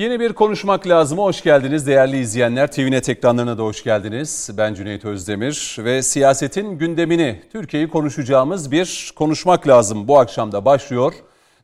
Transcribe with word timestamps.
Yeni 0.00 0.20
bir 0.20 0.32
konuşmak 0.32 0.88
lazım. 0.88 1.18
Hoş 1.18 1.42
geldiniz 1.42 1.86
değerli 1.86 2.18
izleyenler. 2.18 2.72
TVNet 2.72 3.08
ekranlarına 3.08 3.58
da 3.58 3.62
hoş 3.62 3.84
geldiniz. 3.84 4.50
Ben 4.56 4.74
Cüneyt 4.74 5.04
Özdemir 5.04 5.76
ve 5.78 6.02
siyasetin 6.02 6.78
gündemini, 6.78 7.42
Türkiye'yi 7.52 7.88
konuşacağımız 7.88 8.70
bir 8.70 9.12
konuşmak 9.16 9.68
lazım. 9.68 10.08
Bu 10.08 10.18
akşam 10.18 10.52
da 10.52 10.64
başlıyor. 10.64 11.12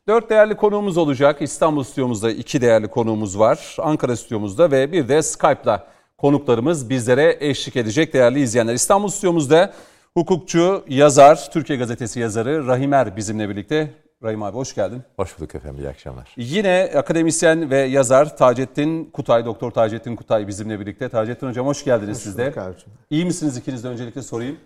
Dört 0.07 0.29
değerli 0.29 0.55
konuğumuz 0.55 0.97
olacak. 0.97 1.41
İstanbul 1.41 1.83
stüdyomuzda 1.83 2.31
iki 2.31 2.61
değerli 2.61 2.87
konuğumuz 2.87 3.39
var. 3.39 3.75
Ankara 3.79 4.15
stüdyomuzda 4.15 4.71
ve 4.71 4.91
bir 4.91 5.07
de 5.07 5.21
Skype'la 5.21 5.87
konuklarımız 6.17 6.89
bizlere 6.89 7.37
eşlik 7.39 7.75
edecek 7.75 8.13
değerli 8.13 8.39
izleyenler. 8.39 8.73
İstanbul 8.73 9.07
stüdyomuzda 9.07 9.73
hukukçu, 10.13 10.83
yazar, 10.87 11.49
Türkiye 11.51 11.79
Gazetesi 11.79 12.19
yazarı 12.19 12.67
Rahimer 12.67 13.15
bizimle 13.17 13.49
birlikte. 13.49 14.06
Rahim 14.23 14.43
abi 14.43 14.55
hoş 14.55 14.75
geldin. 14.75 15.01
Hoş 15.15 15.39
bulduk 15.39 15.55
efendim, 15.55 15.79
iyi 15.79 15.89
akşamlar. 15.89 16.33
Yine 16.37 16.91
akademisyen 16.95 17.69
ve 17.69 17.77
yazar 17.77 18.37
Taceddin 18.37 19.05
Kutay, 19.05 19.45
Doktor 19.45 19.71
Taceddin 19.71 20.15
Kutay 20.15 20.47
bizimle 20.47 20.79
birlikte. 20.79 21.09
Taceddin 21.09 21.47
Hocam 21.47 21.67
hoş 21.67 21.83
geldiniz 21.83 22.17
hoş 22.17 22.23
siz 22.23 22.37
de. 22.37 22.43
Abicim. 22.43 22.89
İyi 23.09 23.25
misiniz 23.25 23.57
ikiniz 23.57 23.83
de 23.83 23.87
öncelikle 23.87 24.21
sorayım. 24.21 24.57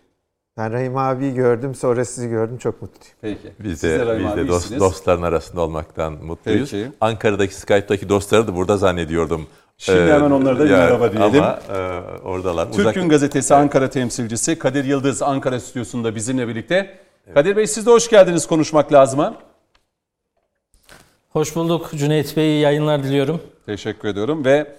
Ben 0.57 0.73
Rahim 0.73 0.97
abiyi 0.97 1.33
gördüm, 1.33 1.75
sonra 1.75 2.05
sizi 2.05 2.29
gördüm. 2.29 2.57
Çok 2.57 2.81
mutluyum. 2.81 3.15
Peki. 3.21 3.53
Biz 3.59 3.83
de, 3.83 4.19
biz 4.19 4.35
de 4.35 4.47
dost, 4.47 4.79
dostların 4.79 5.21
arasında 5.21 5.61
olmaktan 5.61 6.13
mutluyuz. 6.13 6.71
Peki. 6.71 6.91
Ankara'daki 7.01 7.55
Skype'daki 7.55 8.09
dostları 8.09 8.47
da 8.47 8.55
burada 8.55 8.77
zannediyordum. 8.77 9.47
Şimdi 9.77 9.99
ee, 9.99 10.13
hemen 10.13 10.31
onlara 10.31 10.59
da 10.59 10.65
bir 10.65 10.69
merhaba 10.69 11.11
diyelim. 11.11 11.43
Ama 11.43 11.59
e, 11.69 11.77
oradalar. 12.23 12.71
Türk 12.71 12.95
Gün 12.95 13.09
Gazetesi 13.09 13.55
Ankara 13.55 13.89
temsilcisi 13.89 14.59
Kadir 14.59 14.83
Yıldız 14.83 15.21
Ankara 15.21 15.59
stüdyosunda 15.59 16.15
bizimle 16.15 16.47
birlikte. 16.47 16.97
Evet. 17.25 17.35
Kadir 17.35 17.55
Bey 17.57 17.67
siz 17.67 17.85
de 17.85 17.91
hoş 17.91 18.09
geldiniz 18.09 18.47
konuşmak 18.47 18.93
lazıma. 18.93 19.37
Hoş 21.29 21.55
bulduk 21.55 21.89
Cüneyt 21.95 22.37
Bey, 22.37 22.59
yayınlar 22.59 23.03
diliyorum. 23.03 23.41
Teşekkür 23.65 24.07
ediyorum 24.07 24.45
ve 24.45 24.75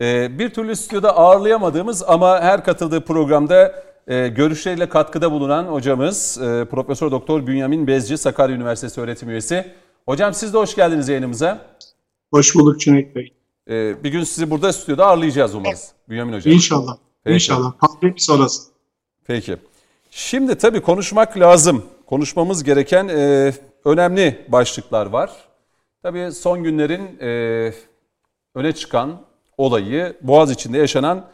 e, 0.00 0.38
bir 0.38 0.50
türlü 0.50 0.76
stüdyoda 0.76 1.16
ağırlayamadığımız 1.16 2.02
ama 2.02 2.40
her 2.40 2.64
katıldığı 2.64 3.04
programda 3.04 3.84
e, 4.06 4.28
görüşleriyle 4.28 4.88
katkıda 4.88 5.32
bulunan 5.32 5.64
hocamız 5.64 6.38
e, 6.38 6.64
Profesör 6.70 7.10
Doktor 7.10 7.46
Bünyamin 7.46 7.86
Bezci 7.86 8.18
Sakarya 8.18 8.56
Üniversitesi 8.56 9.00
öğretim 9.00 9.30
üyesi. 9.30 9.72
Hocam 10.06 10.34
siz 10.34 10.54
de 10.54 10.58
hoş 10.58 10.74
geldiniz 10.74 11.08
yayınımıza. 11.08 11.66
Hoş 12.32 12.54
bulduk 12.54 12.80
Cüneyt 12.80 13.16
Bey. 13.16 13.32
E, 13.70 14.04
bir 14.04 14.12
gün 14.12 14.24
sizi 14.24 14.50
burada 14.50 14.72
stüdyoda 14.72 15.06
ağırlayacağız 15.06 15.54
umarız. 15.54 15.92
Bünyamin 16.08 16.32
Hocam. 16.32 16.52
İnşallah. 16.52 16.96
Peki. 17.24 17.34
İnşallah. 17.34 17.72
Pandemi 17.72 18.20
sonrası. 18.20 18.62
Peki. 19.26 19.56
Şimdi 20.16 20.58
tabii 20.58 20.80
konuşmak 20.80 21.38
lazım. 21.38 21.84
Konuşmamız 22.06 22.64
gereken 22.64 23.08
e, 23.08 23.52
önemli 23.84 24.44
başlıklar 24.48 25.06
var. 25.06 25.30
Tabii 26.02 26.32
son 26.32 26.62
günlerin 26.62 27.18
e, 27.20 27.72
öne 28.54 28.72
çıkan 28.72 29.20
olayı 29.58 30.16
Boğaz 30.20 30.50
içinde 30.50 30.78
yaşanan 30.78 31.24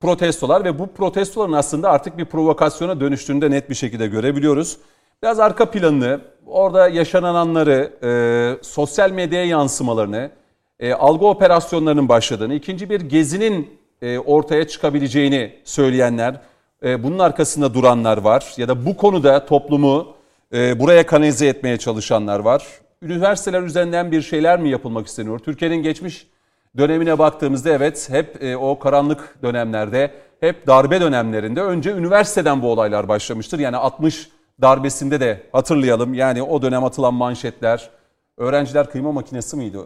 protestolar 0.00 0.64
ve 0.64 0.78
bu 0.78 0.86
protestoların 0.86 1.52
aslında 1.52 1.90
artık 1.90 2.18
bir 2.18 2.24
provokasyona 2.24 3.00
dönüştüğünü 3.00 3.42
de 3.42 3.50
net 3.50 3.70
bir 3.70 3.74
şekilde 3.74 4.06
görebiliyoruz. 4.06 4.78
Biraz 5.22 5.40
arka 5.40 5.70
planını, 5.70 6.20
orada 6.46 6.88
yaşananları, 6.88 7.92
e, 8.02 8.64
sosyal 8.64 9.10
medyaya 9.10 9.46
yansımalarını, 9.46 10.30
e, 10.78 10.92
algı 10.92 11.26
operasyonlarının 11.26 12.08
başladığını, 12.08 12.54
ikinci 12.54 12.90
bir 12.90 13.00
gezinin 13.00 13.78
e, 14.02 14.18
ortaya 14.18 14.68
çıkabileceğini 14.68 15.52
söyleyenler, 15.64 16.40
e, 16.84 17.02
bunun 17.02 17.18
arkasında 17.18 17.74
duranlar 17.74 18.18
var 18.18 18.54
ya 18.56 18.68
da 18.68 18.86
bu 18.86 18.96
konuda 18.96 19.46
toplumu 19.46 20.14
e, 20.54 20.80
buraya 20.80 21.06
kanalize 21.06 21.46
etmeye 21.46 21.76
çalışanlar 21.76 22.38
var 22.38 22.66
üniversiteler 23.02 23.62
üzerinden 23.62 24.12
bir 24.12 24.22
şeyler 24.22 24.60
mi 24.60 24.68
yapılmak 24.68 25.06
isteniyor? 25.06 25.38
Türkiye'nin 25.38 25.82
geçmiş 25.82 26.26
dönemine 26.76 27.18
baktığımızda 27.18 27.70
evet 27.70 28.08
hep 28.10 28.42
e, 28.42 28.56
o 28.56 28.78
karanlık 28.78 29.36
dönemlerde, 29.42 30.10
hep 30.40 30.66
darbe 30.66 31.00
dönemlerinde 31.00 31.62
önce 31.62 31.92
üniversiteden 31.92 32.62
bu 32.62 32.72
olaylar 32.72 33.08
başlamıştır. 33.08 33.58
Yani 33.58 33.76
60 33.76 34.28
darbesinde 34.60 35.20
de 35.20 35.42
hatırlayalım. 35.52 36.14
Yani 36.14 36.42
o 36.42 36.62
dönem 36.62 36.84
atılan 36.84 37.14
manşetler, 37.14 37.90
öğrenciler 38.36 38.90
kıyma 38.90 39.12
makinesi 39.12 39.56
miydi? 39.56 39.78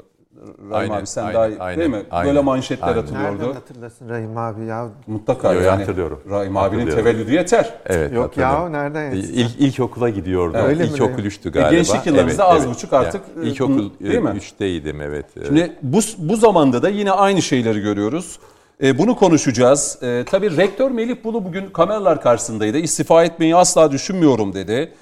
Rahim 0.70 0.72
aynen, 0.72 1.00
abi 1.00 1.06
sen 1.06 1.22
aynen, 1.22 1.34
daha 1.34 1.64
aynen, 1.64 1.80
değil 1.80 1.90
mi? 1.90 2.02
Aynen, 2.10 2.28
Böyle 2.28 2.40
manşetler 2.40 2.88
aynen. 2.88 3.00
atılıyordu. 3.00 3.38
Nereden 3.38 3.52
hatırlasın 3.52 4.08
Rahim 4.08 4.38
abi 4.38 4.64
ya? 4.64 4.88
Mutlaka 5.06 5.52
Yo, 5.52 5.60
yani. 5.60 5.78
hatırlıyorum. 5.78 6.20
Rahim 6.30 6.56
abinin 6.56 6.90
tevellüdü 6.90 7.32
yeter. 7.32 7.74
Evet 7.86 8.12
Yok 8.12 8.36
ya 8.36 8.68
nereden 8.68 9.04
yeter? 9.04 9.28
İlk, 9.28 9.60
ilkokula 9.60 10.08
gidiyordu. 10.08 10.56
Evet. 10.60 10.68
Öyle 10.68 10.84
İlkokul 10.84 11.22
3'tü 11.22 11.50
galiba. 11.50 11.70
E, 11.70 11.76
gençlik 11.76 12.06
yıllarınızda 12.06 12.44
evet, 12.44 12.54
az 12.56 12.64
evet. 12.64 12.74
buçuk 12.74 12.92
artık. 12.92 13.22
Yani, 13.36 13.48
ilkokul 13.48 13.90
değil 14.00 14.18
mi? 14.18 14.28
3'teydim 14.28 15.02
evet. 15.02 15.26
Şimdi 15.46 15.72
bu, 15.82 15.98
bu 16.18 16.36
zamanda 16.36 16.82
da 16.82 16.88
yine 16.88 17.12
aynı 17.12 17.42
şeyleri 17.42 17.80
görüyoruz. 17.80 18.38
E, 18.82 18.98
bunu 18.98 19.16
konuşacağız. 19.16 19.98
E, 20.02 20.24
tabii 20.30 20.56
rektör 20.56 20.90
Melih 20.90 21.16
Bulu 21.24 21.44
bugün 21.44 21.66
kameralar 21.66 22.20
karşısındaydı. 22.20 22.78
İstifa 22.78 23.24
etmeyi 23.24 23.56
asla 23.56 23.92
düşünmüyorum 23.92 24.54
dedi. 24.54 24.92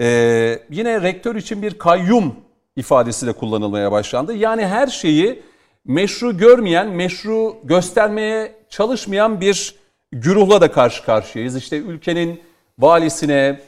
E, 0.00 0.58
yine 0.70 1.02
rektör 1.02 1.34
için 1.34 1.62
bir 1.62 1.78
kayyum 1.78 2.34
ifadesi 2.78 3.26
de 3.26 3.32
kullanılmaya 3.32 3.92
başlandı. 3.92 4.34
Yani 4.34 4.66
her 4.66 4.86
şeyi 4.86 5.42
meşru 5.84 6.38
görmeyen, 6.38 6.88
meşru 6.88 7.56
göstermeye 7.64 8.54
çalışmayan 8.68 9.40
bir 9.40 9.74
güruhla 10.12 10.60
da 10.60 10.72
karşı 10.72 11.04
karşıyayız. 11.04 11.56
İşte 11.56 11.76
ülkenin 11.76 12.40
valisine, 12.78 13.60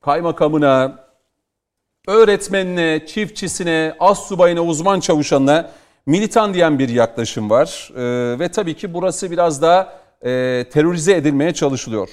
kaymakamına, 0.00 1.06
öğretmenine, 2.06 3.06
çiftçisine, 3.06 3.96
az 4.00 4.32
uzman 4.58 5.00
çavuşanına 5.00 5.70
militan 6.06 6.54
diyen 6.54 6.78
bir 6.78 6.88
yaklaşım 6.88 7.50
var. 7.50 7.90
Ee, 7.96 8.38
ve 8.38 8.48
tabii 8.48 8.74
ki 8.74 8.94
burası 8.94 9.30
biraz 9.30 9.62
daha 9.62 9.98
e, 10.22 10.64
terörize 10.72 11.16
edilmeye 11.16 11.54
çalışılıyor. 11.54 12.08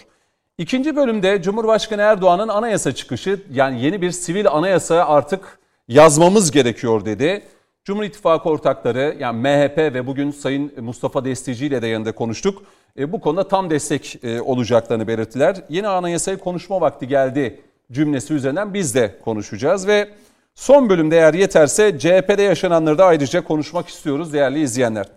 İkinci 0.58 0.96
bölümde 0.96 1.42
Cumhurbaşkanı 1.42 2.02
Erdoğan'ın 2.02 2.48
anayasa 2.48 2.92
çıkışı 2.92 3.42
yani 3.52 3.82
yeni 3.82 4.02
bir 4.02 4.12
sivil 4.12 4.48
anayasa 4.48 5.06
artık 5.06 5.60
yazmamız 5.88 6.52
gerekiyor 6.52 7.06
dedi. 7.06 7.44
Cumhur 7.86 8.04
İttifakı 8.04 8.50
ortakları 8.50 9.16
yani 9.20 9.40
MHP 9.42 9.78
ve 9.78 10.08
bugün 10.08 10.32
Sayın 10.32 10.84
Mustafa 10.84 11.26
Destici 11.26 11.68
ile 11.68 11.82
de 11.82 11.88
yanında 11.88 12.12
konuştuk. 12.12 12.64
E, 13.00 13.12
bu 13.12 13.22
konuda 13.22 13.48
tam 13.48 13.70
destek 13.70 14.24
e, 14.24 14.42
olacaklarını 14.42 15.08
belirttiler. 15.08 15.64
Yeni 15.70 15.88
anayasayı 15.88 16.38
konuşma 16.38 16.82
vakti 16.82 17.08
geldi 17.08 17.62
cümlesi 17.92 18.34
üzerinden 18.34 18.74
biz 18.74 18.96
de 18.96 19.20
konuşacağız 19.24 19.88
ve 19.88 20.10
son 20.56 20.90
bölümde 20.90 21.16
eğer 21.16 21.34
yeterse 21.34 22.00
CHP'de 22.00 22.42
yaşananları 22.42 22.98
da 22.98 23.06
ayrıca 23.06 23.44
konuşmak 23.44 23.88
istiyoruz 23.88 24.34
değerli 24.34 24.62
izleyenler. 24.62 25.08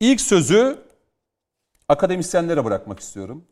İlk 0.00 0.20
sözü 0.20 0.78
akademisyenlere 1.88 2.64
bırakmak 2.64 3.00
istiyorum. 3.00 3.44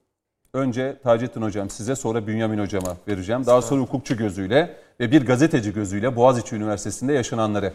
Önce 0.55 0.99
Taceddin 1.03 1.43
Hocam 1.43 1.71
size 1.71 1.97
sonra 1.97 2.27
Bünyamin 2.27 2.59
Hocam'a 2.59 2.97
vereceğim. 3.09 3.47
Daha 3.47 3.63
sonra 3.63 3.83
hukukçu 3.83 4.17
gözüyle 4.17 4.77
ve 5.01 5.11
bir 5.11 5.27
gazeteci 5.27 5.73
gözüyle 5.73 6.17
Boğaziçi 6.17 6.57
Üniversitesi'nde 6.57 7.13
yaşananları. 7.13 7.73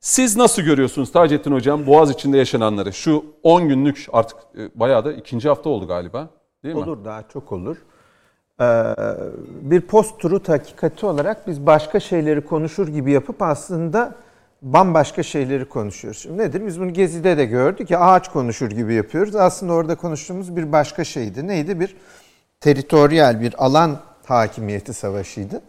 Siz 0.00 0.36
nasıl 0.36 0.62
görüyorsunuz 0.62 1.12
Taceddin 1.12 1.52
Hocam 1.52 1.86
Boğaziçi'nde 1.86 2.38
yaşananları? 2.38 2.92
Şu 2.92 3.24
10 3.42 3.68
günlük 3.68 4.06
artık 4.12 4.38
e, 4.58 4.80
bayağı 4.80 5.04
da 5.04 5.12
ikinci 5.12 5.48
hafta 5.48 5.70
oldu 5.70 5.86
galiba 5.86 6.28
değil 6.64 6.74
mi? 6.74 6.80
Olur 6.80 7.04
daha 7.04 7.22
çok 7.28 7.52
olur. 7.52 7.76
Ee, 8.60 8.94
bir 9.62 9.80
post 9.80 10.20
truth 10.20 10.48
hakikati 10.48 11.06
olarak 11.06 11.46
biz 11.46 11.66
başka 11.66 12.00
şeyleri 12.00 12.40
konuşur 12.40 12.88
gibi 12.88 13.12
yapıp 13.12 13.42
aslında 13.42 14.14
bambaşka 14.64 15.22
şeyleri 15.22 15.64
konuşuyoruz. 15.64 16.22
Şimdi 16.22 16.38
nedir? 16.38 16.66
Biz 16.66 16.80
bunu 16.80 16.92
Gezi'de 16.92 17.38
de 17.38 17.44
gördük 17.44 17.90
ya 17.90 18.00
ağaç 18.00 18.28
konuşur 18.28 18.70
gibi 18.70 18.94
yapıyoruz. 18.94 19.36
Aslında 19.36 19.72
orada 19.72 19.94
konuştuğumuz 19.94 20.56
bir 20.56 20.72
başka 20.72 21.04
şeydi. 21.04 21.48
Neydi? 21.48 21.80
Bir 21.80 21.96
teritoryal 22.60 23.40
bir 23.40 23.64
alan 23.64 24.00
hakimiyeti 24.24 24.94
savaşıydı. 24.94 25.60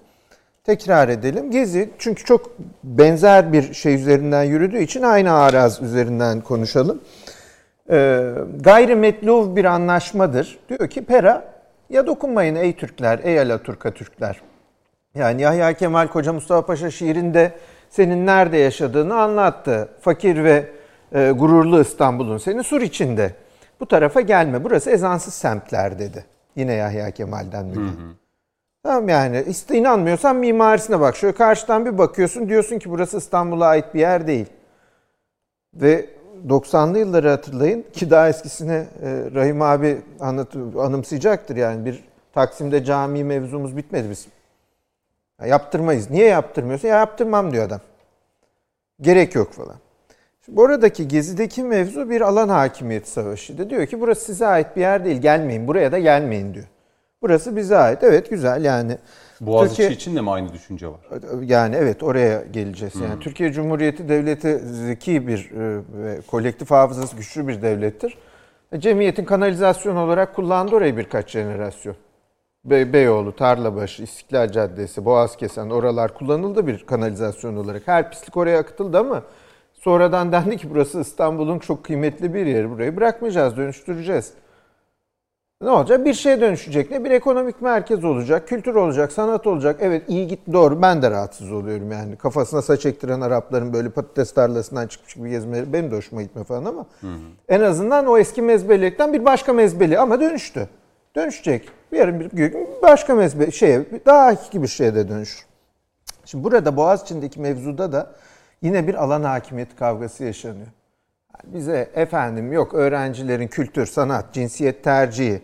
Tekrar 0.63 1.09
edelim. 1.09 1.51
Gezi 1.51 1.89
çünkü 1.99 2.23
çok 2.23 2.51
benzer 2.83 3.53
bir 3.53 3.73
şey 3.73 3.95
üzerinden 3.95 4.43
yürüdüğü 4.43 4.81
için 4.81 5.03
aynı 5.03 5.33
araz 5.33 5.81
üzerinden 5.81 6.41
konuşalım. 6.41 7.01
Ee, 7.89 8.31
gayrimetluv 8.59 9.55
bir 9.55 9.65
anlaşmadır. 9.65 10.59
Diyor 10.69 10.89
ki 10.89 11.05
Pera 11.05 11.53
ya 11.89 12.07
dokunmayın 12.07 12.55
ey 12.55 12.73
Türkler, 12.73 13.19
ey 13.23 13.39
Alaturka 13.39 13.91
Türkler. 13.91 14.41
Yani 15.15 15.41
Yahya 15.41 15.73
Kemal 15.73 16.07
Koca 16.07 16.33
Mustafa 16.33 16.65
Paşa 16.65 16.91
şiirinde 16.91 17.51
senin 17.95 18.25
nerede 18.25 18.57
yaşadığını 18.57 19.15
anlattı. 19.15 19.89
Fakir 20.01 20.43
ve 20.43 20.69
e, 21.13 21.31
gururlu 21.31 21.81
İstanbul'un 21.81 22.37
seni 22.37 22.63
sur 22.63 22.81
içinde. 22.81 23.33
Bu 23.79 23.85
tarafa 23.85 24.21
gelme. 24.21 24.63
Burası 24.63 24.91
ezansız 24.91 25.33
semtler 25.33 25.99
dedi. 25.99 26.25
Yine 26.55 26.73
Yahya 26.73 27.11
Kemal'den 27.11 27.65
mühim. 27.65 28.17
Tamam 28.83 29.09
yani 29.09 29.45
inanmıyorsan 29.73 30.35
mimarisine 30.35 30.99
bak. 30.99 31.15
Şöyle 31.15 31.35
karşıdan 31.35 31.85
bir 31.85 31.97
bakıyorsun 31.97 32.49
diyorsun 32.49 32.79
ki 32.79 32.89
burası 32.89 33.17
İstanbul'a 33.17 33.67
ait 33.67 33.93
bir 33.93 33.99
yer 33.99 34.27
değil. 34.27 34.47
Ve 35.73 36.05
90'lı 36.47 36.99
yılları 36.99 37.29
hatırlayın 37.29 37.85
ki 37.93 38.09
daha 38.09 38.29
eskisine 38.29 38.87
e, 39.03 39.29
Rahim 39.35 39.61
abi 39.61 39.97
anlat, 40.19 40.55
anımsayacaktır 40.79 41.55
yani 41.55 41.85
bir 41.85 42.03
Taksim'de 42.33 42.83
cami 42.83 43.23
mevzumuz 43.23 43.77
bitmedi 43.77 44.09
bizim. 44.09 44.31
Ya 45.41 45.47
yaptırmayız. 45.47 46.09
Niye 46.09 46.27
yaptırmıyorsun? 46.27 46.87
Ya 46.87 46.97
yaptırmam 46.97 47.51
diyor 47.51 47.65
adam. 47.65 47.81
Gerek 49.01 49.35
yok 49.35 49.53
falan. 49.53 49.75
Şimdi 50.45 50.61
oradaki 50.61 51.07
gezideki 51.07 51.63
mevzu 51.63 52.09
bir 52.09 52.21
alan 52.21 52.49
hakimiyeti 52.49 53.09
savaşıydı. 53.09 53.69
Diyor 53.69 53.85
ki 53.85 54.01
burası 54.01 54.25
size 54.25 54.47
ait 54.47 54.75
bir 54.75 54.81
yer 54.81 55.05
değil 55.05 55.21
gelmeyin 55.21 55.67
buraya 55.67 55.91
da 55.91 55.99
gelmeyin 55.99 56.53
diyor. 56.53 56.65
Burası 57.21 57.55
bize 57.55 57.77
ait. 57.77 58.03
Evet 58.03 58.29
güzel 58.29 58.65
yani. 58.65 58.97
Boğaziçi 59.41 59.77
Türkiye, 59.77 59.95
için 59.95 60.15
de 60.15 60.21
mi 60.21 60.31
aynı 60.31 60.53
düşünce 60.53 60.87
var? 60.87 60.99
Yani 61.43 61.75
evet 61.75 62.03
oraya 62.03 62.43
geleceğiz. 62.51 62.95
Yani 62.95 63.13
hmm. 63.13 63.19
Türkiye 63.19 63.51
Cumhuriyeti 63.51 64.09
Devleti 64.09 64.59
zeki 64.59 65.27
bir 65.27 65.51
e, 65.51 65.81
ve 65.93 66.21
kolektif 66.27 66.71
hafızası 66.71 67.15
güçlü 67.15 67.47
bir 67.47 67.61
devlettir. 67.61 68.17
E, 68.71 68.79
cemiyetin 68.79 69.25
kanalizasyon 69.25 69.95
olarak 69.95 70.35
kullandı 70.35 70.75
orayı 70.75 70.97
birkaç 70.97 71.29
jenerasyon. 71.29 71.95
Be 72.65 72.93
Beyoğlu, 72.93 73.35
Tarlabaşı, 73.35 74.03
İstiklal 74.03 74.51
Caddesi, 74.51 75.05
Boğazkesen 75.05 75.69
oralar 75.69 76.13
kullanıldı 76.13 76.67
bir 76.67 76.85
kanalizasyon 76.85 77.55
olarak. 77.55 77.81
Her 77.85 78.09
pislik 78.11 78.37
oraya 78.37 78.59
akıtıldı 78.59 78.99
ama 78.99 79.23
sonradan 79.73 80.31
dendi 80.31 80.57
ki 80.57 80.69
burası 80.69 81.01
İstanbul'un 81.01 81.59
çok 81.59 81.83
kıymetli 81.83 82.33
bir 82.33 82.45
yeri. 82.45 82.71
Burayı 82.71 82.97
bırakmayacağız, 82.97 83.57
dönüştüreceğiz. 83.57 84.33
Ne 85.61 85.69
olacak? 85.69 86.05
Bir 86.05 86.13
şeye 86.13 86.41
dönüşecek. 86.41 86.91
Ne 86.91 87.03
bir 87.03 87.11
ekonomik 87.11 87.61
merkez 87.61 88.03
olacak, 88.03 88.47
kültür 88.47 88.75
olacak, 88.75 89.11
sanat 89.11 89.47
olacak. 89.47 89.77
Evet 89.79 90.03
iyi 90.07 90.27
git 90.27 90.39
doğru. 90.53 90.81
Ben 90.81 91.01
de 91.01 91.11
rahatsız 91.11 91.51
oluyorum 91.51 91.91
yani. 91.91 92.15
Kafasına 92.15 92.61
saç 92.61 92.85
ektiren 92.85 93.21
Arapların 93.21 93.73
böyle 93.73 93.89
patates 93.89 94.33
tarlasından 94.33 94.87
çıkmış 94.87 95.13
gibi 95.13 95.29
gezmeleri 95.29 95.73
benim 95.73 95.91
de 95.91 95.95
hoşuma 95.95 96.21
gitme 96.21 96.43
falan 96.43 96.65
ama 96.65 96.85
hı 97.01 97.07
hı. 97.07 97.17
en 97.49 97.61
azından 97.61 98.07
o 98.07 98.17
eski 98.17 98.41
mezbelilikten 98.41 99.13
bir 99.13 99.25
başka 99.25 99.53
mezbeli 99.53 99.99
ama 99.99 100.19
dönüştü. 100.19 100.67
Dönüşecek. 101.15 101.69
Yarın 101.91 102.19
bir 102.19 102.31
gün 102.31 102.67
başka 102.81 103.15
mezbe 103.15 103.51
şeye 103.51 103.85
daha 104.05 104.25
hakiki 104.25 104.61
bir 104.61 104.67
şeye 104.67 104.95
de 104.95 105.09
dönüşür. 105.09 105.45
Şimdi 106.25 106.43
burada 106.43 106.77
Boğaziçi'ndeki 106.77 107.39
mevzuda 107.39 107.91
da 107.91 108.11
yine 108.61 108.87
bir 108.87 108.95
alan 108.95 109.23
hakimiyeti 109.23 109.75
kavgası 109.75 110.23
yaşanıyor. 110.23 110.67
Bize 111.43 111.89
efendim 111.95 112.53
yok 112.53 112.73
öğrencilerin 112.73 113.47
kültür, 113.47 113.85
sanat, 113.85 114.33
cinsiyet 114.33 114.83
tercihi, 114.83 115.41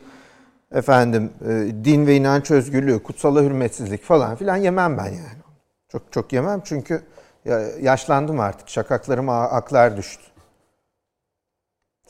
efendim 0.72 1.32
e, 1.46 1.50
din 1.86 2.08
ve 2.08 2.16
inanç 2.16 2.52
özgürlüğü, 2.52 3.04
kutsala 3.04 3.42
hürmetsizlik 3.42 4.04
falan 4.04 4.36
filan 4.36 4.58
yemem 4.58 4.98
ben 4.98 5.06
yani. 5.06 5.42
Çok 5.90 6.12
çok 6.12 6.34
yemem 6.34 6.62
çünkü 6.66 7.02
yaşlandım 7.82 8.40
artık. 8.40 8.70
Şakaklarıma 8.70 9.42
aklar 9.42 9.98
düştü. 9.98 10.31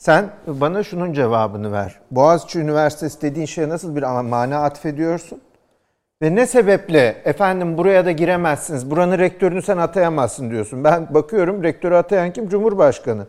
Sen 0.01 0.30
bana 0.48 0.83
şunun 0.83 1.13
cevabını 1.13 1.71
ver. 1.71 2.00
Boğaziçi 2.12 2.59
Üniversitesi 2.59 3.21
dediğin 3.21 3.45
şeye 3.45 3.69
nasıl 3.69 3.95
bir 3.95 4.03
mana 4.03 4.63
atfediyorsun? 4.63 5.42
Ve 6.21 6.36
ne 6.36 6.48
sebeple 6.48 7.21
efendim 7.25 7.77
buraya 7.77 8.06
da 8.06 8.12
giremezsiniz, 8.12 8.92
buranın 8.92 9.18
rektörünü 9.18 9.62
sen 9.62 9.77
atayamazsın 9.77 10.51
diyorsun. 10.51 10.83
Ben 10.83 11.13
bakıyorum 11.13 11.63
rektörü 11.63 11.95
atayan 11.95 12.33
kim? 12.33 12.50
Cumhurbaşkanı. 12.50 13.27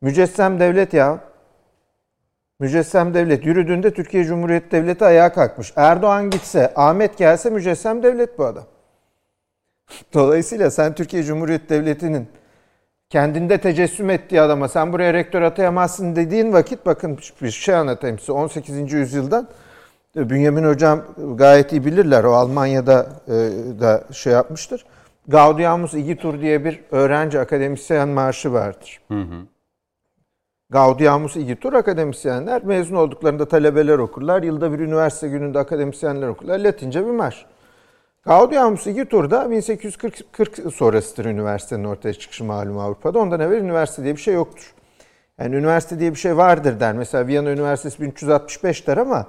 Mücessem 0.00 0.60
devlet 0.60 0.94
ya. 0.94 1.18
Mücessem 2.60 3.14
devlet. 3.14 3.46
Yürüdüğünde 3.46 3.94
Türkiye 3.94 4.24
Cumhuriyeti 4.24 4.70
Devleti 4.70 5.04
ayağa 5.04 5.32
kalkmış. 5.32 5.72
Erdoğan 5.76 6.30
gitse, 6.30 6.72
Ahmet 6.76 7.18
gelse 7.18 7.50
mücessem 7.50 8.02
devlet 8.02 8.38
bu 8.38 8.44
adam. 8.44 8.64
Dolayısıyla 10.14 10.70
sen 10.70 10.94
Türkiye 10.94 11.22
Cumhuriyeti 11.22 11.68
Devleti'nin 11.68 12.28
kendinde 13.10 13.58
tecessüm 13.58 14.10
ettiği 14.10 14.40
adama 14.40 14.68
sen 14.68 14.92
buraya 14.92 15.14
rektör 15.14 15.42
atayamazsın 15.42 16.16
dediğin 16.16 16.52
vakit 16.52 16.86
bakın 16.86 17.18
bir 17.42 17.50
şey 17.50 17.74
anlatayım 17.74 18.18
size 18.18 18.32
18. 18.32 18.92
yüzyıldan 18.92 19.48
Bünyamin 20.16 20.64
hocam 20.64 21.04
gayet 21.34 21.72
iyi 21.72 21.84
bilirler 21.84 22.24
o 22.24 22.32
Almanya'da 22.32 23.06
e, 23.28 23.32
da 23.80 24.04
şey 24.12 24.32
yapmıştır. 24.32 24.84
Gaudiamus 25.28 25.94
Igitur 25.94 26.40
diye 26.40 26.64
bir 26.64 26.80
öğrenci 26.90 27.40
akademisyen 27.40 28.08
marşı 28.08 28.52
vardır. 28.52 29.00
Hı 29.08 29.20
hı. 29.20 29.46
Gaudiamus 30.70 31.36
Igitur 31.36 31.72
akademisyenler 31.72 32.64
mezun 32.64 32.96
olduklarında 32.96 33.48
talebeler 33.48 33.98
okurlar. 33.98 34.42
Yılda 34.42 34.72
bir 34.72 34.78
üniversite 34.78 35.28
gününde 35.28 35.58
akademisyenler 35.58 36.28
okurlar. 36.28 36.58
Latince 36.58 37.06
bir 37.06 37.10
marş. 37.10 37.46
Gaudiamus 38.26 38.86
Igitur'da 38.86 39.50
1840 39.50 40.72
sonrasıdır 40.74 41.24
üniversitenin 41.24 41.84
ortaya 41.84 42.14
çıkışı 42.14 42.44
malum 42.44 42.78
Avrupa'da. 42.78 43.18
Ondan 43.18 43.40
evvel 43.40 43.60
üniversite 43.60 44.04
diye 44.04 44.16
bir 44.16 44.20
şey 44.20 44.34
yoktur. 44.34 44.74
Yani 45.38 45.56
üniversite 45.56 45.98
diye 45.98 46.10
bir 46.10 46.18
şey 46.18 46.36
vardır 46.36 46.80
der. 46.80 46.94
Mesela 46.94 47.26
Viyana 47.26 47.50
Üniversitesi 47.50 48.02
1365 48.02 48.86
der 48.86 48.96
ama 48.96 49.26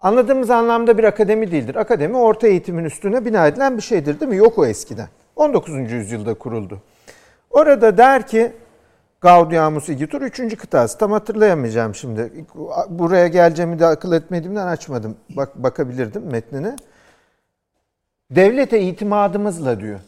anladığımız 0.00 0.50
anlamda 0.50 0.98
bir 0.98 1.04
akademi 1.04 1.50
değildir. 1.52 1.74
Akademi 1.74 2.16
orta 2.16 2.46
eğitimin 2.46 2.84
üstüne 2.84 3.24
bina 3.24 3.46
edilen 3.46 3.76
bir 3.76 3.82
şeydir 3.82 4.20
değil 4.20 4.30
mi? 4.30 4.36
Yok 4.36 4.58
o 4.58 4.66
eskiden. 4.66 5.08
19. 5.36 5.92
yüzyılda 5.92 6.34
kuruldu. 6.34 6.78
Orada 7.50 7.98
der 7.98 8.26
ki 8.26 8.52
Gaudiamus 9.20 9.88
Igitur 9.88 10.22
3. 10.22 10.56
kıtası. 10.56 10.98
Tam 10.98 11.12
hatırlayamayacağım 11.12 11.94
şimdi. 11.94 12.32
Buraya 12.88 13.28
geleceğimi 13.28 13.78
de 13.78 13.86
akıl 13.86 14.12
etmediğimden 14.12 14.66
açmadım. 14.66 15.16
Bak 15.36 15.56
bakabilirdim 15.56 16.22
metnine. 16.30 16.76
Devlete 18.30 18.80
itimadımızla 18.80 19.80
diyor. 19.80 20.00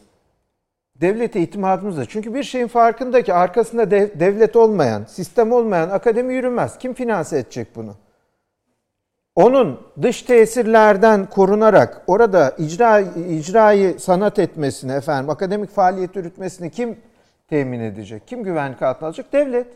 Devlete 1.01 1.41
itimadımızla. 1.41 2.05
Çünkü 2.05 2.33
bir 2.33 2.43
şeyin 2.43 2.67
farkında 2.67 3.21
ki 3.21 3.33
arkasında 3.33 3.91
dev, 3.91 4.19
devlet 4.19 4.55
olmayan, 4.55 5.03
sistem 5.03 5.51
olmayan 5.51 5.89
akademi 5.89 6.33
yürümez. 6.33 6.77
Kim 6.77 6.93
finanse 6.93 7.37
edecek 7.37 7.67
bunu? 7.75 7.95
Onun 9.35 9.79
dış 10.01 10.21
tesirlerden 10.21 11.29
korunarak 11.29 12.01
orada 12.07 12.55
icra 12.57 12.99
icrayı 13.29 13.99
sanat 13.99 14.39
etmesini 14.39 14.91
efendim 14.91 15.29
akademik 15.29 15.69
faaliyet 15.69 16.15
yürütmesini 16.15 16.71
kim 16.71 16.97
temin 17.47 17.79
edecek? 17.79 18.27
Kim 18.27 18.43
güvenlik 18.43 18.81
altına 18.81 19.07
alacak? 19.07 19.33
Devlet. 19.33 19.67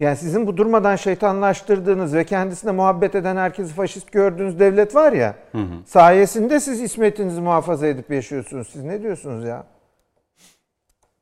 Yani 0.00 0.16
sizin 0.16 0.46
bu 0.46 0.56
durmadan 0.56 0.96
şeytanlaştırdığınız 0.96 2.14
ve 2.14 2.24
kendisine 2.24 2.70
muhabbet 2.70 3.14
eden 3.14 3.36
herkesi 3.36 3.74
faşist 3.74 4.12
gördüğünüz 4.12 4.60
devlet 4.60 4.94
var 4.94 5.12
ya. 5.12 5.34
Hı 5.52 5.58
hı. 5.58 5.86
Sayesinde 5.86 6.60
siz 6.60 6.80
ismetinizi 6.80 7.40
muhafaza 7.40 7.86
edip 7.86 8.10
yaşıyorsunuz. 8.10 8.68
Siz 8.68 8.84
ne 8.84 9.02
diyorsunuz 9.02 9.44
ya? 9.44 9.64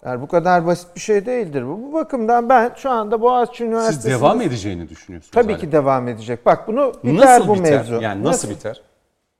Yani 0.04 0.22
bu 0.22 0.28
kadar 0.28 0.66
basit 0.66 0.94
bir 0.94 1.00
şey 1.00 1.26
değildir 1.26 1.66
bu. 1.66 1.82
Bu 1.82 1.92
bakımdan 1.92 2.48
ben 2.48 2.72
şu 2.76 2.90
anda 2.90 3.20
Boğaziçi 3.20 3.64
Üniversitesi... 3.64 4.02
Siz 4.02 4.20
devam 4.20 4.40
edeceğini 4.40 4.88
düşünüyorsunuz. 4.88 5.32
Tabii 5.32 5.58
ki 5.58 5.72
devam 5.72 6.08
edecek. 6.08 6.46
Bak 6.46 6.68
bunu 6.68 6.92
biter 7.04 7.26
nasıl 7.26 7.48
bu 7.48 7.54
biter? 7.54 7.72
mevzu. 7.72 8.00
Yani 8.00 8.24
nasıl, 8.24 8.48
nasıl 8.48 8.50
biter? 8.50 8.82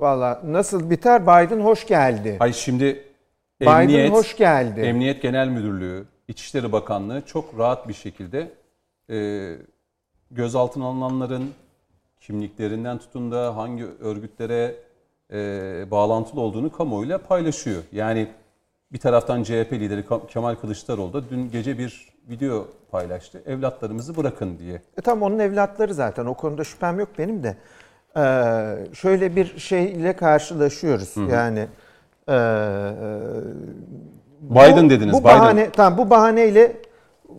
Valla 0.00 0.40
nasıl 0.44 0.90
biter? 0.90 1.22
Biden 1.22 1.60
hoş 1.60 1.86
geldi. 1.86 2.36
Hayır 2.38 2.54
şimdi 2.54 3.04
Biden 3.60 3.80
Emniyet, 3.80 4.12
hoş 4.12 4.36
geldi. 4.36 4.80
Emniyet 4.80 5.22
Genel 5.22 5.48
Müdürlüğü, 5.48 6.04
İçişleri 6.28 6.72
Bakanlığı 6.72 7.22
çok 7.26 7.58
rahat 7.58 7.88
bir 7.88 7.94
şekilde 7.94 8.50
e, 9.11 9.50
gözaltına 10.30 10.87
alınanların 10.87 11.50
kimliklerinden 12.21 12.99
tutun 12.99 13.32
da 13.32 13.56
hangi 13.56 13.85
örgütlere 14.00 14.75
e, 15.32 15.90
bağlantılı 15.90 16.40
olduğunu 16.40 16.73
kamuoyuyla 16.73 17.18
paylaşıyor. 17.18 17.82
Yani 17.92 18.28
bir 18.92 18.99
taraftan 18.99 19.42
CHP 19.42 19.73
lideri 19.73 20.04
Kemal 20.28 20.54
Kılıçdaroğlu 20.54 21.12
da 21.12 21.30
dün 21.30 21.50
gece 21.50 21.78
bir 21.78 22.12
video 22.28 22.66
paylaştı. 22.90 23.42
Evlatlarımızı 23.47 24.16
bırakın 24.16 24.59
diye. 24.59 24.82
E 24.99 25.00
tam 25.00 25.23
onun 25.23 25.38
evlatları 25.38 25.94
zaten. 25.94 26.26
O 26.26 26.35
konuda 26.35 26.64
şüphem 26.64 27.00
yok 27.00 27.09
benim 27.18 27.42
de. 27.42 27.56
Ee, 28.16 28.94
şöyle 28.94 29.37
bir 29.37 29.59
şeyle 29.59 30.16
karşılaşıyoruz. 30.16 31.16
Hı-hı. 31.16 31.30
Yani 31.30 31.66
e, 32.28 32.35
Biden 34.40 34.87
bu, 34.87 34.90
dediniz. 34.90 35.12
Bu 35.12 35.25
bahane, 35.25 35.61
Biden. 35.61 35.73
Tamam 35.73 35.99
bu 35.99 36.11
bahaneyle 36.11 36.76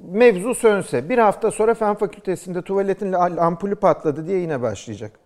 mevzu 0.03 0.55
sönse 0.55 1.10
bir 1.10 1.17
hafta 1.17 1.51
sonra 1.51 1.74
fen 1.74 1.95
fakültesinde 1.95 2.62
tuvaletin 2.62 3.12
ampulü 3.13 3.75
patladı 3.75 4.27
diye 4.27 4.39
yine 4.39 4.62
başlayacak. 4.62 5.19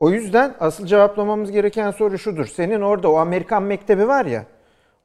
O 0.00 0.10
yüzden 0.10 0.54
asıl 0.60 0.86
cevaplamamız 0.86 1.50
gereken 1.50 1.90
soru 1.90 2.18
şudur. 2.18 2.46
Senin 2.46 2.80
orada 2.80 3.10
o 3.10 3.16
Amerikan 3.16 3.62
mektebi 3.62 4.08
var 4.08 4.26
ya. 4.26 4.44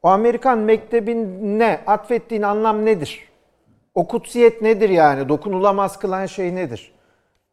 O 0.03 0.07
Amerikan 0.07 0.57
mektebine 0.57 1.81
atfettiğin 1.87 2.41
anlam 2.41 2.85
nedir? 2.85 3.29
O 3.95 4.07
kutsiyet 4.07 4.61
nedir 4.61 4.89
yani? 4.89 5.29
Dokunulamaz 5.29 5.99
kılan 5.99 6.25
şey 6.25 6.55
nedir? 6.55 6.93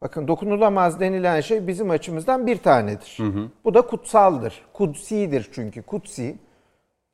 Bakın 0.01 0.27
dokunulamaz 0.27 0.99
denilen 0.99 1.41
şey 1.41 1.67
bizim 1.67 1.89
açımızdan 1.89 2.47
bir 2.47 2.57
tanedir. 2.57 3.13
Hı 3.17 3.23
hı. 3.23 3.47
Bu 3.65 3.73
da 3.73 3.81
kutsaldır. 3.81 4.61
Kutsidir 4.73 5.49
çünkü. 5.51 5.81
Kutsi. 5.81 6.35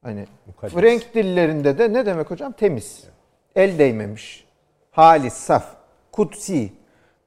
Hani 0.03 0.25
Mukaddes. 0.45 0.73
Frank 0.73 1.13
dillerinde 1.13 1.77
de 1.77 1.93
ne 1.93 2.05
demek 2.05 2.31
hocam? 2.31 2.51
Temiz. 2.51 3.03
El 3.57 3.79
değmemiş. 3.79 4.47
Halis, 4.91 5.33
saf. 5.33 5.65
Kutsi. 6.11 6.71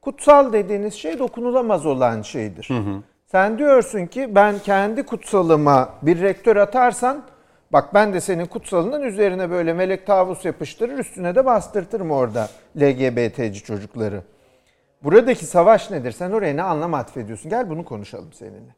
Kutsal 0.01 0.53
dediğiniz 0.53 0.93
şey 0.93 1.19
dokunulamaz 1.19 1.85
olan 1.85 2.21
şeydir. 2.21 2.65
Hı 2.67 2.77
hı. 2.77 3.03
Sen 3.31 3.57
diyorsun 3.57 4.05
ki 4.05 4.35
ben 4.35 4.59
kendi 4.59 5.03
kutsalıma 5.03 5.89
bir 6.01 6.21
rektör 6.21 6.55
atarsan 6.55 7.23
bak 7.73 7.93
ben 7.93 8.13
de 8.13 8.21
senin 8.21 8.45
kutsalının 8.45 9.01
üzerine 9.01 9.49
böyle 9.49 9.73
melek 9.73 10.07
tavus 10.07 10.45
yapıştırır 10.45 10.97
üstüne 10.97 11.35
de 11.35 11.45
bastırtırım 11.45 12.11
orada 12.11 12.49
LGBT'ci 12.77 13.63
çocukları. 13.63 14.21
Buradaki 15.03 15.45
savaş 15.45 15.91
nedir? 15.91 16.11
Sen 16.11 16.31
oraya 16.31 16.53
ne 16.53 16.63
anlam 16.63 16.93
atfediyorsun? 16.93 17.49
Gel 17.49 17.69
bunu 17.69 17.85
konuşalım 17.85 18.33
seninle. 18.33 18.75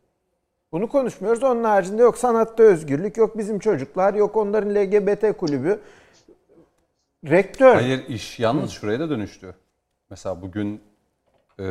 Bunu 0.72 0.90
konuşmuyoruz. 0.90 1.44
Onun 1.44 1.64
haricinde 1.64 2.02
yok 2.02 2.18
sanatta 2.18 2.64
özgürlük, 2.64 3.18
yok 3.18 3.38
bizim 3.38 3.60
çocuklar, 3.60 4.14
yok 4.14 4.36
onların 4.36 4.76
LGBT 4.76 5.38
kulübü. 5.38 5.80
Rektör... 7.30 7.76
Hayır 7.76 8.08
iş 8.08 8.40
yalnız 8.40 8.72
şuraya 8.72 9.00
da 9.00 9.10
dönüştü. 9.10 9.56
Mesela 10.10 10.42
bugün 10.42 10.82
e, 11.60 11.66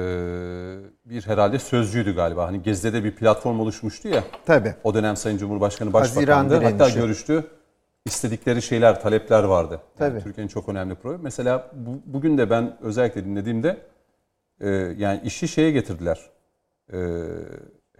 bir 1.05 1.27
herhalde 1.27 1.59
sözcüydü 1.59 2.15
galiba. 2.15 2.47
Hani 2.47 2.63
Gezi'de 2.63 2.93
de 2.93 3.05
bir 3.05 3.15
platform 3.15 3.61
oluşmuştu 3.61 4.09
ya. 4.09 4.25
Tabii. 4.47 4.75
O 4.85 4.95
dönem 4.95 5.17
Sayın 5.17 5.39
Cumhurbaşkanı 5.39 5.93
Başbakan'dı. 5.93 6.65
Hatta 6.65 6.89
görüştü. 6.89 7.45
İstedikleri 8.05 8.63
şeyler, 8.63 9.03
talepler 9.03 9.45
vardı. 9.45 9.81
Yani 10.01 10.11
Tabii. 10.11 10.23
Türkiye'nin 10.23 10.49
çok 10.49 10.69
önemli 10.69 10.95
problemi. 10.95 11.23
Mesela 11.23 11.71
bu, 11.75 12.03
bugün 12.07 12.39
de 12.39 12.51
ben 12.51 12.77
özellikle 12.81 13.25
dinlediğimde 13.25 13.77
e, 14.61 14.69
yani 14.99 15.21
işi 15.25 15.49
şeye 15.49 15.71
getirdiler. 15.71 16.21
E, 16.93 16.99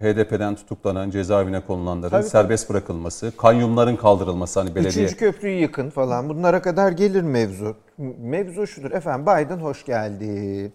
HDP'den 0.03 0.55
tutuklanan, 0.55 1.09
cezaevine 1.09 1.59
konulanların 1.59 2.11
Tabii, 2.11 2.23
serbest 2.23 2.69
bırakılması, 2.69 3.33
kayyumların 3.37 3.95
kaldırılması 3.95 4.59
hani 4.59 4.75
belediye. 4.75 5.05
Üçüncü 5.05 5.19
köprüyü 5.19 5.61
yıkın 5.61 5.89
falan. 5.89 6.29
Bunlara 6.29 6.61
kadar 6.61 6.91
gelir 6.91 7.21
mevzu. 7.21 7.75
Mevzu 8.17 8.67
şudur. 8.67 8.91
Efendim 8.91 9.25
Biden 9.25 9.57
hoş 9.57 9.85
geldi. 9.85 10.71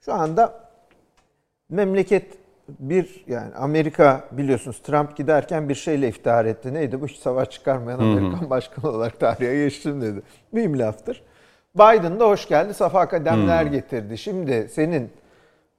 Şu 0.00 0.14
anda 0.14 0.68
memleket 1.70 2.38
bir 2.68 3.24
yani 3.26 3.54
Amerika 3.54 4.24
biliyorsunuz 4.32 4.78
Trump 4.78 5.16
giderken 5.16 5.68
bir 5.68 5.74
şeyle 5.74 6.08
iftihar 6.08 6.44
etti. 6.44 6.74
Neydi 6.74 7.00
bu? 7.00 7.06
Hiç 7.06 7.16
savaş 7.16 7.50
çıkarmayan 7.50 7.98
Amerikan 7.98 8.50
başkanı 8.50 8.90
olarak 8.90 9.20
tarihe 9.20 9.64
geçtim 9.64 10.00
dedi. 10.02 10.22
Mühim 10.52 10.78
laftır. 10.78 11.22
Biden 11.74 12.20
da 12.20 12.28
hoş 12.28 12.48
geldi. 12.48 12.74
Safa 12.74 13.08
kademler 13.08 13.66
getirdi. 13.66 14.18
Şimdi 14.18 14.68
senin 14.72 15.10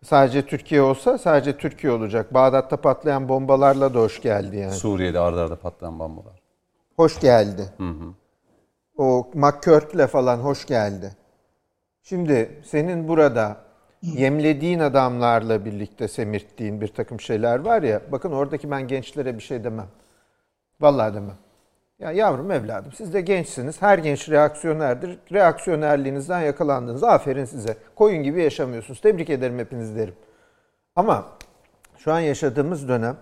sadece 0.04 0.46
Türkiye 0.46 0.82
olsa 0.82 1.18
sadece 1.18 1.58
Türkiye 1.58 1.94
olacak. 1.94 2.34
Bağdat'ta 2.34 2.78
patlayan 2.78 3.30
bombalarla 3.30 3.94
da 3.94 4.00
hoş 4.00 4.22
geldi 4.22 4.58
yani. 4.58 4.74
Suriye'de 4.74 5.20
ardarda 5.20 5.44
arda 5.44 5.56
patlayan 5.56 6.00
bombalar. 6.00 6.42
Hoş 6.96 7.20
geldi. 7.20 7.74
O 8.98 9.32
McCurt'le 9.34 10.08
falan 10.08 10.38
hoş 10.38 10.66
geldi. 10.66 11.12
Şimdi 12.04 12.62
senin 12.66 13.08
burada 13.08 13.58
yemlediğin 14.02 14.80
adamlarla 14.80 15.66
birlikte 15.66 16.08
semirttiğin 16.08 16.82
bir 16.82 16.88
takım 16.88 17.20
şeyler 17.20 17.60
var 17.60 17.84
ya. 17.84 18.02
Bakın 18.12 18.32
oradaki 18.32 18.72
ben 18.72 18.88
gençlere 18.88 19.38
bir 19.38 19.44
şey 19.44 19.64
demem. 19.64 19.88
Vallahi 20.82 21.14
demem. 21.14 21.38
Ya 22.00 22.12
yavrum 22.12 22.52
evladım 22.52 22.92
siz 22.92 23.14
de 23.14 23.22
gençsiniz. 23.22 23.82
Her 23.82 23.98
genç 23.98 24.30
reaksiyonerdir. 24.30 25.20
Reaksiyonerliğinizden 25.32 26.42
yakalandınız. 26.42 27.04
Aferin 27.04 27.46
size. 27.46 27.78
Koyun 27.96 28.24
gibi 28.24 28.44
yaşamıyorsunuz. 28.44 29.02
Tebrik 29.02 29.30
ederim 29.30 29.60
hepiniz 29.60 29.96
derim. 29.96 30.14
Ama 30.96 31.26
şu 31.98 32.12
an 32.14 32.20
yaşadığımız 32.20 32.88
dönem 32.88 33.18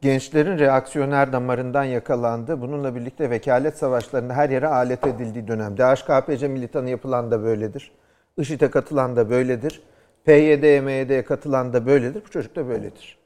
gençlerin 0.00 0.58
reaksiyoner 0.58 1.32
damarından 1.32 1.84
yakalandı. 1.84 2.60
Bununla 2.60 2.94
birlikte 2.94 3.30
vekalet 3.30 3.78
savaşlarında 3.78 4.34
her 4.34 4.50
yere 4.50 4.66
alet 4.66 5.06
edildiği 5.06 5.48
dönem. 5.48 5.76
DHKPC 5.76 6.48
militanı 6.48 6.90
yapılan 6.90 7.30
da 7.30 7.42
böyledir. 7.42 7.92
IŞİD'e 8.38 8.70
katılan 8.70 9.16
da 9.16 9.30
böyledir. 9.30 9.82
PYD, 10.24 10.80
MYD'ye 10.82 11.24
katılan 11.24 11.72
da 11.72 11.86
böyledir. 11.86 12.22
Bu 12.24 12.30
çocuk 12.30 12.56
da 12.56 12.68
böyledir. 12.68 13.21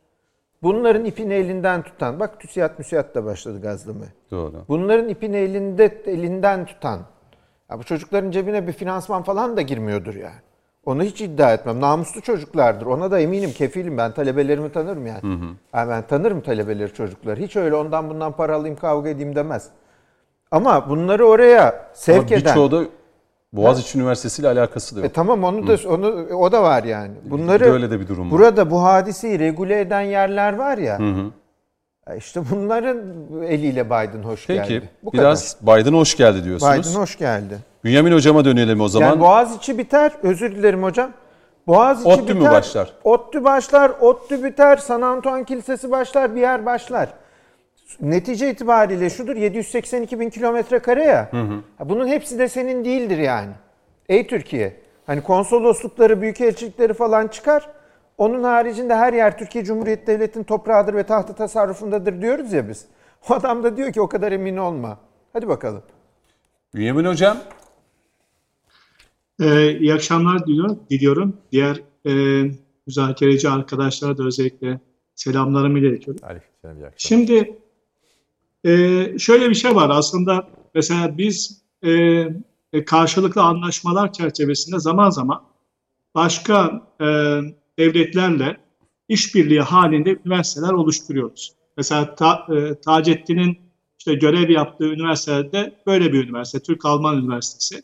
Bunların 0.62 1.04
ipini 1.04 1.34
elinden 1.34 1.82
tutan, 1.82 2.20
bak 2.20 2.40
TÜSİAD 2.40 2.78
MÜSİAD 2.78 3.14
da 3.14 3.24
başladı 3.24 3.60
gazlamaya. 3.60 4.10
Doğru. 4.30 4.64
Bunların 4.68 5.08
ipini 5.08 5.36
elinde 5.36 6.02
elinden 6.06 6.66
tutan, 6.66 7.00
ya 7.70 7.78
bu 7.78 7.84
çocukların 7.84 8.30
cebine 8.30 8.66
bir 8.66 8.72
finansman 8.72 9.22
falan 9.22 9.56
da 9.56 9.62
girmiyordur 9.62 10.14
yani. 10.14 10.40
Onu 10.86 11.02
hiç 11.02 11.20
iddia 11.20 11.52
etmem. 11.52 11.80
Namuslu 11.80 12.20
çocuklardır. 12.20 12.86
Ona 12.86 13.10
da 13.10 13.20
eminim, 13.20 13.52
kefilim. 13.52 13.98
Ben 13.98 14.12
talebelerimi 14.12 14.72
tanırım 14.72 15.06
yani. 15.06 15.20
Yani 15.74 15.90
ben 15.90 16.02
tanırım 16.06 16.40
talebeleri 16.40 16.94
çocukları. 16.94 17.40
Hiç 17.40 17.56
öyle 17.56 17.74
ondan 17.74 18.10
bundan 18.10 18.32
para 18.32 18.54
alayım 18.54 18.76
kavga 18.76 19.08
edeyim 19.08 19.36
demez. 19.36 19.70
Ama 20.50 20.90
bunları 20.90 21.26
oraya 21.26 21.90
sevk 21.94 22.18
Ama 22.18 22.26
eden... 22.26 22.40
birçoğu 22.40 22.70
da 22.70 22.84
Boğaziçi 23.56 23.98
Üniversitesi 23.98 24.42
ile 24.42 24.48
alakası 24.48 24.96
da 24.96 25.00
E 25.00 25.02
yok. 25.02 25.14
tamam 25.14 25.44
onu 25.44 25.66
da 25.66 25.76
onu 25.88 26.26
o 26.36 26.52
da 26.52 26.62
var 26.62 26.84
yani. 26.84 27.10
Bunları 27.24 27.64
Böyle 27.64 27.90
de 27.90 28.00
bir 28.00 28.08
durum 28.08 28.24
var. 28.24 28.30
Burada 28.38 28.70
bu 28.70 28.82
hadiseyi 28.82 29.38
regüle 29.38 29.80
eden 29.80 30.00
yerler 30.00 30.52
var 30.56 30.78
ya. 30.78 30.98
e 32.10 32.16
İşte 32.16 32.40
bunların 32.50 32.98
eliyle 33.48 33.86
Biden 33.86 34.22
hoş 34.22 34.46
Peki 34.46 34.68
geldi. 34.68 34.88
Bu 35.02 35.12
biraz 35.12 35.56
Biden 35.62 35.92
hoş 35.92 36.16
geldi 36.16 36.44
diyorsunuz. 36.44 36.72
kadar. 36.72 36.84
Biden 36.84 37.00
hoş 37.00 37.18
geldi. 37.18 37.58
Bünyamin 37.84 38.12
hocama 38.12 38.44
dönelim 38.44 38.80
o 38.80 38.88
zaman. 38.88 39.06
Yani 39.06 39.20
Boğaziçi 39.20 39.78
biter. 39.78 40.12
Özür 40.22 40.56
dilerim 40.56 40.82
hocam. 40.82 41.10
Boğaziçi 41.66 42.08
ODTÜ 42.08 42.22
biter. 42.22 42.34
mü 42.36 42.50
başlar? 42.50 42.92
ODTÜ 43.04 43.44
başlar. 43.44 43.92
ODTÜ 44.00 44.44
biter. 44.44 44.76
San 44.76 45.02
Antoine 45.02 45.44
Kilisesi 45.44 45.90
başlar. 45.90 46.34
Bir 46.34 46.40
yer 46.40 46.66
başlar. 46.66 47.08
Netice 48.00 48.50
itibariyle 48.50 49.10
şudur 49.10 49.36
782 49.36 50.20
bin 50.20 50.30
kilometre 50.30 50.78
kare 50.78 51.04
ya. 51.04 51.30
Ha, 51.78 51.88
Bunun 51.88 52.06
hepsi 52.08 52.38
de 52.38 52.48
senin 52.48 52.84
değildir 52.84 53.18
yani. 53.18 53.52
Ey 54.08 54.26
Türkiye. 54.26 54.76
Hani 55.06 55.22
konsoloslukları, 55.22 56.22
büyükelçilikleri 56.22 56.94
falan 56.94 57.28
çıkar. 57.28 57.68
Onun 58.18 58.42
haricinde 58.44 58.94
her 58.94 59.12
yer 59.12 59.38
Türkiye 59.38 59.64
Cumhuriyeti 59.64 60.06
Devleti'nin 60.06 60.44
toprağıdır 60.44 60.94
ve 60.94 61.02
tahtı 61.02 61.34
tasarrufundadır 61.34 62.22
diyoruz 62.22 62.52
ya 62.52 62.68
biz. 62.68 62.84
O 63.30 63.34
adam 63.34 63.62
da 63.62 63.76
diyor 63.76 63.92
ki 63.92 64.00
o 64.00 64.08
kadar 64.08 64.32
emin 64.32 64.56
olma. 64.56 64.98
Hadi 65.32 65.48
bakalım. 65.48 65.82
Bünyamin 66.74 67.04
hocam 67.04 67.38
Ee, 69.40 69.70
iyi 69.78 69.94
akşamlar 69.94 70.46
diliyorum. 70.46 70.80
diliyorum. 70.90 71.36
Diğer 71.52 71.80
e, 72.06 72.12
müzakereci 72.86 73.48
arkadaşlara 73.48 74.18
da 74.18 74.22
özellikle 74.24 74.80
selamlarımı 75.14 75.78
iletiyorum. 75.78 76.24
Aleykümselam, 76.24 76.76
iyi 76.76 76.86
akşamlar. 76.86 76.92
Şimdi 76.96 77.58
e, 78.66 79.18
şöyle 79.18 79.50
bir 79.50 79.54
şey 79.54 79.74
var 79.74 79.90
aslında 79.90 80.48
mesela 80.74 81.18
biz 81.18 81.62
e, 81.82 81.90
e, 82.72 82.84
karşılıklı 82.84 83.42
anlaşmalar 83.42 84.12
çerçevesinde 84.12 84.78
zaman 84.78 85.10
zaman 85.10 85.42
başka 86.14 86.82
e, 87.00 87.04
devletlerle 87.78 88.56
işbirliği 89.08 89.60
halinde 89.60 90.16
üniversiteler 90.24 90.72
oluşturuyoruz. 90.72 91.52
Mesela 91.76 92.14
Ta, 92.14 92.46
e, 92.56 92.80
Taceddin'in 92.80 93.58
işte 93.98 94.14
görev 94.14 94.50
yaptığı 94.50 94.92
üniversitede 94.92 95.74
böyle 95.86 96.12
bir 96.12 96.24
üniversite, 96.24 96.60
Türk-Alman 96.60 97.18
Üniversitesi. 97.18 97.82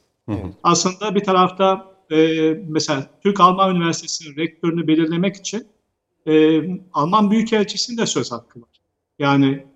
Aslında 0.62 1.14
bir 1.14 1.24
tarafta 1.24 1.92
e, 2.10 2.50
mesela 2.68 3.06
Türk-Alman 3.22 3.76
Üniversitesi'nin 3.76 4.36
rektörünü 4.36 4.86
belirlemek 4.86 5.36
için 5.36 5.66
e, 6.26 6.60
Alman 6.92 7.30
Büyükelçisi'nin 7.30 7.98
de 7.98 8.06
söz 8.06 8.32
hakkı 8.32 8.60
var. 8.60 8.68
Yani 9.18 9.66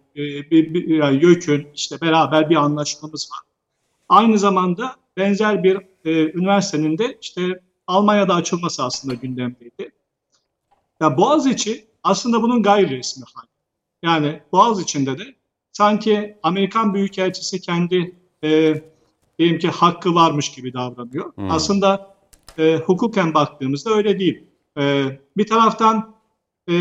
yani 0.87 1.25
YÖK'ün 1.25 1.69
işte 1.75 2.01
beraber 2.01 2.51
bir 2.51 2.57
anlaşmamız 2.57 3.31
var. 3.33 3.41
Aynı 4.09 4.39
zamanda 4.39 4.97
benzer 5.17 5.63
bir 5.63 5.77
e, 6.05 6.33
üniversitenin 6.39 6.99
de 6.99 7.19
işte 7.23 7.61
Almanya'da 7.87 8.35
açılması 8.35 8.85
aslında 8.85 9.15
gündemdeydi. 9.15 9.91
Ya 11.01 11.17
Boğaziçi 11.17 11.87
aslında 12.03 12.43
bunun 12.43 12.63
gayri 12.63 12.99
resmi 12.99 13.25
hali. 13.35 13.49
Yani 14.03 14.41
Boğaziçi'nde 14.53 15.19
de 15.19 15.35
sanki 15.73 16.39
Amerikan 16.43 16.95
Büyükelçisi 16.95 17.61
kendi 17.61 18.17
e, 18.45 18.83
diyelim 19.39 19.59
ki 19.59 19.69
hakkı 19.69 20.15
varmış 20.15 20.53
gibi 20.53 20.73
davranıyor. 20.73 21.33
Aslında 21.51 22.17
e, 22.59 22.77
hukuken 22.77 23.35
baktığımızda 23.35 23.91
öyle 23.91 24.19
değil. 24.19 24.45
E, 24.79 25.05
bir 25.37 25.47
taraftan 25.47 26.15
e, 26.71 26.75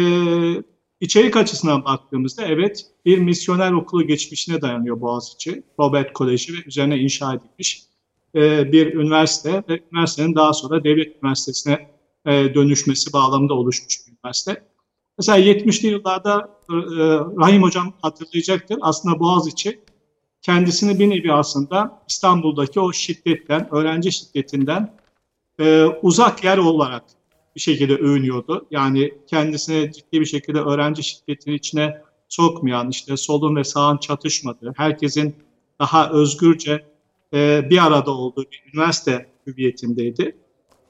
içerik 1.05 1.37
açısından 1.37 1.85
baktığımızda 1.85 2.45
evet 2.45 2.85
bir 3.05 3.17
misyoner 3.17 3.71
okulu 3.71 4.07
geçmişine 4.07 4.61
dayanıyor 4.61 5.01
Boğaziçi. 5.01 5.63
Robert 5.79 6.13
Koleji 6.13 6.53
ve 6.53 6.57
üzerine 6.65 6.97
inşa 6.97 7.33
edilmiş 7.33 7.83
e, 8.35 8.71
bir 8.71 8.93
üniversite 8.93 9.63
ve 9.69 9.79
üniversitenin 9.91 10.35
daha 10.35 10.53
sonra 10.53 10.83
devlet 10.83 11.23
üniversitesine 11.23 11.87
e, 12.25 12.31
dönüşmesi 12.55 13.13
bağlamında 13.13 13.53
oluşmuş 13.53 13.99
bir 14.07 14.11
üniversite. 14.11 14.63
Mesela 15.17 15.39
70'li 15.39 15.87
yıllarda 15.87 16.49
e, 16.69 16.75
Rahim 17.41 17.63
Hocam 17.63 17.93
hatırlayacaktır. 18.01 18.77
Aslında 18.81 19.19
Boğaziçi 19.19 19.79
kendisini 20.41 20.99
bir 20.99 21.09
nevi 21.09 21.33
aslında 21.33 22.01
İstanbul'daki 22.09 22.79
o 22.79 22.93
şiddetten, 22.93 23.75
öğrenci 23.75 24.11
şiddetinden 24.11 24.95
uzak 26.01 26.43
yer 26.43 26.57
olarak 26.57 27.03
bir 27.55 27.61
şekilde 27.61 27.95
övünüyordu. 27.95 28.67
Yani 28.71 29.13
kendisine 29.27 29.91
ciddi 29.91 30.19
bir 30.19 30.25
şekilde 30.25 30.59
öğrenci 30.59 31.03
şiddetinin 31.03 31.55
içine 31.55 32.01
sokmayan, 32.29 32.89
işte 32.89 33.17
solun 33.17 33.55
ve 33.55 33.63
sağın 33.63 33.97
çatışmadığı, 33.97 34.73
herkesin 34.77 35.35
daha 35.79 36.09
özgürce 36.09 36.85
e, 37.33 37.69
bir 37.69 37.85
arada 37.85 38.11
olduğu 38.11 38.43
bir 38.51 38.63
üniversite 38.73 39.29
hüviyetindeydi. 39.47 40.37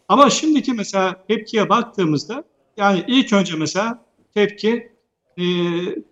Ama 0.07 0.29
şimdiki 0.29 0.73
mesela 0.73 1.25
tepkiye 1.27 1.69
baktığımızda 1.69 2.43
yani 2.77 3.03
ilk 3.07 3.33
önce 3.33 3.55
mesela 3.55 4.05
tepki 4.33 4.91
e, 5.37 5.45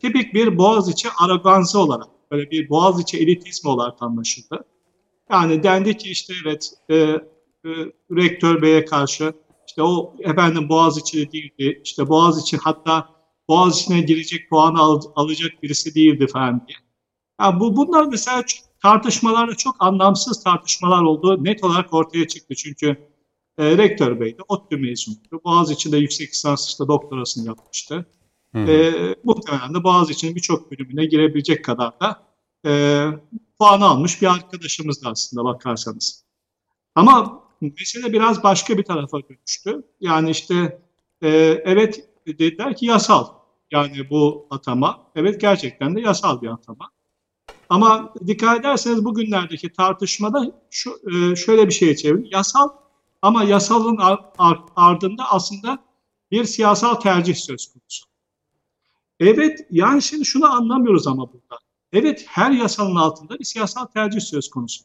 tipik 0.01 0.33
bir 0.33 0.57
Boğaziçi 0.57 1.07
arogansı 1.19 1.79
olarak, 1.79 2.07
böyle 2.31 2.51
bir 2.51 2.69
Boğaziçi 2.69 3.17
elitizmi 3.17 3.69
olarak 3.69 4.01
anlaşıldı. 4.03 4.65
Yani 5.31 5.63
dendi 5.63 5.97
ki 5.97 6.09
işte 6.09 6.33
evet 6.45 6.73
e, 6.89 6.95
e, 6.95 7.19
rektör 8.11 8.61
beye 8.61 8.85
karşı 8.85 9.33
işte 9.73 9.83
o 9.83 10.15
efendim 10.19 10.69
Boğaziçi 10.69 11.31
değildi, 11.31 11.81
işte 11.83 12.09
Boğaziçi 12.09 12.57
hatta 12.57 13.09
Boğaziçi'ne 13.47 14.01
girecek 14.01 14.49
puanı 14.49 14.79
al, 14.79 15.01
alacak 15.15 15.63
birisi 15.63 15.95
değildi 15.95 16.27
falan 16.27 16.67
diye. 16.67 16.77
Yani 17.41 17.59
bu, 17.59 17.75
bunlar 17.75 18.05
mesela 18.05 18.43
tartışmalarda 18.81 19.55
çok 19.55 19.75
anlamsız 19.79 20.43
tartışmalar 20.43 21.01
olduğu 21.01 21.43
net 21.43 21.63
olarak 21.63 21.93
ortaya 21.93 22.27
çıktı. 22.27 22.55
Çünkü 22.55 23.09
e, 23.57 23.77
rektör 23.77 24.19
bey 24.19 24.37
de 24.37 24.41
ODTÜ 24.47 24.77
mezunuydu. 24.77 25.41
Boğaziçi'nde 25.45 25.97
yüksek 25.97 26.29
lisans 26.29 26.67
işte 26.67 26.87
doktorasını 26.87 27.47
yapmıştı. 27.47 28.05
Hı 28.55 28.63
hı. 28.63 28.71
E, 28.71 29.15
muhtemelen 29.23 29.73
de 29.73 29.83
Boğaziçi'nin 29.83 30.35
birçok 30.35 30.71
bölümüne 30.71 31.05
girebilecek 31.05 31.65
kadar 31.65 31.99
da 31.99 32.23
e, 32.65 33.05
puan 33.59 33.81
almış 33.81 34.21
bir 34.21 34.27
arkadaşımızdı 34.27 35.09
aslında 35.09 35.43
bakarsanız. 35.43 36.25
Ama 36.95 37.42
mesele 37.79 38.13
biraz 38.13 38.43
başka 38.43 38.77
bir 38.77 38.83
tarafa 38.83 39.17
dönüştü. 39.29 39.83
Yani 40.01 40.29
işte 40.29 40.81
e, 41.21 41.29
evet 41.65 42.09
dediler 42.27 42.75
ki 42.75 42.85
yasal. 42.85 43.27
Yani 43.71 44.09
bu 44.09 44.47
atama. 44.49 45.07
Evet 45.15 45.41
gerçekten 45.41 45.95
de 45.95 46.01
yasal 46.01 46.41
bir 46.41 46.47
atama. 46.47 46.89
Ama 47.69 48.13
dikkat 48.27 48.59
ederseniz 48.59 49.05
bugünlerdeki 49.05 49.73
tartışmada 49.73 50.63
şu 50.71 50.91
e, 51.11 51.35
şöyle 51.35 51.67
bir 51.67 51.73
şeye 51.73 51.95
çeviriyor. 51.95 52.31
Yasal 52.31 52.69
ama 53.21 53.43
yasalın 53.43 53.99
ardında 54.75 55.23
aslında 55.31 55.79
bir 56.31 56.45
siyasal 56.45 56.95
tercih 56.95 57.35
söz 57.35 57.73
konusu. 57.73 58.05
Evet 59.19 59.67
yani 59.71 60.01
şimdi 60.01 60.25
şunu 60.25 60.51
anlamıyoruz 60.53 61.07
ama 61.07 61.33
burada. 61.33 61.57
Evet 61.93 62.25
her 62.27 62.51
yasanın 62.51 62.95
altında 62.95 63.39
bir 63.39 63.45
siyasal 63.45 63.85
tercih 63.85 64.19
söz 64.19 64.49
konusu. 64.49 64.83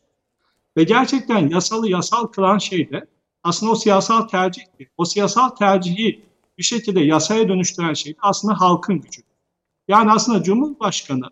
Ve 0.78 0.84
gerçekten 0.84 1.48
yasalı 1.48 1.90
yasal 1.90 2.26
kılan 2.26 2.58
şey 2.58 2.90
de 2.90 3.06
aslında 3.42 3.72
o 3.72 3.74
siyasal 3.74 4.28
tercihti. 4.28 4.90
O 4.96 5.04
siyasal 5.04 5.48
tercihi 5.48 6.24
bir 6.58 6.62
şekilde 6.62 7.00
yasaya 7.00 7.48
dönüştüren 7.48 7.94
şey 7.94 8.12
de 8.12 8.18
aslında 8.22 8.60
halkın 8.60 9.00
gücü. 9.00 9.22
Yani 9.88 10.10
aslında 10.10 10.42
Cumhurbaşkanı 10.42 11.24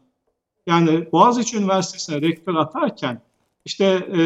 yani 0.67 1.13
Boğaziçi 1.13 1.57
Üniversitesi'ne 1.57 2.21
rektör 2.21 2.55
atarken 2.55 3.23
işte 3.65 3.85
e, 3.85 4.21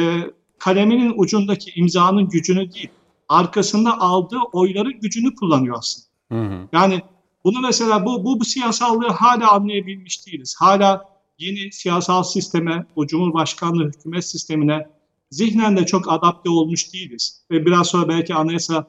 kaleminin 0.58 1.14
ucundaki 1.16 1.72
imzanın 1.74 2.28
gücünü 2.28 2.72
değil, 2.72 2.90
arkasında 3.28 4.00
aldığı 4.00 4.40
oyların 4.52 5.00
gücünü 5.00 5.34
kullanıyor 5.34 5.76
aslında. 5.78 6.06
Hı 6.32 6.54
hı. 6.54 6.68
Yani 6.72 7.02
bunu 7.44 7.60
mesela 7.60 8.06
bu, 8.06 8.24
bu, 8.24 8.40
bu 8.40 8.44
siyasallığı 8.44 9.08
hala 9.08 9.50
anlayabilmiş 9.52 10.26
değiliz. 10.26 10.56
Hala 10.58 11.04
yeni 11.38 11.72
siyasal 11.72 12.22
sisteme, 12.22 12.86
bu 12.96 13.06
Cumhurbaşkanlığı 13.06 13.84
hükümet 13.84 14.24
sistemine 14.24 15.00
zihnen 15.30 15.76
de 15.76 15.87
çok 15.87 16.12
adapte 16.12 16.50
olmuş 16.50 16.92
değiliz. 16.92 17.42
Ve 17.50 17.66
biraz 17.66 17.87
sonra 17.87 18.08
belki 18.08 18.34
anayasa 18.34 18.87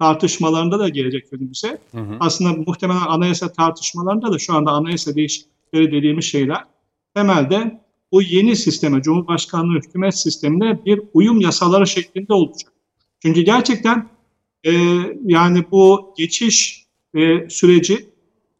tartışmalarında 0.00 0.78
da 0.78 0.88
gelecek 0.88 1.32
önümüze. 1.32 1.78
Hı 1.92 2.00
hı. 2.00 2.16
Aslında 2.20 2.62
muhtemelen 2.66 3.06
anayasa 3.08 3.52
tartışmalarında 3.52 4.32
da 4.32 4.38
şu 4.38 4.54
anda 4.54 4.70
anayasa 4.70 5.14
değişiklikleri 5.14 5.92
dediğimiz 5.92 6.24
şeyler 6.24 6.64
temelde 7.14 7.80
bu 8.12 8.22
yeni 8.22 8.56
sisteme, 8.56 9.02
Cumhurbaşkanlığı 9.02 9.74
hükümet 9.74 10.18
sistemine 10.18 10.84
bir 10.84 11.00
uyum 11.14 11.40
yasaları 11.40 11.86
şeklinde 11.86 12.34
olacak. 12.34 12.72
Çünkü 13.22 13.40
gerçekten 13.40 14.08
e, 14.64 14.72
yani 15.24 15.64
bu 15.70 16.14
geçiş 16.18 16.86
e, 17.14 17.48
süreci 17.50 18.08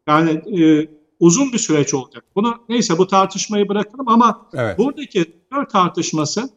yani 0.07 0.29
e, 0.61 0.87
uzun 1.19 1.53
bir 1.53 1.57
süreç 1.57 1.93
olacak. 1.93 2.25
Bunu 2.35 2.55
neyse 2.69 2.97
bu 2.97 3.07
tartışmayı 3.07 3.69
bırakalım 3.69 4.07
ama 4.07 4.49
evet. 4.53 4.77
buradaki 4.77 5.25
tartışması 5.71 6.49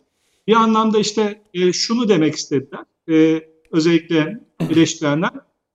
bir 0.48 0.56
anlamda 0.56 0.98
işte 0.98 1.42
e, 1.54 1.72
şunu 1.72 2.08
demek 2.08 2.34
istediler. 2.34 2.84
E, 3.10 3.42
özellikle 3.72 4.40
eleştirenler. 4.70 5.30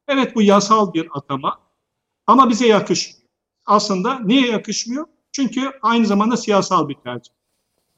Evet 0.08 0.36
bu 0.36 0.42
yasal 0.42 0.94
bir 0.94 1.08
atama 1.14 1.60
ama 2.28 2.50
bize 2.50 2.68
yakışmıyor. 2.68 3.30
Aslında 3.66 4.20
niye 4.20 4.48
yakışmıyor? 4.48 5.06
Çünkü 5.32 5.72
aynı 5.82 6.06
zamanda 6.06 6.38
siyasal 6.38 6.90
bir 6.90 6.96
tercih. 6.96 7.34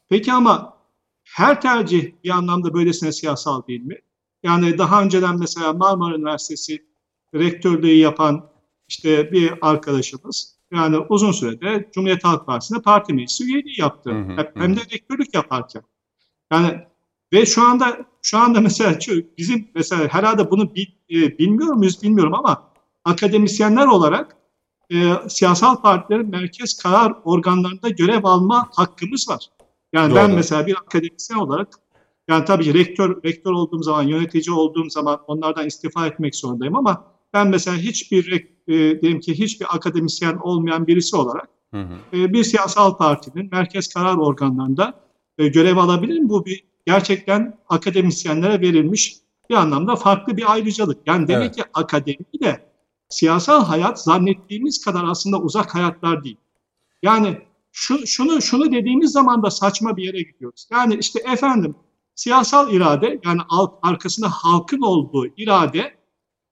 Peki 0.10 0.34
ama 0.34 0.78
her 1.24 1.62
tercih 1.62 2.12
bir 2.24 2.30
anlamda 2.30 2.74
böylesine 2.74 3.12
siyasal 3.12 3.68
değil 3.68 3.82
mi? 3.82 3.98
Yani 4.44 4.78
daha 4.78 5.04
önceden 5.04 5.40
mesela 5.40 5.74
Marmara 5.74 6.16
Üniversitesi 6.16 6.86
rektörlüğü 7.36 7.96
yapan 7.96 8.50
işte 8.88 9.32
bir 9.32 9.54
arkadaşımız 9.62 10.56
yani 10.74 10.98
uzun 11.10 11.32
sürede 11.32 11.90
Cumhuriyet 11.94 12.24
Halk 12.24 12.46
Partisi'nde 12.46 12.82
parti 12.82 13.14
meclisi 13.14 13.44
üyeliği 13.44 13.80
yaptı. 13.82 14.12
Hı 14.12 14.20
hı, 14.20 14.52
Hem 14.56 14.76
de 14.76 14.80
rektörlük 14.80 15.34
yaparken. 15.34 15.84
Yani 16.52 16.80
ve 17.34 17.46
şu 17.46 17.64
anda 17.64 17.98
şu 18.22 18.38
anda 18.38 18.62
mesela 18.62 18.98
bizim 19.38 19.68
mesela 19.76 20.08
herhalde 20.08 20.52
bunu 20.52 20.76
bil, 20.76 20.86
e, 21.10 21.38
bilmiyor 21.38 21.74
muyuz 21.74 22.04
bilmiyorum 22.04 22.34
ama 22.34 22.72
akademisyenler 23.06 23.88
olarak 23.88 24.38
e, 24.92 25.14
siyasal 25.28 25.82
partilerin 25.82 26.30
merkez 26.30 26.78
karar 26.78 27.14
organlarında 27.24 27.90
görev 27.90 28.24
alma 28.24 28.70
hakkımız 28.76 29.30
var. 29.30 29.50
Yani 29.94 30.10
Doğru. 30.10 30.20
ben 30.20 30.32
mesela 30.32 30.68
bir 30.68 30.76
akademisyen 30.76 31.38
olarak 31.38 31.68
yani 32.28 32.46
tabii 32.46 32.74
rektör 32.74 33.24
rektör 33.24 33.52
olduğum 33.52 33.84
zaman, 33.84 34.04
yönetici 34.04 34.56
olduğum 34.56 34.90
zaman 34.90 35.20
onlardan 35.28 35.68
istifa 35.68 36.08
etmek 36.08 36.36
zorundayım 36.36 36.76
ama 36.76 37.04
ben 37.34 37.48
mesela 37.48 37.78
hiçbir 37.78 38.48
e, 38.68 39.02
diyelim 39.02 39.20
ki 39.20 39.40
hiçbir 39.40 39.76
akademisyen 39.76 40.36
olmayan 40.36 40.88
birisi 40.88 41.16
olarak 41.16 41.48
hı 41.72 41.82
hı. 41.82 42.18
E, 42.18 42.34
bir 42.34 42.44
siyasal 42.44 42.98
partinin 42.98 43.50
merkez 43.52 43.94
karar 43.94 44.18
organlarında 44.18 45.05
e, 45.38 45.48
görev 45.48 45.78
alabilirim. 45.78 46.30
Bu 46.30 46.46
bir 46.46 46.64
gerçekten 46.86 47.58
akademisyenlere 47.70 48.62
verilmiş 48.62 49.16
bir 49.50 49.56
anlamda 49.56 49.96
farklı 49.96 50.38
bir 50.38 50.52
ayrıcalık. 50.52 50.98
Yani 51.06 51.28
demek 51.28 51.46
evet. 51.46 51.56
ki 51.56 51.64
akademi 51.74 52.42
de 52.44 52.70
siyasal 53.10 53.66
hayat 53.66 54.04
zannettiğimiz 54.04 54.86
kadar 54.86 55.04
aslında 55.04 55.42
uzak 55.42 55.76
hayatlar 55.76 56.24
değil. 56.24 56.38
Yani 57.04 57.38
şu, 57.72 58.08
şunu 58.08 58.42
şunu 58.42 58.72
dediğimiz 58.72 59.12
zaman 59.12 59.44
da 59.44 59.52
saçma 59.52 59.98
bir 59.98 60.04
yere 60.04 60.22
gidiyoruz. 60.22 60.68
Yani 60.72 60.98
işte 61.00 61.20
efendim 61.20 61.76
siyasal 62.16 62.74
irade 62.74 63.20
yani 63.26 63.42
alt, 63.50 63.80
arkasında 63.82 64.30
halkın 64.30 64.82
olduğu 64.82 65.28
irade 65.38 65.96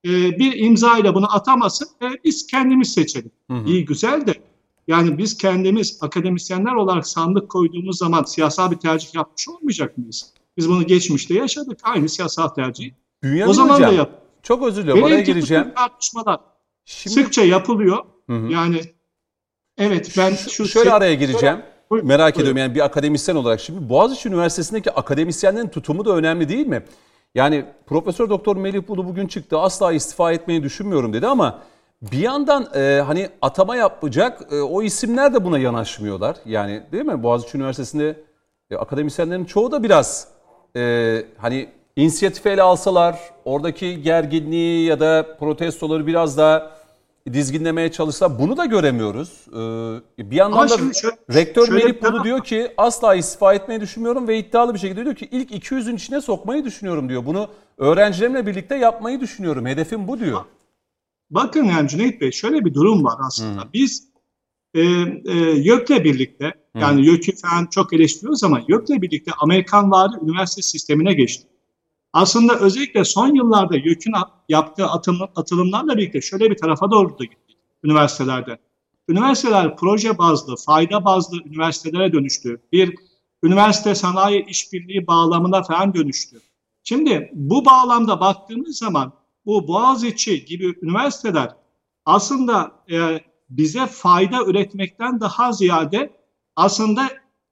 e, 0.06 0.40
bir 0.40 0.60
imza 0.60 0.98
ile 0.98 1.16
bunu 1.16 1.36
atamasın 1.36 1.88
ve 2.02 2.08
biz 2.24 2.48
kendimiz 2.48 2.94
seçelim. 2.94 3.32
Hı 3.52 3.54
hı. 3.54 3.68
İyi 3.68 3.86
güzel 3.86 4.28
de 4.28 4.34
yani 4.88 5.18
biz 5.18 5.38
kendimiz 5.38 5.98
akademisyenler 6.02 6.74
olarak 6.74 7.08
sandık 7.08 7.50
koyduğumuz 7.50 7.98
zaman 7.98 8.24
siyasal 8.24 8.72
bir 8.72 8.78
tercih 8.78 9.16
yapmış 9.16 9.50
olmayacak 9.50 9.98
mıyız? 9.98 10.34
Biz 10.58 10.70
bunu 10.70 10.88
geçmişte 10.88 11.34
yaşadık. 11.34 11.80
Aynı 11.84 12.10
siyasal 12.10 12.48
tercih. 12.48 12.92
Bünyamin 13.24 13.52
o 13.52 13.54
zaman 13.54 13.76
hocam, 13.76 13.92
da 13.92 13.96
yap. 13.96 14.12
Çok 14.44 14.64
özür 14.64 14.82
diliyorum. 14.82 15.04
Oraya 15.04 15.22
gireceğim. 15.22 15.74
tartışmalar 15.76 16.40
Şimdi... 16.86 17.14
sıkça 17.14 17.44
yapılıyor. 17.44 17.98
Hı 18.30 18.36
hı. 18.36 18.52
Yani 18.52 18.82
evet 19.78 20.14
ben 20.18 20.36
şu... 20.36 20.68
Şöyle 20.68 20.90
şey... 20.90 20.98
araya 20.98 21.14
gireceğim. 21.14 21.58
Buyurun, 21.90 22.08
Merak 22.08 22.36
buyurun. 22.36 22.42
ediyorum 22.42 22.58
yani 22.58 22.76
bir 22.76 22.86
akademisyen 22.86 23.36
olarak. 23.36 23.60
Şimdi 23.60 23.90
Boğaziçi 23.90 24.30
Üniversitesi'ndeki 24.30 24.92
akademisyenlerin 24.92 25.68
tutumu 25.68 26.06
da 26.06 26.16
önemli 26.16 26.50
değil 26.50 26.68
mi? 26.68 26.84
Yani 27.36 27.66
Profesör 27.88 28.30
Doktor 28.30 28.56
Melih 28.56 28.88
Bulu 28.88 29.06
bugün 29.06 29.28
çıktı 29.28 29.60
asla 29.60 29.94
istifa 29.94 30.32
etmeyi 30.32 30.64
düşünmüyorum 30.64 31.14
dedi 31.14 31.28
ama 31.28 31.60
bir 32.12 32.20
yandan 32.20 32.68
e, 32.76 33.02
hani 33.06 33.30
atama 33.42 33.76
yapacak 33.76 34.42
e, 34.52 34.62
o 34.62 34.82
isimler 34.82 35.34
de 35.34 35.46
buna 35.46 35.60
yanaşmıyorlar. 35.60 36.36
Yani 36.46 36.84
değil 36.92 37.06
mi? 37.06 37.24
Boğaziçi 37.24 37.58
Üniversitesi'nde 37.58 38.24
e, 38.72 38.76
akademisyenlerin 38.76 39.46
çoğu 39.46 39.72
da 39.72 39.84
biraz 39.84 40.28
e, 40.76 41.24
hani 41.38 41.70
inisiyatif 41.96 42.46
ele 42.46 42.62
alsalar 42.62 43.20
oradaki 43.46 44.02
gerginliği 44.02 44.86
ya 44.86 45.00
da 45.00 45.38
protestoları 45.40 46.08
biraz 46.08 46.38
daha 46.38 46.72
dizginlemeye 47.34 47.92
çalışsa 47.92 48.40
bunu 48.40 48.58
da 48.58 48.66
göremiyoruz. 48.66 49.46
Ee, 49.50 50.32
bir 50.32 50.36
yandan 50.36 50.70
da 50.70 50.94
şöyle, 50.94 51.16
rektör 51.34 51.66
şöyle 51.68 51.86
Melih 51.86 52.04
Bulu 52.04 52.24
diyor 52.24 52.44
ki 52.44 52.72
asla 52.78 53.16
istifa 53.16 53.54
etmeyi 53.54 53.82
düşünmüyorum 53.82 54.28
ve 54.28 54.38
iddialı 54.38 54.74
bir 54.74 54.80
şekilde 54.80 55.04
diyor 55.04 55.16
ki 55.16 55.28
ilk 55.32 55.52
200'ün 55.52 55.96
içine 55.96 56.22
sokmayı 56.22 56.66
düşünüyorum 56.66 57.10
diyor. 57.10 57.26
Bunu 57.26 57.48
öğrencilerimle 57.78 58.46
birlikte 58.48 58.76
yapmayı 58.76 59.20
düşünüyorum. 59.20 59.66
Hedefim 59.66 60.08
bu 60.08 60.20
diyor. 60.20 60.42
Bakın 61.34 61.64
yani 61.64 61.90
Cüneyt 61.90 62.22
Bey 62.22 62.32
şöyle 62.32 62.66
bir 62.66 62.74
durum 62.74 63.04
var 63.04 63.18
aslında. 63.28 63.64
Hmm. 63.64 63.70
Biz 63.74 64.08
e, 64.74 64.82
e, 64.82 65.34
YÖK'le 65.56 66.04
birlikte 66.04 66.54
yani 66.76 66.98
hmm. 66.98 67.04
YÖK'ü 67.04 67.36
falan 67.36 67.66
çok 67.66 67.94
eleştiriyoruz 67.94 68.44
ama 68.44 68.62
YÖK'le 68.68 69.02
birlikte 69.02 69.32
Amerikan 69.40 69.92
vari 69.92 70.14
üniversite 70.24 70.62
sistemine 70.62 71.14
geçtik. 71.14 71.48
Aslında 72.14 72.60
özellikle 72.60 73.06
son 73.06 73.36
yıllarda 73.36 73.76
YÖK'ün 73.76 74.14
yaptığı 74.50 74.86
atım, 74.86 75.18
atılımlarla 75.36 75.98
birlikte 75.98 76.22
şöyle 76.22 76.52
bir 76.52 76.58
tarafa 76.58 76.92
doğru 76.92 77.20
da 77.20 77.24
gittik 77.24 77.58
üniversitelerde. 77.84 78.58
Üniversiteler 79.10 79.78
proje 79.78 80.18
bazlı, 80.18 80.56
fayda 80.56 81.06
bazlı 81.06 81.38
üniversitelere 81.46 82.14
dönüştü. 82.14 82.62
Bir 82.72 82.96
üniversite 83.44 83.96
sanayi 83.96 84.46
işbirliği 84.46 85.08
bağlamına 85.08 85.64
falan 85.64 85.94
dönüştü. 85.94 86.42
Şimdi 86.84 87.32
bu 87.34 87.66
bağlamda 87.66 88.20
baktığımız 88.20 88.78
zaman 88.78 89.14
bu 89.46 89.68
Boğaziçi 89.68 90.46
gibi 90.46 90.76
üniversiteler 90.82 91.50
aslında 92.06 92.72
e, 92.92 93.20
bize 93.50 93.86
fayda 93.86 94.46
üretmekten 94.46 95.20
daha 95.20 95.52
ziyade 95.52 96.14
aslında 96.56 97.10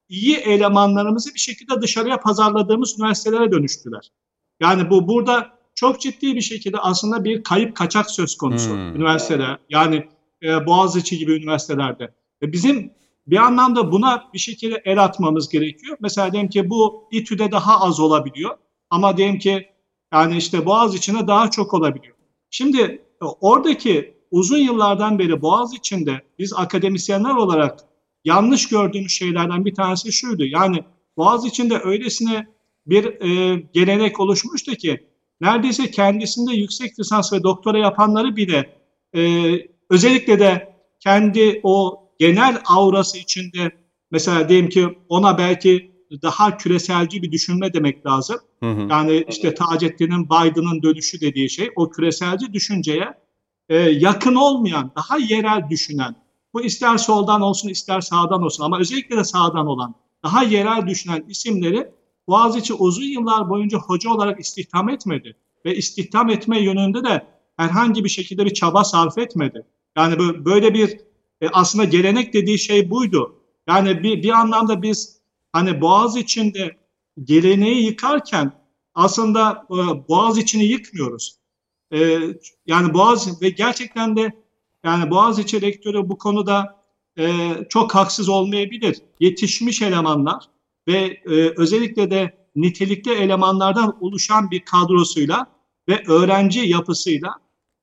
iyi 0.10 0.36
elemanlarımızı 0.36 1.34
bir 1.34 1.40
şekilde 1.40 1.82
dışarıya 1.82 2.18
pazarladığımız 2.18 3.00
üniversitelere 3.00 3.52
dönüştüler. 3.52 4.12
Yani 4.60 4.90
bu 4.90 5.08
burada 5.08 5.50
çok 5.76 6.02
ciddi 6.02 6.36
bir 6.36 6.42
şekilde 6.42 6.78
aslında 6.78 7.24
bir 7.24 7.44
kayıp 7.44 7.76
kaçak 7.76 8.12
söz 8.12 8.38
konusu 8.38 8.70
hmm. 8.70 8.96
üniversiteler. 8.96 9.58
Yani 9.70 10.08
e, 10.44 10.66
Boğaziçi 10.66 11.18
gibi 11.18 11.34
üniversitelerde. 11.34 12.14
E, 12.42 12.52
bizim 12.52 12.94
bir 13.28 13.38
anlamda 13.38 13.92
buna 13.92 14.24
bir 14.34 14.40
şekilde 14.40 14.82
el 14.86 15.04
atmamız 15.04 15.50
gerekiyor. 15.50 15.98
Mesela 16.00 16.32
diyelim 16.32 16.50
ki 16.50 16.70
bu 16.70 17.08
İTÜ'de 17.12 17.52
daha 17.52 17.82
az 17.82 18.00
olabiliyor 18.00 18.58
ama 18.90 19.18
diyelim 19.18 19.40
ki 19.40 19.71
yani 20.14 20.38
işte 20.38 20.66
Boğaz 20.66 20.96
içinde 20.96 21.28
daha 21.28 21.52
çok 21.52 21.74
olabiliyor. 21.74 22.16
Şimdi 22.50 22.82
e, 22.82 23.26
oradaki 23.42 24.14
uzun 24.32 24.58
yıllardan 24.58 25.20
beri 25.20 25.42
Boğaz 25.42 25.74
içinde 25.74 26.22
biz 26.40 26.54
akademisyenler 26.54 27.36
olarak 27.36 27.80
yanlış 28.26 28.68
gördüğümüz 28.70 29.12
şeylerden 29.12 29.66
bir 29.66 29.76
tanesi 29.76 30.12
şuydu. 30.12 30.46
Yani 30.46 30.84
Boğaz 31.18 31.46
içinde 31.46 31.80
öylesine 31.84 32.48
bir 32.86 33.06
e, 33.06 33.60
gelenek 33.74 34.20
oluşmuştu 34.20 34.76
ki 34.76 35.08
neredeyse 35.42 35.92
kendisinde 35.92 36.56
yüksek 36.56 37.00
lisans 37.00 37.34
ve 37.34 37.44
doktora 37.44 37.78
yapanları 37.78 38.36
bile 38.36 38.78
e, 39.16 39.52
özellikle 39.90 40.40
de 40.40 40.76
kendi 41.00 41.60
o 41.64 42.04
genel 42.20 42.62
aurası 42.70 43.18
içinde 43.18 43.72
mesela 44.12 44.50
diyelim 44.50 44.70
ki 44.70 44.98
ona 45.10 45.38
belki 45.38 45.91
daha 46.22 46.58
küreselci 46.58 47.22
bir 47.22 47.32
düşünme 47.32 47.74
demek 47.74 48.06
lazım. 48.06 48.38
Hı 48.60 48.72
hı. 48.72 48.88
Yani 48.90 49.26
işte 49.30 49.54
Taceddin'in 49.54 50.26
Biden'ın 50.26 50.84
dönüşü 50.84 51.22
dediği 51.22 51.50
şey 51.50 51.70
o 51.76 51.90
küreselci 51.90 52.54
düşünceye 52.54 53.14
e, 53.70 53.78
yakın 53.78 54.36
olmayan, 54.36 54.92
daha 54.96 55.18
yerel 55.18 55.70
düşünen, 55.70 56.16
bu 56.54 56.62
ister 56.62 56.98
soldan 56.98 57.42
olsun 57.42 57.70
ister 57.70 58.02
sağdan 58.02 58.44
olsun 58.44 58.64
ama 58.64 58.80
özellikle 58.80 59.18
de 59.18 59.24
sağdan 59.24 59.68
olan, 59.68 59.96
daha 60.24 60.44
yerel 60.44 60.88
düşünen 60.88 61.26
isimleri 61.30 61.92
Boğaziçi 62.28 62.74
uzun 62.74 63.04
yıllar 63.04 63.50
boyunca 63.50 63.78
hoca 63.78 64.10
olarak 64.10 64.40
istihdam 64.40 64.90
etmedi. 64.90 65.36
Ve 65.66 65.76
istihdam 65.76 66.30
etme 66.30 66.62
yönünde 66.62 67.04
de 67.04 67.28
herhangi 67.58 68.04
bir 68.04 68.10
şekilde 68.10 68.46
bir 68.46 68.54
çaba 68.54 68.84
sarf 68.84 69.18
etmedi. 69.18 69.66
Yani 69.98 70.46
böyle 70.46 70.74
bir 70.74 71.00
e, 71.42 71.50
aslında 71.54 71.84
gelenek 71.84 72.34
dediği 72.34 72.60
şey 72.60 72.90
buydu. 72.90 73.36
Yani 73.68 74.04
bir, 74.04 74.24
bir 74.24 74.30
anlamda 74.30 74.82
biz 74.82 75.21
hani 75.54 75.82
Boğaz 75.82 76.18
içinde 76.18 76.78
geleneği 77.24 77.86
yıkarken 77.86 78.52
aslında 78.96 79.68
e, 79.70 79.76
Boğaz 80.10 80.38
içini 80.38 80.64
yıkmıyoruz. 80.64 81.36
E, 81.94 82.20
yani 82.66 82.94
Boğaz 82.94 83.42
ve 83.42 83.50
gerçekten 83.50 84.16
de 84.16 84.32
yani 84.84 85.12
Boğaziçi 85.12 85.62
rektörü 85.62 86.10
bu 86.10 86.18
konuda 86.18 86.84
e, 87.18 87.50
çok 87.70 87.96
haksız 87.96 88.30
olmayabilir. 88.30 89.02
Yetişmiş 89.20 89.82
elemanlar 89.82 90.46
ve 90.88 91.22
özellikle 91.58 92.12
de 92.12 92.48
nitelikli 92.56 93.12
elemanlardan 93.12 93.98
oluşan 94.04 94.52
bir 94.52 94.66
kadrosuyla 94.66 95.48
ve 95.90 96.04
öğrenci 96.08 96.60
yapısıyla 96.60 97.36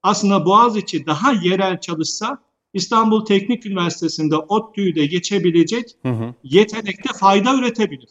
aslında 0.03 0.47
Boğaziçi 0.47 1.07
daha 1.07 1.33
yerel 1.33 1.81
çalışsa 1.81 2.39
İstanbul 2.75 3.25
Teknik 3.25 3.67
Üniversitesi'nde 3.67 4.37
ODTÜ'yü 4.37 4.95
de 4.95 5.07
geçebilecek 5.07 5.97
hı 6.03 6.09
hı. 6.09 6.35
yetenekte 6.43 7.13
fayda 7.13 7.55
üretebilir. 7.55 8.09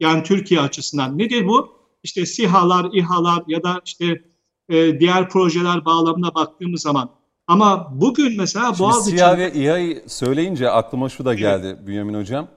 Yani 0.00 0.22
Türkiye 0.22 0.60
açısından. 0.60 1.18
Nedir 1.18 1.46
bu? 1.46 1.80
İşte 2.02 2.26
SİHA'lar, 2.26 2.88
İHA'lar 2.92 3.42
ya 3.46 3.62
da 3.62 3.80
işte 3.84 4.22
e, 4.68 5.00
diğer 5.00 5.28
projeler 5.28 5.84
bağlamına 5.84 6.34
baktığımız 6.34 6.82
zaman. 6.82 7.10
Ama 7.46 7.88
bugün 8.00 8.36
mesela 8.36 8.64
Şimdi 8.64 8.78
Boğaziçi... 8.78 9.16
SİHA 9.16 9.38
ve 9.38 9.52
İHA'yı 9.52 10.04
söyleyince 10.06 10.70
aklıma 10.70 11.08
şu 11.08 11.24
da 11.24 11.34
geldi 11.34 11.66
evet. 11.66 11.86
Bünyamin 11.86 12.14
Hocam. 12.14 12.48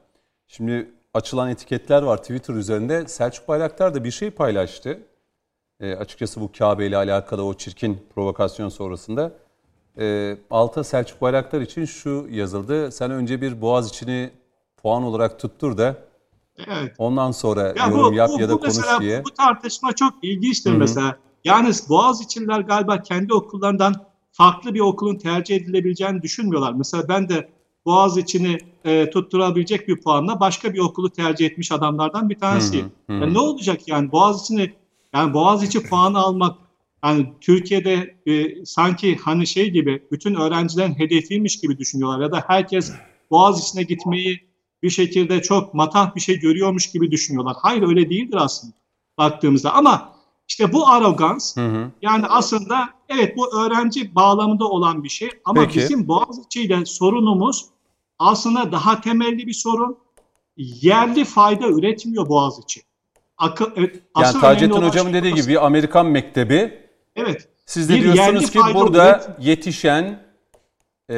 Şimdi 0.47 0.91
açılan 1.13 1.49
etiketler 1.49 2.03
var 2.03 2.17
Twitter 2.17 2.53
üzerinde. 2.53 3.07
Selçuk 3.07 3.47
Bayraktar 3.47 3.95
da 3.95 4.03
bir 4.03 4.11
şey 4.11 4.31
paylaştı. 4.31 4.99
E, 5.79 5.95
açıkçası 5.95 6.41
bu 6.41 6.51
Kabe 6.51 6.87
ile 6.87 6.97
alakalı 6.97 7.45
o 7.45 7.53
çirkin 7.53 8.07
provokasyon 8.15 8.69
sonrasında. 8.69 9.42
E, 9.99 10.37
alta 10.51 10.83
Selçuk 10.83 11.21
Bayraktar 11.21 11.61
için 11.61 11.85
şu 11.85 12.27
yazıldı. 12.29 12.91
Sen 12.91 13.11
önce 13.11 13.41
bir 13.41 13.61
boğaz 13.61 13.89
içini 13.89 14.31
puan 14.77 15.03
olarak 15.03 15.39
tuttur 15.39 15.77
da 15.77 15.97
evet. 16.67 16.95
ondan 16.97 17.31
sonra 17.31 17.61
ya 17.61 17.87
yorum 17.87 18.11
bu, 18.11 18.13
yap 18.13 18.29
bu, 18.33 18.41
ya 18.41 18.49
da 18.49 18.53
bu 18.53 18.59
konuş 18.59 18.77
mesela, 18.77 19.01
diye. 19.01 19.23
Bu 19.25 19.29
tartışma 19.29 19.93
çok 19.93 20.13
ilginçtir 20.21 20.71
Hı-hı. 20.71 20.79
mesela. 20.79 21.17
Yani 21.43 21.71
boğaz 21.89 22.21
içinler 22.21 22.59
galiba 22.59 23.01
kendi 23.01 23.33
okullarından 23.33 23.95
farklı 24.31 24.73
bir 24.73 24.79
okulun 24.79 25.17
tercih 25.17 25.55
edilebileceğini 25.55 26.21
düşünmüyorlar. 26.21 26.73
Mesela 26.73 27.07
ben 27.09 27.29
de 27.29 27.49
Boğaz 27.85 28.17
içini 28.17 28.57
e, 28.85 29.09
tutturabilecek 29.09 29.87
bir 29.87 30.01
puanla 30.01 30.39
başka 30.39 30.73
bir 30.73 30.79
okulu 30.79 31.09
tercih 31.09 31.45
etmiş 31.45 31.71
adamlardan 31.71 32.29
bir 32.29 32.39
tanesiyim. 32.39 32.91
Hı 33.07 33.13
hı, 33.13 33.17
hı. 33.17 33.21
Yani 33.21 33.33
ne 33.33 33.39
olacak 33.39 33.87
yani 33.87 34.11
Boğaz 34.11 34.41
içini 34.41 34.73
yani 35.13 35.33
Boğaz 35.33 35.63
içi 35.63 35.83
puanı 35.83 36.17
almak 36.19 36.57
yani 37.03 37.33
Türkiye'de 37.41 38.15
e, 38.25 38.65
sanki 38.65 39.17
hani 39.17 39.47
şey 39.47 39.69
gibi 39.69 40.03
bütün 40.11 40.35
öğrencilerin 40.35 40.99
hedefiymiş 40.99 41.59
gibi 41.59 41.77
düşünüyorlar 41.77 42.21
ya 42.21 42.31
da 42.31 42.43
herkes 42.47 42.91
Boğaz 43.31 43.63
içine 43.63 43.83
gitmeyi 43.83 44.39
bir 44.83 44.89
şekilde 44.89 45.41
çok 45.41 45.73
matah 45.73 46.15
bir 46.15 46.21
şey 46.21 46.39
görüyormuş 46.39 46.91
gibi 46.91 47.11
düşünüyorlar. 47.11 47.55
Hayır 47.59 47.83
öyle 47.83 48.09
değildir 48.09 48.37
aslında 48.39 48.73
baktığımızda 49.17 49.73
ama 49.73 50.13
işte 50.47 50.73
bu 50.73 50.87
arogans 50.87 51.57
hı 51.57 51.67
hı. 51.67 51.91
yani 52.01 52.25
aslında 52.25 52.89
evet 53.09 53.37
bu 53.37 53.61
öğrenci 53.61 54.15
bağlamında 54.15 54.65
olan 54.65 55.03
bir 55.03 55.09
şey 55.09 55.29
ama 55.45 55.61
Peki. 55.61 55.79
bizim 55.79 56.07
Boğaziçi 56.07 56.61
ile 56.61 56.85
sorunumuz 56.85 57.65
aslında 58.19 58.71
daha 58.71 59.01
temelli 59.01 59.47
bir 59.47 59.53
sorun. 59.53 59.97
Yerli 60.57 61.25
fayda 61.25 61.67
üretmiyor 61.67 62.29
Boğaziçi. 62.29 62.81
Akıl, 63.37 63.65
yani 64.19 64.39
Taceddin 64.41 64.81
Hocam'ın 64.81 65.11
şey 65.11 65.21
dediği 65.21 65.33
gibi 65.33 65.59
Amerikan 65.59 66.05
mektebi. 66.05 66.82
Evet. 67.15 67.49
Siz 67.65 67.89
de 67.89 68.01
diyorsunuz 68.01 68.51
ki 68.51 68.59
burada 68.73 69.07
üret... 69.07 69.29
yetişen 69.39 70.19
e, 71.09 71.17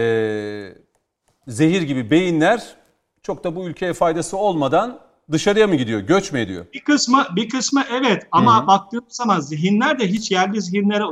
zehir 1.47 1.81
gibi 1.81 2.09
beyinler 2.09 2.75
çok 3.21 3.43
da 3.43 3.55
bu 3.55 3.67
ülkeye 3.67 3.93
faydası 3.93 4.37
olmadan 4.37 4.99
dışarıya 5.31 5.67
mı 5.67 5.75
gidiyor? 5.75 5.99
Göç 5.99 6.31
mü 6.31 6.39
ediyor? 6.39 6.65
Bir 6.73 6.83
kısmı 6.83 7.25
bir 7.35 7.49
kısmı 7.49 7.83
evet 7.91 8.23
ama 8.31 8.59
Hı-hı. 8.59 8.67
baktığımız 8.67 9.15
zaman 9.15 9.39
zihinler 9.39 9.99
de 9.99 10.07
hiç 10.07 10.31
yerli 10.31 10.61
zihinlere 10.61 11.03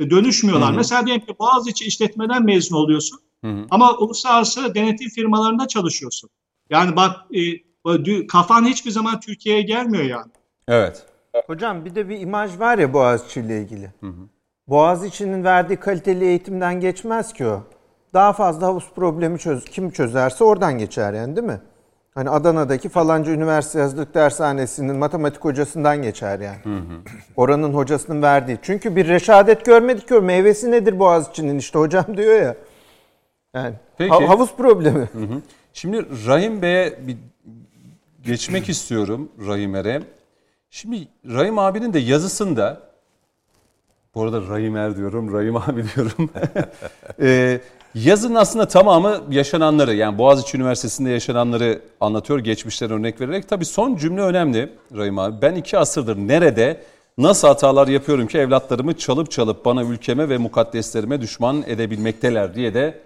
dönüşmüyorlar. 0.00 0.68
Hı-hı. 0.68 0.76
Mesela 0.76 1.06
diyelim 1.06 1.26
ki 1.26 1.34
Boğaziçi 1.38 1.84
işletmeden 1.84 2.44
mezun 2.44 2.76
oluyorsun. 2.76 3.18
Hı-hı. 3.44 3.66
Ama 3.70 3.96
uluslararası 3.96 4.74
denetim 4.74 5.08
firmalarında 5.08 5.68
çalışıyorsun. 5.68 6.30
Yani 6.70 6.96
bak 6.96 7.16
e, 7.34 8.26
kafan 8.26 8.64
hiçbir 8.64 8.90
zaman 8.90 9.20
Türkiye'ye 9.20 9.62
gelmiyor 9.62 10.04
yani. 10.04 10.32
Evet. 10.68 11.05
Hocam 11.46 11.84
bir 11.84 11.94
de 11.94 12.08
bir 12.08 12.20
imaj 12.20 12.58
var 12.60 12.78
ya 12.78 12.92
Boğaziçi 12.92 13.40
ile 13.40 13.60
ilgili. 13.60 13.90
Hı 14.00 14.06
hı. 14.06 14.28
Boğaziçi'nin 14.68 15.44
verdiği 15.44 15.76
kaliteli 15.76 16.24
eğitimden 16.24 16.80
geçmez 16.80 17.32
ki 17.32 17.46
o. 17.46 17.62
Daha 18.14 18.32
fazla 18.32 18.66
havuz 18.66 18.90
problemi 18.96 19.38
çöz, 19.38 19.64
kim 19.64 19.90
çözerse 19.90 20.44
oradan 20.44 20.78
geçer 20.78 21.12
yani 21.12 21.36
değil 21.36 21.46
mi? 21.46 21.60
Hani 22.14 22.30
Adana'daki 22.30 22.88
falanca 22.88 23.32
üniversite 23.32 23.78
yazılık 23.78 24.14
dershanesinin 24.14 24.96
matematik 24.96 25.44
hocasından 25.44 26.02
geçer 26.02 26.40
yani. 26.40 26.58
Hı 26.62 26.76
hı. 26.76 27.00
Oranın 27.36 27.74
hocasının 27.74 28.22
verdiği. 28.22 28.58
Çünkü 28.62 28.96
bir 28.96 29.08
reşadet 29.08 29.64
görmedik 29.64 30.08
ki 30.08 30.14
o 30.14 30.22
meyvesi 30.22 30.70
nedir 30.70 30.98
Boğaziçi'nin 30.98 31.58
işte 31.58 31.78
hocam 31.78 32.16
diyor 32.16 32.40
ya. 32.42 32.56
Yani 33.54 33.74
Peki. 33.98 34.14
Ha, 34.14 34.28
havuz 34.28 34.56
problemi. 34.56 35.08
Hı 35.12 35.18
hı. 35.18 35.42
Şimdi 35.72 36.26
Rahim 36.26 36.62
Bey'e 36.62 37.06
bir 37.06 37.16
geçmek 38.22 38.68
istiyorum 38.68 39.28
Rahim 39.46 39.74
Er'e. 39.74 40.02
Şimdi 40.76 41.08
Rahim 41.28 41.58
abinin 41.58 41.92
de 41.92 41.98
yazısında 41.98 42.80
bu 44.14 44.22
arada 44.22 44.42
Rahim 44.48 44.76
Er 44.76 44.96
diyorum, 44.96 45.32
Rahim 45.32 45.56
abi 45.56 45.84
diyorum. 45.94 46.30
ee, 47.20 47.60
yazının 47.94 48.34
aslında 48.34 48.68
tamamı 48.68 49.20
yaşananları 49.30 49.94
yani 49.94 50.18
Boğaziçi 50.18 50.56
Üniversitesi'nde 50.56 51.10
yaşananları 51.10 51.82
anlatıyor 52.00 52.38
geçmişten 52.38 52.90
örnek 52.90 53.20
vererek. 53.20 53.48
Tabii 53.48 53.64
son 53.64 53.96
cümle 53.96 54.20
önemli 54.20 54.72
Rahim 54.96 55.18
abi. 55.18 55.42
Ben 55.42 55.54
iki 55.54 55.78
asırdır 55.78 56.16
nerede 56.16 56.80
nasıl 57.18 57.48
hatalar 57.48 57.88
yapıyorum 57.88 58.26
ki 58.26 58.38
evlatlarımı 58.38 58.96
çalıp 58.96 59.30
çalıp 59.30 59.64
bana 59.64 59.82
ülkeme 59.82 60.28
ve 60.28 60.38
mukaddeslerime 60.38 61.20
düşman 61.20 61.64
edebilmekteler 61.66 62.54
diye 62.54 62.74
de 62.74 63.00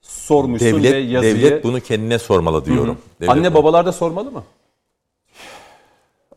sormuşsun 0.00 0.82
devlet, 0.82 0.92
ve 0.92 0.98
yazıyı... 0.98 1.42
Devlet 1.42 1.64
bunu 1.64 1.80
kendine 1.80 2.18
sormalı 2.18 2.64
diyorum. 2.64 2.98
Anne 3.28 3.54
bunu. 3.54 3.54
babalar 3.54 3.86
da 3.86 3.92
sormalı 3.92 4.30
mı? 4.30 4.42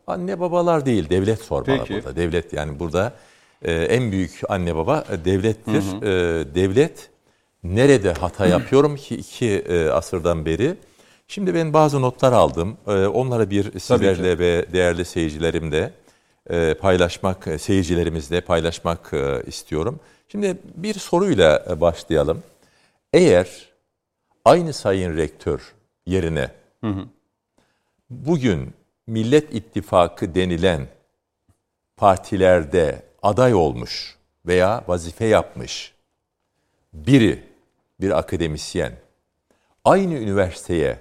Anne 0.06 0.40
babalar 0.40 0.86
değil, 0.86 1.10
devlet 1.10 1.38
sormalı 1.40 1.78
Peki. 1.78 1.94
burada. 1.94 2.16
Devlet 2.16 2.52
yani 2.52 2.78
burada 2.78 3.12
e, 3.62 3.72
en 3.72 4.12
büyük 4.12 4.40
anne 4.48 4.76
baba 4.76 5.04
e, 5.10 5.24
devlettir. 5.24 5.82
Hı 5.82 5.96
hı. 5.96 6.04
E, 6.04 6.54
devlet 6.54 7.10
nerede 7.64 8.12
hata 8.12 8.46
yapıyorum 8.46 8.96
ki 8.96 9.16
iki 9.16 9.46
e, 9.46 9.88
asırdan 9.88 10.46
beri? 10.46 10.76
Şimdi 11.28 11.54
ben 11.54 11.72
bazı 11.72 12.02
notlar 12.02 12.32
aldım. 12.32 12.76
E, 12.86 12.92
onları 12.92 13.50
bir 13.50 13.78
sizlerle 13.78 14.38
ve 14.38 14.66
değerli 14.72 15.04
seyircilerimle 15.04 15.92
e, 16.50 16.74
paylaşmak, 16.74 17.46
e, 17.46 17.58
seyircilerimizle 17.58 18.40
paylaşmak 18.40 19.10
e, 19.12 19.42
istiyorum. 19.46 20.00
Şimdi 20.28 20.56
bir 20.74 20.94
soruyla 20.94 21.66
e, 21.70 21.80
başlayalım. 21.80 22.42
Eğer 23.12 23.68
aynı 24.44 24.72
sayın 24.72 25.16
rektör 25.16 25.74
yerine 26.06 26.50
hı 26.80 26.90
hı. 26.90 27.04
bugün 28.10 28.74
Millet 29.06 29.54
İttifakı 29.54 30.34
denilen 30.34 30.86
partilerde 31.96 33.02
aday 33.22 33.54
olmuş 33.54 34.16
veya 34.46 34.84
vazife 34.88 35.24
yapmış 35.24 35.94
biri, 36.92 37.44
bir 38.00 38.18
akademisyen 38.18 38.92
aynı 39.84 40.14
üniversiteye 40.14 41.00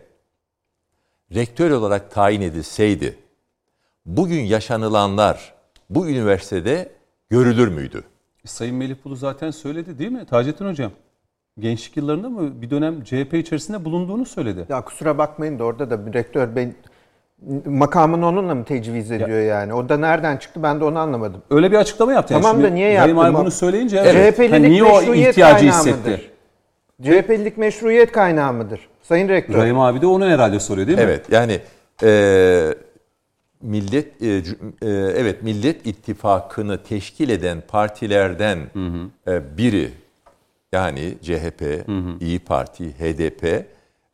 rektör 1.36 1.72
olarak 1.72 2.12
tayin 2.12 2.42
edilseydi 2.42 3.20
bugün 4.06 4.42
yaşanılanlar 4.42 5.54
bu 5.90 6.10
üniversitede 6.10 6.92
görülür 7.30 7.68
müydü? 7.68 8.04
Sayın 8.46 8.76
Melih 8.76 8.96
Bulu 9.06 9.16
zaten 9.16 9.52
söyledi 9.52 10.00
değil 10.00 10.12
mi 10.12 10.26
Taceddin 10.26 10.66
Hocam? 10.66 10.92
Gençlik 11.60 11.98
yıllarında 11.98 12.30
mı 12.30 12.62
bir 12.62 12.70
dönem 12.70 13.04
CHP 13.04 13.34
içerisinde 13.34 13.86
bulunduğunu 13.86 14.26
söyledi. 14.26 14.66
Ya 14.70 14.86
kusura 14.86 15.18
bakmayın 15.18 15.60
da 15.60 15.64
orada 15.64 15.90
da 15.90 16.08
bir 16.08 16.14
rektör 16.14 16.56
ben 16.56 16.76
makamını 17.66 18.28
onunla 18.28 18.56
mı 18.56 18.66
tecviz 18.66 19.12
ediyor 19.12 19.42
yani? 19.42 19.74
O 19.74 19.90
da 19.90 19.98
nereden 19.98 20.38
çıktı 20.38 20.64
ben 20.64 20.80
de 20.80 20.84
onu 20.84 21.00
anlamadım. 21.00 21.42
Öyle 21.50 21.72
bir 21.72 21.78
açıklama 21.78 22.14
yaptı. 22.14 22.34
Yani 22.34 22.44
Tamam 22.44 22.64
da 22.64 22.70
niye 22.70 22.98
Rahim 22.98 23.16
yaptı? 23.16 23.32
abi 23.32 23.38
bunu 23.38 23.52
söyleyince 23.52 23.98
Evet. 23.98 24.36
CHP'lilik 24.36 24.52
Hani 24.52 24.70
niye 24.70 24.84
o 24.84 25.00
meşruiyet 25.00 25.30
ihtiyacı 25.30 25.66
hissetti? 25.66 26.22
CHP'lilik 27.04 27.58
meşruiyet 27.58 28.12
kaynağı 28.12 28.54
mıdır? 28.54 28.80
Sayın 29.04 29.30
Rektör. 29.30 29.58
Rahim 29.58 29.80
abi 29.80 30.02
de 30.02 30.08
onu 30.08 30.26
herhalde 30.26 30.60
soruyor 30.60 30.88
değil 30.88 30.98
mi? 30.98 31.04
Evet 31.04 31.26
yani 31.32 31.60
e, 32.04 32.74
millet 33.62 34.22
e, 34.22 34.28
e, 34.28 34.42
evet 34.92 35.44
Millet 35.44 35.88
İttifakı'nı 35.88 36.84
teşkil 36.84 37.30
eden 37.30 37.62
partilerden 37.68 38.60
e, 39.28 39.58
biri 39.58 39.92
yani 40.74 41.14
CHP, 41.22 41.62
İyi 42.22 42.40
Parti, 42.40 42.90
HDP 42.90 43.66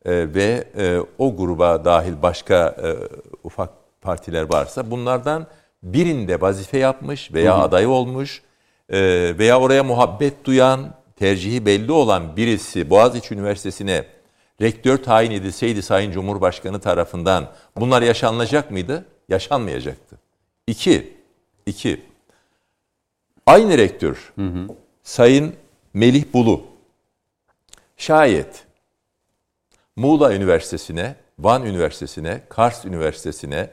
e, 0.04 0.34
ve 0.34 0.64
e, 0.76 0.98
o 1.18 1.36
gruba 1.36 1.84
dahil 1.84 2.22
başka 2.22 2.76
e, 2.82 2.88
ufak 3.44 3.70
partiler 4.00 4.52
varsa 4.52 4.90
bunlardan 4.90 5.46
birinde 5.82 6.40
vazife 6.40 6.78
yapmış 6.78 7.32
veya 7.32 7.54
aday 7.54 7.86
olmuş 7.86 8.42
e, 8.88 8.98
veya 9.38 9.60
oraya 9.60 9.84
muhabbet 9.84 10.44
duyan, 10.44 10.94
tercihi 11.16 11.66
belli 11.66 11.92
olan 11.92 12.36
birisi 12.36 12.90
Boğaziçi 12.90 13.34
Üniversitesi'ne 13.34 14.04
rektör 14.60 15.02
tayin 15.02 15.30
edilseydi 15.30 15.82
Sayın 15.82 16.12
Cumhurbaşkanı 16.12 16.80
tarafından 16.80 17.52
bunlar 17.76 18.02
yaşanılacak 18.02 18.70
mıydı? 18.70 19.04
Yaşanmayacaktı. 19.28 20.18
İki, 20.66 21.16
iki, 21.66 22.00
aynı 23.46 23.78
rektör 23.78 24.32
Sayın 25.02 25.54
Melih 25.94 26.24
Bulu 26.32 26.64
şayet 27.96 28.64
Muğla 29.96 30.34
Üniversitesi'ne, 30.34 31.16
Van 31.38 31.66
Üniversitesi'ne, 31.66 32.40
Kars 32.48 32.84
Üniversitesi'ne, 32.84 33.70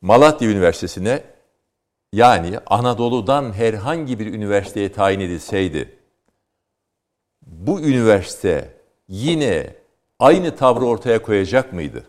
Malatya 0.00 0.48
Üniversitesi'ne 0.48 1.22
yani 2.12 2.58
Anadolu'dan 2.66 3.52
herhangi 3.52 4.18
bir 4.18 4.26
üniversiteye 4.26 4.92
tayin 4.92 5.20
edilseydi 5.20 5.98
bu 7.48 7.80
üniversite 7.80 8.76
yine 9.08 9.74
aynı 10.18 10.56
tavrı 10.56 10.84
ortaya 10.84 11.22
koyacak 11.22 11.72
mıydı? 11.72 12.04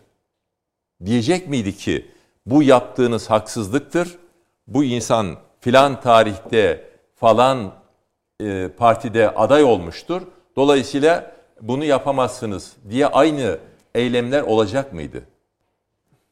Diyecek 1.04 1.48
miydi 1.48 1.76
ki 1.76 2.10
bu 2.46 2.62
yaptığınız 2.62 3.30
haksızlıktır, 3.30 4.18
bu 4.66 4.84
insan 4.84 5.36
filan 5.60 6.00
tarihte 6.00 6.90
falan 7.14 7.74
e, 8.40 8.68
partide 8.68 9.30
aday 9.30 9.64
olmuştur, 9.64 10.22
dolayısıyla 10.56 11.32
bunu 11.60 11.84
yapamazsınız 11.84 12.76
diye 12.90 13.06
aynı 13.06 13.58
eylemler 13.94 14.42
olacak 14.42 14.92
mıydı? 14.92 15.24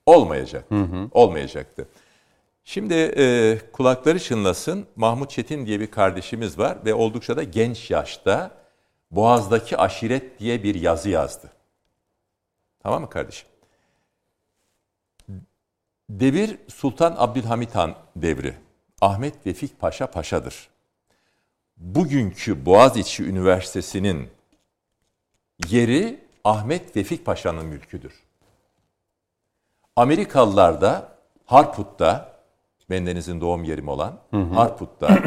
Olmayacak. 0.07 0.64
Olmayacaktı. 1.12 1.88
Şimdi 2.64 2.95
e, 2.95 3.59
kulakları 3.73 4.21
çınlasın. 4.21 4.87
Mahmut 4.97 5.31
Çetin 5.31 5.67
diye 5.67 5.81
bir 5.81 5.91
kardeşimiz 5.91 6.59
var 6.59 6.79
ve 6.85 6.95
oldukça 6.95 7.37
da 7.37 7.43
genç 7.43 7.91
yaşta 7.91 8.51
Boğaz'daki 9.11 9.77
Aşiret 9.77 10.41
diye 10.41 10.62
bir 10.62 10.75
yazı 10.75 11.09
yazdı. 11.09 11.53
Tamam 12.83 13.03
mı 13.03 13.11
kardeşim? 13.11 13.49
Devir 16.11 16.59
Sultan 16.69 17.14
Abdülhamit 17.19 17.75
Han 17.75 17.95
devri. 18.17 18.55
Ahmet 19.01 19.47
Vefik 19.47 19.81
Paşa 19.81 20.07
paşadır. 20.07 20.69
Bugünkü 21.77 22.67
Boğaziçi 22.67 23.25
Üniversitesi'nin 23.25 24.29
yeri 25.66 26.21
Ahmet 26.44 26.97
Vefik 26.97 27.25
Paşa'nın 27.25 27.66
mülküdür. 27.66 28.12
Amerikalılar 29.97 30.81
da 30.81 31.18
Harput'ta, 31.44 32.38
bendenizin 32.90 33.40
doğum 33.40 33.64
yerim 33.64 33.88
olan 33.88 34.21
Harput'ta, 34.55 35.23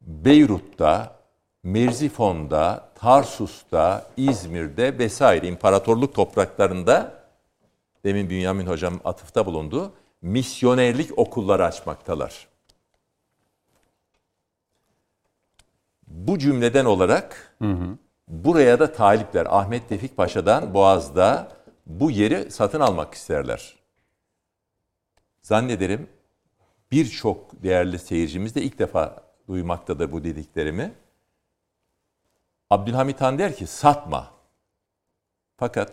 Beyrut'ta, 0.00 1.16
Merzifon'da, 1.62 2.88
Tarsus'ta, 2.94 4.06
İzmir'de 4.16 4.98
vesaire 4.98 5.46
imparatorluk 5.48 6.14
topraklarında 6.14 7.24
demin 8.04 8.30
Bünyamin 8.30 8.66
hocam 8.66 9.00
atıfta 9.04 9.46
bulundu. 9.46 9.92
Misyonerlik 10.22 11.18
okulları 11.18 11.64
açmaktalar. 11.64 12.48
Bu 16.06 16.38
cümleden 16.38 16.84
olarak 16.84 17.56
buraya 18.28 18.78
da 18.78 18.92
talipler 18.92 19.46
Ahmet 19.50 19.88
Tevfik 19.88 20.16
Paşa'dan 20.16 20.74
Boğaz'da 20.74 21.48
bu 21.86 22.10
yeri 22.10 22.50
satın 22.50 22.80
almak 22.80 23.14
isterler. 23.14 23.74
Zannederim 25.42 26.08
birçok 26.92 27.62
değerli 27.62 27.98
seyircimiz 27.98 28.54
de 28.54 28.62
ilk 28.62 28.78
defa 28.78 29.22
duymaktadır 29.48 30.12
bu 30.12 30.24
dediklerimi. 30.24 30.92
Abdülhamit 32.70 33.20
Han 33.20 33.38
der 33.38 33.56
ki 33.56 33.66
satma. 33.66 34.30
Fakat 35.56 35.92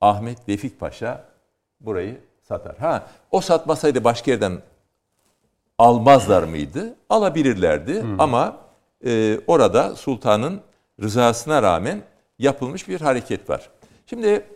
Ahmet 0.00 0.48
Vefik 0.48 0.80
Paşa 0.80 1.24
burayı 1.80 2.20
satar. 2.42 2.78
Ha, 2.78 3.06
o 3.30 3.40
satmasaydı 3.40 4.04
başka 4.04 4.30
yerden 4.30 4.62
almazlar 5.78 6.42
mıydı? 6.42 6.94
Alabilirlerdi 7.08 8.04
ama 8.18 8.56
e, 9.04 9.40
orada 9.46 9.96
sultanın 9.96 10.60
rızasına 11.00 11.62
rağmen 11.62 12.02
yapılmış 12.38 12.88
bir 12.88 13.00
hareket 13.00 13.50
var. 13.50 13.70
Şimdi 14.06 14.46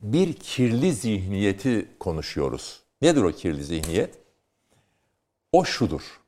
bir 0.00 0.32
kirli 0.32 0.92
zihniyeti 0.92 1.88
konuşuyoruz. 2.00 2.82
Nedir 3.02 3.22
o 3.22 3.32
kirli 3.32 3.64
zihniyet? 3.64 4.18
O 5.52 5.64
şudur. 5.64 6.20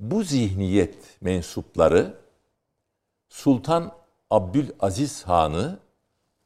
Bu 0.00 0.22
zihniyet 0.22 0.96
mensupları 1.20 2.14
Sultan 3.28 3.92
Abdülaziz 4.30 5.22
Han'ı 5.22 5.78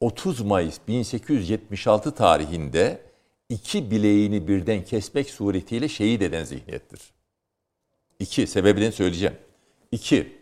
30 0.01 0.41
Mayıs 0.41 0.79
1876 0.87 2.11
tarihinde 2.15 3.01
iki 3.49 3.91
bileğini 3.91 4.47
birden 4.47 4.83
kesmek 4.83 5.29
suretiyle 5.29 5.87
şehit 5.87 6.21
eden 6.21 6.43
zihniyettir. 6.43 7.01
İki, 8.19 8.47
sebebini 8.47 8.91
söyleyeceğim. 8.91 9.37
İki, 9.91 10.36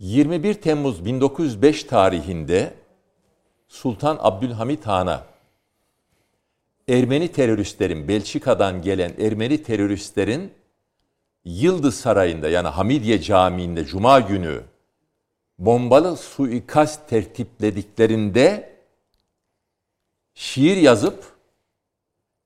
21 0.00 0.54
Temmuz 0.54 1.04
1905 1.04 1.84
tarihinde 1.84 2.74
Sultan 3.68 4.18
Abdülhamit 4.20 4.86
Han'a 4.86 5.26
Ermeni 6.88 7.32
teröristlerin, 7.32 8.08
Belçika'dan 8.08 8.82
gelen 8.82 9.14
Ermeni 9.18 9.62
teröristlerin 9.62 10.52
Yıldız 11.44 11.94
Sarayı'nda 11.94 12.48
yani 12.48 12.68
Hamidiye 12.68 13.22
Camii'nde 13.22 13.84
Cuma 13.84 14.20
günü 14.20 14.62
bombalı 15.58 16.16
suikast 16.16 17.08
tertiplediklerinde 17.08 18.76
şiir 20.34 20.76
yazıp 20.76 21.24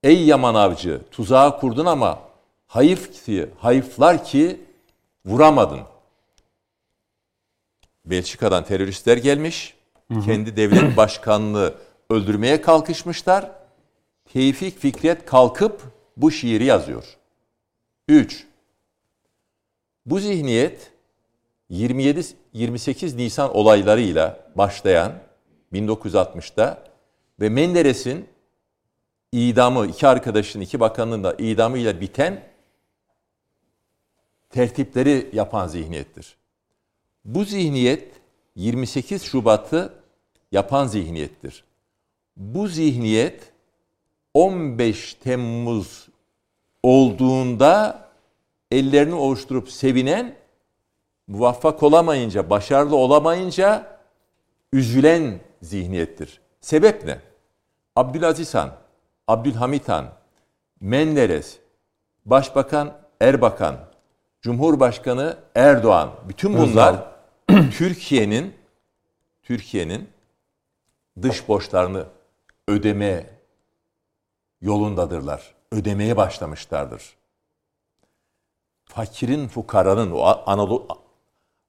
Ey 0.02 0.24
Yaman 0.24 0.54
Avcı 0.54 1.00
tuzağı 1.10 1.60
kurdun 1.60 1.86
ama 1.86 2.22
hayıf 2.66 3.24
ki, 3.24 3.50
hayıflar 3.58 4.24
ki 4.24 4.60
vuramadın. 5.26 5.91
Belçika'dan 8.04 8.64
teröristler 8.64 9.16
gelmiş. 9.16 9.74
Kendi 10.24 10.56
devlet 10.56 10.96
başkanını 10.96 11.74
öldürmeye 12.10 12.60
kalkışmışlar. 12.60 13.50
Tevfik 14.32 14.78
Fikret 14.78 15.26
kalkıp 15.26 15.82
bu 16.16 16.30
şiiri 16.30 16.64
yazıyor. 16.64 17.04
3. 18.08 18.46
Bu 20.06 20.18
zihniyet 20.18 20.90
27 21.68 22.22
28 22.52 23.14
Nisan 23.14 23.56
olaylarıyla 23.56 24.50
başlayan 24.54 25.12
1960'da 25.72 26.84
ve 27.40 27.48
Menderes'in 27.48 28.28
idamı, 29.32 29.86
iki 29.86 30.08
arkadaşın, 30.08 30.60
iki 30.60 30.80
bakanın 30.80 31.24
da 31.24 31.34
idamıyla 31.34 32.00
biten 32.00 32.42
tertipleri 34.50 35.30
yapan 35.32 35.68
zihniyettir. 35.68 36.36
Bu 37.24 37.44
zihniyet 37.44 38.12
28 38.56 39.22
Şubat'ı 39.22 39.94
yapan 40.52 40.86
zihniyettir. 40.86 41.64
Bu 42.36 42.68
zihniyet 42.68 43.52
15 44.34 45.14
Temmuz 45.14 46.08
olduğunda 46.82 48.02
ellerini 48.70 49.14
ovuşturup 49.14 49.70
sevinen, 49.70 50.34
muvaffak 51.26 51.82
olamayınca, 51.82 52.50
başarılı 52.50 52.96
olamayınca 52.96 53.98
üzülen 54.72 55.40
zihniyettir. 55.62 56.40
Sebep 56.60 57.04
ne? 57.04 57.18
Abdülaziz 57.96 58.54
Han, 58.54 58.70
Abdülhamit 59.28 59.88
Han, 59.88 60.06
Menderes, 60.80 61.58
Başbakan 62.24 62.92
Erbakan, 63.20 63.76
Cumhurbaşkanı 64.40 65.36
Erdoğan, 65.54 66.10
bütün 66.28 66.58
bunlar 66.58 67.11
Türkiye'nin 67.78 68.54
Türkiye'nin 69.42 70.08
dış 71.22 71.48
borçlarını 71.48 72.06
ödeme 72.68 73.30
yolundadırlar. 74.60 75.54
Ödemeye 75.72 76.16
başlamışlardır. 76.16 77.16
Fakirin, 78.84 79.48
fukaranın, 79.48 80.10
o 80.10 80.22
Anadolu, 80.46 80.88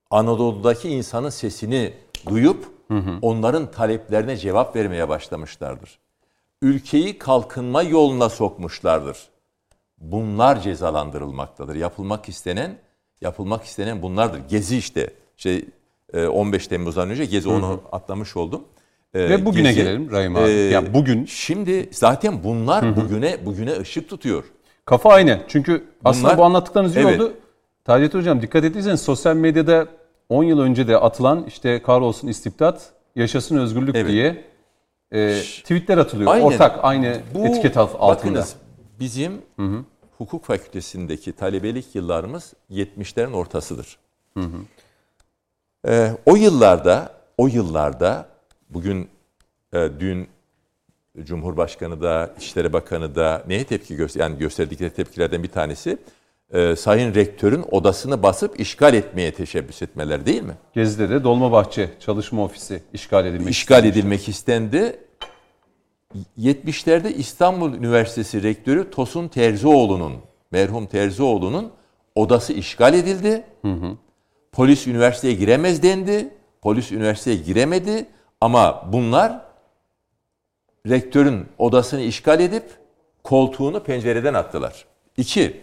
Anadolu'daki 0.10 0.90
insanın 0.90 1.30
sesini 1.30 1.94
duyup 2.30 2.74
onların 3.22 3.72
taleplerine 3.72 4.38
cevap 4.38 4.76
vermeye 4.76 5.10
başlamışlardır. 5.10 6.00
Ülkeyi 6.62 7.18
kalkınma 7.18 7.82
yoluna 7.82 8.30
sokmuşlardır. 8.30 9.30
Bunlar 9.98 10.62
cezalandırılmaktadır. 10.62 11.76
Yapılmak 11.76 12.30
istenen, 12.30 12.78
yapılmak 13.22 13.64
istenen 13.64 14.02
bunlardır. 14.02 14.42
Gezi 14.50 14.78
işte. 14.78 15.14
Şey 15.38 15.66
15 16.14 16.68
Temmuz'dan 16.68 17.10
önce 17.10 17.26
Gezi 17.26 17.50
onu 17.50 17.82
atlamış 17.92 18.38
oldum. 18.38 18.62
Ee, 19.14 19.20
Ve 19.30 19.46
bugüne 19.46 19.74
Gezi, 19.74 19.84
gelelim 19.84 20.12
Rahim 20.12 20.36
abi. 20.36 20.50
E, 20.50 20.52
ya 20.52 20.94
bugün 20.94 21.26
şimdi 21.26 21.90
zaten 21.92 22.44
bunlar 22.44 22.86
hı 22.86 22.90
hı. 22.90 22.96
bugüne 22.96 23.46
bugüne 23.46 23.80
ışık 23.80 24.10
tutuyor. 24.10 24.44
Kafa 24.86 25.10
aynı. 25.10 25.40
Çünkü 25.48 25.72
bunlar, 25.72 25.88
aslında 26.04 26.38
bu 26.38 26.44
anlattıklarınız 26.44 26.98
evet. 26.98 27.22
oldu. 27.22 27.34
Taceddin 27.86 28.20
Hocam 28.20 28.42
dikkat 28.42 28.64
ettiyseniz 28.64 29.02
sosyal 29.02 29.36
medyada 29.36 29.88
10 30.30 30.44
yıl 30.44 30.60
önce 30.60 30.88
de 30.88 30.98
atılan 30.98 31.46
işte 31.48 31.82
kahrolsun 31.82 32.28
istibdat, 32.28 32.92
yaşasın 33.16 33.58
özgürlük 33.58 33.96
evet. 33.96 34.12
diye 34.12 34.46
e, 35.12 35.40
tweetler 35.42 35.98
atılıyor. 35.98 36.32
Aynen. 36.32 36.46
Ortak 36.46 36.80
aynı 36.84 37.18
bu, 37.36 37.48
etiket 37.48 37.78
altında. 37.78 38.08
Bakınız 38.08 38.56
bizim 39.00 39.32
hı 39.56 39.66
hı. 39.66 39.84
hukuk 40.18 40.46
fakültesindeki 40.46 41.32
talebelik 41.32 41.96
yıllarımız 41.96 42.54
70'lerin 42.72 43.34
ortasıdır. 43.34 43.98
Hı 44.38 44.44
hı. 44.44 44.58
Ee, 45.88 46.12
o 46.26 46.36
yıllarda 46.36 47.10
o 47.38 47.48
yıllarda 47.48 48.26
bugün 48.70 49.10
e, 49.74 49.90
dün 50.00 50.28
Cumhurbaşkanı 51.24 52.02
da 52.02 52.34
İçişleri 52.38 52.74
Bakanı 52.74 53.16
da 53.16 53.44
neye 53.48 53.64
tepki 53.64 53.96
göster 53.96 54.22
yani 54.22 54.38
gösterdikleri 54.38 54.90
tepkilerden 54.90 55.44
bir 55.44 55.48
tanesi 55.48 55.98
e, 56.54 56.76
Sayın 56.76 57.16
Rektör'ün 57.16 57.66
odasını 57.72 58.24
basıp 58.24 58.60
işgal 58.60 58.94
etmeye 58.94 59.34
teşebbüs 59.34 59.82
etmeler 59.82 60.26
değil 60.26 60.42
mi? 60.42 60.54
Gezi'de 60.74 61.10
de 61.10 61.24
Dolmabahçe 61.24 61.90
çalışma 62.00 62.44
ofisi 62.44 62.84
işgal 62.94 63.26
edilmek 63.26 63.50
işgal 63.50 63.86
edilmek 63.86 64.30
istendi. 64.30 65.00
70'lerde 66.40 67.14
İstanbul 67.14 67.74
Üniversitesi 67.74 68.44
Rektörü 68.44 68.92
Tosun 68.92 69.28
Terzioğlu'nun 69.28 70.14
merhum 70.52 70.86
Terzioğlu'nun 70.86 71.72
odası 72.16 72.54
işgal 72.54 72.94
edildi. 72.94 73.44
Hı 73.62 73.72
hı. 73.72 73.98
Polis 74.54 74.88
üniversiteye 74.88 75.34
giremez 75.34 75.84
dendi. 75.84 76.30
Polis 76.62 76.92
üniversiteye 76.92 77.38
giremedi 77.38 78.06
ama 78.42 78.90
bunlar 78.94 79.42
rektörün 80.90 81.46
odasını 81.58 82.02
işgal 82.02 82.40
edip 82.40 82.64
koltuğunu 83.24 83.84
pencereden 83.84 84.34
attılar. 84.34 84.86
İki, 85.18 85.62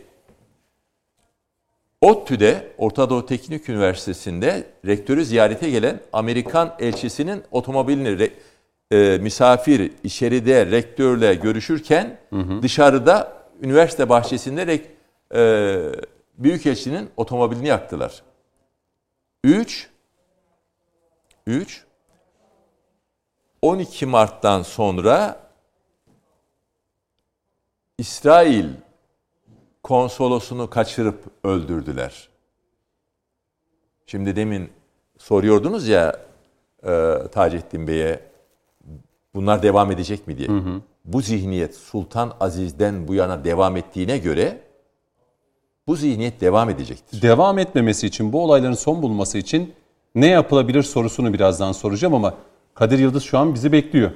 ODTÜ'de 2.01 2.73
Orta 2.79 3.11
Doğu 3.11 3.27
Teknik 3.27 3.69
Üniversitesi'nde 3.69 4.67
rektörü 4.87 5.25
ziyarete 5.25 5.71
gelen 5.71 6.01
Amerikan 6.13 6.75
elçisinin 6.79 7.43
otomobilini 7.51 8.19
re, 8.19 8.31
e, 8.91 9.19
misafir 9.19 9.93
içeride 10.05 10.67
rektörle 10.67 11.35
görüşürken 11.35 12.19
hı 12.31 12.37
hı. 12.37 12.63
dışarıda 12.63 13.33
üniversite 13.63 14.09
bahçesinde 14.09 14.67
rek, 14.67 14.87
e, 15.35 15.79
büyükelçinin 16.39 17.09
otomobilini 17.17 17.69
yaktılar. 17.69 18.23
3 19.45 19.91
3 21.47 21.85
12 23.63 24.07
Mart'tan 24.07 24.63
sonra 24.63 25.41
İsrail 27.99 28.69
konsolosunu 29.83 30.71
kaçırıp 30.71 31.25
öldürdüler. 31.45 32.29
Şimdi 34.07 34.37
demin 34.37 34.71
soruyordunuz 35.19 35.89
ya 35.89 36.21
e, 36.83 37.19
Taceddin 37.33 37.87
Bey'e 37.87 38.21
bunlar 39.35 39.63
devam 39.63 39.93
edecek 39.93 40.27
mi 40.27 40.39
diye. 40.39 40.49
Hı 40.49 40.59
hı. 40.59 40.81
Bu 41.05 41.21
zihniyet 41.21 41.75
Sultan 41.75 42.37
Aziz'den 42.41 43.09
bu 43.09 43.15
yana 43.15 43.45
devam 43.45 43.77
ettiğine 43.77 44.19
göre 44.19 44.61
bu 45.87 45.97
zihniyet 45.97 46.41
devam 46.41 46.71
edecektir. 46.71 47.23
Devam 47.23 47.59
etmemesi 47.59 48.07
için, 48.07 48.33
bu 48.33 48.45
olayların 48.45 48.75
son 48.75 49.03
bulması 49.03 49.39
için 49.39 49.73
ne 50.15 50.27
yapılabilir 50.27 50.83
sorusunu 50.83 51.33
birazdan 51.35 51.73
soracağım 51.73 52.15
ama 52.15 52.35
Kadir 52.75 52.99
Yıldız 52.99 53.23
şu 53.23 53.39
an 53.39 53.55
bizi 53.55 53.73
bekliyor. 53.73 54.11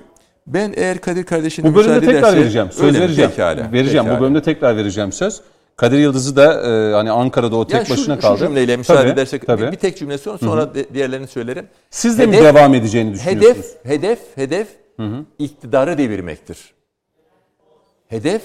Ben 0.46 0.74
eğer 0.76 1.00
Kadir 1.00 1.24
kardeşine 1.24 1.70
Bu 1.70 1.74
bölümde 1.74 2.00
tekrar 2.00 2.18
ederse, 2.18 2.36
vereceğim. 2.36 2.68
Söz 2.72 3.00
vereceğim. 3.00 3.30
Pekala, 3.30 3.72
vereceğim. 3.72 4.04
Pekala. 4.04 4.18
Bu 4.18 4.22
bölümde 4.22 4.42
tekrar 4.42 4.76
vereceğim 4.76 5.12
söz. 5.12 5.40
Kadir 5.76 5.98
Yıldız'ı 5.98 6.36
da 6.36 6.62
e, 6.62 6.92
hani 6.92 7.10
Ankara'da 7.10 7.56
o 7.56 7.66
tek 7.66 7.74
ya 7.74 7.84
şu, 7.84 7.92
başına 7.92 8.18
kaldı. 8.18 8.38
Şu 8.38 8.46
cümleyle 8.46 8.76
müsaade 8.76 9.00
tabii, 9.00 9.10
edersek 9.10 9.46
tabii. 9.46 9.62
Bir, 9.62 9.72
bir 9.72 9.76
tek 9.76 9.98
cümle 9.98 10.18
sonra 10.18 10.38
sonra 10.38 10.62
Hı-hı. 10.62 10.94
diğerlerini 10.94 11.26
söylerim. 11.26 11.66
Siz 11.90 12.18
de 12.18 12.22
hedef, 12.22 12.40
mi 12.40 12.44
devam 12.44 12.74
edeceğini 12.74 13.14
düşünüyorsunuz? 13.14 13.76
Hedef 13.84 13.84
hedef 13.84 14.18
hedef 14.36 14.68
Hı-hı. 14.96 15.24
iktidarı 15.38 15.98
devirmektir. 15.98 16.74
Hedef 18.08 18.42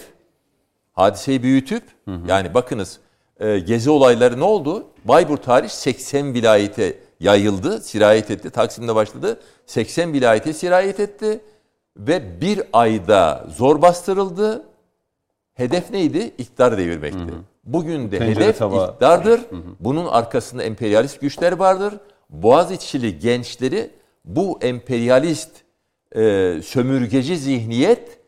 hadiseyi 0.93 1.43
büyütüp 1.43 1.83
Hı-hı. 2.05 2.19
yani 2.27 2.53
bakınız 2.53 2.99
e, 3.39 3.59
gezi 3.59 3.89
olayları 3.89 4.39
ne 4.39 4.43
oldu? 4.43 4.87
Bayburt 5.05 5.43
tarih 5.43 5.69
80 5.69 6.33
vilayete 6.33 6.97
yayıldı, 7.19 7.81
sirayet 7.81 8.31
etti. 8.31 8.49
Taksim'de 8.49 8.95
başladı. 8.95 9.39
80 9.65 10.13
vilayete 10.13 10.53
sirayet 10.53 10.99
etti 10.99 11.41
ve 11.97 12.41
bir 12.41 12.61
ayda 12.73 13.47
zor 13.57 13.81
bastırıldı. 13.81 14.65
Hedef 15.53 15.91
neydi? 15.91 16.31
İktidar 16.37 16.77
devirmekti. 16.77 17.19
Hı 17.19 17.23
hı. 17.23 17.41
Bugün 17.63 18.11
de 18.11 18.19
Tencere 18.19 18.43
hedef 18.43 18.57
tava. 18.57 18.87
iktidardır. 18.87 19.39
Hı 19.39 19.55
hı. 19.55 19.61
Bunun 19.79 20.05
arkasında 20.05 20.63
emperyalist 20.63 21.21
güçler 21.21 21.51
vardır. 21.51 21.93
Boğaziçi'li 22.29 23.19
gençleri 23.19 23.89
bu 24.25 24.59
emperyalist 24.61 25.51
e, 26.15 26.21
sömürgeci 26.63 27.37
zihniyet 27.37 28.19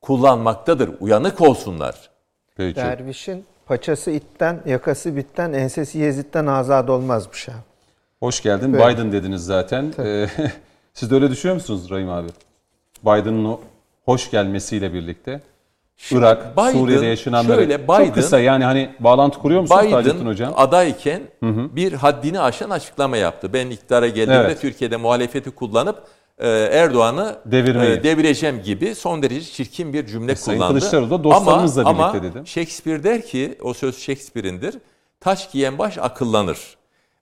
kullanmaktadır. 0.00 0.90
Uyanık 1.00 1.40
olsunlar. 1.40 2.10
Peki. 2.56 2.76
Dervişin 2.76 3.44
paçası 3.66 4.10
itten, 4.10 4.62
yakası 4.66 5.16
bitten, 5.16 5.52
ensesi 5.52 5.98
Yezid'den 5.98 6.46
azad 6.46 6.88
olmazmış 6.88 7.48
abi. 7.48 7.56
Hoş 8.20 8.42
geldin. 8.42 8.74
Evet. 8.74 8.96
Biden 8.96 9.12
dediniz 9.12 9.44
zaten. 9.44 9.92
Ee, 9.98 10.26
siz 10.94 11.10
de 11.10 11.14
öyle 11.14 11.30
düşünüyor 11.30 11.54
musunuz 11.54 11.90
Rahim 11.90 12.10
abi? 12.10 12.28
Biden'ın 13.02 13.58
hoş 14.04 14.30
gelmesiyle 14.30 14.94
birlikte. 14.94 15.40
Şimdi 15.96 16.22
Irak, 16.22 16.56
Biden, 16.56 16.72
Suriye'de 16.72 17.06
yaşananları 17.06 17.56
şöyle, 17.56 17.84
Biden, 17.84 18.04
çok 18.04 18.14
kısa 18.14 18.40
yani 18.40 18.64
hani 18.64 18.90
bağlantı 19.00 19.38
kuruyor 19.38 19.60
musunuz 19.60 19.82
Biden 19.82 20.26
Hocam? 20.26 20.52
adayken 20.56 21.22
hı 21.40 21.48
hı. 21.48 21.76
bir 21.76 21.92
haddini 21.92 22.40
aşan 22.40 22.70
açıklama 22.70 23.16
yaptı. 23.16 23.52
Ben 23.52 23.70
iktidara 23.70 24.06
geldiğimde 24.06 24.46
evet. 24.46 24.60
Türkiye'de 24.60 24.96
muhalefeti 24.96 25.50
kullanıp 25.50 26.02
Erdoğan'ı 26.48 27.36
e, 27.46 28.02
devireceğim 28.02 28.62
gibi 28.62 28.94
son 28.94 29.22
derece 29.22 29.52
çirkin 29.52 29.92
bir 29.92 30.06
cümle 30.06 30.32
e, 30.32 30.34
kullandı. 30.34 30.58
Sayın 30.60 30.68
Kılıçdaroğlu 30.68 31.10
da 31.10 31.24
dostlarımızla 31.24 31.88
ama, 31.88 32.14
birlikte 32.14 32.38
ama 32.38 32.46
Shakespeare 32.46 33.04
der 33.04 33.26
ki, 33.26 33.58
o 33.62 33.74
söz 33.74 33.98
Shakespeare'indir, 33.98 34.78
taş 35.20 35.50
giyen 35.50 35.78
baş 35.78 35.98
akıllanır 35.98 36.76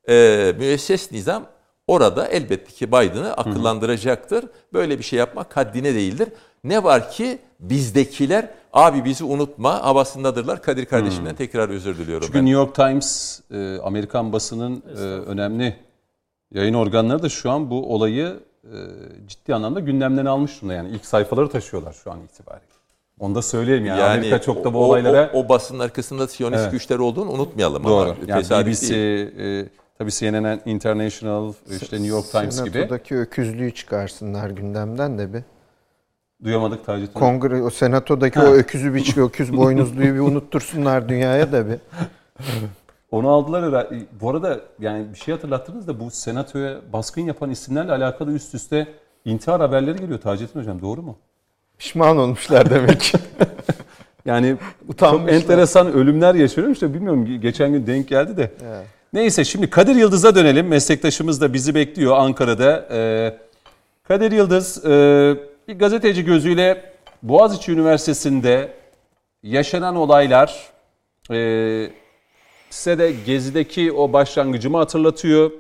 e, 0.09 0.55
müesses 0.59 1.13
nizam 1.13 1.47
orada 1.87 2.27
elbette 2.27 2.73
ki 2.73 2.89
Biden'ı 2.89 3.33
akıllandıracaktır. 3.33 4.45
Böyle 4.73 4.99
bir 4.99 5.05
şey 5.05 5.19
yapmak 5.19 5.57
haddine 5.57 5.95
değildir. 5.95 6.29
Ne 6.65 6.85
var 6.85 7.11
ki 7.11 7.39
bizdekiler 7.61 8.49
abi 8.73 9.05
bizi 9.05 9.25
unutma 9.25 9.83
havasındadırlar. 9.83 10.63
Kadir 10.63 10.87
kardeşimden 10.87 11.31
hmm. 11.31 11.37
tekrar 11.37 11.69
özür 11.69 11.99
diliyorum. 11.99 12.27
Çünkü 12.27 12.39
ben. 12.39 12.47
New 12.47 12.61
York 12.61 12.75
Times 12.75 13.41
e, 13.51 13.79
Amerikan 13.79 14.33
basının 14.33 14.83
e, 14.97 15.01
önemli 15.03 15.77
yayın 16.53 16.75
organları 16.75 17.23
da 17.23 17.29
şu 17.29 17.51
an 17.51 17.71
bu 17.71 17.95
olayı 17.95 18.27
e, 18.27 18.50
ciddi 19.27 19.55
anlamda 19.55 19.81
gündemden 19.81 20.27
almış 20.27 20.57
durumda. 20.57 20.75
Yani 20.75 20.89
ilk 20.89 21.07
sayfaları 21.07 21.49
taşıyorlar 21.49 21.93
şu 21.93 22.13
an 22.13 22.19
itibariyle. 22.21 22.71
Onu 23.19 23.35
da 23.35 23.43
söyleyelim 23.43 23.87
yani, 23.87 24.01
yani 24.01 24.19
Amerika 24.19 24.41
çok 24.41 24.65
da 24.65 24.75
bu 24.75 24.79
o, 24.79 24.83
olaylara... 24.83 25.31
O, 25.35 25.39
o 25.39 25.49
basının 25.49 25.79
arkasında 25.79 26.29
Siyonist 26.29 26.61
evet. 26.61 26.73
güçler 26.73 26.99
olduğunu 26.99 27.31
unutmayalım. 27.31 27.85
Doğru. 27.85 28.11
Ama. 28.11 28.17
Yani 28.27 28.67
BBC, 28.67 28.97
e, 28.97 29.69
Tabii 30.01 30.11
CNN 30.11 30.61
International, 30.67 31.53
işte 31.83 31.97
New 31.97 32.09
York 32.09 32.31
Times 32.31 32.55
Senato'daki 32.55 32.65
gibi. 32.65 32.79
Senato'daki 32.79 33.17
öküzlüğü 33.17 33.75
çıkarsınlar 33.75 34.51
gündemden 34.51 35.19
de 35.19 35.35
bir. 35.35 35.43
Duyamadık 36.45 36.87
Taceddin. 36.87 37.13
Kongre, 37.13 37.63
o 37.63 37.71
senatodaki 37.71 38.41
ha. 38.41 38.47
o 38.47 38.53
öküzü 38.53 38.95
biçli, 38.95 39.23
öküz 39.23 39.57
boynuzluyu 39.57 40.15
bir 40.15 40.21
unuttursunlar 40.21 41.09
dünyaya 41.09 41.53
da 41.53 41.69
bir. 41.69 41.79
Onu 43.11 43.29
aldılar 43.31 43.65
herhalde. 43.65 43.99
Bu 44.21 44.31
arada 44.31 44.61
yani 44.81 45.13
bir 45.13 45.19
şey 45.19 45.35
hatırlattınız 45.35 45.89
da 45.89 46.01
bu 46.01 46.11
senatoya 46.11 46.81
baskın 46.93 47.23
yapan 47.23 47.51
isimlerle 47.51 47.93
alakalı 47.93 48.33
üst 48.33 48.55
üste 48.55 48.89
intihar 49.25 49.61
haberleri 49.61 49.99
geliyor 49.99 50.21
Taceddin 50.21 50.61
Hocam 50.61 50.83
doğru 50.83 51.03
mu? 51.03 51.19
Pişman 51.79 52.19
olmuşlar 52.19 52.71
demek 52.71 53.01
ki. 53.01 53.19
Yani 54.27 54.57
Utanmışlar. 54.89 55.29
çok 55.29 55.43
enteresan 55.43 55.93
ölümler 55.93 56.35
yaşanıyormuş 56.35 56.83
da 56.83 56.95
bilmiyorum 56.95 57.41
geçen 57.41 57.73
gün 57.73 57.87
denk 57.87 58.09
geldi 58.09 58.37
de. 58.37 58.51
Neyse 59.13 59.45
şimdi 59.45 59.71
Kadir 59.71 59.95
Yıldız'a 59.95 60.35
dönelim. 60.35 60.69
Meslektaşımız 60.69 61.41
da 61.41 61.53
bizi 61.53 61.75
bekliyor 61.75 62.17
Ankara'da. 62.17 62.89
Ee, 62.91 63.39
Kadir 64.09 64.33
Yıldız 64.33 64.85
e, 64.85 64.91
bir 65.69 65.79
gazeteci 65.79 66.25
gözüyle 66.25 66.93
Boğaziçi 67.23 67.73
Üniversitesi'nde 67.73 68.73
yaşanan 69.43 69.97
olaylar 69.97 70.69
e, 71.31 71.37
size 72.71 72.99
de 72.99 73.13
Gezi'deki 73.27 73.93
o 73.93 74.13
başlangıcımı 74.13 74.77
hatırlatıyor. 74.77 75.51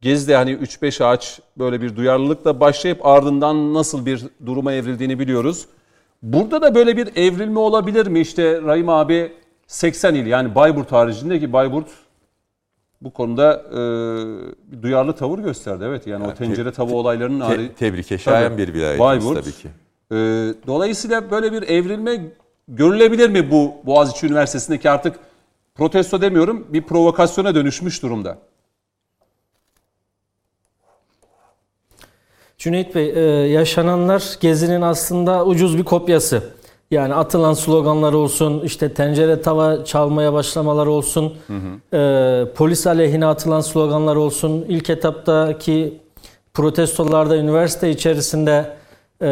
Gezi'de 0.00 0.36
hani 0.36 0.50
3-5 0.52 1.04
ağaç 1.04 1.40
böyle 1.58 1.82
bir 1.82 1.96
duyarlılıkla 1.96 2.60
başlayıp 2.60 3.06
ardından 3.06 3.74
nasıl 3.74 4.06
bir 4.06 4.24
duruma 4.46 4.72
evrildiğini 4.72 5.18
biliyoruz. 5.18 5.66
Burada 6.22 6.62
da 6.62 6.74
böyle 6.74 6.96
bir 6.96 7.16
evrilme 7.16 7.58
olabilir 7.58 8.06
mi? 8.06 8.20
İşte 8.20 8.62
Rahim 8.62 8.88
abi 8.88 9.32
80 9.66 10.14
il 10.14 10.26
yani 10.26 10.54
Bayburt 10.54 10.92
haricinde 10.92 11.40
ki 11.40 11.52
Bayburt 11.52 11.86
bu 13.00 13.10
konuda 13.12 13.62
e, 13.72 13.76
bir 14.72 14.82
duyarlı 14.82 15.12
tavır 15.12 15.38
gösterdi. 15.38 15.84
Evet 15.86 16.06
yani 16.06 16.26
o 16.26 16.34
tencere 16.34 16.72
tava 16.72 16.92
olaylarının 16.94 17.40
Te- 17.40 17.44
harici. 17.46 17.74
tebrike 17.74 18.18
şayan 18.18 18.48
Tabii. 18.52 18.62
bir 18.62 18.74
vilayetimiz 18.74 19.00
Bayburt. 19.00 19.40
tabii 19.44 19.52
ki. 19.54 19.68
Ee, 20.12 20.14
dolayısıyla 20.66 21.30
böyle 21.30 21.52
bir 21.52 21.62
evrilme 21.62 22.20
görülebilir 22.68 23.30
mi 23.30 23.50
bu 23.50 23.72
Boğaziçi 23.86 24.26
Üniversitesi'ndeki 24.26 24.90
artık 24.90 25.18
protesto 25.78 26.20
demiyorum 26.20 26.66
bir 26.68 26.82
provokasyona 26.82 27.54
dönüşmüş 27.54 28.02
durumda. 28.02 28.38
Cüneyt 32.58 32.94
Bey, 32.94 33.10
e, 33.10 33.20
yaşananlar 33.48 34.36
Gezi'nin 34.40 34.82
aslında 34.82 35.46
ucuz 35.46 35.78
bir 35.78 35.84
kopyası. 35.84 36.42
Yani 36.90 37.14
atılan 37.14 37.54
sloganlar 37.54 38.12
olsun, 38.12 38.60
işte 38.60 38.94
tencere 38.94 39.42
tava 39.42 39.84
çalmaya 39.84 40.32
başlamalar 40.32 40.86
olsun, 40.86 41.36
e, 41.92 42.44
polis 42.56 42.86
aleyhine 42.86 43.26
atılan 43.26 43.60
sloganlar 43.60 44.16
olsun, 44.16 44.64
ilk 44.68 44.90
etaptaki 44.90 46.00
protestolarda 46.54 47.36
üniversite 47.36 47.90
içerisinde 47.90 48.76
e, 49.22 49.30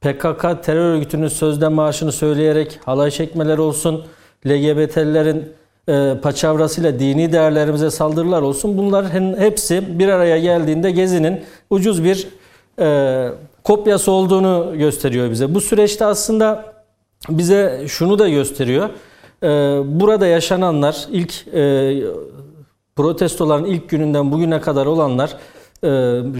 PKK 0.00 0.62
terör 0.62 0.94
örgütünün 0.94 1.28
sözde 1.28 1.68
maaşını 1.68 2.12
söyleyerek 2.12 2.80
halay 2.84 3.10
çekmeler 3.10 3.58
olsun, 3.58 4.04
LGBT'lilerin 4.46 5.44
e, 5.88 6.20
paçavrasıyla 6.22 6.98
dini 6.98 7.32
değerlerimize 7.32 7.90
saldırılar 7.90 8.42
olsun. 8.42 8.78
Bunlar 8.78 9.10
hen- 9.10 9.36
hepsi 9.38 9.98
bir 9.98 10.08
araya 10.08 10.38
geldiğinde 10.38 10.90
Gezi'nin 10.90 11.40
ucuz 11.70 12.04
bir 12.04 12.28
e, 12.80 13.28
kopyası 13.64 14.10
olduğunu 14.12 14.74
gösteriyor 14.78 15.30
bize. 15.30 15.54
Bu 15.54 15.60
süreçte 15.60 16.04
aslında 16.04 16.64
bize 17.28 17.84
şunu 17.88 18.18
da 18.18 18.28
gösteriyor. 18.28 18.88
E, 19.42 19.48
burada 20.00 20.26
yaşananlar 20.26 21.06
ilk 21.12 21.48
e, 21.54 21.94
protestoların 22.96 23.64
ilk 23.64 23.88
gününden 23.88 24.32
bugüne 24.32 24.60
kadar 24.60 24.86
olanlar 24.86 25.36
e, 25.82 25.88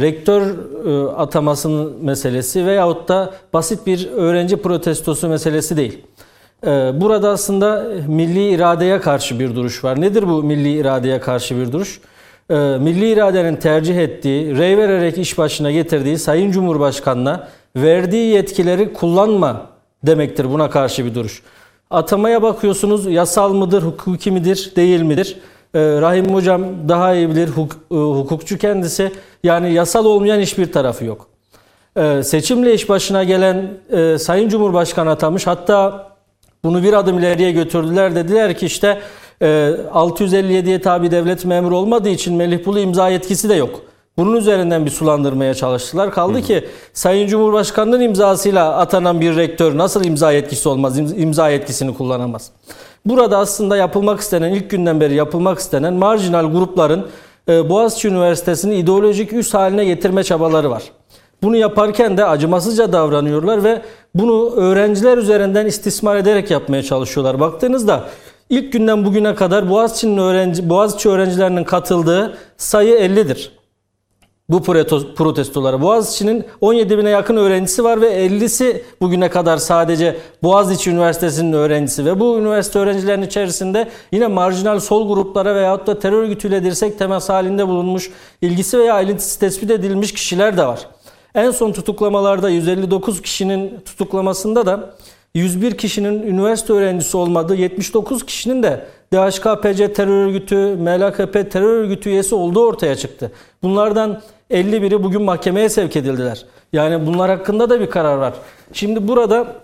rektör 0.01 0.43
e, 0.87 1.11
atamasının 1.13 2.05
meselesi 2.05 2.67
veyahut 2.67 3.09
da 3.09 3.35
basit 3.53 3.87
bir 3.87 4.09
öğrenci 4.13 4.57
protestosu 4.57 5.29
meselesi 5.29 5.77
değil. 5.77 5.99
E, 6.67 6.71
burada 7.01 7.31
aslında 7.31 7.87
milli 8.07 8.51
iradeye 8.51 9.01
karşı 9.01 9.41
bir 9.41 9.55
duruş 9.55 9.85
var. 9.85 10.01
Nedir 10.01 10.29
bu 10.29 10.43
milli 10.43 10.73
iradeye 10.79 11.21
karşı 11.21 11.57
bir 11.57 11.73
duruş? 11.73 12.01
E, 12.51 12.55
milli 12.55 13.13
iradenin 13.13 13.57
tercih 13.57 13.99
ettiği, 13.99 14.59
rey 14.59 14.77
vererek 14.77 15.19
iş 15.19 15.39
başına 15.39 15.71
getirdiği 15.71 16.19
Sayın 16.19 16.51
Cumhurbaşkanı'na 16.51 17.49
verdiği 17.77 18.35
yetkileri 18.35 18.93
kullanma 18.93 19.67
demektir 20.03 20.51
buna 20.51 20.71
karşı 20.71 21.05
bir 21.05 21.15
duruş. 21.15 21.43
Atamaya 21.91 22.43
bakıyorsunuz 22.43 23.07
yasal 23.07 23.53
mıdır, 23.53 23.83
hukuki 23.83 24.31
midir, 24.31 24.73
değil 24.77 25.03
midir? 25.03 25.39
Ee, 25.75 25.81
Rahim 25.81 26.35
Hocam 26.35 26.63
daha 26.89 27.15
iyi 27.15 27.29
bilir, 27.31 27.49
e, 27.49 27.95
hukukçu 27.95 28.59
kendisi. 28.59 29.13
Yani 29.45 29.73
yasal 29.73 30.05
olmayan 30.05 30.41
hiçbir 30.41 30.73
tarafı 30.73 31.05
yok. 31.05 31.27
Ee, 31.97 32.23
seçimle 32.23 32.75
iş 32.75 32.89
başına 32.89 33.25
gelen 33.25 33.71
e, 33.91 34.19
Sayın 34.19 34.49
Cumhurbaşkanı 34.49 35.11
atamış. 35.11 35.47
Hatta 35.47 36.09
bunu 36.65 36.83
bir 36.83 36.93
adım 36.93 37.19
ileriye 37.19 37.53
götürdüler. 37.53 38.15
Dediler 38.15 38.55
ki 38.59 38.67
işte 38.67 38.99
e, 39.43 39.47
657'ye 39.95 40.81
tabi 40.81 41.11
devlet 41.11 41.45
memuru 41.45 41.77
olmadığı 41.77 42.09
için 42.09 42.35
Melih 42.35 42.67
Bulu 42.67 42.79
imza 42.79 43.09
yetkisi 43.09 43.49
de 43.49 43.55
yok. 43.55 43.81
Bunun 44.17 44.37
üzerinden 44.37 44.87
bir 44.87 44.91
sulandırmaya 44.91 45.55
çalıştılar. 45.55 46.11
Kaldı 46.11 46.43
ki 46.43 46.69
Sayın 46.93 47.27
Cumhurbaşkanı'nın 47.29 48.01
imzasıyla 48.01 48.77
atanan 48.77 49.21
bir 49.21 49.37
rektör 49.37 49.79
nasıl 49.79 50.05
imza 50.05 50.33
yetkisi 50.33 50.69
olmaz, 50.69 50.99
im- 50.99 51.17
imza 51.17 51.49
yetkisini 51.51 51.95
kullanamaz. 51.95 52.51
Burada 53.07 53.39
aslında 53.39 53.77
yapılmak 53.77 54.21
istenen, 54.21 54.53
ilk 54.53 54.71
günden 54.71 55.01
beri 55.01 55.15
yapılmak 55.15 55.59
istenen 55.59 55.95
marjinal 55.95 56.53
grupların 56.53 57.07
e, 57.49 57.69
Boğaziçi 57.71 58.09
Üniversitesi'ni 58.09 58.75
ideolojik 58.77 59.33
üs 59.33 59.55
haline 59.55 59.85
getirme 59.85 60.25
çabaları 60.25 60.71
var. 60.71 60.83
Bunu 61.43 61.57
yaparken 61.57 62.17
de 62.17 62.25
acımasızca 62.25 62.93
davranıyorlar 62.93 63.65
ve 63.65 63.83
bunu 64.15 64.51
öğrenciler 64.51 65.19
üzerinden 65.19 65.67
istismar 65.67 66.17
ederek 66.17 66.51
yapmaya 66.51 66.83
çalışıyorlar. 66.83 67.41
Baktığınızda 67.41 68.05
ilk 68.51 68.73
günden 68.73 69.05
bugüne 69.05 69.35
kadar 69.35 69.71
Boğaziçi'nin 69.71 70.19
öğrenci, 70.19 70.69
Boğaziçi 70.69 71.09
öğrencilerinin 71.09 71.65
katıldığı 71.65 72.39
sayı 72.57 72.95
50'dir 72.99 73.59
bu 74.49 74.57
protesto- 74.57 75.15
protestolara. 75.15 75.83
Boğaziçi'nin 75.83 76.45
17 76.61 76.99
bine 76.99 77.11
yakın 77.11 77.37
öğrencisi 77.37 77.85
var 77.85 78.01
ve 78.01 78.27
50'si 78.27 78.83
bugüne 79.01 79.31
kadar 79.31 79.57
sadece 79.57 80.17
Boğaziçi 80.43 80.91
Üniversitesi'nin 80.91 81.53
öğrencisi 81.53 82.05
ve 82.05 82.21
bu 82.21 82.39
üniversite 82.39 82.79
öğrencilerinin 82.79 83.27
içerisinde 83.27 83.89
yine 84.13 84.27
marjinal 84.27 84.81
sol 84.81 85.09
gruplara 85.09 85.55
veyahut 85.55 85.87
da 85.87 85.99
terör 85.99 86.23
örgütüyle 86.23 86.65
dirsek 86.65 86.99
temas 86.99 87.29
halinde 87.29 87.69
bulunmuş, 87.69 88.11
ilgisi 88.43 88.79
veya 88.79 88.95
ailintisi 88.95 89.41
tespit 89.41 89.71
edilmiş 89.71 90.13
kişiler 90.13 90.57
de 90.57 90.67
var. 90.67 90.81
En 91.35 91.51
son 91.51 91.73
tutuklamalarda 91.73 92.49
159 92.49 93.23
kişinin 93.23 93.81
tutuklamasında 93.85 94.67
da 94.67 94.95
101 95.35 95.79
kişinin 95.79 96.23
üniversite 96.23 96.73
öğrencisi 96.73 97.17
olmadığı, 97.17 97.55
79 97.55 98.27
kişinin 98.27 98.63
de 98.63 98.87
DHKPC 99.13 99.93
terör 99.93 100.27
örgütü, 100.27 100.57
MLKP 100.57 101.51
terör 101.51 101.85
örgütü 101.85 102.11
üyesi 102.11 102.35
olduğu 102.35 102.67
ortaya 102.67 102.97
çıktı. 102.97 103.33
Bunlardan 103.63 104.21
51'i 104.51 105.03
bugün 105.03 105.23
mahkemeye 105.23 105.69
sevk 105.69 105.97
edildiler. 105.97 106.45
Yani 106.73 107.07
bunlar 107.07 107.31
hakkında 107.31 107.71
da 107.71 107.81
bir 107.81 107.91
karar 107.91 108.17
var. 108.17 108.35
Şimdi 108.73 109.09
burada 109.09 109.57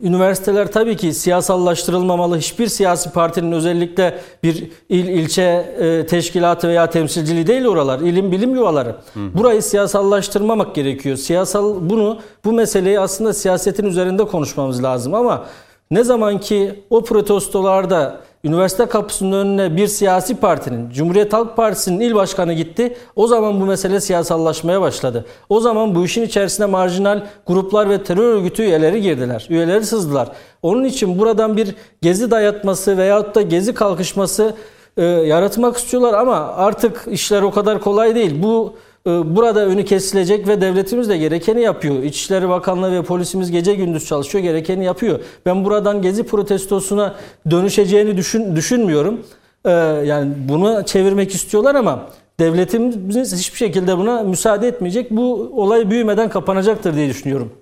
Üniversiteler 0.00 0.72
tabii 0.72 0.96
ki 0.96 1.14
siyasallaştırılmamalı. 1.14 2.38
Hiçbir 2.38 2.66
siyasi 2.66 3.10
partinin 3.10 3.52
özellikle 3.52 4.18
bir 4.42 4.70
il, 4.88 5.08
ilçe 5.08 5.42
e, 5.42 6.06
teşkilatı 6.06 6.68
veya 6.68 6.90
temsilciliği 6.90 7.46
değil 7.46 7.64
oralar. 7.64 8.00
İlim 8.00 8.32
bilim 8.32 8.54
yuvaları. 8.54 8.96
Burayı 9.16 9.62
siyasallaştırmamak 9.62 10.74
gerekiyor. 10.74 11.16
Siyasal 11.16 11.90
bunu 11.90 12.18
bu 12.44 12.52
meseleyi 12.52 13.00
aslında 13.00 13.32
siyasetin 13.32 13.84
üzerinde 13.84 14.24
konuşmamız 14.24 14.82
lazım 14.82 15.14
ama 15.14 15.46
ne 15.90 16.04
zaman 16.04 16.38
ki 16.40 16.84
o 16.90 17.04
protestolarda 17.04 18.20
üniversite 18.44 18.86
kapısının 18.86 19.32
önüne 19.32 19.76
bir 19.76 19.86
siyasi 19.86 20.36
partinin, 20.36 20.90
Cumhuriyet 20.90 21.32
Halk 21.32 21.56
Partisi'nin 21.56 22.00
il 22.00 22.14
başkanı 22.14 22.52
gitti. 22.52 22.96
O 23.16 23.26
zaman 23.26 23.60
bu 23.60 23.64
mesele 23.64 24.00
siyasallaşmaya 24.00 24.80
başladı. 24.80 25.24
O 25.48 25.60
zaman 25.60 25.94
bu 25.94 26.04
işin 26.04 26.22
içerisine 26.22 26.66
marjinal 26.66 27.22
gruplar 27.46 27.90
ve 27.90 28.02
terör 28.02 28.34
örgütü 28.34 28.62
üyeleri 28.62 29.02
girdiler. 29.02 29.46
Üyeleri 29.50 29.86
sızdılar. 29.86 30.28
Onun 30.62 30.84
için 30.84 31.18
buradan 31.18 31.56
bir 31.56 31.74
gezi 32.02 32.30
dayatması 32.30 32.98
veyahut 32.98 33.34
da 33.34 33.42
gezi 33.42 33.74
kalkışması 33.74 34.54
e, 34.96 35.04
yaratmak 35.04 35.76
istiyorlar 35.76 36.14
ama 36.14 36.36
artık 36.56 37.04
işler 37.10 37.42
o 37.42 37.50
kadar 37.50 37.80
kolay 37.80 38.14
değil. 38.14 38.42
Bu 38.42 38.76
burada 39.06 39.66
önü 39.66 39.84
kesilecek 39.84 40.48
ve 40.48 40.60
devletimiz 40.60 41.08
de 41.08 41.16
gerekeni 41.16 41.62
yapıyor. 41.62 42.02
İçişleri 42.02 42.48
Bakanlığı 42.48 42.92
ve 42.92 43.02
polisimiz 43.02 43.50
gece 43.50 43.74
gündüz 43.74 44.06
çalışıyor, 44.06 44.44
gerekeni 44.44 44.84
yapıyor. 44.84 45.20
Ben 45.46 45.64
buradan 45.64 46.02
gezi 46.02 46.22
protestosuna 46.22 47.14
dönüşeceğini 47.50 48.16
düşün, 48.16 48.56
düşünmüyorum. 48.56 49.20
E, 49.64 49.70
yani 50.04 50.32
bunu 50.48 50.82
çevirmek 50.86 51.34
istiyorlar 51.34 51.74
ama 51.74 52.06
devletimiz 52.40 53.32
hiçbir 53.38 53.58
şekilde 53.58 53.98
buna 53.98 54.22
müsaade 54.22 54.68
etmeyecek. 54.68 55.10
Bu 55.10 55.52
olay 55.56 55.90
büyümeden 55.90 56.28
kapanacaktır 56.28 56.94
diye 56.94 57.08
düşünüyorum. 57.08 57.52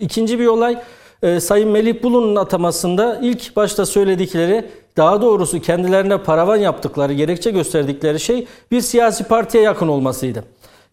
İkinci 0.00 0.38
bir 0.38 0.46
olay 0.46 0.78
e, 1.22 1.40
Sayın 1.40 1.68
Melih 1.68 2.02
Bulu'nun 2.02 2.36
atamasında 2.36 3.18
ilk 3.22 3.56
başta 3.56 3.86
söyledikleri 3.86 4.64
daha 4.96 5.22
doğrusu 5.22 5.60
kendilerine 5.60 6.18
paravan 6.18 6.56
yaptıkları, 6.56 7.12
gerekçe 7.12 7.50
gösterdikleri 7.50 8.20
şey 8.20 8.46
bir 8.70 8.80
siyasi 8.80 9.24
partiye 9.24 9.62
yakın 9.64 9.88
olmasıydı. 9.88 10.44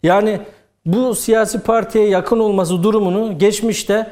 Yani 0.02 0.40
bu 0.86 1.14
siyasi 1.14 1.60
partiye 1.60 2.08
yakın 2.08 2.38
olması 2.38 2.82
durumunu 2.82 3.38
geçmişte 3.38 4.10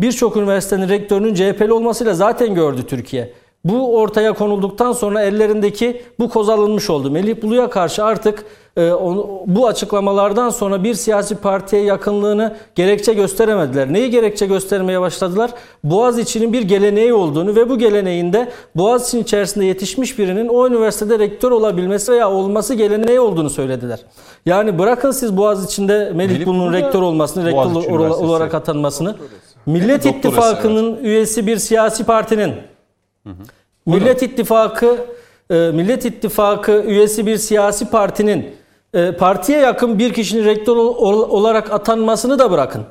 birçok 0.00 0.36
üniversitenin 0.36 0.88
rektörünün 0.88 1.34
CHP'li 1.34 1.72
olmasıyla 1.72 2.14
zaten 2.14 2.54
gördü 2.54 2.86
Türkiye. 2.86 3.32
Bu 3.64 3.96
ortaya 3.96 4.32
konulduktan 4.32 4.92
sonra 4.92 5.22
ellerindeki 5.22 6.02
bu 6.18 6.28
koz 6.28 6.48
alınmış 6.48 6.90
oldu. 6.90 7.10
Melih 7.10 7.42
Bulu'ya 7.42 7.70
karşı 7.70 8.04
artık 8.04 8.44
e, 8.76 8.92
onu, 8.92 9.40
bu 9.46 9.66
açıklamalardan 9.66 10.50
sonra 10.50 10.84
bir 10.84 10.94
siyasi 10.94 11.36
partiye 11.36 11.82
yakınlığını 11.82 12.56
gerekçe 12.74 13.12
gösteremediler. 13.12 13.92
Neyi 13.92 14.10
gerekçe 14.10 14.46
göstermeye 14.46 15.00
başladılar? 15.00 15.50
Boğaziçi'nin 15.84 16.52
bir 16.52 16.62
geleneği 16.62 17.14
olduğunu 17.14 17.56
ve 17.56 17.68
bu 17.68 17.78
geleneğinde 17.78 18.50
Boğaziçi'nin 18.76 19.22
içerisinde 19.22 19.64
yetişmiş 19.64 20.18
birinin 20.18 20.48
o 20.48 20.66
üniversitede 20.66 21.18
rektör 21.18 21.50
olabilmesi 21.50 22.12
veya 22.12 22.30
olması 22.30 22.74
geleneği 22.74 23.20
olduğunu 23.20 23.50
söylediler. 23.50 24.00
Yani 24.46 24.78
bırakın 24.78 25.10
siz 25.10 25.36
Boğaziçi'nde 25.36 26.12
Melih, 26.14 26.32
Melih 26.32 26.46
Bulu'nun 26.46 26.72
rektör 26.72 27.02
olmasını, 27.02 27.46
rektör 27.46 27.98
olarak 27.98 28.54
atanmasını. 28.54 29.16
Millet 29.66 30.04
Doktorası, 30.04 30.18
İttifakı'nın 30.18 30.96
üyesi 30.96 31.46
bir 31.46 31.56
siyasi 31.56 32.04
partinin 32.04 32.52
Millet 33.86 34.22
İttifakı 34.22 34.96
e, 35.50 35.54
Millet 35.54 36.04
İttifakı 36.04 36.72
üyesi 36.86 37.26
bir 37.26 37.36
siyasi 37.36 37.90
partinin 37.90 38.56
e, 38.94 39.12
partiye 39.12 39.58
yakın 39.58 39.98
bir 39.98 40.12
kişinin 40.12 40.44
rektör 40.44 40.76
ol- 40.76 40.94
ol- 40.96 41.30
olarak 41.30 41.72
atanmasını 41.72 42.38
da 42.38 42.50
bırakın. 42.50 42.82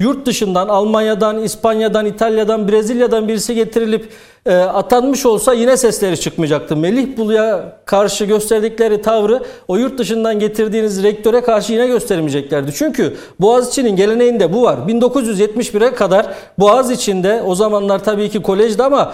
Yurt 0.00 0.26
dışından 0.26 0.68
Almanya'dan, 0.68 1.42
İspanya'dan, 1.42 2.06
İtalya'dan, 2.06 2.68
Brezilya'dan 2.68 3.28
birisi 3.28 3.54
getirilip 3.54 4.08
e, 4.46 4.54
atanmış 4.54 5.26
olsa 5.26 5.52
yine 5.52 5.76
sesleri 5.76 6.20
çıkmayacaktı. 6.20 6.76
Melih 6.76 7.16
Bulu'ya 7.16 7.76
karşı 7.84 8.24
gösterdikleri 8.24 9.02
tavrı 9.02 9.42
o 9.68 9.76
yurt 9.76 9.98
dışından 9.98 10.38
getirdiğiniz 10.38 11.02
rektöre 11.02 11.40
karşı 11.40 11.72
yine 11.72 11.86
göstermeyeceklerdi. 11.86 12.72
Çünkü 12.74 13.16
Boğaziçi'nin 13.40 13.96
geleneğinde 13.96 14.52
bu 14.52 14.62
var. 14.62 14.78
1971'e 14.88 15.94
kadar 15.94 16.26
Boğaziçi'nde 16.58 17.42
o 17.46 17.54
zamanlar 17.54 18.04
tabii 18.04 18.30
ki 18.30 18.42
kolejdi 18.42 18.82
ama 18.82 19.12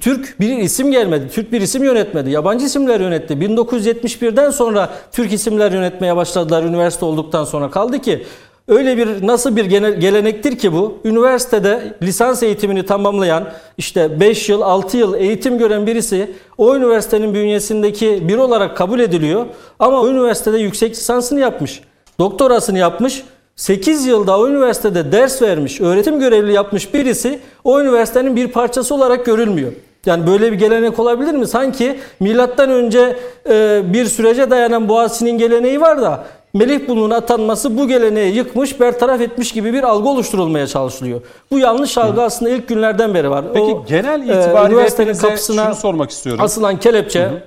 Türk 0.00 0.40
bir 0.40 0.58
isim 0.58 0.92
gelmedi. 0.92 1.28
Türk 1.32 1.52
bir 1.52 1.60
isim 1.60 1.84
yönetmedi. 1.84 2.30
Yabancı 2.30 2.66
isimler 2.66 3.00
yönetti. 3.00 3.34
1971'den 3.34 4.50
sonra 4.50 4.90
Türk 5.12 5.32
isimler 5.32 5.72
yönetmeye 5.72 6.16
başladılar 6.16 6.62
üniversite 6.62 7.04
olduktan 7.04 7.44
sonra. 7.44 7.70
Kaldı 7.70 7.98
ki 7.98 8.26
Öyle 8.68 8.96
bir 8.96 9.26
nasıl 9.26 9.56
bir 9.56 9.64
gelenektir 9.90 10.58
ki 10.58 10.72
bu? 10.72 10.98
Üniversitede 11.04 11.96
lisans 12.02 12.42
eğitimini 12.42 12.86
tamamlayan 12.86 13.48
işte 13.78 14.20
5 14.20 14.48
yıl 14.48 14.62
6 14.62 14.96
yıl 14.96 15.14
eğitim 15.14 15.58
gören 15.58 15.86
birisi 15.86 16.30
o 16.58 16.76
üniversitenin 16.76 17.34
bünyesindeki 17.34 18.28
bir 18.28 18.36
olarak 18.36 18.76
kabul 18.76 19.00
ediliyor. 19.00 19.46
Ama 19.78 20.00
o 20.00 20.08
üniversitede 20.08 20.58
yüksek 20.58 20.90
lisansını 20.92 21.40
yapmış. 21.40 21.80
Doktorasını 22.18 22.78
yapmış. 22.78 23.22
8 23.56 24.06
yılda 24.06 24.38
o 24.38 24.48
üniversitede 24.48 25.12
ders 25.12 25.42
vermiş, 25.42 25.80
öğretim 25.80 26.20
görevli 26.20 26.52
yapmış 26.52 26.94
birisi 26.94 27.40
o 27.64 27.80
üniversitenin 27.80 28.36
bir 28.36 28.48
parçası 28.48 28.94
olarak 28.94 29.26
görülmüyor. 29.26 29.72
Yani 30.06 30.26
böyle 30.26 30.52
bir 30.52 30.58
gelenek 30.58 30.98
olabilir 30.98 31.32
mi? 31.32 31.46
Sanki 31.46 31.98
milattan 32.20 32.70
önce 32.70 33.16
e, 33.48 33.82
bir 33.92 34.04
sürece 34.04 34.50
dayanan 34.50 34.88
Boğaziçi'nin 34.88 35.38
geleneği 35.38 35.80
var 35.80 36.02
da 36.02 36.24
Melih 36.54 36.88
Bulu'nun 36.88 37.10
atanması 37.10 37.78
bu 37.78 37.88
geleneği 37.88 38.34
yıkmış, 38.34 38.80
bertaraf 38.80 39.20
etmiş 39.20 39.52
gibi 39.52 39.72
bir 39.72 39.82
algı 39.82 40.08
oluşturulmaya 40.08 40.66
çalışılıyor. 40.66 41.20
Bu 41.50 41.58
yanlış 41.58 41.98
algı 41.98 42.22
aslında 42.22 42.50
ilk 42.50 42.68
günlerden 42.68 43.14
beri 43.14 43.30
var. 43.30 43.44
Peki 43.54 43.74
O, 43.74 43.84
genel 43.86 44.20
e, 44.20 44.24
itibariyle 44.24 44.74
üniversitenin 44.74 45.14
kapısına 45.14 45.64
şunu 45.64 45.74
sormak 45.74 46.10
istiyorum. 46.10 46.44
asılan 46.44 46.80
kelepçe 46.80 47.44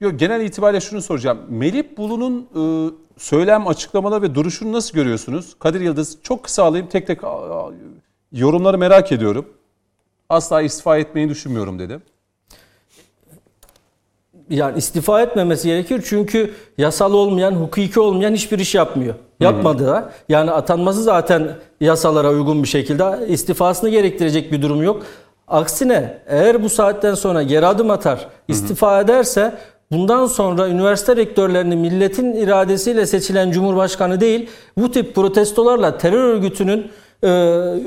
Yok 0.00 0.18
genel 0.18 0.40
itibariyle 0.40 0.80
şunu 0.80 1.02
soracağım. 1.02 1.38
Melih 1.48 1.84
Bulu'nun 1.96 2.46
e, 2.56 2.90
söylem, 3.16 3.66
açıklamaları 3.66 4.22
ve 4.22 4.34
duruşunu 4.34 4.72
nasıl 4.72 4.94
görüyorsunuz? 4.94 5.54
Kadir 5.58 5.80
Yıldız 5.80 6.18
çok 6.22 6.42
kısa 6.42 6.64
alayım 6.64 6.86
tek 6.86 7.06
tek 7.06 7.24
a, 7.24 7.28
a, 7.28 7.70
yorumları 8.32 8.78
merak 8.78 9.12
ediyorum. 9.12 9.46
Asla 10.28 10.62
istifa 10.62 10.98
etmeyi 10.98 11.28
düşünmüyorum 11.28 11.78
dedi. 11.78 11.98
Yani 14.50 14.78
istifa 14.78 15.22
etmemesi 15.22 15.68
gerekir 15.68 16.02
çünkü 16.06 16.54
yasal 16.78 17.12
olmayan, 17.12 17.52
hukuki 17.52 18.00
olmayan 18.00 18.34
hiçbir 18.34 18.58
iş 18.58 18.74
yapmıyor. 18.74 19.14
Yapmadı 19.40 19.86
da. 19.86 20.12
Yani 20.28 20.50
atanması 20.50 21.02
zaten 21.02 21.48
yasalara 21.80 22.30
uygun 22.30 22.62
bir 22.62 22.68
şekilde 22.68 23.26
istifasını 23.28 23.90
gerektirecek 23.90 24.52
bir 24.52 24.62
durum 24.62 24.82
yok. 24.82 25.02
Aksine 25.48 26.18
eğer 26.26 26.62
bu 26.62 26.68
saatten 26.68 27.14
sonra 27.14 27.42
geri 27.42 27.66
adım 27.66 27.90
atar, 27.90 28.28
istifa 28.48 29.00
ederse 29.00 29.54
bundan 29.92 30.26
sonra 30.26 30.68
üniversite 30.68 31.16
rektörlerini 31.16 31.76
milletin 31.76 32.32
iradesiyle 32.32 33.06
seçilen 33.06 33.50
cumhurbaşkanı 33.50 34.20
değil, 34.20 34.50
bu 34.78 34.90
tip 34.90 35.14
protestolarla 35.14 35.98
terör 35.98 36.24
örgütünün 36.24 36.90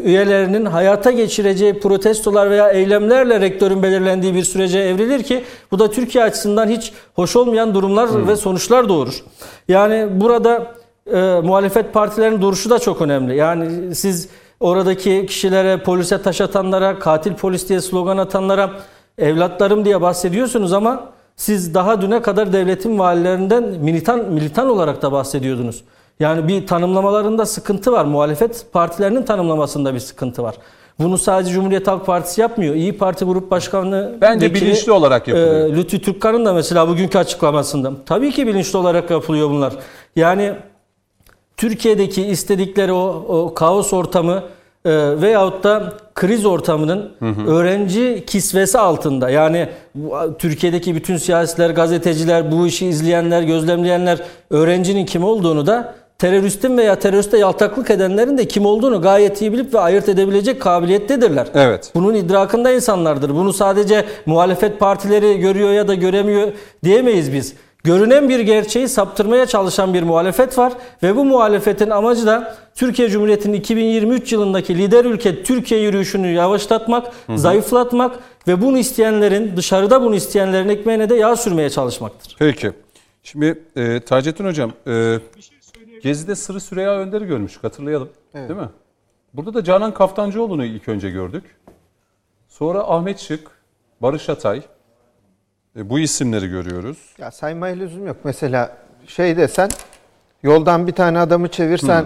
üyelerinin 0.06 0.66
hayata 0.66 1.12
geçireceği 1.12 1.80
protestolar 1.80 2.50
veya 2.50 2.70
eylemlerle 2.70 3.42
rektörün 3.42 3.84
belirlendiği 3.84 4.36
bir 4.36 4.44
sürece 4.44 4.80
evrilir 4.80 5.24
ki 5.24 5.44
bu 5.72 5.80
da 5.80 5.92
Türkiye 5.92 6.24
açısından 6.24 6.68
hiç 6.68 6.94
hoş 7.14 7.36
olmayan 7.36 7.74
durumlar 7.74 8.28
ve 8.28 8.36
sonuçlar 8.36 8.90
doğurur. 8.90 9.24
Yani 9.68 10.08
burada 10.12 10.74
e, 11.14 11.42
muhalefet 11.44 11.94
partilerinin 11.94 12.42
duruşu 12.42 12.70
da 12.70 12.80
çok 12.80 13.02
önemli. 13.02 13.36
Yani 13.36 13.96
siz 13.96 14.30
oradaki 14.60 15.26
kişilere, 15.26 15.78
polise 15.84 16.22
taş 16.22 16.42
atanlara, 16.42 17.00
katil 17.00 17.34
polis 17.34 17.70
diye 17.70 17.82
slogan 17.82 18.18
atanlara 18.18 18.72
evlatlarım 19.18 19.86
diye 19.86 20.02
bahsediyorsunuz 20.02 20.74
ama 20.74 21.10
siz 21.36 21.74
daha 21.74 22.02
düne 22.02 22.22
kadar 22.22 22.54
devletin 22.54 23.00
valilerinden 23.00 23.64
militan 23.64 24.20
militan 24.20 24.70
olarak 24.70 25.02
da 25.02 25.12
bahsediyordunuz. 25.12 25.84
Yani 26.20 26.48
bir 26.48 26.68
tanımlamalarında 26.68 27.46
sıkıntı 27.46 27.92
var. 27.92 28.06
Muhalefet 28.06 28.66
partilerinin 28.74 29.24
tanımlamasında 29.24 29.94
bir 29.94 30.00
sıkıntı 30.00 30.44
var. 30.44 30.56
Bunu 31.00 31.18
sadece 31.18 31.52
Cumhuriyet 31.52 31.88
Halk 31.88 32.06
Partisi 32.06 32.42
yapmıyor. 32.42 32.76
İyi 32.76 32.98
Parti 32.98 33.26
Grup 33.26 33.52
Başkanı 33.52 34.18
Bence 34.22 34.46
vekili, 34.46 34.66
bilinçli 34.66 34.92
olarak 34.92 35.28
yapılıyor. 35.28 35.70
e, 35.70 35.76
Lütfü 35.76 36.02
Türkkan'ın 36.02 36.46
da 36.46 36.54
mesela 36.54 36.88
bugünkü 36.88 37.18
açıklamasında. 37.18 37.92
Tabii 38.06 38.32
ki 38.32 38.48
bilinçli 38.48 38.78
olarak 38.78 39.10
yapılıyor 39.12 39.50
bunlar. 39.50 39.74
Yani 40.16 40.54
Türkiye'deki 41.58 42.26
istedikleri 42.26 42.92
o, 42.94 43.26
o 43.28 43.54
kaos 43.54 43.94
ortamı 43.94 44.44
e, 44.86 44.92
veyahut 45.22 45.64
da 45.64 45.94
kriz 46.16 46.46
ortamının 46.46 47.12
öğrenci 47.48 48.24
kisvesi 48.28 48.80
altında. 48.80 49.30
Yani 49.30 49.70
Türkiye'deki 50.40 50.96
bütün 50.96 51.18
siyasiler, 51.18 51.70
gazeteciler, 51.70 52.52
bu 52.52 52.68
işi 52.68 52.86
izleyenler, 52.88 53.42
gözlemleyenler 53.42 54.20
öğrencinin 54.50 55.06
kim 55.06 55.24
olduğunu 55.24 55.68
da 55.68 55.96
teröristin 56.20 56.78
veya 56.78 57.00
teröriste 57.00 57.38
yaltaklık 57.38 57.90
edenlerin 57.90 58.38
de 58.38 58.48
kim 58.48 58.66
olduğunu 58.66 59.02
gayet 59.02 59.42
iyi 59.42 59.54
bilip 59.54 59.74
ve 59.74 59.80
ayırt 59.80 60.10
edebilecek 60.10 60.62
kabiliyettedirler. 60.62 61.48
Evet. 61.54 61.92
Bunun 61.96 62.14
idrakında 62.14 62.72
insanlardır. 62.72 63.30
Bunu 63.30 63.54
sadece 63.54 64.06
muhalefet 64.26 64.80
partileri 64.80 65.40
görüyor 65.40 65.72
ya 65.72 65.88
da 65.88 65.96
göremiyor 65.96 66.52
diyemeyiz 66.84 67.34
biz. 67.34 67.54
Görünen 67.84 68.30
bir 68.30 68.40
gerçeği 68.40 68.88
saptırmaya 68.88 69.46
çalışan 69.46 69.94
bir 69.94 70.04
muhalefet 70.04 70.58
var 70.58 70.74
ve 71.04 71.16
bu 71.16 71.26
muhalefetin 71.26 71.90
amacı 71.90 72.26
da 72.26 72.56
Türkiye 72.76 73.10
Cumhuriyeti'nin 73.10 73.54
2023 73.54 74.34
yılındaki 74.34 74.78
lider 74.78 75.06
ülke 75.06 75.44
Türkiye 75.44 75.82
yürüyüşünü 75.82 76.28
yavaşlatmak, 76.28 77.12
zayıflatmak 77.36 78.20
ve 78.48 78.62
bunu 78.62 78.78
isteyenlerin, 78.78 79.58
dışarıda 79.58 80.02
bunu 80.02 80.16
isteyenlerin 80.16 80.70
ekmeğine 80.70 81.10
de 81.10 81.16
yağ 81.16 81.36
sürmeye 81.36 81.70
çalışmaktır. 81.70 82.36
Peki. 82.40 82.72
Şimdi 83.24 83.60
e, 83.76 84.00
Taceddin 84.00 84.46
Hocam, 84.46 84.72
e, 84.88 85.20
Gezi'de 86.04 86.36
Sırrı 86.36 86.60
Süreyya 86.60 87.00
Önder'i 87.00 87.26
görmüştük 87.26 87.64
hatırlayalım. 87.64 88.10
Değil 88.34 88.60
mi? 88.60 88.70
Burada 89.34 89.54
da 89.54 89.64
Canan 89.64 89.94
Kaftancıoğlu'nu 89.94 90.66
ilk 90.66 90.88
önce 90.90 91.10
gördük. 91.10 91.44
Sonra 92.48 92.80
Ahmet 92.80 93.20
Şık, 93.20 93.52
Barış 94.02 94.30
Atay. 94.30 94.62
E, 95.76 95.90
bu 95.90 96.00
isimleri 96.00 96.48
görüyoruz. 96.48 96.98
Ya 97.18 97.32
saymaya 97.32 97.76
lüzum 97.76 98.08
yok. 98.08 98.18
Mesela 98.24 98.78
şey 99.08 99.38
desen 99.38 99.70
yoldan 100.44 100.88
bir 100.88 100.92
tane 100.92 101.20
adamı 101.20 101.48
çevirsen 101.48 102.06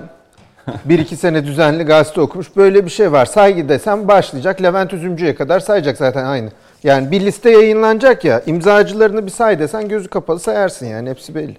bir 0.85 0.99
iki 0.99 1.15
sene 1.15 1.45
düzenli 1.45 1.83
gazete 1.83 2.21
okumuş. 2.21 2.55
Böyle 2.55 2.85
bir 2.85 2.89
şey 2.89 3.11
var. 3.11 3.25
Saygı 3.25 3.69
desem 3.69 4.07
başlayacak. 4.07 4.61
Levent 4.61 4.93
Üzümcü'ye 4.93 5.35
kadar 5.35 5.59
sayacak 5.59 5.97
zaten 5.97 6.25
aynı. 6.25 6.49
Yani 6.83 7.11
bir 7.11 7.21
liste 7.21 7.49
yayınlanacak 7.49 8.25
ya. 8.25 8.41
imzacılarını 8.45 9.25
bir 9.25 9.31
say 9.31 9.59
desen 9.59 9.87
gözü 9.89 10.07
kapalı 10.07 10.39
sayarsın 10.39 10.85
yani. 10.85 11.09
Hepsi 11.09 11.35
belli. 11.35 11.57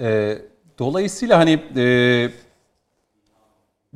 E, 0.00 0.38
dolayısıyla 0.78 1.38
hani 1.38 1.62
e, 1.76 2.30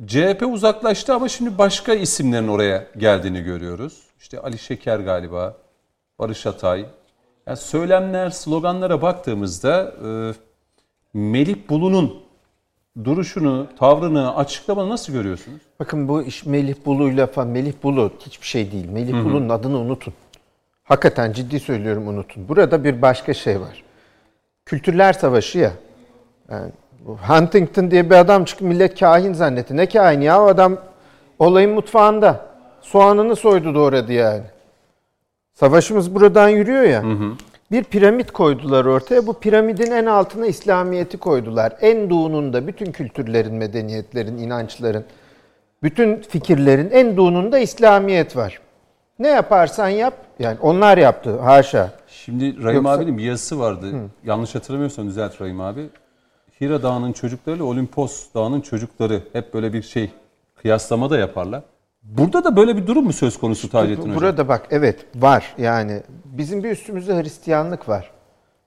CHP 0.07 0.43
uzaklaştı 0.47 1.13
ama 1.13 1.29
şimdi 1.29 1.57
başka 1.57 1.93
isimlerin 1.93 2.47
oraya 2.47 2.87
geldiğini 2.97 3.43
görüyoruz. 3.43 4.03
İşte 4.19 4.39
Ali 4.39 4.57
Şeker 4.57 4.99
galiba, 4.99 5.57
Barış 6.19 6.45
Atay. 6.45 6.85
Yani 7.47 7.57
söylemler, 7.57 8.29
sloganlara 8.29 9.01
baktığımızda 9.01 9.93
e, 10.05 10.09
Melih 11.13 11.55
Bulu'nun 11.69 12.23
duruşunu, 13.03 13.67
tavrını, 13.79 14.35
açıklamanı 14.35 14.89
nasıl 14.89 15.13
görüyorsunuz? 15.13 15.61
Bakın 15.79 16.07
bu 16.07 16.23
iş 16.23 16.45
Melih 16.45 16.75
Bulu'yla 16.85 17.27
falan. 17.27 17.47
Melih 17.47 17.73
Bulu 17.83 18.11
hiçbir 18.19 18.47
şey 18.47 18.71
değil. 18.71 18.89
Melih 18.89 19.13
Bulu'nun 19.13 19.49
adını 19.49 19.77
unutun. 19.77 20.13
Hakikaten 20.83 21.33
ciddi 21.33 21.59
söylüyorum 21.59 22.07
unutun. 22.07 22.47
Burada 22.49 22.83
bir 22.83 23.01
başka 23.01 23.33
şey 23.33 23.61
var. 23.61 23.83
Kültürler 24.65 25.13
savaşı 25.13 25.57
ya. 25.57 25.71
Yani 26.51 26.71
bu 27.05 27.17
Huntington 27.17 27.91
diye 27.91 28.09
bir 28.09 28.15
adam 28.15 28.45
çıktı 28.45 28.65
millet 28.65 28.99
kahin 28.99 29.33
zannetti. 29.33 29.77
Ne 29.77 29.89
kahin 29.89 30.21
ya 30.21 30.43
o 30.43 30.47
adam 30.47 30.77
olayın 31.39 31.71
mutfağında. 31.71 32.45
Soğanını 32.81 33.35
soydu 33.35 33.75
doğradı 33.75 34.13
yani. 34.13 34.43
Savaşımız 35.53 36.15
buradan 36.15 36.49
yürüyor 36.49 36.83
ya. 36.83 37.03
Bir 37.71 37.83
piramit 37.83 38.31
koydular 38.31 38.85
ortaya. 38.85 39.27
Bu 39.27 39.39
piramidin 39.39 39.91
en 39.91 40.05
altına 40.05 40.45
İslamiyet'i 40.45 41.17
koydular. 41.17 41.73
En 41.81 42.09
doğununda 42.09 42.67
bütün 42.67 42.91
kültürlerin, 42.91 43.55
medeniyetlerin, 43.55 44.37
inançların, 44.37 45.05
bütün 45.83 46.21
fikirlerin 46.21 46.89
en 46.91 47.17
doğununda 47.17 47.59
İslamiyet 47.59 48.35
var. 48.37 48.61
Ne 49.19 49.27
yaparsan 49.27 49.89
yap, 49.89 50.13
yani 50.39 50.57
onlar 50.61 50.97
yaptı 50.97 51.39
haşa. 51.39 51.89
Şimdi 52.07 52.63
Rahim 52.63 52.77
Yoksa- 52.77 52.89
abinin 52.91 53.17
bir 53.17 53.23
yazısı 53.23 53.59
vardı. 53.59 53.85
Yanlış 54.25 54.55
hatırlamıyorsam 54.55 55.07
düzelt 55.07 55.41
Rahim 55.41 55.61
abi. 55.61 55.89
Hira 56.61 56.83
Dağı'nın 56.83 57.13
çocuklarıyla 57.13 57.65
Olimpos 57.65 58.25
Dağı'nın 58.35 58.61
çocukları 58.61 59.21
hep 59.33 59.53
böyle 59.53 59.73
bir 59.73 59.81
şey 59.81 60.11
kıyaslama 60.55 61.09
da 61.09 61.17
yaparlar. 61.17 61.61
Burada 62.03 62.43
da 62.43 62.55
böyle 62.55 62.77
bir 62.77 62.87
durum 62.87 63.05
mu 63.05 63.13
söz 63.13 63.39
konusu 63.39 63.69
Taceddin 63.69 64.01
Hocam? 64.01 64.15
Burada 64.15 64.47
bak 64.47 64.67
evet 64.71 65.05
var 65.15 65.55
yani 65.57 66.01
bizim 66.25 66.63
bir 66.63 66.71
üstümüzde 66.71 67.21
Hristiyanlık 67.21 67.89
var. 67.89 68.11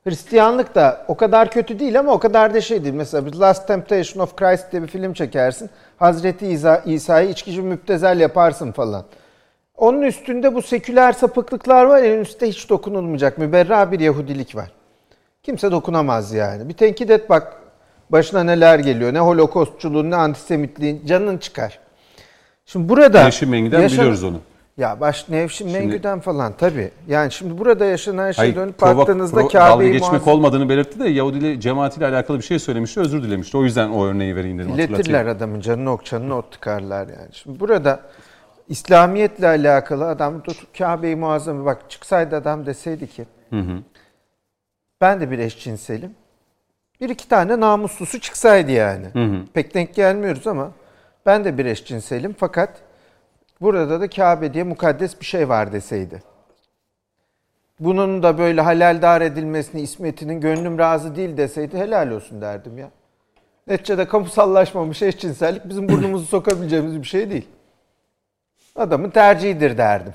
Hristiyanlık 0.05 0.75
da 0.75 1.05
o 1.09 1.17
kadar 1.17 1.51
kötü 1.51 1.79
değil 1.79 1.99
ama 1.99 2.13
o 2.13 2.19
kadar 2.19 2.55
da 2.55 2.61
şey 2.61 2.85
değil. 2.85 2.95
Mesela 2.95 3.27
bir 3.27 3.35
Last 3.35 3.69
Temptation 3.69 4.23
of 4.23 4.37
Christ 4.37 4.73
diye 4.73 4.83
bir 4.83 4.89
film 4.89 5.13
çekersin. 5.13 5.71
Hazreti 5.97 6.47
İsa, 6.47 6.77
İsa'yı 6.77 7.29
içkici 7.29 7.63
müptezel 7.63 8.21
yaparsın 8.21 8.73
falan. 8.73 9.05
Onun 9.77 10.03
üstünde 10.03 10.55
bu 10.55 10.63
seküler 10.63 11.13
sapıklıklar 11.13 11.85
var. 11.85 12.03
En 12.03 12.19
üstte 12.19 12.49
hiç 12.49 12.71
dokunulmayacak. 12.71 13.39
Müberra 13.39 13.93
bir 13.93 14.01
Yahudilik 14.01 14.57
var. 14.57 14.73
Kimse 15.43 15.71
dokunamaz 15.71 16.33
yani. 16.33 16.69
Bir 16.69 16.75
tenkit 16.75 17.11
et 17.11 17.31
bak 17.31 17.64
başına 18.11 18.45
neler 18.45 18.79
geliyor. 18.79 19.15
Ne 19.15 19.21
holokostçuluğun 19.21 20.11
ne 20.11 20.17
antisemitliğin 20.17 21.07
canın 21.07 21.39
çıkar. 21.39 21.79
Şimdi 22.67 22.89
burada 22.89 23.23
Nevşin 23.25 23.49
Mengi'den 23.51 23.81
yaşanan- 23.81 23.99
biliyoruz 24.01 24.25
onu. 24.25 24.41
ya 24.77 25.01
baş 25.01 25.29
Nevşin 25.29 25.73
Mengü'den 25.73 26.21
falan 26.21 26.53
tabii. 26.59 26.91
Yani 27.09 27.33
şimdi 27.33 27.59
burada 27.59 27.85
yaşanan 27.85 28.33
şey 28.33 28.43
Hayır, 28.45 28.57
dönüp 28.57 28.79
provo- 28.81 28.97
baktığınızda 28.97 29.41
pro- 29.41 29.55
dalga 29.55 29.59
Kabe'yi 29.75 29.93
geçmek 29.93 30.11
muazzam 30.13 30.35
olmadığını 30.35 30.69
belirtti 30.69 30.99
de 31.01 31.09
Yahudi 31.09 31.61
cemaatiyle 31.61 32.07
alakalı 32.07 32.39
bir 32.39 32.45
şey 32.45 32.59
söylemişti, 32.59 33.01
özür 33.01 33.23
dilemişti. 33.23 33.57
O 33.57 33.65
yüzden 33.65 33.89
o 33.91 34.05
örneği 34.07 34.37
vereyim 34.37 34.59
dedim 34.59 34.75
iletirler 34.75 35.27
adamın 35.27 35.61
canını 35.61 35.93
ok 35.93 36.05
canını 36.05 36.37
ot 36.37 36.53
tıkarlar 36.53 37.09
yani. 37.09 37.29
Şimdi 37.33 37.61
burada 37.61 38.01
İslamiyetle 38.69 39.47
alakalı 39.49 40.07
adam 40.09 40.43
tutup 40.43 40.79
Kabe'yi 40.79 41.17
muazzam 41.17 41.65
bak 41.65 41.91
çıksaydı 41.91 42.37
adam 42.37 42.67
deseydi 42.67 43.07
ki 43.07 43.25
ben 45.01 45.21
de 45.21 45.31
bir 45.31 45.39
eşcinselim. 45.39 46.11
Bir 47.01 47.09
iki 47.09 47.29
tane 47.29 47.61
namuslusu 47.61 48.21
çıksaydı 48.21 48.71
yani. 48.73 49.07
Pek 49.55 49.75
denk 49.75 49.95
gelmiyoruz 49.95 50.47
ama 50.47 50.73
ben 51.27 51.45
de 51.45 51.59
bir 51.59 51.67
eşcinselim 51.67 52.35
fakat 52.39 52.71
burada 53.61 54.01
da 54.01 54.11
Kabe 54.11 54.55
diye 54.55 54.65
mukaddes 54.65 55.21
bir 55.21 55.27
şey 55.27 55.49
var 55.49 55.73
deseydi. 55.73 56.23
Bunun 57.81 58.23
da 58.23 58.39
böyle 58.39 58.61
halaldar 58.61 59.21
edilmesini, 59.21 59.81
ismetinin 59.81 60.41
gönlüm 60.41 60.79
razı 60.79 61.17
değil 61.17 61.37
deseydi 61.37 61.79
helal 61.79 62.11
olsun 62.11 62.41
derdim 62.41 62.79
ya. 62.79 62.91
Neticede 63.67 64.09
kamusallaşmamış 64.09 65.03
eşcinsellik 65.03 65.69
bizim 65.69 65.89
burnumuzu 65.89 66.27
sokabileceğimiz 66.31 67.03
bir 67.03 67.07
şey 67.07 67.31
değil. 67.31 67.49
Adamın 68.77 69.11
tercihidir 69.11 69.79
derdim. 69.79 70.15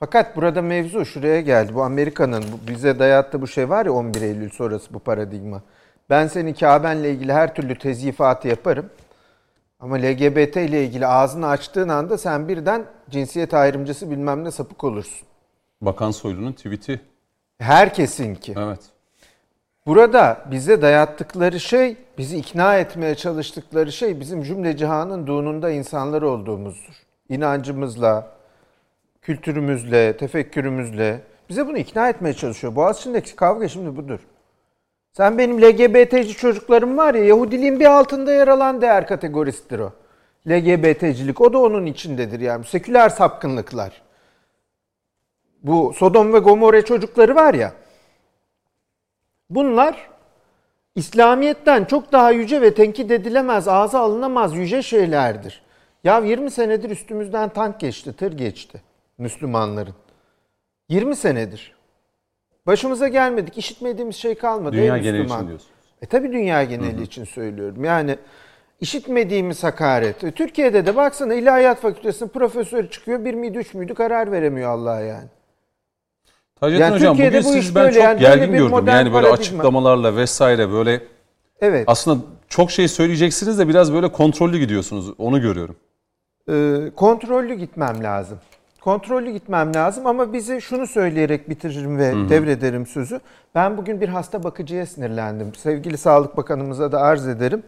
Fakat 0.00 0.36
burada 0.36 0.62
mevzu 0.62 1.04
şuraya 1.04 1.40
geldi. 1.40 1.74
Bu 1.74 1.82
Amerika'nın 1.82 2.44
bize 2.68 2.98
dayattığı 2.98 3.42
bu 3.42 3.46
şey 3.46 3.68
var 3.68 3.86
ya 3.86 3.92
11 3.92 4.22
Eylül 4.22 4.50
sonrası 4.50 4.94
bu 4.94 4.98
paradigma. 4.98 5.62
Ben 6.10 6.26
senin 6.26 6.54
Kabe'nle 6.54 7.10
ilgili 7.10 7.32
her 7.32 7.54
türlü 7.54 7.78
tezyifatı 7.78 8.48
yaparım. 8.48 8.90
Ama 9.80 9.96
LGBT 9.96 10.56
ile 10.56 10.84
ilgili 10.84 11.06
ağzını 11.06 11.48
açtığın 11.48 11.88
anda 11.88 12.18
sen 12.18 12.48
birden 12.48 12.84
cinsiyet 13.10 13.54
ayrımcısı 13.54 14.10
bilmem 14.10 14.44
ne 14.44 14.50
sapık 14.50 14.84
olursun. 14.84 15.28
Bakan 15.80 16.10
Soylu'nun 16.10 16.52
tweet'i. 16.52 17.00
Herkesinki. 17.58 18.54
Evet. 18.58 18.80
Burada 19.86 20.44
bize 20.50 20.82
dayattıkları 20.82 21.60
şey, 21.60 21.96
bizi 22.18 22.36
ikna 22.36 22.78
etmeye 22.78 23.14
çalıştıkları 23.14 23.92
şey 23.92 24.20
bizim 24.20 24.42
cümle 24.42 24.76
cihanınduğununda 24.76 25.70
insanlar 25.70 26.22
olduğumuzdur. 26.22 26.94
İnancımızla, 27.28 28.39
kültürümüzle, 29.22 30.16
tefekkürümüzle 30.16 31.20
bize 31.48 31.66
bunu 31.66 31.78
ikna 31.78 32.08
etmeye 32.08 32.34
çalışıyor. 32.34 32.76
Boğaziçi'ndeki 32.76 33.36
kavga 33.36 33.68
şimdi 33.68 33.96
budur. 33.96 34.20
Sen 35.12 35.38
benim 35.38 35.62
LGBT'ci 35.62 36.34
çocuklarım 36.34 36.96
var 36.96 37.14
ya 37.14 37.24
Yahudiliğin 37.24 37.80
bir 37.80 37.86
altında 37.86 38.32
yer 38.32 38.48
alan 38.48 38.82
değer 38.82 39.06
kategorisidir 39.06 39.78
o. 39.78 39.92
LGBT'cilik 40.48 41.40
o 41.40 41.52
da 41.52 41.58
onun 41.58 41.86
içindedir 41.86 42.40
yani. 42.40 42.64
Seküler 42.64 43.08
sapkınlıklar. 43.08 44.02
Bu 45.62 45.92
Sodom 45.96 46.32
ve 46.32 46.38
Gomorre 46.38 46.84
çocukları 46.84 47.34
var 47.34 47.54
ya. 47.54 47.72
Bunlar 49.50 50.10
İslamiyet'ten 50.94 51.84
çok 51.84 52.12
daha 52.12 52.30
yüce 52.30 52.60
ve 52.60 52.74
tenkit 52.74 53.10
edilemez, 53.10 53.68
ağza 53.68 54.00
alınamaz 54.00 54.56
yüce 54.56 54.82
şeylerdir. 54.82 55.62
Ya 56.04 56.18
20 56.18 56.50
senedir 56.50 56.90
üstümüzden 56.90 57.48
tank 57.48 57.80
geçti, 57.80 58.12
tır 58.12 58.32
geçti 58.32 58.82
Müslümanların. 59.20 59.94
20 60.88 61.16
senedir. 61.16 61.74
Başımıza 62.66 63.08
gelmedik, 63.08 63.58
işitmediğimiz 63.58 64.16
şey 64.16 64.34
kalmadı. 64.34 64.76
Dünya 64.76 64.98
geneli 64.98 65.18
Müslüman. 65.18 65.38
için 65.38 65.48
diyorsun. 65.48 65.68
E 66.02 66.06
tabi 66.06 66.32
dünya 66.32 66.64
geneli 66.64 67.02
için 67.02 67.24
söylüyorum. 67.24 67.84
Yani 67.84 68.16
işitmediğimiz 68.80 69.64
hakaret. 69.64 70.24
E, 70.24 70.30
Türkiye'de 70.30 70.86
de 70.86 70.96
baksana 70.96 71.34
İlahiyat 71.34 71.80
Fakültesi'nin 71.80 72.28
profesörü 72.28 72.90
çıkıyor. 72.90 73.24
Bir 73.24 73.34
miydi 73.34 73.58
üç 73.58 73.74
müydü 73.74 73.94
karar 73.94 74.32
veremiyor 74.32 74.70
Allah'a 74.70 75.00
yani. 75.00 75.28
Taceddin 76.60 76.80
Yani 76.82 76.94
Hocam 76.94 77.16
Türkiye'de 77.16 77.44
bugün 77.44 77.58
bu 77.58 77.62
siz 77.62 77.74
ben 77.74 77.84
böyle 77.84 77.94
çok 77.94 78.02
yani 78.04 78.20
gergin 78.20 78.52
gördüm. 78.52 78.86
Yani 78.86 78.88
böyle 78.88 79.12
paradigma. 79.12 79.30
açıklamalarla 79.32 80.16
vesaire 80.16 80.72
böyle 80.72 81.02
Evet. 81.60 81.84
aslında 81.86 82.24
çok 82.48 82.70
şey 82.70 82.88
söyleyeceksiniz 82.88 83.58
de 83.58 83.68
biraz 83.68 83.92
böyle 83.92 84.12
kontrollü 84.12 84.58
gidiyorsunuz. 84.58 85.14
Onu 85.18 85.40
görüyorum. 85.40 85.76
Ee, 86.48 86.90
kontrollü 86.96 87.54
gitmem 87.54 88.02
lazım. 88.02 88.38
Kontrollü 88.80 89.30
gitmem 89.30 89.74
lazım 89.74 90.06
ama 90.06 90.32
bizi 90.32 90.60
şunu 90.60 90.86
söyleyerek 90.86 91.50
bitiririm 91.50 91.98
ve 91.98 92.28
devrederim 92.28 92.86
sözü. 92.86 93.20
Ben 93.54 93.76
bugün 93.76 94.00
bir 94.00 94.08
hasta 94.08 94.42
bakıcıya 94.42 94.86
sinirlendim. 94.86 95.54
Sevgili 95.54 95.98
Sağlık 95.98 96.36
Bakanımıza 96.36 96.92
da 96.92 97.00
arz 97.00 97.28
ederim. 97.28 97.62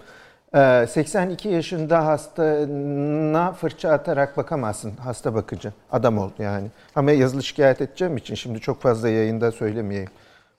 Ee, 0.55 0.87
82 0.89 1.49
yaşında 1.49 2.07
hastana 2.07 3.53
fırça 3.53 3.91
atarak 3.91 4.37
bakamazsın 4.37 4.93
hasta 4.97 5.35
bakıcı. 5.35 5.73
Adam 5.93 6.19
ol 6.19 6.31
yani. 6.39 6.67
Ama 6.95 7.11
yazılı 7.11 7.43
şikayet 7.43 7.81
edeceğim 7.81 8.17
için 8.17 8.35
şimdi 8.35 8.61
çok 8.61 8.83
fazla 8.83 9.09
yayında 9.09 9.53
söylemeyeyim. 9.53 10.09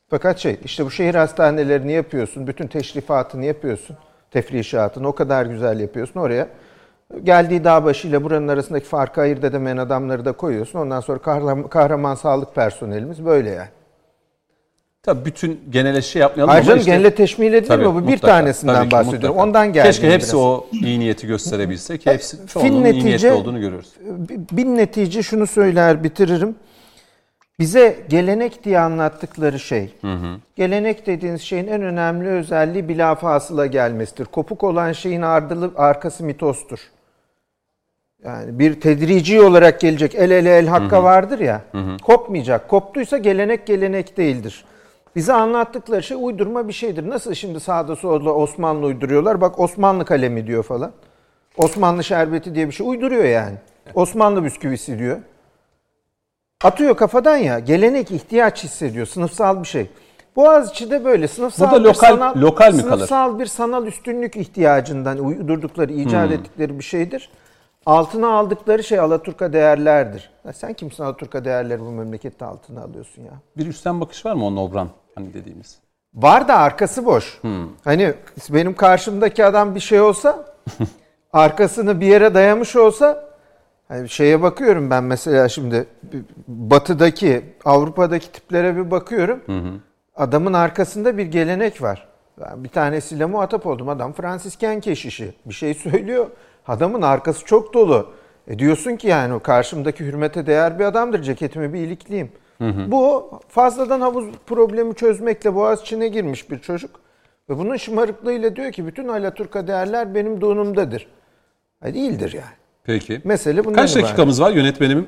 Fakat 0.09 0.39
şey 0.39 0.59
işte 0.65 0.85
bu 0.85 0.91
şehir 0.91 1.15
hastanelerini 1.15 1.91
yapıyorsun. 1.91 2.47
Bütün 2.47 2.67
teşrifatını 2.67 3.45
yapıyorsun. 3.45 3.97
Tefrişatını 4.31 5.07
o 5.07 5.15
kadar 5.15 5.45
güzel 5.45 5.79
yapıyorsun 5.79 6.19
oraya. 6.19 6.47
Geldiği 7.23 7.63
dağ 7.63 7.83
başıyla 7.83 8.23
buranın 8.23 8.47
arasındaki 8.47 8.85
farkı 8.85 9.21
ayırt 9.21 9.43
edemeyen 9.43 9.77
adamları 9.77 10.25
da 10.25 10.31
koyuyorsun. 10.31 10.79
Ondan 10.79 10.99
sonra 11.01 11.19
kahraman, 11.19 11.67
kahraman 11.67 12.15
sağlık 12.15 12.55
personelimiz 12.55 13.25
böyle 13.25 13.49
yani. 13.49 13.67
Tabii 15.03 15.25
bütün 15.25 15.59
genele 15.69 16.01
şey 16.01 16.21
yapmayalım 16.21 16.53
Ayrıca 16.55 16.71
ama 16.71 16.79
işte... 16.79 16.91
genele 16.91 17.15
teşmil 17.15 17.53
edilir 17.53 17.79
mi? 17.79 17.85
Bu 17.85 17.95
bir 17.95 18.01
mutlaka. 18.01 18.27
tanesinden 18.27 18.75
Tabii 18.75 18.85
ki, 18.85 18.91
bahsediyorum. 18.91 19.27
mutlaka. 19.27 19.43
Ondan 19.47 19.73
geldi. 19.73 19.87
Keşke 19.87 20.11
hepsi 20.11 20.27
biraz. 20.33 20.35
o 20.45 20.65
iyi 20.71 20.99
niyeti 20.99 21.27
gösterebilse 21.27 21.97
ki 21.97 22.09
hepsi 22.11 22.47
çoğunun 22.47 22.67
Fin 22.67 22.73
iyi 22.73 22.83
netice- 22.83 23.05
niyetli 23.05 23.31
olduğunu 23.31 23.59
görüyoruz. 23.59 23.93
bir 24.51 24.65
netice 24.65 25.23
şunu 25.23 25.47
söyler 25.47 26.03
bitiririm. 26.03 26.55
Bize 27.59 27.97
gelenek 28.09 28.63
diye 28.63 28.79
anlattıkları 28.79 29.59
şey, 29.59 29.93
gelenek 30.55 31.07
dediğiniz 31.07 31.41
şeyin 31.41 31.67
en 31.67 31.81
önemli 31.81 32.27
özelliği 32.29 32.89
bilafasıla 32.89 33.65
gelmesidir. 33.65 34.25
Kopuk 34.25 34.63
olan 34.63 34.91
şeyin 34.91 35.21
ardılı, 35.21 35.71
arkası 35.77 36.23
mitostur. 36.23 36.79
Yani 38.25 38.59
bir 38.59 38.81
tedrici 38.81 39.41
olarak 39.41 39.79
gelecek 39.79 40.15
el 40.15 40.31
ele 40.31 40.57
el 40.57 40.67
hakka 40.67 41.03
vardır 41.03 41.39
ya, 41.39 41.61
kopmayacak. 42.03 42.69
Koptuysa 42.69 43.17
gelenek 43.17 43.67
gelenek 43.67 44.17
değildir. 44.17 44.65
Bize 45.15 45.33
anlattıkları 45.33 46.03
şey 46.03 46.17
uydurma 46.21 46.67
bir 46.67 46.73
şeydir. 46.73 47.09
Nasıl 47.09 47.33
şimdi 47.33 47.59
sağda 47.59 47.95
solda 47.95 48.35
Osmanlı 48.35 48.85
uyduruyorlar, 48.85 49.41
bak 49.41 49.59
Osmanlı 49.59 50.05
kalemi 50.05 50.47
diyor 50.47 50.63
falan. 50.63 50.91
Osmanlı 51.57 52.03
şerbeti 52.03 52.55
diye 52.55 52.67
bir 52.67 52.71
şey 52.71 52.87
uyduruyor 52.89 53.23
yani. 53.23 53.55
Osmanlı 53.95 54.43
bisküvisi 54.43 54.99
diyor. 54.99 55.17
Atıyor 56.63 56.95
kafadan 56.97 57.37
ya. 57.37 57.59
Gelenek 57.59 58.11
ihtiyaç 58.11 58.63
hissediyor. 58.63 59.05
Sınıfsal 59.05 59.59
bir 59.63 59.67
şey. 59.67 59.89
Boğaziçi 60.35 60.91
de 60.91 61.05
böyle 61.05 61.27
sınıfsal 61.27 61.71
Burada 61.71 61.83
bir 61.83 61.89
lokal- 61.89 62.09
sanal, 62.09 62.41
lokal 62.41 62.73
mi 62.73 62.81
kalır? 62.81 62.91
Sınıfsal 62.91 63.39
bir 63.39 63.45
sanal 63.45 63.85
üstünlük 63.87 64.35
ihtiyacından 64.35 65.17
uydurdukları, 65.17 65.93
icat 65.93 66.31
ettikleri 66.31 66.79
bir 66.79 66.83
şeydir. 66.83 67.29
Altına 67.85 68.33
aldıkları 68.33 68.83
şey 68.83 68.99
Alaturka 68.99 69.53
değerlerdir. 69.53 70.29
Ya 70.45 70.53
sen 70.53 70.73
kimsin 70.73 71.03
Alaturka 71.03 71.45
değerleri 71.45 71.79
bu 71.79 71.91
memlekette 71.91 72.45
altına 72.45 72.81
alıyorsun 72.81 73.21
ya? 73.21 73.33
Bir 73.57 73.67
üstten 73.67 74.01
bakış 74.01 74.25
var 74.25 74.33
mı 74.33 74.45
o 74.45 74.55
Nobran 74.55 74.89
hani 75.15 75.33
dediğimiz? 75.33 75.79
Var 76.13 76.47
da 76.47 76.55
arkası 76.55 77.05
boş. 77.05 77.41
Hani 77.83 78.13
benim 78.49 78.75
karşımdaki 78.75 79.45
adam 79.45 79.75
bir 79.75 79.79
şey 79.79 80.01
olsa, 80.01 80.45
arkasını 81.33 82.01
bir 82.01 82.05
yere 82.05 82.33
dayamış 82.33 82.75
olsa 82.75 83.33
Hani 83.87 84.09
şeye 84.09 84.41
bakıyorum 84.41 84.89
ben 84.89 85.03
mesela 85.03 85.49
şimdi 85.49 85.85
batıdaki, 86.47 87.45
Avrupa'daki 87.65 88.31
tiplere 88.31 88.75
bir 88.77 88.91
bakıyorum. 88.91 89.43
Adamın 90.15 90.53
arkasında 90.53 91.17
bir 91.17 91.25
gelenek 91.25 91.81
var. 91.81 92.07
Ben 92.41 92.63
bir 92.63 92.69
tanesiyle 92.69 93.25
muhatap 93.25 93.65
oldum. 93.65 93.89
Adam 93.89 94.13
Fransisken 94.13 94.79
keşişi. 94.79 95.33
Bir 95.45 95.53
şey 95.53 95.73
söylüyor. 95.73 96.27
Adamın 96.67 97.01
arkası 97.01 97.45
çok 97.45 97.73
dolu. 97.73 98.07
E 98.47 98.59
diyorsun 98.59 98.95
ki 98.95 99.07
yani 99.07 99.39
karşımdaki 99.39 100.05
hürmete 100.05 100.45
değer 100.45 100.79
bir 100.79 100.85
adamdır. 100.85 101.21
Ceketimi 101.21 101.73
bir 101.73 101.79
ilikleyeyim. 101.79 102.31
Bu 102.87 103.31
fazladan 103.47 104.01
havuz 104.01 104.25
problemi 104.45 104.95
çözmekle 104.95 105.55
boğaz 105.55 105.81
içine 105.81 106.07
girmiş 106.07 106.51
bir 106.51 106.59
çocuk. 106.59 106.99
Ve 107.49 107.57
bunun 107.57 107.77
şımarıklığıyla 107.77 108.55
diyor 108.55 108.71
ki 108.71 108.87
bütün 108.87 109.07
Alaturka 109.07 109.67
değerler 109.67 110.15
benim 110.15 110.41
donumdadır. 110.41 111.07
Ha, 111.83 111.93
değildir 111.93 112.33
yani. 112.33 112.55
Peki. 112.83 113.21
Mesele 113.23 113.65
bundan 113.65 113.81
Kaç 113.81 113.91
ibaret. 113.91 114.05
dakikamız 114.05 114.41
var 114.41 114.51
yönetmenim? 114.51 115.07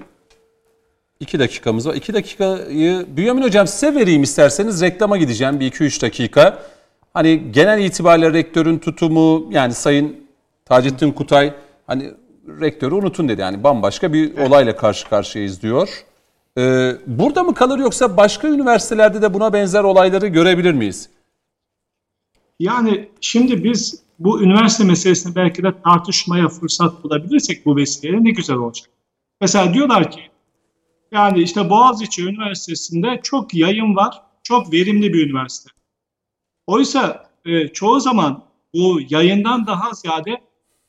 İki 1.20 1.40
dakikamız 1.40 1.88
var. 1.88 1.94
İki 1.96 2.14
dakikayı 2.14 3.06
Bünyamin 3.18 3.42
Hocam 3.44 3.68
size 3.68 3.96
vereyim 3.96 4.24
isterseniz. 4.24 4.82
Reklama 4.82 5.18
gideceğim 5.18 5.60
bir 5.60 5.66
iki 5.66 5.84
üç 5.84 6.02
dakika. 6.02 6.58
Hani 7.14 7.52
genel 7.52 7.84
itibariyle 7.84 8.34
rektörün 8.34 8.78
tutumu 8.80 9.48
yani 9.52 9.74
Sayın 9.74 10.25
Taceddin 10.66 11.12
Kutay 11.12 11.54
hani 11.88 12.12
rektörü 12.48 12.96
unutun 12.96 13.30
dedi. 13.30 13.42
Yani 13.42 13.64
bambaşka 13.64 14.14
bir 14.14 14.38
olayla 14.38 14.76
karşı 14.76 15.10
karşıyayız 15.10 15.62
diyor. 15.62 16.06
Ee, 16.58 16.92
burada 17.08 17.44
mı 17.44 17.54
kalır 17.54 17.80
yoksa 17.80 18.18
başka 18.18 18.48
üniversitelerde 18.48 19.22
de 19.22 19.34
buna 19.34 19.54
benzer 19.54 19.84
olayları 19.84 20.28
görebilir 20.28 20.74
miyiz? 20.74 21.10
Yani 22.60 23.10
şimdi 23.22 23.64
biz 23.64 24.04
bu 24.20 24.42
üniversite 24.42 24.84
meselesini 24.84 25.36
belki 25.36 25.64
de 25.64 25.82
tartışmaya 25.84 26.50
fırsat 26.50 27.04
bulabilirsek 27.04 27.66
bu 27.66 27.76
vesileyle 27.76 28.24
ne 28.24 28.32
güzel 28.32 28.56
olacak. 28.56 28.90
Mesela 29.42 29.74
diyorlar 29.74 30.12
ki 30.12 30.22
yani 31.12 31.42
işte 31.42 31.70
Boğaziçi 31.70 32.26
Üniversitesi'nde 32.26 33.20
çok 33.24 33.54
yayın 33.54 33.96
var, 33.96 34.22
çok 34.44 34.74
verimli 34.74 35.14
bir 35.14 35.30
üniversite. 35.30 35.70
Oysa 36.68 37.30
e, 37.46 37.68
çoğu 37.68 38.00
zaman 38.00 38.44
bu 38.74 39.00
yayından 39.10 39.68
daha 39.68 39.94
ziyade 39.94 40.42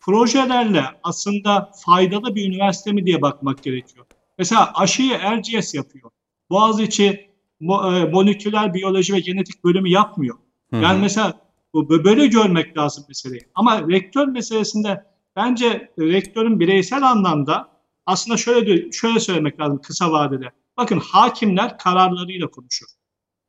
projelerle 0.07 0.85
aslında 1.03 1.71
faydalı 1.85 2.35
bir 2.35 2.49
üniversite 2.49 2.93
mi 2.93 3.07
diye 3.07 3.23
bakmak 3.23 3.63
gerekiyor. 3.63 4.07
Mesela 4.39 4.73
aşıyı 4.75 5.13
Erciyes 5.13 5.75
yapıyor. 5.75 6.11
Boğaziçi 6.51 7.31
e, 7.61 8.05
moleküler 8.13 8.75
biyoloji 8.75 9.15
ve 9.15 9.21
genetik 9.21 9.65
bölümü 9.65 9.89
yapmıyor. 9.89 10.37
Yani 10.73 11.01
mesela 11.01 11.41
bu 11.75 12.05
böyle 12.05 12.27
görmek 12.27 12.79
lazım 12.79 13.05
meseleyi. 13.09 13.41
Ama 13.55 13.89
rektör 13.89 14.27
meselesinde 14.27 15.05
bence 15.37 15.93
rektörün 15.99 16.61
bireysel 16.61 17.03
anlamda 17.03 17.69
aslında 18.07 18.37
şöyle 18.37 18.93
şöyle 18.93 19.21
söylemek 19.21 19.61
lazım 19.61 19.81
kısa 19.83 20.13
vadede. 20.13 20.47
Bakın 20.77 21.01
hakimler 21.01 21.79
kararlarıyla 21.79 22.47
konuşur. 22.47 22.87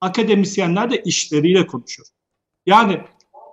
Akademisyenler 0.01 0.91
de 0.91 1.01
işleriyle 1.01 1.67
konuşur. 1.67 2.03
Yani 2.65 3.01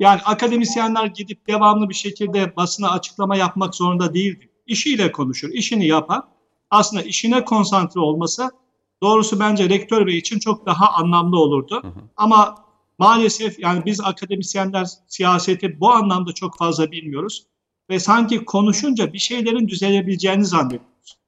yani 0.00 0.20
akademisyenler 0.24 1.06
gidip 1.06 1.46
devamlı 1.48 1.88
bir 1.88 1.94
şekilde 1.94 2.56
basına 2.56 2.90
açıklama 2.90 3.36
yapmak 3.36 3.74
zorunda 3.74 4.14
değildir. 4.14 4.48
İşiyle 4.66 5.12
konuşur, 5.12 5.48
işini 5.48 5.86
yapar. 5.86 6.22
Aslında 6.70 7.02
işine 7.02 7.44
konsantre 7.44 8.00
olması 8.00 8.50
doğrusu 9.02 9.40
bence 9.40 9.68
rektör 9.68 10.06
bey 10.06 10.18
için 10.18 10.38
çok 10.38 10.66
daha 10.66 10.92
anlamlı 10.92 11.38
olurdu. 11.38 11.82
Ama 12.16 12.54
maalesef 12.98 13.58
yani 13.58 13.82
biz 13.84 14.00
akademisyenler 14.00 14.86
siyaseti 15.08 15.80
bu 15.80 15.90
anlamda 15.92 16.32
çok 16.32 16.58
fazla 16.58 16.90
bilmiyoruz 16.90 17.46
ve 17.90 18.00
sanki 18.00 18.44
konuşunca 18.44 19.12
bir 19.12 19.18
şeylerin 19.18 19.68
düzelebileceğini 19.68 20.44
zannediyoruz. 20.44 21.18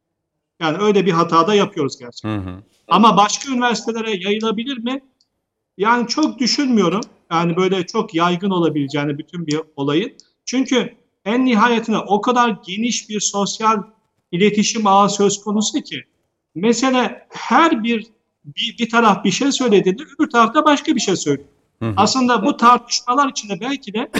Yani 0.60 0.78
öyle 0.78 1.06
bir 1.06 1.12
hata 1.12 1.46
da 1.46 1.54
yapıyoruz 1.54 1.98
gerçekten. 1.98 2.62
Ama 2.88 3.16
başka 3.16 3.52
üniversitelere 3.52 4.10
yayılabilir 4.10 4.78
mi? 4.78 5.00
Yani 5.78 6.08
çok 6.08 6.38
düşünmüyorum. 6.38 7.00
Yani 7.32 7.56
böyle 7.56 7.86
çok 7.86 8.14
yaygın 8.14 8.50
olabileceğini 8.50 9.18
bütün 9.18 9.46
bir 9.46 9.60
olayın. 9.76 10.12
Çünkü 10.44 10.96
en 11.24 11.44
nihayetinde 11.44 11.98
o 11.98 12.20
kadar 12.20 12.58
geniş 12.66 13.08
bir 13.08 13.20
sosyal 13.20 13.82
iletişim 14.32 14.86
ağı 14.86 15.10
söz 15.10 15.44
konusu 15.44 15.80
ki 15.82 16.04
mesele 16.54 17.26
her 17.30 17.84
bir 17.84 18.06
bir, 18.44 18.76
bir 18.78 18.90
taraf 18.90 19.24
bir 19.24 19.30
şey 19.30 19.52
söylediğinde 19.52 20.02
öbür 20.02 20.30
tarafta 20.30 20.64
başka 20.64 20.94
bir 20.94 21.00
şey 21.00 21.16
söylüyor. 21.16 21.48
Aslında 21.96 22.44
bu 22.44 22.56
tartışmalar 22.56 23.28
içinde 23.28 23.60
belki 23.60 23.94
de 23.94 24.10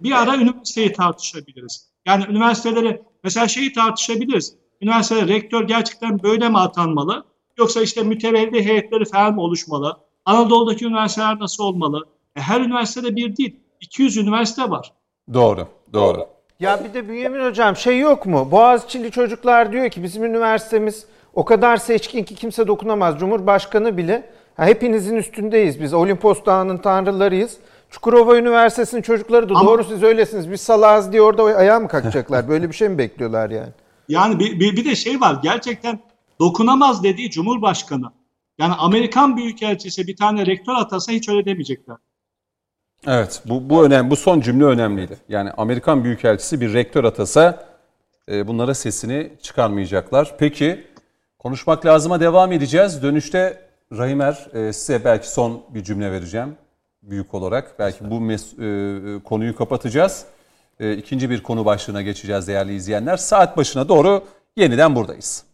bir 0.00 0.22
ara 0.22 0.36
üniversiteyi 0.36 0.92
tartışabiliriz. 0.92 1.88
Yani 2.06 2.24
üniversiteleri 2.30 3.02
mesela 3.24 3.48
şeyi 3.48 3.72
tartışabiliriz. 3.72 4.54
Üniversitede 4.80 5.28
rektör 5.28 5.68
gerçekten 5.68 6.22
böyle 6.22 6.48
mi 6.48 6.58
atanmalı? 6.58 7.24
Yoksa 7.58 7.82
işte 7.82 8.02
mütevelli 8.02 8.64
heyetleri 8.64 9.04
falan 9.04 9.34
mı 9.34 9.40
oluşmalı? 9.40 9.96
Anadolu'daki 10.24 10.86
üniversiteler 10.86 11.38
nasıl 11.38 11.64
olmalı? 11.64 12.04
E, 12.36 12.40
her 12.40 12.60
üniversitede 12.60 13.16
bir 13.16 13.36
değil. 13.36 13.60
200 13.80 14.16
üniversite 14.16 14.70
var. 14.70 14.92
Doğru, 15.34 15.68
doğru. 15.92 16.26
Ya 16.60 16.84
bir 16.84 16.94
de 16.94 17.08
Bünyamin 17.08 17.44
Hocam 17.44 17.76
şey 17.76 17.98
yok 17.98 18.26
mu? 18.26 18.48
Boğaziçi'li 18.50 19.10
çocuklar 19.10 19.72
diyor 19.72 19.90
ki 19.90 20.02
bizim 20.02 20.24
üniversitemiz 20.24 21.06
o 21.34 21.44
kadar 21.44 21.76
seçkin 21.76 22.24
ki 22.24 22.34
kimse 22.34 22.66
dokunamaz. 22.66 23.18
Cumhurbaşkanı 23.18 23.96
bile 23.96 24.30
ha, 24.56 24.66
hepinizin 24.66 25.16
üstündeyiz 25.16 25.80
biz. 25.80 25.94
Olimpos 25.94 26.44
Dağı'nın 26.46 26.78
tanrılarıyız. 26.78 27.56
Çukurova 27.90 28.38
Üniversitesi'nin 28.38 29.02
çocukları 29.02 29.48
da 29.48 29.54
Ama- 29.54 29.70
doğru 29.70 29.84
siz 29.84 30.02
öylesiniz. 30.02 30.50
Biz 30.50 30.60
salağız 30.60 31.12
diye 31.12 31.22
orada 31.22 31.42
ayağa 31.42 31.80
mı 31.80 31.88
kalkacaklar? 31.88 32.48
Böyle 32.48 32.68
bir 32.68 32.74
şey 32.74 32.88
mi 32.88 32.98
bekliyorlar 32.98 33.50
yani? 33.50 33.72
Yani 34.08 34.38
bir, 34.38 34.60
bir, 34.60 34.76
bir 34.76 34.84
de 34.84 34.94
şey 34.94 35.20
var 35.20 35.38
gerçekten 35.42 36.00
dokunamaz 36.40 37.04
dediği 37.04 37.30
Cumhurbaşkanı. 37.30 38.12
Yani 38.58 38.74
Amerikan 38.74 39.36
Büyükelçisi 39.36 40.06
bir 40.06 40.16
tane 40.16 40.46
rektör 40.46 40.74
atasa 40.74 41.12
hiç 41.12 41.28
öyle 41.28 41.44
demeyecekler. 41.44 41.96
Evet, 43.06 43.42
bu, 43.44 43.70
bu 43.70 43.86
önemli, 43.86 44.10
bu 44.10 44.16
son 44.16 44.40
cümle 44.40 44.64
önemliydi. 44.64 45.16
Yani 45.28 45.50
Amerikan 45.50 46.04
Büyükelçisi 46.04 46.60
bir 46.60 46.74
rektör 46.74 47.04
atasa 47.04 47.64
e, 48.30 48.46
bunlara 48.48 48.74
sesini 48.74 49.32
çıkarmayacaklar. 49.42 50.34
Peki, 50.38 50.86
konuşmak 51.38 51.86
lazıma 51.86 52.20
devam 52.20 52.52
edeceğiz. 52.52 53.02
Dönüşte 53.02 53.62
Rahimer 53.92 54.46
e, 54.54 54.72
size 54.72 55.04
belki 55.04 55.30
son 55.30 55.62
bir 55.68 55.84
cümle 55.84 56.12
vereceğim 56.12 56.56
büyük 57.02 57.34
olarak. 57.34 57.78
Belki 57.78 58.10
bu 58.10 58.14
mes- 58.14 59.16
e, 59.16 59.22
konuyu 59.22 59.56
kapatacağız. 59.56 60.24
E, 60.80 60.96
ikinci 60.96 61.30
bir 61.30 61.42
konu 61.42 61.64
başlığına 61.64 62.02
geçeceğiz 62.02 62.48
değerli 62.48 62.74
izleyenler. 62.74 63.16
Saat 63.16 63.56
başına 63.56 63.88
doğru 63.88 64.24
yeniden 64.56 64.96
buradayız. 64.96 65.44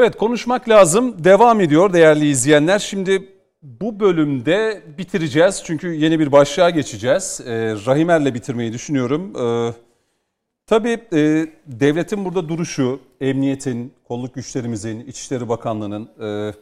Evet 0.00 0.16
konuşmak 0.16 0.68
lazım. 0.68 1.24
Devam 1.24 1.60
ediyor 1.60 1.92
değerli 1.92 2.28
izleyenler. 2.28 2.78
Şimdi 2.78 3.28
bu 3.62 4.00
bölümde 4.00 4.82
bitireceğiz. 4.98 5.62
Çünkü 5.64 5.88
yeni 5.88 6.20
bir 6.20 6.32
başlığa 6.32 6.70
geçeceğiz. 6.70 7.40
Ee, 7.46 7.74
Rahimer'le 7.86 8.34
bitirmeyi 8.34 8.72
düşünüyorum. 8.72 9.36
Ee, 9.36 9.74
tabii 10.66 11.00
e, 11.12 11.46
devletin 11.66 12.24
burada 12.24 12.48
duruşu, 12.48 13.00
emniyetin, 13.20 13.92
kolluk 14.08 14.34
güçlerimizin, 14.34 15.00
İçişleri 15.00 15.48
Bakanlığı'nın 15.48 16.08
e, 16.22 16.54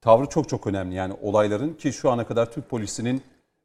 tavrı 0.00 0.26
çok 0.26 0.48
çok 0.48 0.66
önemli. 0.66 0.94
Yani 0.94 1.14
olayların 1.22 1.74
ki 1.74 1.92
şu 1.92 2.10
ana 2.10 2.26
kadar 2.26 2.52
Türk 2.52 2.70
polisinin 2.70 3.22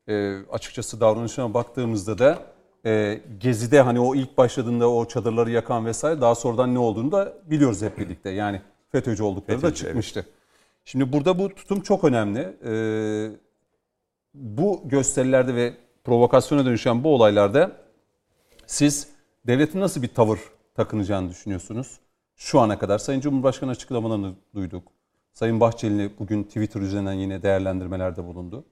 e, 0.08 0.38
açıkçası 0.52 1.00
davranışına 1.02 1.54
baktığımızda 1.54 2.18
da 2.18 2.40
e, 2.86 3.22
Gezi'de 3.40 3.82
hani 3.82 4.00
o 4.00 4.16
ilk 4.16 4.38
başladığında 4.38 4.90
o 4.90 5.06
çadırları 5.08 5.52
yakan 5.52 5.86
vesaire 5.86 6.22
daha 6.22 6.36
sonradan 6.36 6.74
ne 6.74 6.80
olduğunu 6.80 7.12
da 7.12 7.34
biliyoruz 7.46 7.82
hep 7.82 7.98
birlikte. 7.98 8.30
Yani 8.30 8.62
FETÖ'cü 8.92 9.24
oldukları 9.24 9.58
da 9.58 9.68
FETÖ'cü, 9.68 9.86
çıkmıştı. 9.86 10.26
Şimdi 10.86 11.14
burada 11.14 11.40
bu 11.40 11.50
tutum 11.50 11.82
çok 11.82 12.04
önemli. 12.04 12.58
E, 12.66 12.74
bu 14.34 14.82
gösterilerde 14.86 15.56
ve 15.56 15.74
provokasyona 16.04 16.66
dönüşen 16.66 17.04
bu 17.04 17.16
olaylarda 17.16 17.72
siz 18.68 19.08
devletin 19.48 19.80
nasıl 19.80 20.02
bir 20.02 20.08
tavır 20.08 20.40
takınacağını 20.76 21.30
düşünüyorsunuz? 21.30 22.00
Şu 22.36 22.60
ana 22.60 22.80
kadar 22.80 22.98
Sayın 22.98 23.22
Cumhurbaşkanı 23.22 23.72
açıklamalarını 23.72 24.34
duyduk. 24.56 24.84
Sayın 25.34 25.60
Bahçeli 25.60 26.12
bugün 26.20 26.44
Twitter 26.44 26.82
üzerinden 26.82 27.14
yine 27.14 27.44
değerlendirmelerde 27.44 28.24
bulundu. 28.24 28.66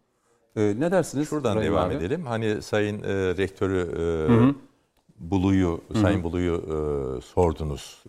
Ee, 0.55 0.76
ne 0.80 0.91
dersiniz? 0.91 1.30
Şuradan 1.30 1.55
Rahim 1.55 1.72
devam 1.72 1.89
abi? 1.89 1.95
edelim. 1.95 2.26
Hani 2.26 2.61
Sayın 2.61 3.03
e, 3.03 3.38
Rektörü 3.38 3.91
e, 3.97 4.53
Bulu'yu, 5.20 5.82
Sayın 6.01 6.24
Bulu'yu 6.24 6.55
e, 6.55 7.22
sordunuz. 7.22 8.03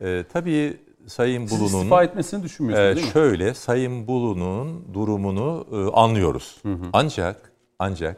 E, 0.00 0.24
tabii 0.32 0.76
Sayın 1.06 1.46
Siz 1.46 1.60
Bulu'nun 1.60 1.76
istifa 1.78 2.04
etmesini 2.04 2.42
düşünmüyorsunuz 2.42 2.92
e, 2.92 2.96
değil 2.96 3.06
mi? 3.06 3.12
şöyle 3.12 3.54
Sayın 3.54 4.06
Bulu'nun 4.06 4.94
durumunu 4.94 5.66
e, 5.72 5.96
anlıyoruz. 5.96 6.60
Ancak 6.92 7.52
ancak 7.78 8.16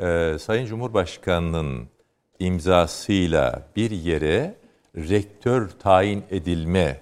e, 0.00 0.36
Sayın 0.40 0.66
Cumhurbaşkanı'nın 0.66 1.88
imzasıyla 2.38 3.62
bir 3.76 3.90
yere 3.90 4.54
rektör 4.96 5.68
tayin 5.68 6.24
edilme 6.30 7.00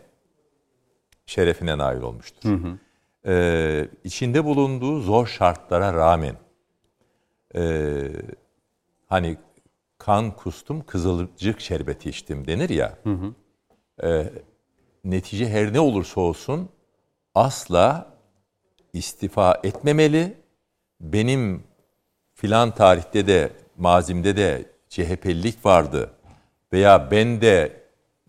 şerefine 1.27 1.79
nail 1.79 2.01
olmuştur. 2.01 2.51
E, 3.27 3.89
içinde 4.05 4.45
bulunduğu 4.45 5.01
zor 5.01 5.27
şartlara 5.27 5.93
rağmen 5.95 6.37
e, 7.57 8.03
hani 9.07 9.37
kan 9.99 10.31
kustum 10.31 10.85
kızılcık 10.87 11.61
şerbeti 11.61 12.11
içtim 12.11 12.47
denir 12.47 12.69
ya. 12.71 12.99
E, 14.03 14.25
netice 15.05 15.49
her 15.49 15.73
ne 15.73 15.81
olursa 15.81 16.21
olsun 16.21 16.69
asla 17.35 18.07
istifa 18.93 19.61
etmemeli. 19.65 20.35
Benim 21.01 21.63
filan 22.35 22.75
tarihte 22.75 23.27
de 23.27 23.51
mazimde 23.79 24.37
de 24.37 24.65
CHP'lilik 24.89 25.65
vardı 25.67 26.11
veya 26.73 27.11
ben 27.11 27.41
de 27.41 27.81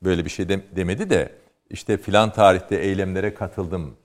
böyle 0.03 0.25
bir 0.25 0.29
şey 0.29 0.49
de- 0.49 0.75
demedi 0.75 1.09
de 1.09 1.31
işte 1.69 1.97
filan 1.97 2.33
tarihte 2.33 2.75
eylemlere 2.75 3.33
katıldım 3.33 3.95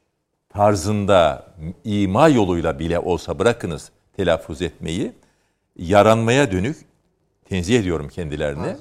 tarzında 0.48 1.46
ima 1.84 2.28
yoluyla 2.28 2.78
bile 2.78 2.98
olsa 2.98 3.38
bırakınız 3.38 3.90
telaffuz 4.16 4.62
etmeyi 4.62 5.12
yaranmaya 5.76 6.52
dönük 6.52 6.76
tenzih 7.44 7.78
ediyorum 7.80 8.08
kendilerini. 8.08 8.76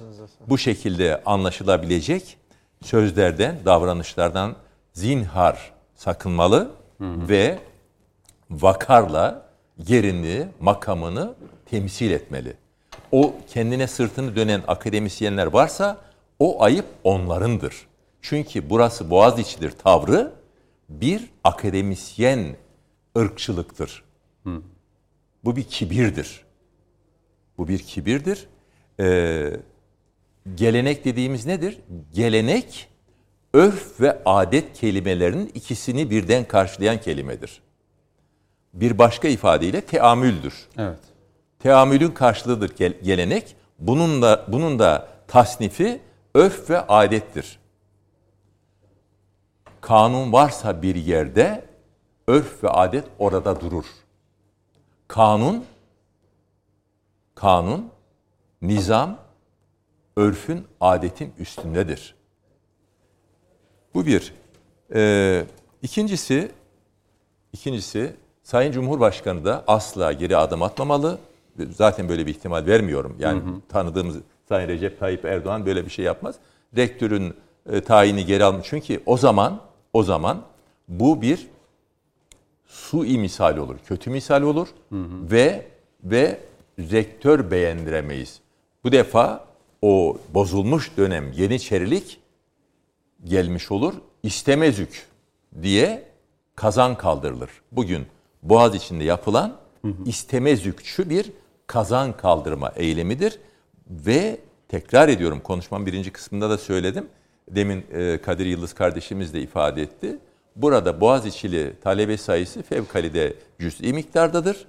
Bu 0.49 0.57
şekilde 0.57 1.21
anlaşılabilecek 1.25 2.37
sözlerden, 2.83 3.59
davranışlardan 3.65 4.55
zinhar 4.93 5.71
sakınmalı 5.95 6.71
ve 7.01 7.59
vakarla 8.49 9.49
yerini, 9.87 10.47
makamını 10.59 11.33
temsil 11.65 12.11
etmeli. 12.11 12.53
O 13.11 13.35
kendine 13.47 13.87
sırtını 13.87 14.35
dönen 14.35 14.63
akademisyenler 14.67 15.45
varsa 15.45 15.97
o 16.39 16.63
ayıp 16.63 16.85
onlarındır. 17.03 17.87
Çünkü 18.21 18.69
burası 18.69 19.09
Boğaziçi'dir 19.09 19.71
tavrı 19.71 20.31
bir 20.89 21.29
akademisyen 21.43 22.55
ırkçılıktır. 23.17 24.03
Bu 25.43 25.55
bir 25.55 25.63
kibirdir. 25.63 26.43
Bu 27.57 27.67
bir 27.67 27.79
kibirdir. 27.79 28.47
Ee, 28.99 29.51
gelenek 30.55 31.05
dediğimiz 31.05 31.45
nedir? 31.45 31.79
Gelenek 32.13 32.89
örf 33.53 34.01
ve 34.01 34.21
adet 34.25 34.73
kelimelerinin 34.73 35.51
ikisini 35.53 36.09
birden 36.09 36.47
karşılayan 36.47 37.01
kelimedir. 37.01 37.61
Bir 38.73 38.97
başka 38.97 39.27
ifadeyle 39.27 39.81
teamüldür. 39.81 40.67
Evet. 40.77 40.99
Teamülün 41.59 42.11
karşılığıdır 42.11 42.75
gel- 42.77 42.99
gelenek. 43.03 43.55
Bunun 43.79 44.21
da 44.21 44.45
bunun 44.47 44.79
da 44.79 45.07
tasnifi 45.27 46.01
örf 46.35 46.69
ve 46.69 46.81
adettir. 46.81 47.59
Kanun 49.81 50.33
varsa 50.33 50.81
bir 50.81 50.95
yerde 50.95 51.65
örf 52.27 52.63
ve 52.63 52.69
adet 52.69 53.05
orada 53.19 53.61
durur. 53.61 53.85
Kanun 55.07 55.65
kanun, 57.35 57.91
nizam, 58.61 59.17
örfün, 60.19 60.65
adetin 60.81 61.33
üstündedir. 61.39 62.15
Bu 63.93 64.05
bir. 64.05 64.33
Ee, 64.93 65.45
ikincisi, 65.81 66.51
ikincisi 67.53 68.13
Sayın 68.43 68.71
Cumhurbaşkanı 68.71 69.45
da 69.45 69.63
asla 69.67 70.13
geri 70.13 70.37
adım 70.37 70.63
atmamalı. 70.63 71.17
Zaten 71.69 72.09
böyle 72.09 72.25
bir 72.25 72.31
ihtimal 72.31 72.65
vermiyorum. 72.65 73.15
Yani 73.19 73.41
tanıdığımız 73.69 74.15
Sayın 74.49 74.67
Recep 74.67 74.99
Tayyip 74.99 75.25
Erdoğan 75.25 75.65
böyle 75.65 75.85
bir 75.85 75.89
şey 75.91 76.05
yapmaz. 76.05 76.35
Rektörün 76.77 77.33
e, 77.71 77.81
tayini 77.81 78.25
geri 78.25 78.43
almış. 78.43 78.67
Çünkü 78.69 79.01
o 79.05 79.17
zaman 79.17 79.61
o 79.93 80.03
zaman 80.03 80.41
bu 80.87 81.21
bir 81.21 81.47
sui 82.65 83.17
misal 83.17 83.57
olur, 83.57 83.75
kötü 83.85 84.09
misal 84.09 84.41
olur 84.41 84.67
ve 85.31 85.67
ve 86.03 86.39
rektör 86.79 87.51
beğendiremeyiz. 87.51 88.39
Bu 88.83 88.91
defa 88.91 89.48
o 89.81 90.17
bozulmuş 90.33 90.97
dönem 90.97 91.31
Yeniçerilik 91.31 92.19
gelmiş 93.23 93.71
olur. 93.71 93.93
İstemezük 94.23 95.07
diye 95.61 96.03
kazan 96.55 96.97
kaldırılır. 96.97 97.49
Bugün 97.71 98.05
Boğaz 98.43 98.75
içinde 98.75 99.03
yapılan 99.03 99.57
istemezükçü 100.05 101.09
bir 101.09 101.31
kazan 101.67 102.17
kaldırma 102.17 102.71
eylemidir 102.75 103.39
ve 103.89 104.39
tekrar 104.67 105.09
ediyorum 105.09 105.41
konuşmam 105.43 105.85
birinci 105.85 106.11
kısmında 106.11 106.49
da 106.49 106.57
söyledim. 106.57 107.07
Demin 107.49 107.85
e, 107.93 108.21
Kadir 108.21 108.45
Yıldız 108.45 108.73
kardeşimiz 108.73 109.33
de 109.33 109.41
ifade 109.41 109.81
etti. 109.81 110.17
Burada 110.55 111.01
Boğaziçi'li 111.01 111.73
talebe 111.83 112.17
sayısı 112.17 112.63
fevkalade 112.63 113.33
cüz'i 113.59 113.93
miktardadır. 113.93 114.67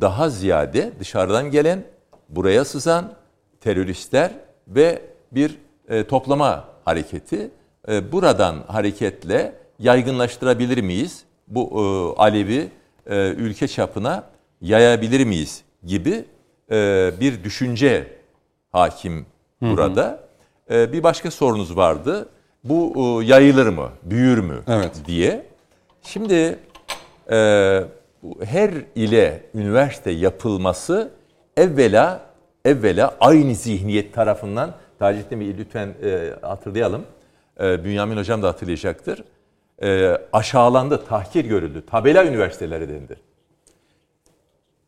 Daha 0.00 0.30
ziyade 0.30 0.92
dışarıdan 1.00 1.50
gelen, 1.50 1.84
buraya 2.28 2.64
sızan 2.64 3.12
teröristler 3.64 4.30
ve 4.68 5.02
bir 5.32 5.58
e, 5.88 6.04
toplama 6.04 6.64
hareketi. 6.84 7.50
E, 7.88 8.12
buradan 8.12 8.56
hareketle 8.66 9.52
yaygınlaştırabilir 9.78 10.82
miyiz? 10.82 11.24
Bu 11.48 11.62
e, 11.72 12.20
Alevi 12.22 12.68
e, 13.06 13.28
ülke 13.28 13.68
çapına 13.68 14.24
yayabilir 14.60 15.24
miyiz 15.24 15.62
gibi 15.84 16.24
e, 16.70 17.10
bir 17.20 17.44
düşünce 17.44 18.06
hakim 18.72 19.26
burada. 19.60 20.20
E, 20.70 20.92
bir 20.92 21.02
başka 21.02 21.30
sorunuz 21.30 21.76
vardı. 21.76 22.28
Bu 22.64 22.92
e, 22.96 23.24
yayılır 23.26 23.66
mı, 23.66 23.88
büyür 24.02 24.38
mü 24.38 24.62
Evet. 24.68 25.02
diye. 25.06 25.46
Şimdi 26.02 26.58
e, 27.30 27.36
her 28.44 28.70
ile 28.94 29.42
üniversite 29.54 30.10
yapılması 30.10 31.10
evvela 31.56 32.33
evvela 32.64 33.16
aynı 33.20 33.54
zihniyet 33.54 34.14
tarafından 34.14 34.74
Taceddin 34.98 35.40
Bey 35.40 35.58
lütfen 35.58 35.94
e, 36.04 36.30
hatırlayalım. 36.42 37.04
E, 37.60 37.84
Bünyamin 37.84 38.16
Hocam 38.16 38.42
da 38.42 38.48
hatırlayacaktır. 38.48 39.24
E, 39.82 40.18
aşağılandı, 40.32 41.04
tahkir 41.06 41.44
görüldü. 41.44 41.84
Tabela 41.86 42.24
üniversiteleri 42.24 42.88
dendi. 42.88 43.16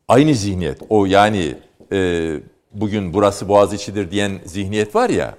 Aynı 0.08 0.34
zihniyet. 0.34 0.82
O 0.88 1.06
yani 1.06 1.54
e, 1.92 2.40
bugün 2.72 3.14
burası 3.14 3.48
Boğaziçi'dir 3.48 4.10
diyen 4.10 4.32
zihniyet 4.44 4.94
var 4.94 5.10
ya. 5.10 5.34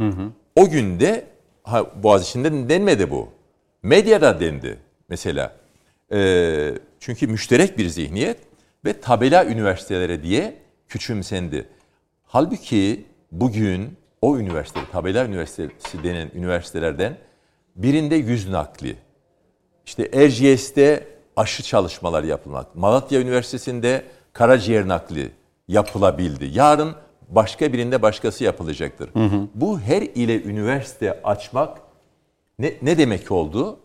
O 0.55 0.69
günde 0.69 1.25
ha, 1.63 2.03
Boğaziçi'nde 2.03 2.69
denmedi 2.69 3.11
bu. 3.11 3.29
Medyada 3.83 4.39
dendi 4.39 4.77
mesela. 5.09 5.55
E, 6.13 6.73
çünkü 6.99 7.27
müşterek 7.27 7.77
bir 7.77 7.87
zihniyet 7.87 8.37
ve 8.85 9.01
tabela 9.01 9.45
üniversiteleri 9.45 10.23
diye 10.23 10.53
küçümsendi. 10.87 11.67
Halbuki 12.29 13.05
bugün 13.31 13.97
o 14.21 14.37
üniversite, 14.37 14.79
tabela 14.91 15.25
üniversitesi 15.25 16.03
denen 16.03 16.31
üniversitelerden 16.33 17.17
birinde 17.75 18.15
yüz 18.15 18.49
nakli, 18.49 18.95
işte 19.85 20.09
Erciyes'te 20.13 21.07
aşı 21.35 21.63
çalışmalar 21.63 22.23
yapılmak, 22.23 22.75
Malatya 22.75 23.21
Üniversitesi'nde 23.21 24.03
karaciğer 24.33 24.87
nakli 24.87 25.31
yapılabildi. 25.67 26.45
Yarın 26.53 26.95
başka 27.29 27.73
birinde 27.73 28.01
başkası 28.01 28.43
yapılacaktır. 28.43 29.09
Bu 29.55 29.79
her 29.79 30.01
ile 30.01 30.43
üniversite 30.43 31.21
açmak 31.23 31.77
ne, 32.59 32.73
ne 32.81 32.97
demek 32.97 33.31
oldu? 33.31 33.79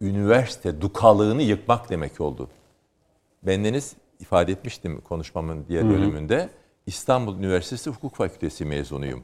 Üniversite 0.00 0.80
dukalığını 0.80 1.42
yıkmak 1.42 1.90
demek 1.90 2.20
oldu. 2.20 2.48
Bendeniz 3.42 3.94
ifade 4.20 4.52
etmiştim 4.52 5.00
konuşmamın 5.00 5.64
diğer 5.68 5.84
bölümünde. 5.90 6.48
İstanbul 6.86 7.38
Üniversitesi 7.38 7.90
Hukuk 7.90 8.14
Fakültesi 8.14 8.64
mezunuyum. 8.64 9.22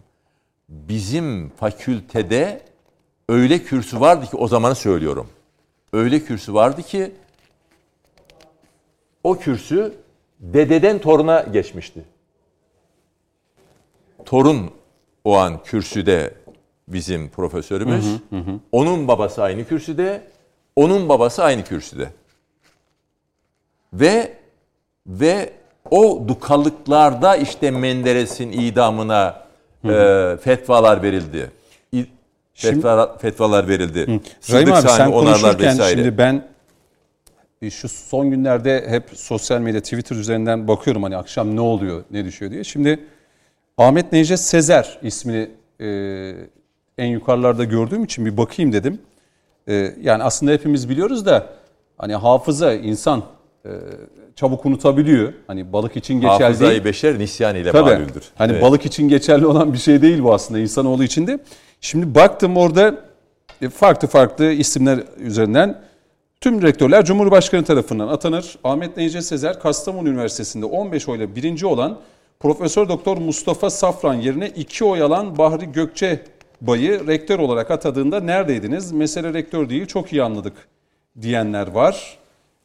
Bizim 0.68 1.50
fakültede 1.50 2.62
öyle 3.28 3.62
kürsü 3.62 4.00
vardı 4.00 4.26
ki 4.26 4.36
o 4.36 4.48
zamanı 4.48 4.74
söylüyorum. 4.74 5.28
Öyle 5.92 6.24
kürsü 6.24 6.54
vardı 6.54 6.82
ki 6.82 7.14
o 9.24 9.38
kürsü 9.38 9.94
dededen 10.40 10.98
toruna 10.98 11.40
geçmişti. 11.40 12.04
Torun 14.24 14.70
o 15.24 15.36
an 15.36 15.62
kürsüde 15.62 16.34
bizim 16.88 17.28
profesörümüz. 17.28 18.06
Onun 18.72 19.08
babası 19.08 19.42
aynı 19.42 19.68
kürsüde, 19.68 20.22
onun 20.76 21.08
babası 21.08 21.44
aynı 21.44 21.64
kürsüde. 21.64 22.12
Ve 23.92 24.38
ve 25.06 25.52
o 25.90 26.24
dukalıklarda 26.28 27.36
işte 27.36 27.70
Menderes'in 27.70 28.52
idamına 28.52 29.42
e, 29.84 30.36
fetvalar 30.40 31.02
verildi. 31.02 31.50
İ- 31.92 32.06
fetva, 32.54 33.16
fetvalar 33.18 33.68
verildi. 33.68 34.00
Rahim 34.06 34.20
Sırdık 34.40 34.74
abi 34.74 34.88
sen 34.88 35.10
konuşurken 35.10 35.68
vesaire. 35.68 35.96
şimdi 35.96 36.18
ben 36.18 36.48
e, 37.62 37.70
şu 37.70 37.88
son 37.88 38.30
günlerde 38.30 38.86
hep 38.88 39.04
sosyal 39.14 39.60
medya 39.60 39.80
Twitter 39.80 40.16
üzerinden 40.16 40.68
bakıyorum 40.68 41.02
hani 41.02 41.16
akşam 41.16 41.56
ne 41.56 41.60
oluyor 41.60 42.04
ne 42.10 42.24
düşüyor 42.24 42.52
diye. 42.52 42.64
Şimdi 42.64 43.00
Ahmet 43.78 44.12
Necdet 44.12 44.40
Sezer 44.40 44.98
ismini 45.02 45.50
e, 45.80 45.88
en 46.98 47.06
yukarılarda 47.06 47.64
gördüğüm 47.64 48.04
için 48.04 48.26
bir 48.26 48.36
bakayım 48.36 48.72
dedim. 48.72 48.98
E, 49.68 49.94
yani 50.00 50.22
aslında 50.22 50.52
hepimiz 50.52 50.88
biliyoruz 50.88 51.26
da 51.26 51.46
hani 51.98 52.14
hafıza 52.14 52.72
insan 52.74 53.22
e, 53.64 53.70
çabuk 54.36 54.66
unutabiliyor. 54.66 55.32
Hani 55.46 55.72
balık 55.72 55.96
için 55.96 56.14
geçerli 56.14 56.38
değil. 56.38 56.42
Hafızayı 56.42 56.84
beşer 56.84 57.18
nisyan 57.18 57.56
ile 57.56 57.72
Tabii. 57.72 57.90
malüldür. 57.90 58.22
Hani 58.34 58.52
Evet. 58.52 58.62
balık 58.62 58.86
için 58.86 59.08
geçerli 59.08 59.46
olan 59.46 59.72
bir 59.72 59.78
şey 59.78 60.02
değil 60.02 60.22
bu 60.22 60.34
aslında 60.34 60.60
insanoğlu 60.60 61.04
için 61.04 61.26
de. 61.26 61.38
Şimdi 61.80 62.14
baktım 62.14 62.56
orada 62.56 62.94
e, 63.62 63.68
farklı 63.68 64.08
farklı 64.08 64.52
isimler 64.52 65.00
üzerinden 65.18 65.80
tüm 66.40 66.62
rektörler 66.62 67.04
Cumhurbaşkanı 67.04 67.64
tarafından 67.64 68.08
atanır. 68.08 68.58
Ahmet 68.64 68.96
Necdet 68.96 69.24
Sezer 69.24 69.60
Kastamonu 69.60 70.08
Üniversitesi'nde 70.08 70.66
15 70.66 71.08
oyla 71.08 71.36
birinci 71.36 71.66
olan 71.66 71.98
Profesör 72.40 72.88
Doktor 72.88 73.16
Mustafa 73.16 73.70
Safran 73.70 74.14
yerine 74.14 74.48
2 74.48 74.84
oy 74.84 75.02
alan 75.02 75.38
Bahri 75.38 75.72
Gökçe 75.72 76.20
Bay'ı 76.60 77.06
rektör 77.06 77.38
olarak 77.38 77.70
atadığında 77.70 78.20
neredeydiniz? 78.20 78.92
Mesele 78.92 79.34
rektör 79.34 79.68
değil 79.68 79.86
çok 79.86 80.12
iyi 80.12 80.22
anladık 80.22 80.52
diyenler 81.22 81.66
var. 81.66 82.18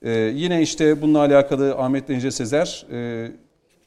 Ee, 0.03 0.11
yine 0.35 0.61
işte 0.61 1.01
bununla 1.01 1.19
alakalı 1.19 1.75
Ahmet 1.75 2.09
Necdet 2.09 2.33
Sezer 2.33 2.85
e, 2.91 3.31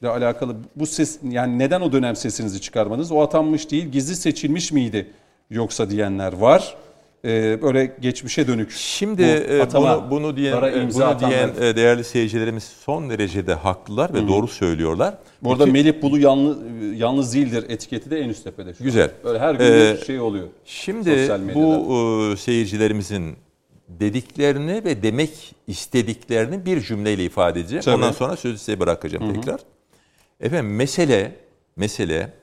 ile 0.01 0.09
alakalı 0.09 0.55
bu 0.75 0.85
ses 0.85 1.19
yani 1.29 1.59
neden 1.59 1.81
o 1.81 1.91
dönem 1.91 2.15
sesinizi 2.15 2.61
çıkarmanız? 2.61 3.11
O 3.11 3.21
atanmış 3.21 3.71
değil, 3.71 3.85
gizli 3.85 4.15
seçilmiş 4.15 4.71
miydi 4.71 5.07
yoksa 5.49 5.89
diyenler 5.89 6.33
var. 6.33 6.75
Ee, 7.25 7.61
böyle 7.61 7.95
geçmişe 8.01 8.47
dönük. 8.47 8.71
Şimdi 8.71 9.21
bu 9.21 9.53
e, 9.53 9.67
bunu, 9.73 10.03
bunu 10.11 10.37
diyen, 10.37 10.57
e, 10.57 10.61
bunu 10.61 10.91
diyen 10.93 11.07
atanlar. 11.07 11.61
e, 11.69 11.75
değerli 11.75 12.03
seyircilerimiz 12.03 12.63
son 12.63 13.09
derecede 13.09 13.53
haklılar 13.53 14.13
ve 14.13 14.27
doğru 14.27 14.47
söylüyorlar. 14.47 15.13
Bu 15.43 15.51
arada 15.51 15.63
Bütün- 15.63 15.73
Melih 15.73 16.01
Bulu 16.01 16.19
yalnız, 16.19 16.57
yalnız 16.95 17.35
değildir 17.35 17.65
etiketi 17.69 18.09
de 18.11 18.19
en 18.19 18.29
üst 18.29 18.43
tepede. 18.43 18.73
Güzel. 18.79 19.11
Böyle 19.23 19.39
her 19.39 19.55
gün 19.55 19.65
Ee, 19.65 19.95
bir 19.99 20.05
şey 20.05 20.19
oluyor. 20.19 20.47
Şimdi 20.65 21.29
bu 21.55 21.93
e, 22.33 22.37
seyircilerimizin 22.37 23.35
dediklerini 23.87 24.83
ve 24.85 25.03
demek 25.03 25.55
istediklerini 25.67 26.65
bir 26.65 26.81
cümleyle 26.81 27.25
ifade 27.25 27.59
edeceğim. 27.59 27.83
Tabii. 27.83 27.95
Ondan 27.95 28.11
sonra 28.11 28.35
sözü 28.35 28.57
size 28.57 28.79
bırakacağım 28.79 29.33
tekrar. 29.33 29.61
Efendim 30.39 30.75
mesele 30.75 31.35
mesele 31.75 32.33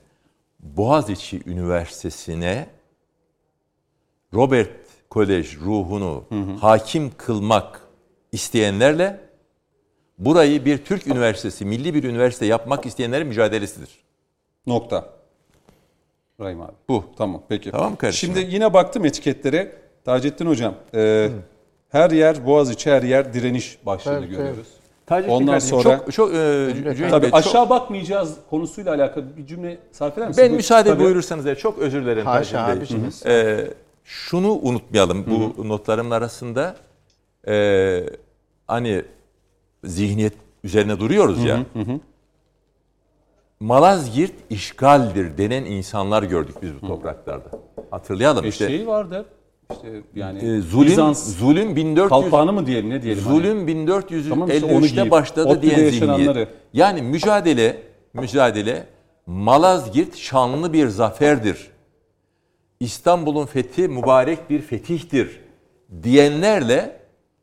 Boğaziçi 0.60 1.42
Üniversitesi'ne 1.46 2.66
Robert 4.34 4.70
Kolej 5.10 5.56
ruhunu 5.56 6.24
hakim 6.60 7.12
kılmak 7.16 7.80
isteyenlerle 8.32 9.20
burayı 10.18 10.64
bir 10.64 10.78
Türk 10.78 11.06
üniversitesi, 11.06 11.64
milli 11.64 11.94
bir 11.94 12.04
üniversite 12.04 12.46
yapmak 12.46 12.86
isteyenlerin 12.86 13.26
mücadelesidir. 13.26 13.88
Nokta. 14.66 15.14
Rahim 16.40 16.60
abi. 16.60 16.72
Bu. 16.88 17.04
Tamam 17.16 17.42
peki. 17.48 17.70
Tamam 17.70 17.96
kardeşim? 17.96 18.34
Şimdi 18.34 18.54
yine 18.54 18.74
baktım 18.74 19.04
etiketlere. 19.04 19.83
Taceddin 20.04 20.46
Hocam. 20.46 20.74
e, 20.94 21.28
her 21.88 22.10
yer 22.10 22.46
Boğaziçi, 22.46 22.90
her 22.90 23.02
yer 23.02 23.34
direniş 23.34 23.78
başlığını 23.86 24.18
Evet, 24.18 24.30
görüyoruz. 24.30 24.66
Taceddin 25.06 25.32
Ondan 25.32 25.46
kardeşim, 25.46 25.68
sonra- 25.82 25.96
çok 25.98 26.12
çok 26.12 26.30
e, 26.34 26.34
Cüneyt 26.74 27.10
Tabii 27.10 27.22
Bey, 27.22 27.30
çok- 27.30 27.38
aşağı 27.38 27.70
bakmayacağız 27.70 28.34
konusuyla 28.50 28.94
alakalı 28.94 29.36
bir 29.36 29.46
cümle 29.46 29.78
sarf 29.92 30.18
eder 30.18 30.28
misiniz? 30.28 30.48
Ben 30.50 30.56
müsaade 30.56 30.88
Tabii. 30.88 31.02
buyurursanız 31.04 31.46
eğer 31.46 31.58
çok 31.58 31.78
özür 31.78 32.02
dilerim. 32.02 32.26
Haşa 32.26 32.66
Taceddin 32.66 32.68
Bey. 32.68 32.78
abiciğim. 32.78 33.36
Ee, 33.36 33.70
şunu 34.04 34.52
unutmayalım 34.52 35.24
bu 35.58 35.68
notlarımın 35.68 36.10
arasında 36.10 36.76
ee, 37.48 38.06
hani 38.66 39.02
zihniyet 39.84 40.32
üzerine 40.64 41.00
duruyoruz 41.00 41.44
ya. 41.44 41.58
Malazgirt 43.60 44.32
işgaldir 44.50 45.38
denen 45.38 45.64
insanlar 45.64 46.22
gördük 46.22 46.56
biz 46.62 46.70
bu 46.82 46.86
topraklarda. 46.86 47.50
Hatırlayalım 47.90 48.44
işte. 48.48 48.68
şey 48.68 48.86
vardı. 48.86 49.26
İşte 49.72 49.88
yani 50.14 50.38
Ee, 50.38 50.60
zulüm 50.60 50.86
Bizans 50.86 51.36
zulüm 51.36 51.76
1400 51.76 52.08
kalpağını 52.08 52.52
mı 52.52 52.66
diyelim 52.66 52.90
ne 52.90 53.02
diyelim? 53.02 53.24
hani? 53.24 53.36
Zulüm 53.36 53.68
1453'te 53.68 54.28
Tamam 54.28 54.50
işte 54.50 54.66
onu 54.66 54.86
giyip, 54.86 55.10
başladı 55.10 55.62
diyen 55.62 55.78
yaşananları. 55.84 56.24
zihniyet. 56.26 56.48
Yani 56.72 57.02
mücadele, 57.02 57.82
mücadele 58.14 58.86
Malazgirt 59.26 60.16
şanlı 60.16 60.72
bir 60.72 60.88
zaferdir. 60.88 61.68
İstanbul'un 62.80 63.46
fethi 63.46 63.88
mübarek 63.88 64.50
bir 64.50 64.60
fetihtir 64.62 65.40
diyenlerle 66.02 67.00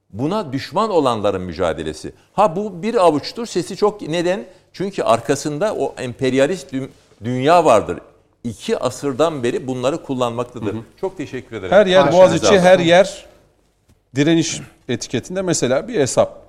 buna 0.09 0.53
düşman 0.53 0.89
olanların 0.89 1.41
mücadelesi. 1.41 2.13
Ha 2.33 2.55
bu 2.55 2.83
bir 2.83 2.95
avuçtur 2.95 3.45
sesi 3.45 3.75
çok 3.75 4.01
neden? 4.01 4.45
Çünkü 4.73 5.03
arkasında 5.03 5.75
o 5.75 5.93
emperyalist 5.97 6.73
dü- 6.73 6.87
dünya 7.23 7.65
vardır. 7.65 7.99
İki 8.43 8.77
asırdan 8.77 9.43
beri 9.43 9.67
bunları 9.67 10.03
kullanmaktadır. 10.03 10.75
Çok 11.01 11.17
teşekkür 11.17 11.55
ederim. 11.55 11.71
Her 11.71 11.85
yer. 11.85 12.11
Boğaziçi, 12.11 12.59
her 12.59 12.79
yer 12.79 13.25
direniş 14.15 14.61
etiketinde 14.89 15.41
mesela 15.41 15.87
bir 15.87 15.99
hesap. 15.99 16.41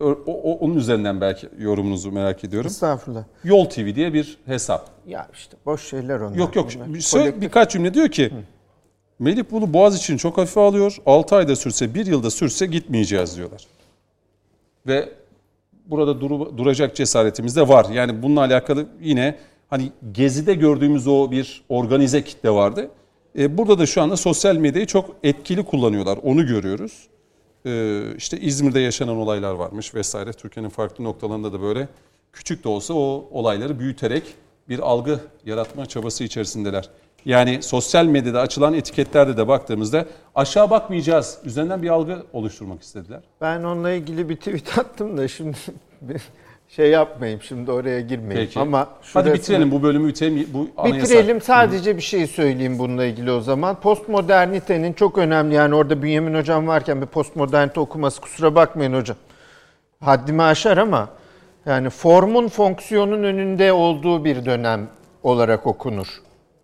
O, 0.00 0.04
o- 0.26 0.58
onun 0.58 0.74
üzerinden 0.76 1.20
belki 1.20 1.48
yorumunuzu 1.58 2.12
merak 2.12 2.44
ediyorum. 2.44 2.66
Estağfurullah. 2.70 3.24
Yol 3.44 3.64
TV 3.64 3.94
diye 3.94 4.14
bir 4.14 4.38
hesap. 4.46 4.88
Ya 5.06 5.28
işte 5.34 5.56
boş 5.66 5.88
şeyler 5.88 6.20
onlar. 6.20 6.36
Yok 6.36 6.56
yok. 6.56 6.70
Bunlar 6.74 6.94
Bir 6.94 7.00
söyle- 7.00 7.40
birkaç 7.40 7.70
cümle 7.72 7.94
diyor 7.94 8.08
ki 8.08 8.32
Melih 9.18 9.44
Bulu 9.50 9.72
Boğaz 9.72 9.96
için 9.96 10.16
çok 10.16 10.38
hafife 10.38 10.60
alıyor. 10.60 10.96
6 11.06 11.36
ayda 11.36 11.56
sürse, 11.56 11.94
1 11.94 12.06
yılda 12.06 12.30
sürse 12.30 12.66
gitmeyeceğiz 12.66 13.36
diyorlar. 13.36 13.66
Ve 14.86 15.08
burada 15.86 16.10
duru- 16.20 16.58
duracak 16.58 16.96
cesaretimiz 16.96 17.56
de 17.56 17.68
var. 17.68 17.86
Yani 17.92 18.22
bununla 18.22 18.40
alakalı 18.40 18.86
yine 19.00 19.38
hani 19.70 19.92
Gezi'de 20.12 20.54
gördüğümüz 20.54 21.06
o 21.06 21.30
bir 21.30 21.62
organize 21.68 22.24
kitle 22.24 22.50
vardı. 22.50 22.90
E, 23.38 23.58
burada 23.58 23.78
da 23.78 23.86
şu 23.86 24.02
anda 24.02 24.16
sosyal 24.16 24.56
medyayı 24.56 24.86
çok 24.86 25.16
etkili 25.22 25.64
kullanıyorlar. 25.64 26.18
Onu 26.22 26.46
görüyoruz. 26.46 27.06
E, 27.66 28.02
işte 28.16 28.40
İzmir'de 28.40 28.80
yaşanan 28.80 29.16
olaylar 29.16 29.54
varmış 29.54 29.94
vesaire. 29.94 30.32
Türkiye'nin 30.32 30.70
farklı 30.70 31.04
noktalarında 31.04 31.52
da 31.52 31.62
böyle 31.62 31.88
küçük 32.32 32.64
de 32.64 32.68
olsa 32.68 32.94
o 32.94 33.28
olayları 33.30 33.78
büyüterek 33.78 34.22
bir 34.68 34.78
algı 34.78 35.20
yaratma 35.44 35.86
çabası 35.86 36.24
içerisindeler. 36.24 36.90
Yani 37.24 37.62
sosyal 37.62 38.06
medyada 38.06 38.40
açılan 38.40 38.74
etiketlerde 38.74 39.36
de 39.36 39.48
baktığımızda 39.48 40.06
aşağı 40.34 40.70
bakmayacağız. 40.70 41.38
Üzerinden 41.44 41.82
bir 41.82 41.88
algı 41.88 42.22
oluşturmak 42.32 42.82
istediler. 42.82 43.20
Ben 43.40 43.62
onunla 43.62 43.90
ilgili 43.90 44.28
bir 44.28 44.36
tweet 44.36 44.78
attım 44.78 45.18
da 45.18 45.28
şimdi 45.28 45.56
şey 46.68 46.90
yapmayayım 46.90 47.42
şimdi 47.42 47.70
oraya 47.72 48.00
girmeyeyim. 48.00 48.48
Peki. 48.48 48.60
Ama 48.60 48.78
Hadi 48.78 49.28
şurasını- 49.28 49.34
bitirelim 49.34 49.70
bu 49.70 49.82
bölümü 49.82 50.08
bitirelim. 50.08 50.46
Bu 50.54 50.68
anayasa. 50.76 51.00
Bitirelim 51.04 51.40
sadece 51.40 51.96
bir 51.96 52.02
şey 52.02 52.26
söyleyeyim 52.26 52.78
bununla 52.78 53.04
ilgili 53.04 53.30
o 53.30 53.40
zaman. 53.40 53.74
Postmodernitenin 53.80 54.92
çok 54.92 55.18
önemli 55.18 55.54
yani 55.54 55.74
orada 55.74 56.02
Bünyamin 56.02 56.34
hocam 56.34 56.66
varken 56.66 57.02
bir 57.02 57.06
postmodernite 57.06 57.80
okuması 57.80 58.20
kusura 58.20 58.54
bakmayın 58.54 58.94
hocam. 58.94 59.16
Haddimi 60.00 60.42
aşar 60.42 60.76
ama 60.76 61.08
yani 61.66 61.90
formun 61.90 62.48
fonksiyonun 62.48 63.22
önünde 63.22 63.72
olduğu 63.72 64.24
bir 64.24 64.44
dönem 64.44 64.88
olarak 65.22 65.66
okunur 65.66 66.06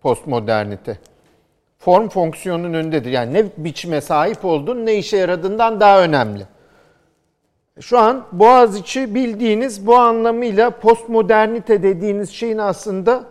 postmodernite. 0.01 0.97
Form 1.79 2.09
fonksiyonun 2.09 2.73
önündedir. 2.73 3.11
Yani 3.11 3.33
ne 3.33 3.43
biçime 3.57 4.01
sahip 4.01 4.45
oldun 4.45 4.85
ne 4.85 4.95
işe 4.95 5.17
yaradığından 5.17 5.79
daha 5.79 6.03
önemli. 6.03 6.43
Şu 7.79 7.99
an 7.99 8.25
Boğaziçi 8.31 9.15
bildiğiniz 9.15 9.87
bu 9.87 9.95
anlamıyla 9.95 10.69
postmodernite 10.69 11.83
dediğiniz 11.83 12.29
şeyin 12.29 12.57
aslında 12.57 13.23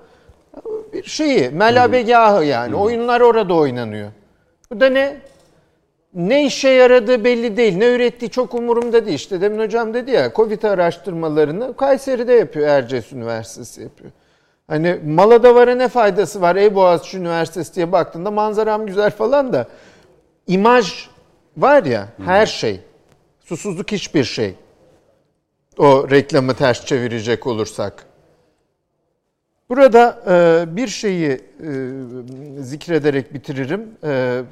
bir 0.93 1.03
şeyi, 1.03 1.51
melabegahı 1.51 2.45
yani. 2.45 2.74
Oyunlar 2.74 3.20
orada 3.20 3.55
oynanıyor. 3.55 4.11
Bu 4.72 4.80
da 4.80 4.88
ne? 4.88 5.16
Ne 6.14 6.47
işe 6.47 6.68
yaradığı 6.68 7.24
belli 7.24 7.57
değil. 7.57 7.76
Ne 7.76 7.95
ürettiği 7.95 8.30
çok 8.30 8.55
umurumda 8.55 9.07
değil. 9.07 9.16
İşte 9.16 9.40
demin 9.40 9.59
hocam 9.59 9.95
dedi 9.95 10.11
ya 10.11 10.32
Covid 10.36 10.62
araştırmalarını 10.62 11.76
Kayseri'de 11.76 12.32
yapıyor. 12.32 12.68
Erciyes 12.68 13.12
Üniversitesi 13.12 13.82
yapıyor. 13.82 14.11
Hani 14.68 15.01
Maladavara 15.07 15.74
ne 15.74 15.88
faydası 15.88 16.40
var? 16.40 16.57
Ey 16.57 16.74
Boğaziçi 16.74 17.18
Üniversitesi 17.18 17.74
diye 17.74 17.93
baktığında 17.93 18.30
manzaram 18.30 18.86
güzel 18.86 19.11
falan 19.11 19.53
da 19.53 19.66
imaj 20.47 21.09
var 21.57 21.84
ya 21.84 22.09
her 22.24 22.47
şey. 22.47 22.80
Susuzluk 23.45 23.93
hiçbir 23.93 24.24
şey. 24.24 24.55
O 25.78 26.11
reklamı 26.11 26.55
ters 26.55 26.86
çevirecek 26.86 27.47
olursak. 27.47 28.07
Burada 29.68 30.22
e, 30.30 30.76
bir 30.76 30.88
şeyi 30.88 31.28
e, 31.30 31.40
zikrederek 32.62 33.34
bitiririm. 33.34 33.88
E, 34.05 34.43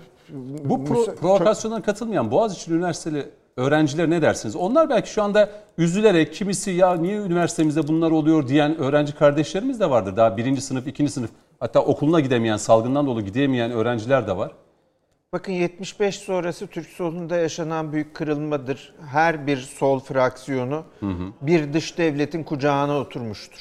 Bu 0.64 0.74
pro- 0.74 1.14
provokasyona 1.16 1.82
katılmayan 1.82 2.30
Boğaziçi 2.30 2.72
Üniversiteli 2.72 3.26
öğrenciler 3.56 4.10
ne 4.10 4.22
dersiniz? 4.22 4.56
Onlar 4.56 4.90
belki 4.90 5.10
şu 5.10 5.22
anda 5.22 5.50
üzülerek 5.78 6.34
kimisi 6.34 6.70
ya 6.70 6.94
niye 6.96 7.16
üniversitemizde 7.16 7.88
bunlar 7.88 8.10
oluyor 8.10 8.48
diyen 8.48 8.78
öğrenci 8.78 9.14
kardeşlerimiz 9.14 9.80
de 9.80 9.90
vardır. 9.90 10.16
Daha 10.16 10.36
birinci 10.36 10.60
sınıf, 10.60 10.86
ikinci 10.86 11.12
sınıf. 11.12 11.30
Hatta 11.60 11.80
okuluna 11.80 12.20
gidemeyen, 12.20 12.56
salgından 12.56 13.06
dolayı 13.06 13.26
gidemeyen 13.26 13.70
öğrenciler 13.70 14.26
de 14.26 14.36
var. 14.36 14.52
Bakın 15.32 15.52
75 15.52 16.18
sonrası 16.18 16.66
Türk 16.66 16.86
solunda 16.88 17.36
yaşanan 17.36 17.92
büyük 17.92 18.14
kırılmadır. 18.14 18.94
Her 19.10 19.46
bir 19.46 19.56
sol 19.56 20.00
fraksiyonu 20.00 20.84
bir 21.40 21.72
dış 21.72 21.98
devletin 21.98 22.42
kucağına 22.44 22.96
oturmuştur. 22.98 23.60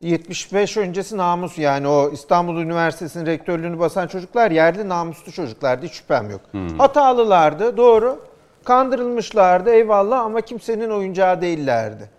75 0.00 0.76
öncesi 0.76 1.16
namus 1.16 1.58
yani 1.58 1.88
o 1.88 2.10
İstanbul 2.12 2.56
Üniversitesi'nin 2.56 3.26
rektörlüğünü 3.26 3.78
basan 3.78 4.06
çocuklar 4.06 4.50
yerli 4.50 4.88
namuslu 4.88 5.32
çocuklardı 5.32 5.86
hiç 5.86 5.92
şüphem 5.92 6.30
yok. 6.30 6.40
Hatalılardı 6.78 7.76
doğru. 7.76 8.20
Kandırılmışlardı 8.64 9.70
eyvallah 9.70 10.20
ama 10.20 10.40
kimsenin 10.40 10.90
oyuncağı 10.90 11.40
değillerdi. 11.40 12.10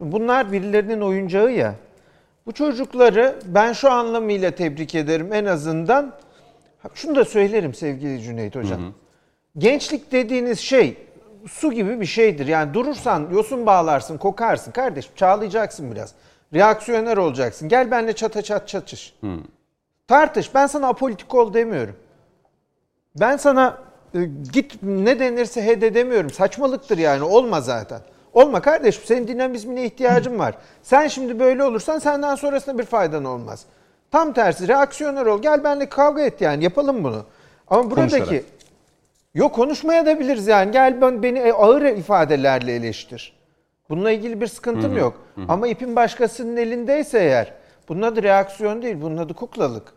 Bunlar 0.00 0.52
birilerinin 0.52 1.00
oyuncağı 1.00 1.52
ya. 1.52 1.74
Bu 2.46 2.52
çocukları 2.52 3.36
ben 3.44 3.72
şu 3.72 3.90
anlamıyla 3.92 4.50
tebrik 4.50 4.94
ederim 4.94 5.32
en 5.32 5.44
azından. 5.44 6.12
Şunu 6.94 7.16
da 7.16 7.24
söylerim 7.24 7.74
sevgili 7.74 8.22
Cüneyt 8.22 8.56
Hocam. 8.56 8.80
Gençlik 9.58 10.12
dediğiniz 10.12 10.58
şey 10.58 10.96
su 11.48 11.72
gibi 11.72 12.00
bir 12.00 12.06
şeydir. 12.06 12.46
Yani 12.46 12.74
durursan 12.74 13.28
yosun 13.32 13.66
bağlarsın, 13.66 14.18
kokarsın. 14.18 14.72
Kardeşim 14.72 15.12
çağlayacaksın 15.16 15.92
biraz. 15.92 16.14
Reaksiyoner 16.54 17.16
olacaksın. 17.16 17.68
Gel 17.68 17.90
benimle 17.90 18.12
çata 18.12 18.42
çat 18.42 18.68
çatış. 18.68 19.14
Tartış. 20.08 20.54
Ben 20.54 20.66
sana 20.66 20.88
apolitik 20.88 21.34
ol 21.34 21.54
demiyorum. 21.54 21.96
Ben 23.20 23.36
sana 23.36 23.78
e, 24.14 24.18
git 24.52 24.82
ne 24.82 25.20
denirse 25.20 25.66
he 25.66 25.80
de 25.80 25.94
demiyorum. 25.94 26.30
Saçmalıktır 26.30 26.98
yani. 26.98 27.22
Olma 27.22 27.60
zaten. 27.60 28.00
Olma 28.32 28.60
kardeşim. 28.62 29.02
Senin 29.06 29.28
dinamizmine 29.28 29.84
ihtiyacın 29.84 30.38
var. 30.38 30.54
Sen 30.82 31.08
şimdi 31.08 31.38
böyle 31.38 31.64
olursan 31.64 31.98
senden 31.98 32.34
sonrasında 32.34 32.78
bir 32.78 32.84
faydan 32.84 33.24
olmaz. 33.24 33.64
Tam 34.10 34.32
tersi 34.32 34.68
reaksiyoner 34.68 35.26
ol. 35.26 35.42
Gel 35.42 35.64
benimle 35.64 35.88
kavga 35.88 36.22
et 36.22 36.40
yani. 36.40 36.64
Yapalım 36.64 37.04
bunu. 37.04 37.24
Ama 37.68 37.90
buradaki 37.90 38.18
Konuşarak. 38.18 38.44
Yok 39.34 39.54
konuşmaya 39.54 40.06
da 40.06 40.20
biliriz 40.20 40.46
yani. 40.46 40.72
Gel 40.72 41.00
ben, 41.00 41.22
beni 41.22 41.52
ağır 41.52 41.82
ifadelerle 41.82 42.74
eleştir. 42.74 43.32
Bununla 43.88 44.10
ilgili 44.10 44.40
bir 44.40 44.46
sıkıntım 44.46 44.96
yok. 44.96 45.14
Ama 45.48 45.68
ipin 45.68 45.96
başkasının 45.96 46.56
elindeyse 46.56 47.18
eğer 47.18 47.52
bunun 47.88 48.02
adı 48.02 48.22
reaksiyon 48.22 48.82
değil, 48.82 48.96
bunun 49.00 49.16
adı 49.16 49.34
kuklalık. 49.34 49.92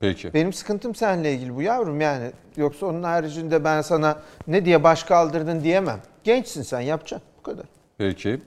Peki. 0.00 0.34
Benim 0.34 0.52
sıkıntım 0.52 0.94
seninle 0.94 1.32
ilgili 1.32 1.56
bu 1.56 1.62
yavrum 1.62 2.00
yani. 2.00 2.30
Yoksa 2.56 2.86
onun 2.86 3.02
haricinde 3.02 3.64
ben 3.64 3.80
sana 3.80 4.16
ne 4.46 4.64
diye 4.64 4.84
baş 4.84 5.04
kaldırdın 5.04 5.60
diyemem. 5.60 6.00
Gençsin 6.24 6.62
sen 6.62 6.80
yapacaksın. 6.80 7.28
Bu 7.38 7.42
kadar. 7.42 7.64
Peki. 7.98 8.40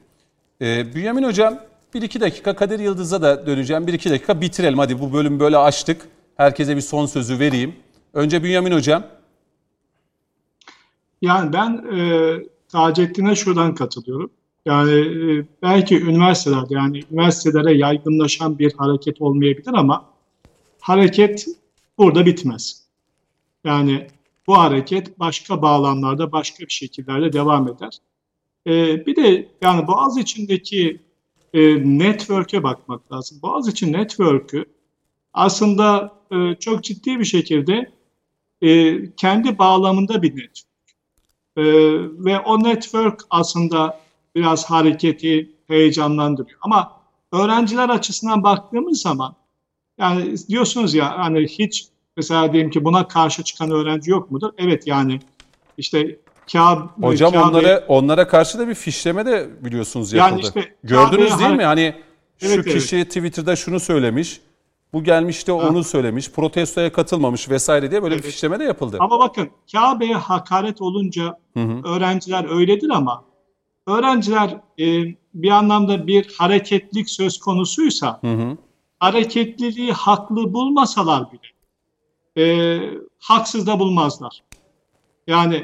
Ee, 0.61 0.95
Bünyamin 0.95 1.23
Hocam 1.23 1.59
bir 1.95 2.01
iki 2.01 2.19
dakika 2.19 2.55
Kadir 2.55 2.79
Yıldız'a 2.79 3.21
da 3.21 3.47
döneceğim. 3.47 3.87
Bir 3.87 3.93
iki 3.93 4.09
dakika 4.09 4.41
bitirelim. 4.41 4.79
Hadi 4.79 4.99
bu 4.99 5.13
bölüm 5.13 5.39
böyle 5.39 5.57
açtık. 5.57 6.07
Herkese 6.37 6.75
bir 6.75 6.81
son 6.81 7.05
sözü 7.05 7.39
vereyim. 7.39 7.75
Önce 8.13 8.43
Bünyamin 8.43 8.71
Hocam. 8.71 9.03
Yani 11.21 11.53
ben 11.53 11.85
e, 11.97 12.33
Taceddin'e 12.69 13.35
şuradan 13.35 13.75
katılıyorum. 13.75 14.31
Yani 14.65 14.91
e, 14.91 15.45
belki 15.61 16.01
üniversitelerde 16.01 16.73
yani 16.73 17.03
üniversitelere 17.11 17.77
yaygınlaşan 17.77 18.59
bir 18.59 18.73
hareket 18.73 19.21
olmayabilir 19.21 19.73
ama 19.73 20.05
hareket 20.79 21.47
burada 21.97 22.25
bitmez. 22.25 22.83
Yani 23.63 24.07
bu 24.47 24.57
hareket 24.57 25.19
başka 25.19 25.61
bağlamlarda, 25.61 26.31
başka 26.31 26.63
bir 26.63 26.73
şekillerde 26.73 27.33
devam 27.33 27.67
eder. 27.67 27.97
E, 28.67 29.05
bir 29.05 29.15
de 29.15 29.47
yani 29.61 29.87
Boğaz 29.87 30.17
içindeki 30.17 31.04
e, 31.55 31.59
network'e 31.99 32.63
bakmak 32.63 33.11
lazım. 33.11 33.39
Boğaz 33.41 33.67
için 33.67 33.93
network'ü 33.93 34.65
aslında 35.33 36.13
e, 36.31 36.55
çok 36.59 36.83
ciddi 36.83 37.19
bir 37.19 37.25
şekilde 37.25 37.91
e, 38.61 39.01
kendi 39.15 39.57
bağlamında 39.57 40.21
bir 40.21 40.31
network. 40.31 40.75
Ee, 41.57 41.63
ve 42.25 42.39
o 42.39 42.63
network 42.63 43.21
aslında 43.29 43.99
biraz 44.35 44.65
hareketi 44.65 45.51
heyecanlandırıyor. 45.67 46.59
Ama 46.61 47.01
öğrenciler 47.31 47.89
açısından 47.89 48.43
baktığımız 48.43 49.01
zaman 49.01 49.35
yani 49.97 50.35
diyorsunuz 50.49 50.93
ya 50.93 51.17
hani 51.17 51.47
hiç 51.47 51.87
mesela 52.17 52.53
diyelim 52.53 52.71
ki 52.71 52.85
buna 52.85 53.07
karşı 53.07 53.43
çıkan 53.43 53.71
öğrenci 53.71 54.11
yok 54.11 54.31
mudur? 54.31 54.51
Evet 54.57 54.87
yani 54.87 55.19
işte 55.77 56.19
Kâb, 56.51 56.79
Hocam 57.01 57.33
Kabe- 57.33 57.49
onlara 57.49 57.85
onlara 57.87 58.27
karşı 58.27 58.59
da 58.59 58.67
bir 58.67 58.75
fişleme 58.75 59.25
de 59.25 59.49
biliyorsunuz 59.65 60.13
Yani 60.13 60.31
yapıldı. 60.31 60.59
işte 60.59 60.75
Gördünüz 60.83 61.29
Kabe'ye 61.29 61.47
değil 61.49 61.57
mi? 61.59 61.63
Hani 61.65 61.95
şu 62.37 62.45
Evet, 62.47 62.59
evet. 62.67 62.73
kişi 62.81 63.05
Twitter'da 63.05 63.55
şunu 63.55 63.79
söylemiş. 63.79 64.41
Bu 64.93 65.03
gelmiş 65.03 65.47
de 65.47 65.51
onu 65.51 65.83
söylemiş. 65.83 66.31
Protestoya 66.31 66.91
katılmamış 66.93 67.49
vesaire 67.49 67.91
diye 67.91 68.03
böyle 68.03 68.15
bir 68.15 68.21
Evet. 68.21 68.31
fişleme 68.31 68.59
de 68.59 68.63
yapıldı. 68.63 68.97
Ama 68.99 69.19
bakın 69.19 69.49
Kabe'ye 69.71 70.15
hakaret 70.15 70.81
olunca 70.81 71.39
öğrenciler 71.85 72.45
öyledir 72.57 72.89
ama 72.89 73.23
öğrenciler 73.87 74.49
e, 74.79 75.15
bir 75.33 75.49
anlamda 75.49 76.07
bir 76.07 76.33
hareketlik 76.37 77.09
söz 77.09 77.39
konusuysa 77.39 78.19
Hı 78.21 78.27
hı. 78.33 78.57
hareketliliği 78.99 79.91
haklı 79.93 80.53
bulmasalar 80.53 81.23
bile 81.31 81.41
e, 82.45 82.79
haksız 83.19 83.67
da 83.67 83.79
bulmazlar. 83.79 84.43
Yani 85.27 85.63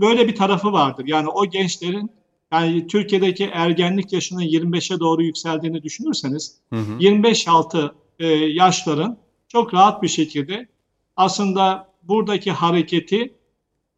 böyle 0.00 0.28
bir 0.28 0.34
tarafı 0.34 0.72
vardır. 0.72 1.04
Yani 1.06 1.28
o 1.28 1.46
gençlerin 1.46 2.10
yani 2.52 2.86
Türkiye'deki 2.86 3.44
ergenlik 3.44 4.12
yaşının 4.12 4.42
25'e 4.42 5.00
doğru 5.00 5.22
yükseldiğini 5.22 5.82
düşünürseniz 5.82 6.58
25-6 6.72 7.90
e, 8.18 8.26
yaşların 8.28 9.18
çok 9.48 9.74
rahat 9.74 10.02
bir 10.02 10.08
şekilde 10.08 10.68
aslında 11.16 11.88
buradaki 12.02 12.52
hareketi 12.52 13.34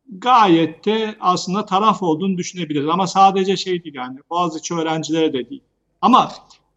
gayet 0.09 0.85
de 0.85 1.17
aslında 1.21 1.67
taraf 1.67 2.03
olduğunu 2.03 2.39
düşünebiliriz. 2.39 2.89
Ama 2.89 3.07
sadece 3.07 3.57
şey 3.57 3.85
değil 3.85 3.95
yani 3.95 4.19
Boğaziçi 4.31 4.75
öğrencilere 4.75 5.33
de 5.33 5.51
değil. 5.51 5.63
Ama 6.01 6.33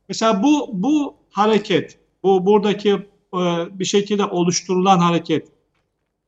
mesela 0.10 0.44
bu 0.44 0.70
bu 0.74 1.16
hareket, 1.30 2.00
bu 2.24 2.46
buradaki 2.46 2.90
e, 2.90 3.40
bir 3.80 3.86
şekilde 3.86 4.26
oluşturulan 4.26 5.00
hareket 5.00 5.48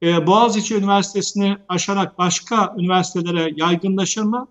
e, 0.03 0.27
Boğaziçi 0.27 0.75
Üniversitesi'ni 0.75 1.57
aşarak 1.69 2.17
başka 2.17 2.75
üniversitelere 2.77 3.53
yaygınlaşır 3.55 4.23
mı? 4.23 4.47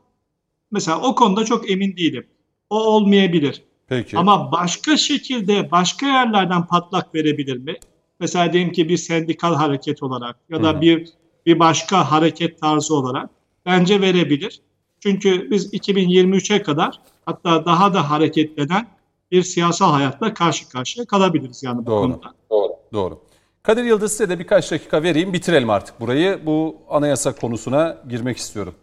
Mesela 0.71 1.01
o 1.01 1.15
konuda 1.15 1.45
çok 1.45 1.71
emin 1.71 1.97
değilim. 1.97 2.27
O 2.71 2.85
olmayabilir. 2.85 3.63
Peki. 3.89 4.19
Ama 4.19 4.53
başka 4.53 4.97
şekilde 4.97 5.71
başka 5.71 6.07
yerlerden 6.07 6.67
patlak 6.67 7.15
verebilir 7.15 7.57
mi? 7.57 7.77
Mesela 8.21 8.53
diyelim 8.53 8.73
ki 8.73 8.89
bir 8.89 8.97
sendikal 8.97 9.55
hareket 9.55 10.03
olarak 10.03 10.37
ya 10.51 10.63
da 10.63 10.81
bir 10.81 11.09
bir 11.47 11.59
başka 11.59 12.11
hareket 12.11 12.61
tarzı 12.61 12.95
olarak 12.95 13.31
bence 13.67 14.01
verebilir. 14.01 14.61
Çünkü 15.01 15.51
biz 15.51 15.75
2023'e 15.75 16.63
kadar 16.63 17.01
hatta 17.27 17.65
daha 17.65 17.95
da 17.95 18.11
hareketlenen 18.11 18.89
bir 19.31 19.43
siyasal 19.43 19.93
hayatla 19.93 20.35
karşı 20.35 20.69
karşıya 20.69 21.07
kalabiliriz 21.07 21.63
yani 21.63 21.79
bu 21.79 21.87
Doğru. 21.87 22.03
konuda. 22.03 22.35
Doğru. 22.93 23.21
Kadir 23.63 23.85
Yıldız 23.85 24.13
size 24.13 24.29
de 24.29 24.39
birkaç 24.39 24.71
dakika 24.71 25.03
vereyim. 25.03 25.33
Bitirelim 25.33 25.71
artık 25.71 26.01
burayı. 26.01 26.47
Bu 26.47 26.77
anayasa 26.89 27.33
konusuna 27.33 27.97
girmek 28.09 28.37
istiyorum. 28.37 28.75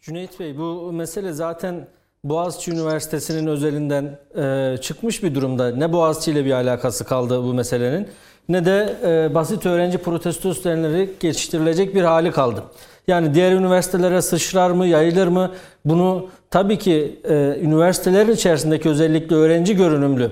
Cüneyt 0.00 0.40
Bey 0.40 0.58
bu 0.58 0.92
mesele 0.92 1.32
zaten 1.32 1.88
Boğaziçi 2.24 2.70
Üniversitesi'nin 2.70 3.46
özelinden 3.46 4.18
e, 4.36 4.76
çıkmış 4.80 5.22
bir 5.22 5.34
durumda. 5.34 5.76
Ne 5.76 5.92
Boğaziçi 5.92 6.30
ile 6.30 6.44
bir 6.44 6.52
alakası 6.52 7.04
kaldı 7.04 7.42
bu 7.42 7.54
meselenin 7.54 8.08
ne 8.48 8.64
de 8.64 8.96
e, 9.04 9.34
basit 9.34 9.66
öğrenci 9.66 9.98
protestosu 9.98 10.64
denilerek 10.64 11.20
geçiştirilecek 11.20 11.94
bir 11.94 12.02
hali 12.02 12.30
kaldı. 12.30 12.62
Yani 13.06 13.34
diğer 13.34 13.52
üniversitelere 13.52 14.22
sıçrar 14.22 14.70
mı, 14.70 14.86
yayılır 14.86 15.26
mı? 15.26 15.52
Bunu 15.84 16.28
tabii 16.50 16.78
ki 16.78 17.20
e, 17.24 17.34
üniversitelerin 17.60 18.32
içerisindeki 18.32 18.88
özellikle 18.88 19.36
öğrenci 19.36 19.76
görünümlü 19.76 20.30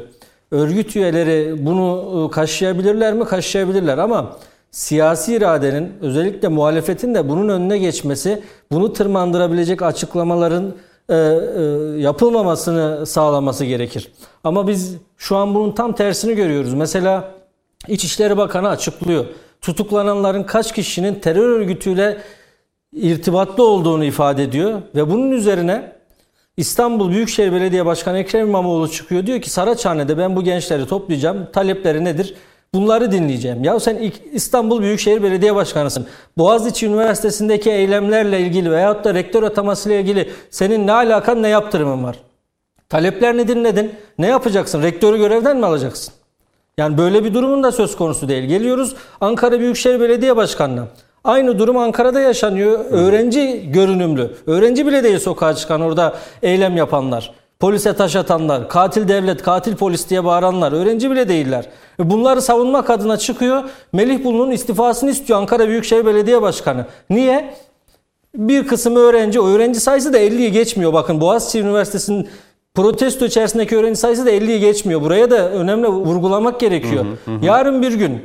örgüt 0.50 0.96
üyeleri 0.96 1.66
bunu 1.66 2.28
e, 2.28 2.34
kaşıyabilirler 2.34 3.14
mi? 3.14 3.24
Kaşıyabilirler 3.24 3.98
ama 3.98 4.36
siyasi 4.70 5.34
iradenin 5.34 5.92
özellikle 6.00 6.48
muhalefetin 6.48 7.14
de 7.14 7.28
bunun 7.28 7.48
önüne 7.48 7.78
geçmesi, 7.78 8.42
bunu 8.72 8.92
tırmandırabilecek 8.92 9.82
açıklamaların 9.82 10.74
e, 11.08 11.16
e, 11.16 11.62
yapılmamasını 12.00 13.06
sağlaması 13.06 13.64
gerekir. 13.64 14.12
Ama 14.44 14.68
biz 14.68 14.96
şu 15.16 15.36
an 15.36 15.54
bunun 15.54 15.72
tam 15.72 15.92
tersini 15.92 16.34
görüyoruz. 16.34 16.74
Mesela 16.74 17.30
İçişleri 17.88 18.36
Bakanı 18.36 18.68
açıklıyor. 18.68 19.24
Tutuklananların 19.60 20.42
kaç 20.42 20.74
kişinin 20.74 21.14
terör 21.14 21.48
örgütüyle 21.48 22.18
irtibatlı 22.92 23.64
olduğunu 23.64 24.04
ifade 24.04 24.42
ediyor 24.42 24.82
ve 24.94 25.10
bunun 25.10 25.30
üzerine 25.30 25.92
İstanbul 26.60 27.10
Büyükşehir 27.10 27.52
Belediye 27.52 27.86
Başkanı 27.86 28.18
Ekrem 28.18 28.48
İmamoğlu 28.48 28.90
çıkıyor. 28.90 29.26
Diyor 29.26 29.40
ki 29.40 29.50
Saraçhane'de 29.50 30.18
ben 30.18 30.36
bu 30.36 30.44
gençleri 30.44 30.86
toplayacağım. 30.86 31.48
Talepleri 31.52 32.04
nedir? 32.04 32.34
Bunları 32.74 33.12
dinleyeceğim. 33.12 33.64
Ya 33.64 33.80
sen 33.80 34.12
İstanbul 34.32 34.82
Büyükşehir 34.82 35.22
Belediye 35.22 35.54
Başkanısın. 35.54 36.06
Boğaziçi 36.38 36.86
Üniversitesi'ndeki 36.86 37.70
eylemlerle 37.70 38.40
ilgili 38.40 38.70
veyahut 38.70 39.04
da 39.04 39.14
rektör 39.14 39.42
atamasıyla 39.42 39.98
ilgili 39.98 40.30
senin 40.50 40.86
ne 40.86 40.92
alakan 40.92 41.42
ne 41.42 41.48
yaptırımın 41.48 42.04
var? 42.04 42.16
Taleplerini 42.88 43.48
dinledin. 43.48 43.92
Ne 44.18 44.26
yapacaksın? 44.26 44.82
Rektörü 44.82 45.18
görevden 45.18 45.56
mi 45.56 45.66
alacaksın? 45.66 46.14
Yani 46.78 46.98
böyle 46.98 47.24
bir 47.24 47.34
durumun 47.34 47.62
da 47.62 47.72
söz 47.72 47.96
konusu 47.96 48.28
değil. 48.28 48.44
Geliyoruz 48.44 48.94
Ankara 49.20 49.60
Büyükşehir 49.60 50.00
Belediye 50.00 50.36
Başkanı'na. 50.36 50.86
Aynı 51.24 51.58
durum 51.58 51.76
Ankara'da 51.76 52.20
yaşanıyor. 52.20 52.84
Öğrenci 52.90 53.70
görünümlü. 53.72 54.30
Öğrenci 54.46 54.86
bile 54.86 55.04
değil 55.04 55.18
sokağa 55.18 55.54
çıkan 55.54 55.80
orada 55.80 56.14
eylem 56.42 56.76
yapanlar. 56.76 57.32
Polise 57.60 57.92
taş 57.92 58.16
atanlar, 58.16 58.68
katil 58.68 59.08
devlet, 59.08 59.42
katil 59.42 59.76
polis 59.76 60.10
diye 60.10 60.24
bağıranlar 60.24 60.72
öğrenci 60.72 61.10
bile 61.10 61.28
değiller. 61.28 61.68
Bunları 61.98 62.42
savunmak 62.42 62.90
adına 62.90 63.16
çıkıyor. 63.16 63.64
Melih 63.92 64.24
Bulu'nun 64.24 64.50
istifasını 64.50 65.10
istiyor 65.10 65.38
Ankara 65.38 65.68
Büyükşehir 65.68 66.06
Belediye 66.06 66.42
Başkanı. 66.42 66.86
Niye? 67.10 67.54
Bir 68.34 68.66
kısım 68.66 68.96
öğrenci, 68.96 69.40
o 69.40 69.46
öğrenci 69.46 69.80
sayısı 69.80 70.12
da 70.12 70.18
50'yi 70.20 70.52
geçmiyor. 70.52 70.92
Bakın 70.92 71.20
Boğaziçi 71.20 71.60
Üniversitesi'nin 71.60 72.28
protesto 72.74 73.24
içerisindeki 73.24 73.76
öğrenci 73.76 74.00
sayısı 74.00 74.26
da 74.26 74.30
50'yi 74.30 74.60
geçmiyor. 74.60 75.02
Buraya 75.02 75.30
da 75.30 75.50
önemli 75.50 75.88
vurgulamak 75.88 76.60
gerekiyor. 76.60 77.04
Yarın 77.42 77.82
bir 77.82 77.92
gün 77.92 78.20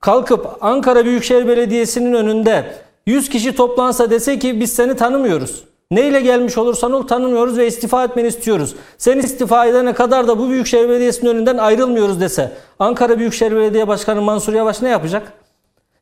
kalkıp 0.00 0.46
Ankara 0.60 1.04
Büyükşehir 1.04 1.48
Belediyesi'nin 1.48 2.12
önünde 2.12 2.72
100 3.06 3.28
kişi 3.28 3.56
toplansa 3.56 4.10
dese 4.10 4.38
ki 4.38 4.60
biz 4.60 4.72
seni 4.72 4.96
tanımıyoruz. 4.96 5.64
Neyle 5.90 6.20
gelmiş 6.20 6.58
olursan 6.58 6.92
ol 6.92 7.06
tanımıyoruz 7.06 7.58
ve 7.58 7.66
istifa 7.66 8.04
etmeni 8.04 8.28
istiyoruz. 8.28 8.74
Sen 8.98 9.18
istifa 9.18 9.66
edene 9.66 9.92
kadar 9.92 10.28
da 10.28 10.38
bu 10.38 10.50
Büyükşehir 10.50 10.88
Belediyesi'nin 10.88 11.30
önünden 11.30 11.56
ayrılmıyoruz 11.56 12.20
dese 12.20 12.52
Ankara 12.78 13.18
Büyükşehir 13.18 13.56
Belediye 13.56 13.88
Başkanı 13.88 14.22
Mansur 14.22 14.54
Yavaş 14.54 14.82
ne 14.82 14.88
yapacak? 14.88 15.32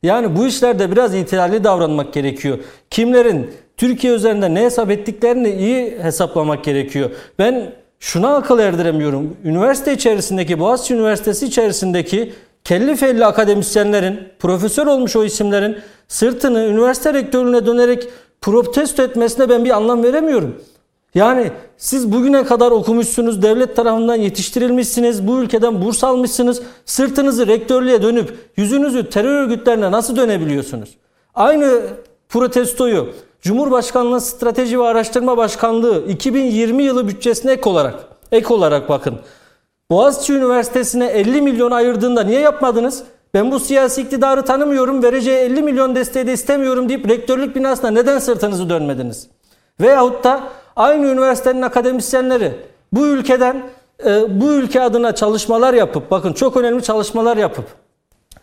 Yani 0.03 0.35
bu 0.37 0.47
işlerde 0.47 0.91
biraz 0.91 1.15
ihtiyarlı 1.15 1.63
davranmak 1.63 2.13
gerekiyor. 2.13 2.57
Kimlerin 2.89 3.51
Türkiye 3.77 4.13
üzerinde 4.13 4.53
ne 4.53 4.61
hesap 4.61 4.91
ettiklerini 4.91 5.49
iyi 5.51 5.99
hesaplamak 6.01 6.63
gerekiyor. 6.63 7.09
Ben 7.39 7.71
şuna 7.99 8.35
akıl 8.35 8.59
erdiremiyorum. 8.59 9.37
Üniversite 9.43 9.93
içerisindeki, 9.93 10.59
Boğaziçi 10.59 10.93
Üniversitesi 10.93 11.45
içerisindeki 11.45 12.33
kelli 12.69 12.95
felli 12.95 13.25
akademisyenlerin, 13.25 14.19
profesör 14.39 14.87
olmuş 14.87 15.15
o 15.15 15.23
isimlerin 15.23 15.77
sırtını 16.07 16.59
üniversite 16.59 17.13
rektörlüğüne 17.13 17.65
dönerek 17.65 18.07
protesto 18.41 19.03
etmesine 19.03 19.49
ben 19.49 19.65
bir 19.65 19.69
anlam 19.69 20.03
veremiyorum. 20.03 20.61
Yani 21.15 21.51
siz 21.77 22.11
bugüne 22.11 22.43
kadar 22.43 22.71
okumuşsunuz, 22.71 23.41
devlet 23.41 23.75
tarafından 23.75 24.15
yetiştirilmişsiniz, 24.15 25.27
bu 25.27 25.39
ülkeden 25.39 25.81
burs 25.81 26.03
almışsınız, 26.03 26.61
sırtınızı 26.85 27.47
rektörlüğe 27.47 28.01
dönüp 28.01 28.37
yüzünüzü 28.57 29.09
terör 29.09 29.43
örgütlerine 29.43 29.91
nasıl 29.91 30.15
dönebiliyorsunuz? 30.15 30.89
Aynı 31.35 31.81
protestoyu 32.29 33.13
Cumhurbaşkanlığı 33.41 34.21
Strateji 34.21 34.79
ve 34.79 34.83
Araştırma 34.83 35.37
Başkanlığı 35.37 36.03
2020 36.07 36.83
yılı 36.83 37.07
bütçesine 37.07 37.51
ek 37.51 37.69
olarak, 37.69 37.95
ek 38.31 38.53
olarak 38.53 38.89
bakın. 38.89 39.19
Boğaziçi 39.91 40.33
Üniversitesi'ne 40.33 41.05
50 41.05 41.41
milyon 41.41 41.71
ayırdığında 41.71 42.23
niye 42.23 42.39
yapmadınız? 42.39 43.03
Ben 43.33 43.51
bu 43.51 43.59
siyasi 43.59 44.01
iktidarı 44.01 44.45
tanımıyorum, 44.45 45.03
vereceği 45.03 45.37
50 45.37 45.61
milyon 45.61 45.95
desteği 45.95 46.27
de 46.27 46.33
istemiyorum 46.33 46.89
deyip 46.89 47.09
rektörlük 47.09 47.55
binasına 47.55 47.91
neden 47.91 48.19
sırtınızı 48.19 48.69
dönmediniz? 48.69 49.27
Veyahut 49.81 50.23
da 50.23 50.43
aynı 50.75 51.07
üniversitenin 51.07 51.61
akademisyenleri 51.61 52.51
bu 52.93 53.07
ülkeden 53.07 53.63
e, 54.05 54.41
bu 54.41 54.53
ülke 54.53 54.81
adına 54.81 55.15
çalışmalar 55.15 55.73
yapıp 55.73 56.11
bakın 56.11 56.33
çok 56.33 56.57
önemli 56.57 56.83
çalışmalar 56.83 57.37
yapıp 57.37 57.65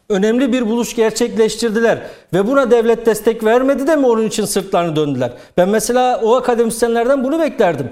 önemli 0.08 0.52
bir 0.52 0.68
buluş 0.68 0.96
gerçekleştirdiler 0.96 1.98
ve 2.34 2.46
buna 2.46 2.70
devlet 2.70 3.06
destek 3.06 3.44
vermedi 3.44 3.86
de 3.86 3.96
mi 3.96 4.06
onun 4.06 4.26
için 4.26 4.44
sırtlarını 4.44 4.96
döndüler? 4.96 5.32
Ben 5.56 5.68
mesela 5.68 6.20
o 6.24 6.36
akademisyenlerden 6.36 7.24
bunu 7.24 7.40
beklerdim. 7.40 7.90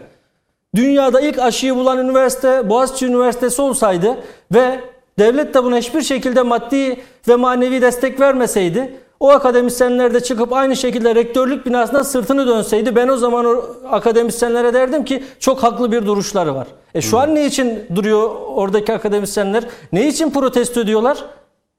Dünyada 0.75 1.21
ilk 1.21 1.39
aşıyı 1.39 1.75
bulan 1.75 1.99
üniversite 1.99 2.69
Boğaziçi 2.69 3.07
Üniversitesi 3.07 3.63
olsaydı 3.63 4.17
ve 4.55 4.81
devlet 5.19 5.55
de 5.55 5.65
buna 5.65 5.77
hiçbir 5.77 6.03
şekilde 6.03 6.43
maddi 6.43 7.01
ve 7.29 7.37
manevi 7.37 7.83
destek 7.83 8.21
vermeseydi 8.21 8.93
o 9.21 9.31
akademisyenler 9.31 10.15
de 10.15 10.21
çıkıp 10.21 10.53
aynı 10.53 10.77
şekilde 10.77 11.15
rektörlük 11.15 11.67
binasına 11.67 12.05
sırtını 12.05 12.47
dönseydi 12.47 12.97
ben 12.97 13.09
o 13.09 13.17
zaman 13.17 13.47
o 13.47 13.65
akademisyenlere 13.91 14.75
derdim 14.75 15.05
ki 15.05 15.25
çok 15.41 15.63
haklı 15.63 15.93
bir 15.93 16.07
duruşları 16.07 16.55
var. 16.55 16.67
E 16.95 17.01
şu 17.01 17.19
an 17.19 17.35
ne 17.35 17.47
için 17.47 17.87
duruyor 17.95 18.31
oradaki 18.47 18.93
akademisyenler? 18.93 19.65
Ne 19.93 20.09
için 20.09 20.31
protesto 20.31 20.81
ediyorlar? 20.81 21.25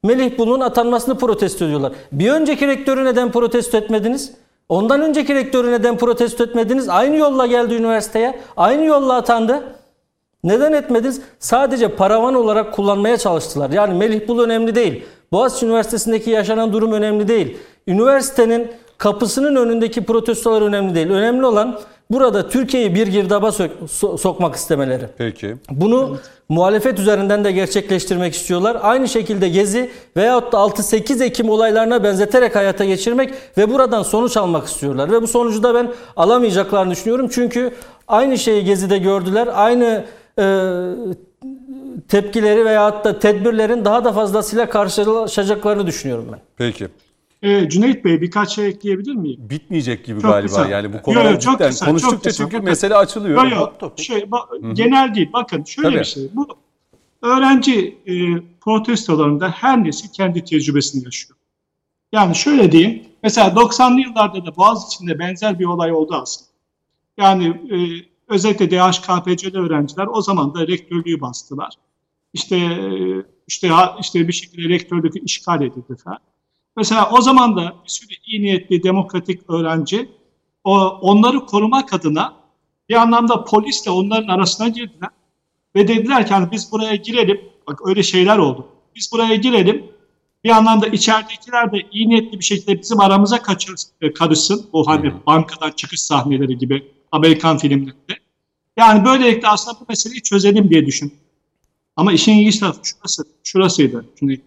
Melih 0.03 0.37
Bulun 0.37 0.59
atanmasını 0.59 1.17
protesto 1.17 1.65
ediyorlar. 1.65 1.93
Bir 2.11 2.31
önceki 2.31 2.67
rektörü 2.67 3.05
neden 3.05 3.31
protesto 3.31 3.77
etmediniz? 3.77 4.31
Ondan 4.69 5.01
önceki 5.01 5.35
rektörü 5.35 5.71
neden 5.71 5.97
protesto 5.97 6.43
etmediniz? 6.43 6.89
Aynı 6.89 7.15
yolla 7.15 7.45
geldi 7.45 7.73
üniversiteye. 7.73 8.39
Aynı 8.57 8.85
yolla 8.85 9.15
atandı. 9.15 9.63
Neden 10.43 10.73
etmediniz? 10.73 11.21
Sadece 11.39 11.87
paravan 11.87 12.35
olarak 12.35 12.73
kullanmaya 12.73 13.17
çalıştılar. 13.17 13.69
Yani 13.69 13.93
Melih 13.93 14.27
Bul 14.27 14.39
önemli 14.39 14.75
değil. 14.75 15.05
Boğaziçi 15.31 15.65
Üniversitesi'ndeki 15.65 16.29
yaşanan 16.29 16.73
durum 16.73 16.91
önemli 16.91 17.27
değil. 17.27 17.57
Üniversitenin 17.87 18.71
kapısının 18.97 19.55
önündeki 19.55 20.03
protestolar 20.05 20.61
önemli 20.61 20.95
değil. 20.95 21.09
Önemli 21.09 21.45
olan 21.45 21.79
burada 22.11 22.49
Türkiye'yi 22.49 22.95
bir 22.95 23.07
girdaba 23.07 23.47
so- 23.47 24.17
sokmak 24.17 24.55
istemeleri. 24.55 25.05
Peki. 25.17 25.55
Bunu 25.69 26.17
muhalefet 26.49 26.99
üzerinden 26.99 27.43
de 27.43 27.51
gerçekleştirmek 27.51 28.33
istiyorlar. 28.33 28.77
Aynı 28.81 29.07
şekilde 29.07 29.49
Gezi 29.49 29.91
veyahut 30.17 30.53
da 30.53 30.57
6-8 30.57 31.23
Ekim 31.23 31.49
olaylarına 31.49 32.03
benzeterek 32.03 32.55
hayata 32.55 32.85
geçirmek 32.85 33.33
ve 33.57 33.71
buradan 33.73 34.03
sonuç 34.03 34.37
almak 34.37 34.67
istiyorlar. 34.67 35.11
Ve 35.11 35.21
bu 35.21 35.27
sonucu 35.27 35.63
da 35.63 35.75
ben 35.75 35.91
alamayacaklarını 36.15 36.91
düşünüyorum. 36.91 37.29
Çünkü 37.31 37.73
aynı 38.07 38.37
şeyi 38.37 38.65
Gezi'de 38.65 38.97
gördüler. 38.97 39.49
Aynı 39.53 40.03
e, 40.39 40.43
tepkileri 42.07 42.65
veyahut 42.65 43.05
da 43.05 43.19
tedbirlerin 43.19 43.85
daha 43.85 44.05
da 44.05 44.13
fazlasıyla 44.13 44.69
karşılaşacaklarını 44.69 45.87
düşünüyorum 45.87 46.27
ben. 46.31 46.39
Peki. 46.57 46.87
Ee, 47.45 47.69
Cüneyt 47.69 48.05
Bey 48.05 48.21
birkaç 48.21 48.55
şey 48.55 48.67
ekleyebilir 48.67 49.15
miyim? 49.15 49.49
Bitmeyecek 49.49 50.05
gibi 50.05 50.21
Çok 50.21 50.31
galiba. 50.31 50.47
kısa. 50.47 50.67
Yani 50.67 50.93
bu 50.93 50.95
Yo, 50.97 51.01
konular 51.01 51.31
yo, 51.33 51.39
cidden 51.39 51.57
kısa, 51.69 51.85
çok 51.85 51.87
konuştukça 51.87 52.29
kısa. 52.29 52.43
çünkü 52.43 52.53
Bakın. 52.57 52.65
mesele 52.69 52.95
açılıyor. 52.95 53.45
Yok 53.47 53.73
yok. 53.81 53.99
Şey, 53.99 54.17
ba- 54.19 54.73
genel 54.73 55.15
değil. 55.15 55.29
Bakın 55.33 55.63
şöyle 55.63 55.87
Tabii. 55.89 55.99
bir 55.99 56.03
şey. 56.05 56.29
Bu 56.33 56.47
öğrenci 57.21 57.97
e, 58.07 58.13
protestolarında 58.61 59.49
her 59.49 59.83
nesil 59.83 60.09
kendi 60.09 60.43
tecrübesini 60.43 61.03
yaşıyor. 61.03 61.37
Yani 62.11 62.35
şöyle 62.35 62.71
diyeyim. 62.71 63.03
Mesela 63.23 63.47
90'lı 63.47 63.99
yıllarda 64.01 64.45
da 64.45 64.55
Boğaziçi'nde 64.55 65.19
benzer 65.19 65.59
bir 65.59 65.65
olay 65.65 65.91
oldu 65.91 66.15
aslında. 66.21 66.49
Yani 67.17 67.47
e, 67.47 67.77
özellikle 68.27 68.71
DHKPC'li 68.71 69.57
öğrenciler 69.57 70.07
o 70.07 70.21
zaman 70.21 70.53
da 70.55 70.67
rektörlüğü 70.67 71.21
bastılar. 71.21 71.73
İşte 72.33 72.55
e, 72.57 72.89
işte 73.47 73.69
işte 74.01 74.27
bir 74.27 74.33
şekilde 74.33 74.69
rektörlük 74.69 75.13
işgal 75.25 75.61
edildi 75.61 75.95
falan. 76.03 76.19
Mesela 76.77 77.09
o 77.11 77.21
zaman 77.21 77.57
da 77.57 77.75
bir 77.83 77.89
sürü 77.89 78.13
iyi 78.25 78.41
niyetli 78.41 78.83
demokratik 78.83 79.49
öğrenci 79.49 80.09
o, 80.63 80.79
onları 80.87 81.45
korumak 81.45 81.93
adına 81.93 82.33
bir 82.89 82.95
anlamda 82.95 83.43
polisle 83.43 83.91
onların 83.91 84.27
arasına 84.27 84.67
girdiler. 84.67 85.09
Ve 85.75 85.87
dediler 85.87 86.27
ki 86.27 86.33
hani 86.33 86.51
biz 86.51 86.71
buraya 86.71 86.95
girelim. 86.95 87.41
Bak 87.67 87.81
öyle 87.85 88.03
şeyler 88.03 88.37
oldu. 88.37 88.67
Biz 88.95 89.09
buraya 89.13 89.35
girelim. 89.35 89.85
Bir 90.43 90.49
anlamda 90.49 90.87
içeridekiler 90.87 91.71
de 91.71 91.77
iyi 91.91 92.09
niyetli 92.09 92.39
bir 92.39 92.43
şekilde 92.43 92.81
bizim 92.81 92.99
aramıza 92.99 93.41
kaçır, 93.41 93.75
e, 94.01 94.13
karışsın. 94.13 94.65
O 94.73 94.87
hani 94.87 95.13
bankadan 95.27 95.71
çıkış 95.71 96.01
sahneleri 96.01 96.57
gibi 96.57 96.91
Amerikan 97.11 97.57
filmlerinde. 97.57 98.19
Yani 98.77 99.05
böylelikle 99.05 99.47
aslında 99.47 99.79
bu 99.79 99.85
meseleyi 99.89 100.21
çözelim 100.21 100.69
diye 100.69 100.85
düşün. 100.85 101.13
Ama 101.95 102.13
işin 102.13 102.33
ilginç 102.33 102.59
tarafı 102.59 102.79
şurası, 102.83 103.23
şurasıydı. 103.43 104.05
Çünkü 104.19 104.41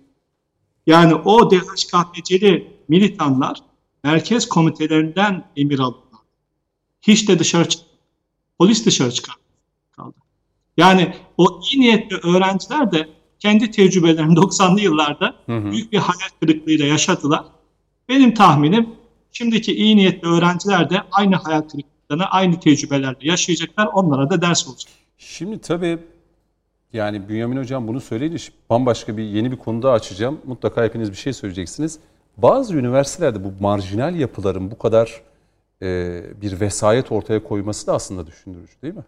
yani 0.88 1.14
o 1.14 1.50
DHKPC'li 1.50 2.72
militanlar 2.88 3.58
merkez 4.04 4.48
komitelerinden 4.48 5.44
emir 5.56 5.78
aldılar. 5.78 6.20
Hiç 7.02 7.28
de 7.28 7.38
dışarı 7.38 7.68
çık 7.68 7.80
Polis 8.58 8.86
dışarı 8.86 9.12
çıkar 9.12 9.34
kaldı. 9.96 10.16
Yani 10.76 11.14
o 11.36 11.60
iyi 11.60 11.80
niyetli 11.80 12.16
öğrenciler 12.16 12.92
de 12.92 13.08
kendi 13.38 13.70
tecrübelerini 13.70 14.34
90'lı 14.38 14.80
yıllarda 14.80 15.36
büyük 15.48 15.92
bir 15.92 15.98
hayal 15.98 16.30
kırıklığıyla 16.40 16.86
yaşadılar. 16.86 17.44
Benim 18.08 18.34
tahminim 18.34 18.88
şimdiki 19.32 19.74
iyi 19.76 19.96
niyetli 19.96 20.28
öğrenciler 20.28 20.90
de 20.90 21.02
aynı 21.12 21.36
hayal 21.36 21.60
kırıklıklarını 21.60 22.24
aynı 22.24 22.60
tecrübelerle 22.60 23.18
yaşayacaklar. 23.20 23.86
Onlara 23.86 24.30
da 24.30 24.42
ders 24.42 24.68
olacak. 24.68 24.92
Şimdi 25.18 25.58
tabii 25.58 25.98
yani 26.92 27.28
Bünyamin 27.28 27.56
Hocam 27.56 27.88
bunu 27.88 28.00
söyleyince 28.00 28.44
bambaşka 28.70 29.16
bir 29.16 29.22
yeni 29.22 29.52
bir 29.52 29.56
konu 29.56 29.82
daha 29.82 29.92
açacağım. 29.92 30.40
Mutlaka 30.46 30.84
hepiniz 30.84 31.10
bir 31.10 31.16
şey 31.16 31.32
söyleyeceksiniz. 31.32 31.98
Bazı 32.36 32.76
üniversitelerde 32.76 33.44
bu 33.44 33.52
marjinal 33.60 34.14
yapıların 34.14 34.70
bu 34.70 34.78
kadar 34.78 35.22
e, 35.82 36.20
bir 36.42 36.60
vesayet 36.60 37.12
ortaya 37.12 37.44
koyması 37.44 37.86
da 37.86 37.94
aslında 37.94 38.26
düşündürücü 38.26 38.72
değil 38.82 38.94
mi? 38.94 39.04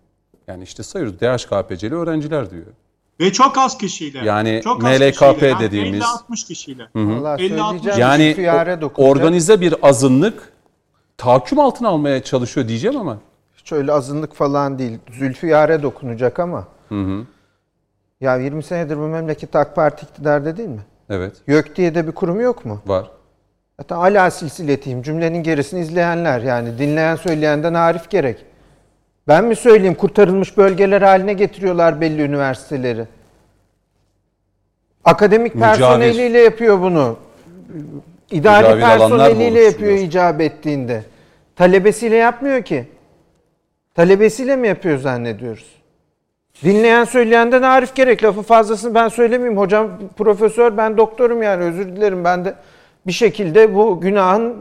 Yani 0.48 0.62
işte 0.62 0.82
sayıyoruz 0.82 1.20
DHKPC'li 1.20 1.94
öğrenciler 1.94 2.50
diyor. 2.50 2.66
Ve 3.20 3.32
çok 3.32 3.58
az 3.58 3.78
kişiyle. 3.78 4.18
Yani 4.24 4.60
çok 4.64 4.84
az 4.84 4.90
MLKP 5.00 5.12
kişiyle, 5.18 5.46
yani 5.48 5.60
dediğimiz- 5.60 6.02
50-60 6.02 6.46
kişiyle. 6.46 6.82
Vallahi 6.94 7.42
50-60 7.42 7.48
söyleyeceğim 7.48 7.98
Yani 8.00 8.24
bir 8.28 8.34
füyare 8.34 8.76
o- 8.76 8.80
dokunacak. 8.80 9.16
organize 9.16 9.60
bir 9.60 9.74
azınlık 9.88 10.52
tahakküm 11.16 11.58
altına 11.58 11.88
almaya 11.88 12.22
çalışıyor 12.22 12.68
diyeceğim 12.68 12.96
ama 12.96 13.18
Şöyle 13.64 13.92
azınlık 13.92 14.34
falan 14.34 14.78
değil. 14.78 14.98
Zülfiyare 15.12 15.82
dokunacak 15.82 16.38
ama. 16.38 16.68
Ya 18.20 18.36
20 18.36 18.62
senedir 18.62 18.96
bu 18.96 19.00
memleket 19.00 19.56
AK 19.56 19.76
Parti 19.76 20.06
iktidarda 20.06 20.56
değil 20.56 20.68
mi? 20.68 20.80
Evet. 21.10 21.32
YÖK 21.46 21.76
diye 21.76 21.94
de 21.94 22.06
bir 22.06 22.12
kurum 22.12 22.40
yok 22.40 22.64
mu? 22.64 22.80
Var. 22.86 23.10
Hatta 23.76 23.96
ala 23.96 24.30
silsiletiyim. 24.30 25.02
Cümlenin 25.02 25.42
gerisini 25.42 25.80
izleyenler 25.80 26.40
yani 26.40 26.78
dinleyen 26.78 27.16
söyleyenden 27.16 27.74
arif 27.74 28.10
gerek. 28.10 28.44
Ben 29.28 29.44
mi 29.44 29.56
söyleyeyim 29.56 29.94
kurtarılmış 29.94 30.56
bölgeler 30.56 31.02
haline 31.02 31.32
getiriyorlar 31.32 32.00
belli 32.00 32.22
üniversiteleri. 32.22 33.04
Akademik 35.04 35.54
Mücavir. 35.54 35.78
personeliyle 35.78 36.38
yapıyor 36.38 36.80
bunu. 36.80 37.16
İdari 38.30 38.74
Mücavir 38.74 38.80
personeliyle 38.80 39.60
yapıyor 39.60 39.92
icap 39.92 40.40
ettiğinde. 40.40 41.02
Talebesiyle 41.56 42.16
yapmıyor 42.16 42.62
ki. 42.62 42.88
Talebesiyle 43.94 44.56
mi 44.56 44.68
yapıyor 44.68 44.98
zannediyoruz? 44.98 45.79
Dinleyen 46.64 47.04
söyleyenden 47.04 47.62
arif 47.62 47.94
gerek. 47.94 48.24
Lafı 48.24 48.42
fazlasını 48.42 48.94
ben 48.94 49.08
söylemeyeyim. 49.08 49.58
Hocam 49.58 49.88
profesör 50.16 50.76
ben 50.76 50.96
doktorum 50.96 51.42
yani 51.42 51.64
özür 51.64 51.86
dilerim. 51.86 52.24
Ben 52.24 52.44
de 52.44 52.54
bir 53.06 53.12
şekilde 53.12 53.74
bu 53.74 54.00
günahın 54.00 54.56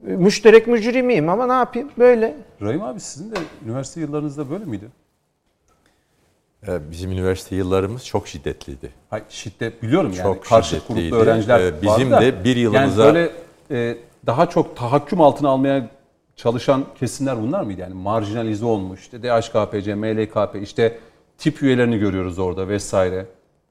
müşterek 0.00 0.66
mücrimiyim 0.66 1.28
ama 1.28 1.46
ne 1.46 1.52
yapayım 1.52 1.90
böyle. 1.98 2.34
Rahim 2.62 2.82
abi 2.82 3.00
sizin 3.00 3.30
de 3.30 3.34
üniversite 3.66 4.00
yıllarınızda 4.00 4.50
böyle 4.50 4.64
miydi? 4.64 4.84
Ee, 6.68 6.90
Bizim 6.90 7.12
üniversite 7.12 7.56
yıllarımız 7.56 8.06
çok 8.06 8.28
şiddetliydi. 8.28 8.90
Hayır, 9.10 9.24
şiddet 9.28 9.82
biliyorum 9.82 10.12
yani. 10.16 10.22
Çok 10.22 10.44
Karşı 10.44 10.68
şiddetliydi. 10.74 11.10
grupta 11.10 11.16
öğrenciler 11.30 11.60
Ee, 11.60 11.72
bizim 11.82 12.10
vardı 12.10 12.10
da, 12.10 12.20
de 12.20 12.44
bir 12.44 12.56
yılımıza- 12.56 13.04
Yani 13.06 13.14
böyle 13.14 13.30
e, 13.70 13.96
daha 14.26 14.48
çok 14.50 14.76
tahakküm 14.76 15.20
altına 15.20 15.48
almaya 15.48 15.86
çalışan 16.36 16.84
kesimler 17.00 17.42
bunlar 17.42 17.62
mıydı? 17.62 17.80
Yani 17.80 17.94
marjinalize 17.94 18.64
olmuş. 18.64 19.00
İşte 19.00 19.22
DHKPC, 19.22 19.94
MLKP, 19.94 20.62
işte 20.62 20.98
tip 21.38 21.62
üyelerini 21.62 21.98
görüyoruz 21.98 22.38
orada 22.38 22.68
vesaire. 22.68 23.26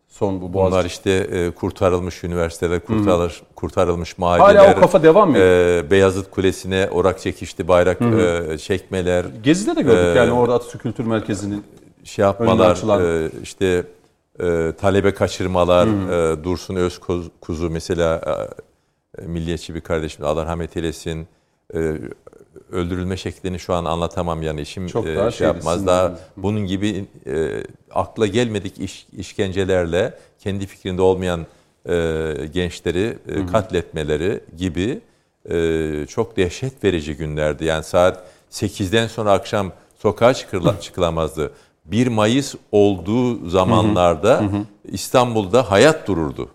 Son 0.08 0.42
bu 0.42 0.54
Boğaziçi. 0.54 0.74
Bunlar 0.76 0.86
işte 0.86 1.12
e, 1.12 1.52
kurtarılmış 1.52 2.24
üniversiteler, 2.24 2.80
kurtarılmış, 2.80 3.42
kurtarılmış 3.56 4.18
mahalleler. 4.18 4.56
Hala 4.66 4.78
o 4.78 4.80
kafa 4.80 5.04
devam 5.04 5.32
mı 5.32 5.38
e, 5.38 5.84
Beyazıt 5.92 6.32
Kulesi'ne 6.32 6.90
orak 6.92 7.20
çekişti, 7.20 7.68
bayrak 7.68 8.02
e, 8.02 8.58
çekmeler, 8.58 9.26
Gezi'de 9.44 9.76
de 9.76 9.82
gördük 9.82 10.16
Ee, 10.16 10.20
yani 10.20 10.32
orada 10.32 10.54
Atatürk 10.56 10.82
Kültür 10.82 11.06
Merkezi'nin. 11.06 11.64
şey 12.04 12.24
yapmalar, 12.24 12.72
açılan- 12.72 13.26
e, 13.26 13.30
işte 13.44 13.84
e, 14.40 14.72
talebe 14.82 15.14
kaçırmalar, 15.14 15.88
e, 15.88 16.44
Dursun 16.44 16.76
Özkuzu 16.76 17.70
mesela 17.70 18.22
e, 19.18 19.22
milliyetçi 19.26 19.76
bir 19.76 19.82
kardeşim 19.82 20.26
Allah 20.26 20.46
rahmet 20.46 20.78
eylesin. 20.78 21.28
E, 21.76 21.94
öldürülme 22.72 23.18
şeklini 23.18 23.60
şu 23.60 23.74
an 23.74 23.86
anlatamam 23.86 24.42
yani 24.42 24.62
işim 24.62 24.88
Çok 24.88 25.08
e, 25.08 25.16
daha 25.16 25.32
şey 25.32 25.48
yapmaz. 25.48 25.88
Daha 25.88 26.04
dediğiniz. 26.04 26.22
bunun 26.38 26.66
gibi 26.66 27.06
e, 27.28 27.64
akla 27.92 28.28
gelmedik 28.28 28.80
iş, 28.80 29.08
işkencelerle 29.18 30.18
kendi 30.40 30.66
fikrinde 30.66 31.02
olmayan 31.02 31.46
e, 31.86 31.94
gençleri 32.54 33.18
e, 33.28 33.46
katletmeleri 33.46 34.44
gibi 34.58 35.02
e, 35.50 36.06
çok 36.10 36.38
dehşet 36.38 36.84
verici 36.84 37.18
günlerdi. 37.18 37.66
Yani 37.66 37.84
saat 37.84 38.24
8'den 38.52 39.08
sonra 39.08 39.32
akşam 39.32 39.72
sokağa 40.00 40.34
çıkırla, 40.34 40.80
çıkılamazdı. 40.80 41.52
1 41.86 42.08
Mayıs 42.08 42.56
olduğu 42.72 43.50
zamanlarda 43.50 44.44
İstanbul'da 44.86 45.72
hayat 45.72 46.08
dururdu. 46.08 46.50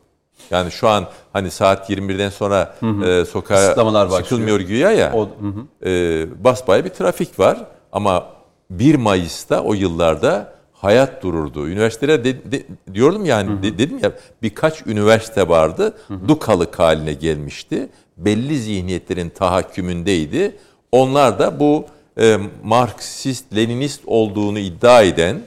Yani 0.50 0.70
şu 0.70 0.88
an 0.88 1.06
hani 1.32 1.50
saat 1.50 1.90
21'den 1.90 2.30
sonra 2.30 2.74
e, 3.06 3.24
sokağa 3.24 3.54
Kısıtlamalar 3.56 4.22
çıkılmıyor 4.22 4.60
güya 4.60 4.90
ya. 4.90 5.12
O, 5.14 5.22
hı 5.22 5.28
hı. 5.48 5.88
e, 5.88 6.44
basbaya 6.44 6.84
bir 6.84 6.90
trafik 6.90 7.38
var 7.38 7.58
ama 7.92 8.26
1 8.70 8.94
Mayıs'ta 8.94 9.60
o 9.62 9.74
yıllarda 9.74 10.52
hayat 10.72 11.22
dururdu. 11.22 11.68
Üniversitelere 11.68 12.24
de, 12.24 12.52
de- 12.52 12.66
diyordum 12.94 13.24
yani 13.24 13.62
de- 13.62 13.78
dedim 13.78 13.98
ya 14.02 14.12
birkaç 14.42 14.86
üniversite 14.86 15.48
vardı. 15.48 15.94
Dukalık 16.28 16.78
haline 16.78 17.12
gelmişti. 17.12 17.88
Belli 18.16 18.58
zihniyetlerin 18.58 19.28
tahakkümündeydi. 19.28 20.56
Onlar 20.92 21.38
da 21.38 21.60
bu 21.60 21.84
e, 22.20 22.38
Marksist, 22.64 23.56
Leninist 23.56 24.00
olduğunu 24.06 24.58
iddia 24.58 25.02
eden 25.02 25.40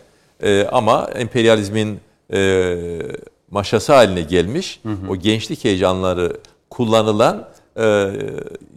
e, 0.43 0.67
ama 0.71 1.07
emperyalizmin 1.15 1.99
e, 2.33 2.39
maşası 3.51 3.93
haline 3.93 4.21
gelmiş 4.21 4.81
o 5.09 5.15
gençlik 5.15 5.63
heyecanları 5.65 6.37
kullanılan 6.69 7.49
e, 7.79 8.07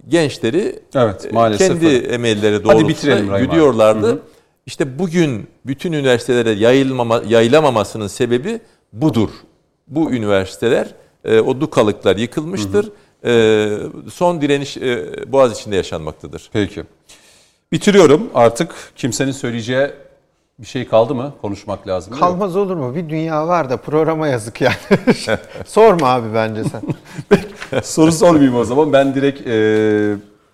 gençleri 0.09 0.83
Evet, 0.95 1.27
e, 1.27 1.31
maalesef 1.33 1.69
kendi 1.69 1.87
öyle. 1.87 2.09
emelleri 2.09 2.65
doğrultusunda 2.65 3.35
abi. 3.35 3.45
gidiyorlardı. 3.47 4.23
İşte 4.67 4.99
bugün 4.99 5.47
bütün 5.67 5.93
üniversitelere 5.93 6.51
yayılmama, 6.51 7.23
yayılamamasının 7.29 8.07
sebebi 8.07 8.61
budur. 8.93 9.31
Bu 9.89 10.13
üniversiteler 10.13 10.89
e, 11.25 11.41
o 11.41 11.61
dukalıklar 11.61 12.17
yıkılmıştır. 12.17 12.89
E, 13.25 13.79
son 14.13 14.41
direniş 14.41 14.77
e, 14.77 15.07
Boğaz 15.33 15.59
içinde 15.61 15.77
yaşanmaktadır. 15.77 16.51
Peki. 16.53 16.85
Bitiriyorum 17.73 18.31
artık. 18.35 18.75
Kimsenin 18.97 19.33
söyleyeceği 19.33 19.91
bir 20.59 20.67
şey 20.67 20.89
kaldı 20.89 21.15
mı? 21.15 21.33
Konuşmak 21.43 21.89
lazım. 21.89 22.19
Kalmaz 22.19 22.57
olur 22.57 22.77
mu? 22.77 22.95
Bir 22.95 23.09
dünya 23.09 23.49
var 23.49 23.71
da 23.71 23.77
programa 23.77 24.29
yazık 24.29 24.61
yani. 24.61 24.75
Sorma 25.67 26.09
abi 26.09 26.35
bence 26.35 26.63
sen. 26.65 26.83
Soru 27.83 28.13
sormayayım 28.13 28.57
o 28.57 28.65
zaman. 28.65 28.93
Ben 28.93 29.15
direkt 29.15 29.47
e, 29.47 29.57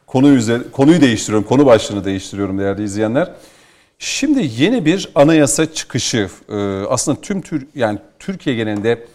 konu 0.07 0.29
üzeri, 0.29 0.71
konuyu 0.71 1.01
değiştiriyorum. 1.01 1.49
Konu 1.49 1.67
başlığını 1.67 2.05
değiştiriyorum 2.05 2.59
değerli 2.59 2.85
izleyenler. 2.85 3.33
Şimdi 3.99 4.51
yeni 4.63 4.85
bir 4.85 5.09
anayasa 5.15 5.73
çıkışı. 5.73 6.31
e, 6.49 6.57
aslında 6.89 7.21
tüm 7.21 7.41
tür 7.41 7.67
yani 7.75 7.99
Türkiye 8.19 8.57
genelinde 8.57 9.07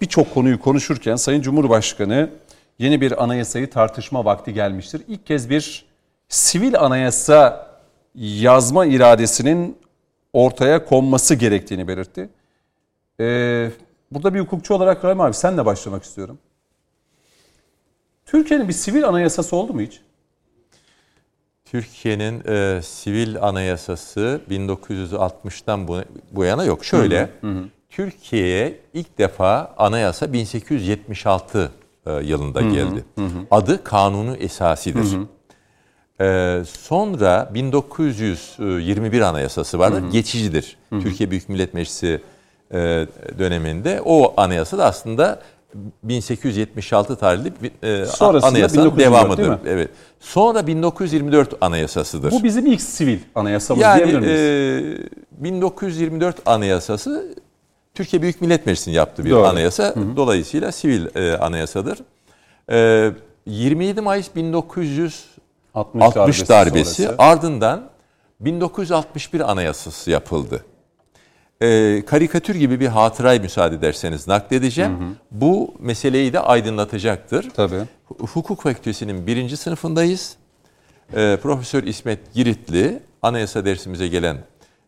birçok 0.00 0.34
konuyu 0.34 0.60
konuşurken 0.60 1.16
Sayın 1.16 1.42
Cumhurbaşkanı 1.42 2.30
yeni 2.78 3.00
bir 3.00 3.24
anayasayı 3.24 3.70
tartışma 3.70 4.24
vakti 4.24 4.54
gelmiştir. 4.54 5.02
İlk 5.08 5.26
kez 5.26 5.50
bir 5.50 5.84
sivil 6.28 6.80
anayasa 6.80 7.70
yazma 8.14 8.86
iradesinin 8.86 9.76
ortaya 10.32 10.84
konması 10.84 11.34
gerektiğini 11.34 11.88
belirtti. 11.88 12.28
E, 13.20 13.70
burada 14.12 14.34
bir 14.34 14.40
hukukçu 14.40 14.74
olarak 14.74 15.04
Rahim 15.04 15.20
abi 15.20 15.34
senle 15.34 15.66
başlamak 15.66 16.02
istiyorum. 16.04 16.38
Türkiye'nin 18.26 18.68
bir 18.68 18.72
sivil 18.72 19.08
anayasası 19.08 19.56
oldu 19.56 19.74
mu 19.74 19.80
hiç? 19.80 20.00
Türkiye'nin 21.64 22.42
e, 22.48 22.82
sivil 22.82 23.42
anayasası 23.42 24.40
1960'tan 24.50 25.88
bu, 25.88 25.98
bu 26.32 26.44
yana 26.44 26.64
yok. 26.64 26.84
Şöyle, 26.84 27.30
Türkiye'ye 27.90 28.80
ilk 28.94 29.18
defa 29.18 29.74
anayasa 29.76 30.32
1876 30.32 31.72
e, 32.06 32.12
yılında 32.12 32.60
geldi. 32.60 33.04
Adı 33.50 33.84
Kanunu 33.84 34.36
Esasidir. 34.36 35.18
E, 36.20 36.58
sonra 36.80 37.50
1921 37.54 39.20
anayasası 39.20 39.78
vardır, 39.78 40.02
geçicidir. 40.12 40.76
Türkiye 40.90 41.30
Büyük 41.30 41.48
Millet 41.48 41.74
Meclisi 41.74 42.20
e, 42.72 43.06
döneminde 43.38 44.00
o 44.04 44.34
anayasa 44.36 44.78
da 44.78 44.84
aslında 44.84 45.40
1876 46.02 47.16
tarihli 47.16 47.52
e, 47.82 47.88
anayasanın 48.22 48.54
1924 48.54 48.98
devamıdır. 48.98 49.58
Evet. 49.66 49.90
Sonra 50.20 50.66
1924 50.66 51.54
anayasasıdır. 51.60 52.30
Bu 52.30 52.44
bizim 52.44 52.66
ilk 52.66 52.80
sivil 52.80 53.18
anayasamız 53.34 53.82
yani 53.82 53.96
diyebilir 53.96 54.18
miyiz? 54.18 55.10
e, 55.40 55.44
1924 55.44 56.36
anayasası 56.46 57.34
Türkiye 57.94 58.22
Büyük 58.22 58.40
Millet 58.40 58.66
Meclisi'nin 58.66 58.94
yaptığı 58.94 59.24
bir 59.24 59.30
Doğru. 59.30 59.46
anayasa. 59.46 59.94
Dolayısıyla 60.16 60.72
sivil 60.72 61.06
e, 61.16 61.36
anayasadır. 61.36 61.98
E, 62.70 63.10
27 63.46 64.00
Mayıs 64.00 64.36
1960 64.36 65.24
60 65.74 66.48
darbesi, 66.48 67.02
sonrası. 67.02 67.14
ardından 67.18 67.90
1961 68.40 69.50
anayasası 69.50 70.10
yapıldı. 70.10 70.64
E, 71.62 72.02
karikatür 72.06 72.54
gibi 72.54 72.80
bir 72.80 72.86
hatırayı 72.86 73.40
müsaade 73.40 73.74
ederseniz 73.74 74.28
nakledeceğim. 74.28 75.16
Bu 75.30 75.74
meseleyi 75.78 76.32
de 76.32 76.40
aydınlatacaktır. 76.40 77.50
Tabii. 77.50 77.82
Hukuk 78.08 78.62
Fakültesi'nin 78.62 79.26
birinci 79.26 79.56
sınıfındayız. 79.56 80.36
Ee, 81.14 81.38
Profesör 81.42 81.82
İsmet 81.82 82.34
Giritli, 82.34 83.02
anayasa 83.22 83.64
dersimize 83.64 84.08
gelen 84.08 84.36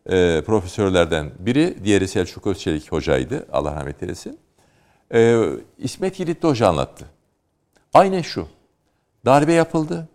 e, 0.09 0.41
profesörlerden 0.45 1.31
biri. 1.39 1.77
Diğeri 1.83 2.07
Selçuk 2.07 2.47
Özçelik 2.47 2.91
hocaydı, 2.91 3.47
Allah 3.51 3.75
rahmet 3.75 4.03
eylesin. 4.03 4.39
Ee, 5.13 5.43
İsmet 5.77 6.17
Giritli 6.17 6.47
hoca 6.47 6.67
anlattı. 6.67 7.05
Aynen 7.93 8.21
şu, 8.21 8.47
darbe 9.25 9.53
yapıldı. 9.53 10.07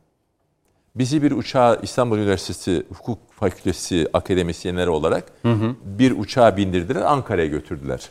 Bizi 0.99 1.23
bir 1.23 1.33
uçağa 1.33 1.79
İstanbul 1.83 2.19
Üniversitesi 2.19 2.87
Hukuk 2.95 3.19
Fakültesi 3.31 4.09
akademisyenleri 4.13 4.91
olarak 4.91 5.25
bir 5.85 6.19
uçağa 6.19 6.57
bindirdiler, 6.57 7.03
Ankara'ya 7.03 7.47
götürdüler. 7.47 8.09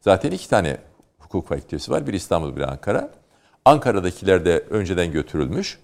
Zaten 0.00 0.30
iki 0.30 0.48
tane 0.48 0.76
hukuk 1.18 1.48
fakültesi 1.48 1.90
var. 1.90 2.06
Bir 2.06 2.12
İstanbul, 2.12 2.56
bir 2.56 2.60
Ankara. 2.60 3.10
Ankara'dakiler 3.64 4.44
de 4.44 4.64
önceden 4.70 5.12
götürülmüş. 5.12 5.78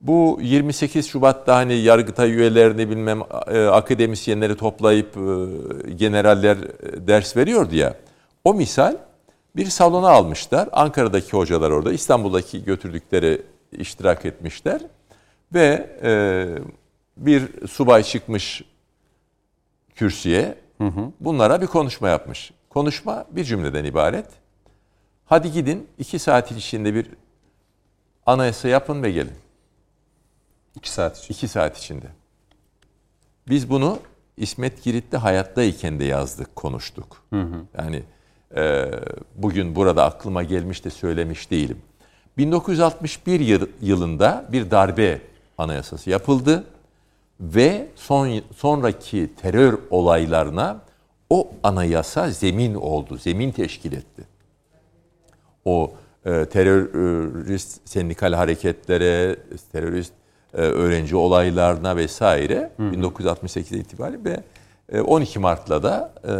Bu 0.00 0.38
28 0.42 1.06
Şubat'ta 1.06 1.56
hani 1.56 1.74
Yargıtay 1.74 2.32
üyelerini 2.32 2.90
bilmem 2.90 3.20
e, 3.46 3.64
akademisyenleri 3.64 4.56
toplayıp 4.56 5.16
e, 5.16 5.90
generaller 5.92 6.56
e, 6.56 7.06
ders 7.06 7.36
veriyordu 7.36 7.74
ya. 7.74 7.94
O 8.44 8.54
misal 8.54 8.96
bir 9.56 9.66
salona 9.66 10.08
almışlar. 10.08 10.68
Ankara'daki 10.72 11.32
hocalar 11.32 11.70
orada, 11.70 11.92
İstanbul'daki 11.92 12.64
götürdükleri 12.64 13.42
iştirak 13.72 14.24
etmişler. 14.24 14.80
Ve 15.54 15.96
e, 16.02 16.12
bir 17.16 17.66
subay 17.68 18.02
çıkmış 18.02 18.62
kürsüye. 19.94 20.58
Bunlara 21.20 21.60
bir 21.62 21.66
konuşma 21.66 22.08
yapmış. 22.08 22.52
Konuşma 22.70 23.24
bir 23.30 23.44
cümleden 23.44 23.84
ibaret. 23.84 24.26
Hadi 25.26 25.52
gidin 25.52 25.88
iki 25.98 26.18
saat 26.18 26.52
içinde 26.52 26.94
bir 26.94 27.06
anayasa 28.26 28.68
yapın 28.68 29.02
ve 29.02 29.10
gelin. 29.10 29.32
İki 30.76 30.90
saat 30.90 31.18
için. 31.18 31.34
İki 31.34 31.48
saat 31.48 31.78
içinde. 31.78 32.06
Biz 33.48 33.70
bunu 33.70 33.98
İsmet 34.36 34.82
Girit'te 34.84 35.16
hayattayken 35.16 36.00
de 36.00 36.04
yazdık, 36.04 36.56
konuştuk. 36.56 37.24
Yani 37.78 38.02
e, 38.56 38.90
bugün 39.34 39.74
burada 39.76 40.04
aklıma 40.04 40.42
gelmiş 40.42 40.84
de 40.84 40.90
söylemiş 40.90 41.50
değilim. 41.50 41.78
1961 42.38 43.40
yıl- 43.40 43.68
yılında 43.80 44.48
bir 44.52 44.70
darbe 44.70 45.20
anayasası 45.58 46.10
yapıldı 46.10 46.64
ve 47.40 47.86
son 47.96 48.40
sonraki 48.56 49.30
terör 49.42 49.78
olaylarına 49.90 50.80
o 51.30 51.48
anayasa 51.62 52.30
zemin 52.30 52.74
oldu, 52.74 53.18
zemin 53.18 53.50
teşkil 53.52 53.92
etti. 53.92 54.22
O 55.64 55.92
e, 56.26 56.44
terörist 56.44 57.88
sendikal 57.88 58.32
hareketlere, 58.32 59.36
terörist 59.72 60.12
e, 60.54 60.56
öğrenci 60.60 61.16
olaylarına 61.16 61.96
vesaire 61.96 62.70
1968 62.78 63.72
itibariyle 63.78 64.24
ve 64.24 64.40
e, 64.92 65.00
12 65.00 65.38
Mart'la 65.38 65.82
da 65.82 66.12
e, 66.24 66.32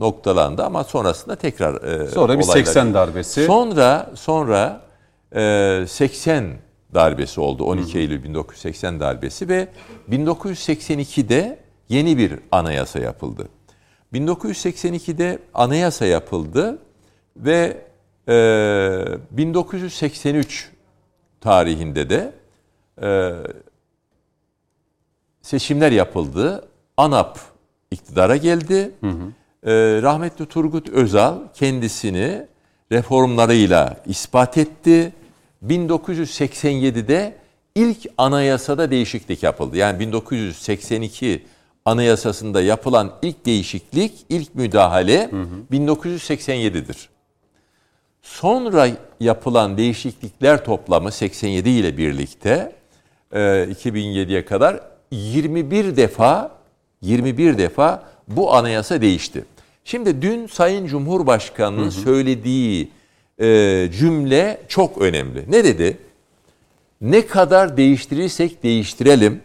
noktalandı 0.00 0.64
ama 0.64 0.84
sonrasında 0.84 1.36
tekrar 1.36 1.74
e, 1.82 2.06
Sonra 2.08 2.38
bir 2.38 2.44
olaylar- 2.44 2.52
80 2.52 2.94
darbesi. 2.94 3.44
Sonra 3.44 4.10
sonra 4.14 4.80
e, 5.34 5.84
80 5.88 6.44
darbesi 6.94 7.40
oldu. 7.40 7.64
12 7.64 7.98
Eylül 7.98 8.22
1980 8.24 9.00
darbesi 9.00 9.48
ve 9.48 9.68
1982'de 10.10 11.58
yeni 11.88 12.18
bir 12.18 12.32
anayasa 12.52 12.98
yapıldı. 12.98 13.48
1982'de 14.14 15.38
anayasa 15.54 16.06
yapıldı 16.06 16.78
ve 17.36 17.76
e, 18.28 18.32
1983 19.30 20.70
tarihinde 21.40 22.10
de 22.10 22.32
e, 23.02 23.32
seçimler 25.42 25.92
yapıldı. 25.92 26.68
ANAP 26.96 27.38
iktidara 27.90 28.36
geldi. 28.36 28.90
E, 29.66 29.72
rahmetli 30.02 30.46
Turgut 30.46 30.88
Özal 30.88 31.38
kendisini 31.54 32.46
reformlarıyla 32.92 33.96
ispat 34.06 34.58
etti. 34.58 35.12
1987'de 35.66 37.34
ilk 37.74 38.06
anayasada 38.18 38.90
değişiklik 38.90 39.42
yapıldı. 39.42 39.76
Yani 39.76 40.00
1982 40.00 41.42
anayasasında 41.84 42.62
yapılan 42.62 43.12
ilk 43.22 43.46
değişiklik, 43.46 44.12
ilk 44.28 44.54
müdahale 44.54 45.30
1987'dir. 45.72 47.08
Sonra 48.22 48.88
yapılan 49.20 49.76
değişiklikler 49.76 50.64
toplamı 50.64 51.12
87 51.12 51.70
ile 51.70 51.96
birlikte 51.96 52.72
e, 53.32 53.38
2007'ye 53.38 54.44
kadar 54.44 54.80
21 55.10 55.96
defa 55.96 56.50
21 57.02 57.58
defa 57.58 58.02
bu 58.28 58.54
anayasa 58.54 59.00
değişti. 59.00 59.44
Şimdi 59.84 60.22
dün 60.22 60.46
Sayın 60.46 60.86
Cumhurbaşkanı'nın 60.86 61.90
söylediği 61.90 62.90
e, 63.40 63.88
cümle 63.98 64.60
çok 64.68 64.98
önemli. 64.98 65.44
Ne 65.48 65.64
dedi? 65.64 65.98
Ne 67.00 67.26
kadar 67.26 67.76
değiştirirsek 67.76 68.62
değiştirelim. 68.62 69.42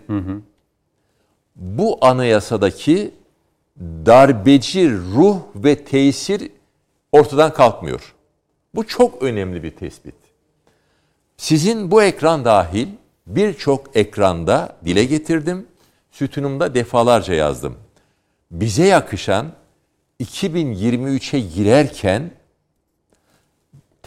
Bu 1.56 2.06
anayasadaki 2.06 3.12
darbeci 3.80 4.92
ruh 4.92 5.38
ve 5.56 5.84
tesir 5.84 6.52
ortadan 7.12 7.54
kalkmıyor. 7.54 8.16
Bu 8.76 8.88
çok 8.88 9.24
önemli 9.24 9.64
bir 9.64 9.72
tespit. 9.72 10.16
Sizin 11.38 11.92
bu 11.92 12.04
ekran 12.04 12.46
dahil 12.46 12.88
birçok 13.28 13.98
ekranda 13.98 14.78
dile 14.86 15.06
getirdim. 15.06 15.68
Sütunumda 16.12 16.76
defalarca 16.76 17.34
yazdım. 17.34 17.78
Bize 18.52 18.86
yakışan 18.86 19.52
2023'e 20.24 21.40
girerken 21.40 22.32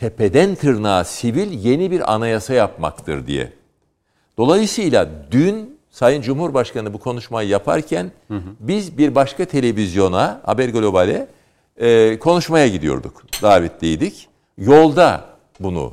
tepeden 0.01 0.55
tırnağa 0.55 1.05
sivil 1.05 1.65
yeni 1.65 1.91
bir 1.91 2.15
anayasa 2.15 2.55
yapmaktır 2.55 3.27
diye. 3.27 3.53
Dolayısıyla 4.39 5.09
dün 5.31 5.79
Sayın 5.91 6.23
Cumhurbaşkanı 6.23 6.93
bu 6.95 6.99
konuşmayı 6.99 7.49
yaparken 7.49 8.13
biz 8.61 8.99
bir 8.99 9.15
başka 9.15 9.45
televizyona, 9.45 10.41
Haber 10.45 10.69
Global'e 10.69 11.29
e, 11.77 12.19
konuşmaya 12.19 12.69
gidiyorduk. 12.69 13.23
Davetliydik. 13.43 14.29
Yolda 14.59 15.25
bunu 15.61 15.93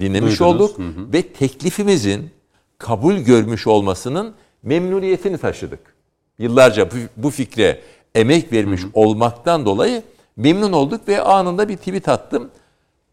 dinlemiş 0.00 0.40
Duydunuz. 0.40 0.60
olduk 0.60 0.76
ve 1.12 1.22
teklifimizin 1.22 2.30
kabul 2.78 3.14
görmüş 3.14 3.66
olmasının 3.66 4.34
memnuniyetini 4.62 5.38
taşıdık. 5.38 5.94
Yıllarca 6.38 6.90
bu, 6.90 6.94
bu 7.16 7.30
fikre 7.30 7.80
emek 8.14 8.52
vermiş 8.52 8.82
olmaktan 8.94 9.66
dolayı 9.66 10.02
memnun 10.36 10.72
olduk 10.72 11.08
ve 11.08 11.22
anında 11.22 11.68
bir 11.68 11.76
tweet 11.76 12.08
attım. 12.08 12.50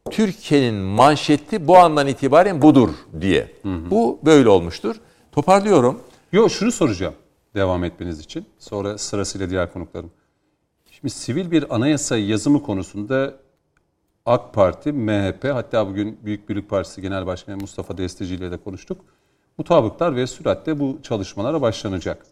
Türkiye'nin 0.10 0.76
manşeti 0.76 1.68
bu 1.68 1.78
andan 1.78 2.08
itibaren 2.08 2.62
budur 2.62 2.90
diye. 3.22 3.52
Bu 3.92 4.20
böyle 4.26 4.50
olmuştur. 4.50 4.96
Toparlıyorum. 5.32 6.00
Yo 6.32 6.50
şunu 6.50 6.72
soracağım 6.72 7.14
devam 7.56 7.84
etmeniz 7.84 8.20
için. 8.20 8.46
Sonra 8.60 8.98
sırasıyla 8.98 9.50
diğer 9.50 9.74
konuklarım. 9.74 10.12
Şimdi 10.92 11.10
sivil 11.10 11.52
bir 11.52 11.76
anayasa 11.76 12.18
yazımı 12.18 12.64
konusunda 12.64 13.34
AK 14.26 14.54
Parti, 14.54 14.92
MHP 14.92 15.44
hatta 15.44 15.88
bugün 15.88 16.20
Büyük 16.26 16.50
Birlik 16.50 16.70
Partisi 16.70 17.02
Genel 17.02 17.26
Başkanı 17.26 17.58
Mustafa 17.58 17.98
Desteci 17.98 18.36
ile 18.36 18.52
de 18.52 18.58
konuştuk. 18.58 19.02
Mutabıklar 19.58 20.16
ve 20.16 20.28
süratle 20.28 20.80
bu 20.80 21.00
çalışmalara 21.04 21.62
başlanacak. 21.62 22.26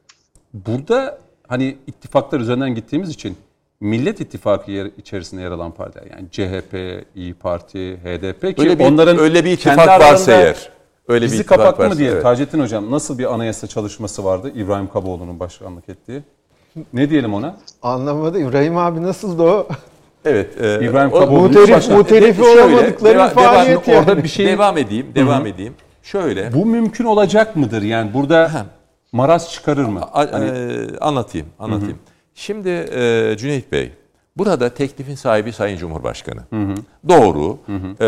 Burada 0.54 1.20
hani 1.48 1.78
ittifaklar 1.88 2.40
üzerinden 2.40 2.76
gittiğimiz 2.76 3.10
için 3.10 3.38
Millet 3.80 4.22
İttifakı 4.22 4.72
yer, 4.72 4.88
içerisinde 4.98 5.42
yer 5.42 5.52
alan 5.52 5.72
partiler 5.72 6.04
yani 6.12 6.26
CHP, 6.32 7.06
İyi 7.16 7.34
Parti, 7.34 7.98
HDP 8.04 8.42
ki 8.42 8.62
Öyle 8.62 8.80
bir, 8.80 8.86
onların 8.86 9.18
öyle 9.20 9.46
bir 9.46 9.56
kendi 9.58 9.82
ittifak 9.82 10.02
varsa 10.02 10.32
aralarında 10.32 10.48
eğer. 10.48 10.70
Öyle 11.08 11.26
bir 11.26 11.32
Bizi 11.32 11.36
ittifak 11.42 11.58
kapattı 11.60 11.82
mı 11.82 11.88
varsa, 11.88 11.98
diye 12.00 12.12
evet. 12.12 12.24
Taceddin 12.24 12.60
Hocam 12.60 12.92
nasıl 12.92 13.18
bir 13.18 13.34
anayasa 13.34 13.68
çalışması 13.68 14.24
vardı 14.26 14.52
İbrahim 14.56 14.88
Kaboğlu'nun 14.88 15.40
başkanlık 15.40 15.90
ettiği? 15.90 16.24
Ne 16.94 17.10
diyelim 17.10 17.34
ona? 17.34 17.56
Anlamadı. 17.82 18.40
İbrahim 18.40 18.78
abi 18.78 19.04
nasıldı 19.04 19.44
o? 19.44 19.68
Evet. 20.26 20.62
e, 20.62 20.86
İbrahim 20.86 21.12
Kaboğlu 21.12 21.50
muhtelifi 21.98 22.44
Şöyle, 22.44 22.62
olamadıkları 22.64 23.18
deva- 23.18 23.30
faaliyet 23.30 23.88
devam- 23.88 23.96
yani. 23.96 24.00
Orada 24.00 24.24
bir 24.24 24.28
şey 24.28 24.46
Devam 24.48 24.78
edeyim, 24.78 25.08
devam 25.16 25.46
edeyim. 25.48 25.74
Şöyle. 26.04 26.54
bu 26.54 26.66
mümkün 26.66 27.06
olacak 27.06 27.56
mıdır? 27.56 27.82
Yani 27.82 28.14
burada 28.14 28.52
maraz 29.12 29.52
çıkarır 29.52 29.86
mı? 29.86 30.02
A- 30.14 30.32
Hani 30.34 30.46
e, 30.50 30.98
anlatayım, 31.02 31.48
anlatayım. 31.60 31.98
Şimdi 32.36 32.70
e, 32.70 33.36
Cüneyt 33.38 33.72
Bey, 33.72 33.92
burada 34.38 34.70
teklifin 34.74 35.16
sahibi 35.16 35.54
Sayın 35.54 35.78
Cumhurbaşkanı. 35.78 36.42
Doğru. 37.10 37.58
E, 38.00 38.06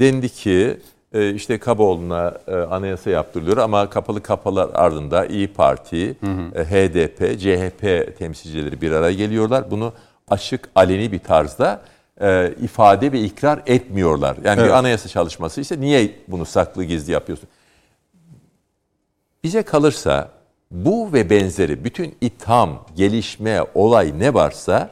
dendi 0.00 0.28
ki 0.28 0.80
e, 1.12 1.30
işte 1.34 1.58
Kaboğlu'na 1.58 2.34
e, 2.48 2.54
anayasa 2.54 3.10
yaptırılıyor 3.10 3.56
ama 3.56 3.90
kapalı 3.90 4.22
kapılar 4.22 4.70
ardında 4.74 5.26
İyi 5.26 5.48
Parti, 5.48 6.16
e, 6.54 6.64
HDP, 6.64 7.40
CHP 7.40 8.18
temsilcileri 8.18 8.80
bir 8.80 8.92
araya 8.92 9.14
geliyorlar. 9.14 9.70
Bunu 9.70 9.92
açık, 10.28 10.68
aleni 10.74 11.12
bir 11.12 11.18
tarzda 11.18 11.80
e, 12.20 12.52
ifade 12.62 13.12
ve 13.12 13.20
ikrar 13.20 13.62
etmiyorlar. 13.66 14.36
Yani 14.44 14.60
Evet. 14.60 14.68
bir 14.70 14.74
anayasa 14.78 15.08
çalışması 15.08 15.60
ise 15.60 15.80
niye 15.80 16.10
bunu 16.28 16.44
saklı 16.44 16.84
gizli 16.84 17.12
yapıyorsun? 17.12 17.48
Bize 19.44 19.62
kalırsa 19.62 20.28
bu 20.70 21.12
ve 21.12 21.30
benzeri 21.30 21.84
bütün 21.84 22.16
itham, 22.20 22.86
gelişme, 22.96 23.62
olay 23.74 24.18
ne 24.18 24.34
varsa 24.34 24.90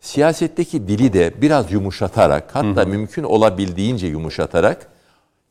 siyasetteki 0.00 0.88
dili 0.88 1.12
de 1.12 1.42
biraz 1.42 1.72
yumuşatarak 1.72 2.54
hatta 2.54 2.84
mümkün 2.84 3.22
olabildiğince 3.22 4.06
yumuşatarak 4.06 4.88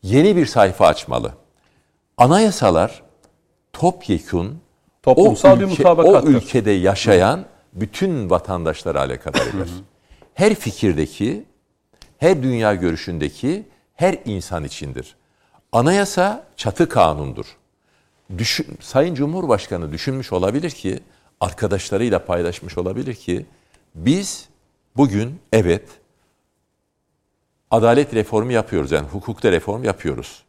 yeni 0.03 0.35
bir 0.35 0.45
sayfa 0.45 0.87
açmalı. 0.87 1.33
Anayasalar 2.17 3.03
topyekun 3.73 4.63
Toplumsal 5.03 5.59
bir 5.59 5.65
o 5.65 5.67
mutabakattır. 5.67 6.29
ülkede 6.29 6.71
yaşayan 6.71 7.45
bütün 7.73 8.29
vatandaşlara 8.29 8.99
alakadar 8.99 9.41
eder. 9.41 9.67
Her 10.33 10.55
fikirdeki, 10.55 11.45
her 12.17 12.43
dünya 12.43 12.75
görüşündeki 12.75 13.63
her 13.95 14.17
insan 14.25 14.63
içindir. 14.63 15.15
Anayasa 15.71 16.43
çatı 16.57 16.89
kanundur. 16.89 17.45
Düşün, 18.37 18.67
Sayın 18.79 19.15
Cumhurbaşkanı 19.15 19.91
düşünmüş 19.91 20.33
olabilir 20.33 20.71
ki, 20.71 20.99
arkadaşlarıyla 21.39 22.25
paylaşmış 22.25 22.77
olabilir 22.77 23.13
ki, 23.15 23.45
biz 23.95 24.47
bugün 24.97 25.39
evet 25.53 25.83
adalet 27.71 28.13
reformu 28.13 28.51
yapıyoruz. 28.51 28.91
Yani 28.91 29.07
hukukta 29.07 29.51
reform 29.51 29.83
yapıyoruz. 29.83 30.43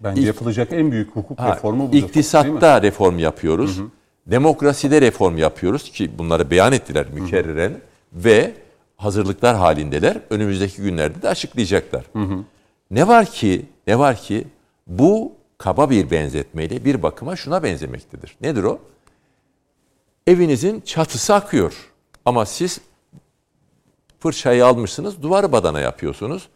Bence 0.00 0.20
İk- 0.20 0.26
yapılacak 0.26 0.72
en 0.72 0.92
büyük 0.92 1.16
hukuk 1.16 1.38
Ha, 1.38 1.54
reformu 1.54 1.88
budur. 1.88 1.96
İktisatta 1.96 2.82
reform 2.82 3.18
yapıyoruz. 3.18 3.80
Demokraside 4.26 5.00
reform 5.00 5.36
yapıyoruz 5.38 5.90
ki 5.90 6.18
bunları 6.18 6.50
beyan 6.50 6.72
ettiler 6.72 7.06
mükerreren 7.12 7.72
ve 8.12 8.54
hazırlıklar 8.96 9.56
halindeler. 9.56 10.20
Önümüzdeki 10.30 10.82
günlerde 10.82 11.22
de 11.22 11.28
açıklayacaklar. 11.28 12.04
Ne 12.90 13.08
var 13.08 13.26
ki 13.26 13.66
ne 13.86 13.98
var 13.98 14.16
ki 14.16 14.44
bu 14.86 15.32
kaba 15.58 15.90
bir 15.90 16.10
benzetmeyle 16.10 16.84
bir 16.84 17.02
bakıma 17.02 17.36
şuna 17.36 17.62
benzemektedir. 17.62 18.36
Nedir 18.40 18.64
o? 18.64 18.78
Evinizin 20.26 20.80
çatısı 20.80 21.34
akıyor 21.34 21.92
ama 22.24 22.46
siz 22.46 22.80
fırçayı 24.20 24.66
almışsınız, 24.66 25.22
duvarı 25.22 25.52
badana 25.52 25.80
yapıyorsunuz. 25.80 26.48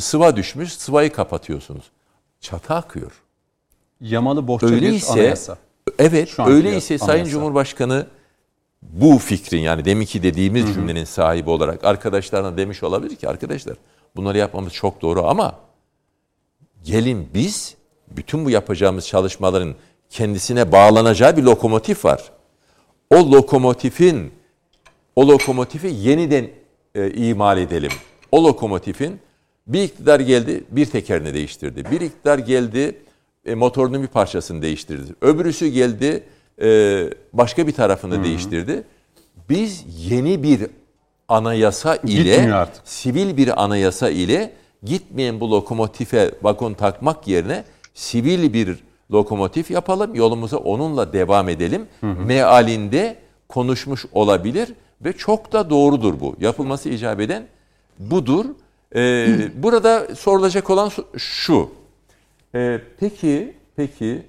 Sıva 0.00 0.36
düşmüş, 0.36 0.72
sıvayı 0.72 1.12
kapatıyorsunuz. 1.12 1.90
Çatı 2.40 2.74
akıyor. 2.74 3.12
Yamalı 4.00 4.48
bohça 4.48 4.66
bir 4.66 4.72
Öyleyse 4.72 5.12
anayasa. 5.12 5.58
evet 5.98 6.28
Şu 6.28 6.42
öyleyse 6.42 6.98
Sayın 6.98 7.10
anayasa. 7.10 7.30
Cumhurbaşkanı 7.30 8.06
bu 8.82 9.18
fikrin 9.18 9.60
yani 9.60 9.84
deminki 9.84 10.22
dediğimiz 10.22 10.74
cümlenin 10.74 11.04
sahibi 11.04 11.50
olarak 11.50 11.84
arkadaşlarına 11.84 12.56
demiş 12.56 12.82
olabilir 12.82 13.16
ki 13.16 13.28
arkadaşlar 13.28 13.76
bunları 14.16 14.38
yapmamız 14.38 14.72
çok 14.72 15.02
doğru 15.02 15.26
ama 15.26 15.58
gelin 16.84 17.28
biz 17.34 17.77
bütün 18.18 18.44
bu 18.44 18.50
yapacağımız 18.50 19.06
çalışmaların 19.06 19.74
kendisine 20.10 20.72
bağlanacağı 20.72 21.36
bir 21.36 21.42
lokomotif 21.42 22.04
var. 22.04 22.22
O 23.10 23.32
lokomotifin 23.32 24.32
o 25.16 25.28
lokomotifi 25.28 25.86
yeniden 25.86 26.48
e, 26.94 27.10
imal 27.10 27.58
edelim. 27.58 27.90
O 28.32 28.44
lokomotifin 28.44 29.20
bir 29.66 29.82
iktidar 29.82 30.20
geldi 30.20 30.64
bir 30.70 30.86
tekerini 30.86 31.34
değiştirdi. 31.34 31.84
Bir 31.90 32.00
iktidar 32.00 32.38
geldi 32.38 32.98
e, 33.44 33.54
motorunun 33.54 34.02
bir 34.02 34.08
parçasını 34.08 34.62
değiştirdi. 34.62 35.14
Öbürüsü 35.20 35.66
geldi 35.66 36.24
e, 36.62 37.10
başka 37.32 37.66
bir 37.66 37.72
tarafını 37.72 38.24
değiştirdi. 38.24 38.84
Biz 39.48 39.84
yeni 40.10 40.42
bir 40.42 40.66
anayasa 41.28 41.96
ile 41.96 42.66
sivil 42.84 43.36
bir 43.36 43.64
anayasa 43.64 44.10
ile 44.10 44.52
gitmeyen 44.82 45.40
bu 45.40 45.50
lokomotife 45.50 46.30
vagon 46.42 46.74
takmak 46.74 47.28
yerine 47.28 47.64
sivil 47.98 48.52
bir 48.52 48.78
lokomotif 49.12 49.70
yapalım. 49.70 50.14
Yolumuza 50.14 50.56
onunla 50.56 51.12
devam 51.12 51.48
edelim. 51.48 51.86
Mealinde 52.02 53.16
konuşmuş 53.48 54.06
olabilir 54.12 54.74
ve 55.00 55.12
çok 55.12 55.52
da 55.52 55.70
doğrudur 55.70 56.20
bu. 56.20 56.36
Yapılması 56.40 56.88
icap 56.88 57.20
eden 57.20 57.46
budur. 57.98 58.44
Ee, 58.94 59.48
burada 59.62 60.14
sorulacak 60.14 60.70
olan 60.70 60.90
şu. 61.16 61.70
Ee, 62.54 62.80
peki, 63.00 63.54
peki 63.76 64.22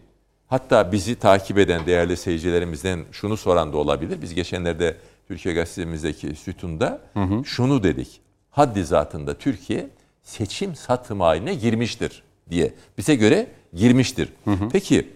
hatta 0.47 0.91
bizi 0.91 1.15
takip 1.15 1.57
eden 1.57 1.85
değerli 1.85 2.17
seyircilerimizden 2.17 3.05
şunu 3.11 3.37
soran 3.37 3.73
da 3.73 3.77
olabilir. 3.77 4.21
Biz 4.21 4.33
geçenlerde 4.33 4.97
Türkiye 5.27 5.55
Gazetemizdeki 5.55 6.35
sütunda 6.35 7.01
şunu 7.45 7.83
dedik. 7.83 8.21
Haddi 8.51 8.83
zatında 8.83 9.33
Türkiye 9.33 9.89
seçim 10.23 10.75
satım 10.75 11.19
haline 11.19 11.55
girmiştir 11.55 12.23
diye. 12.49 12.73
Bize 12.97 13.15
göre 13.15 13.47
girmiştir. 13.73 14.33
Peki 14.71 15.07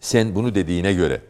sen 0.00 0.34
bunu 0.34 0.54
dediğine 0.54 0.92
göre 0.92 1.20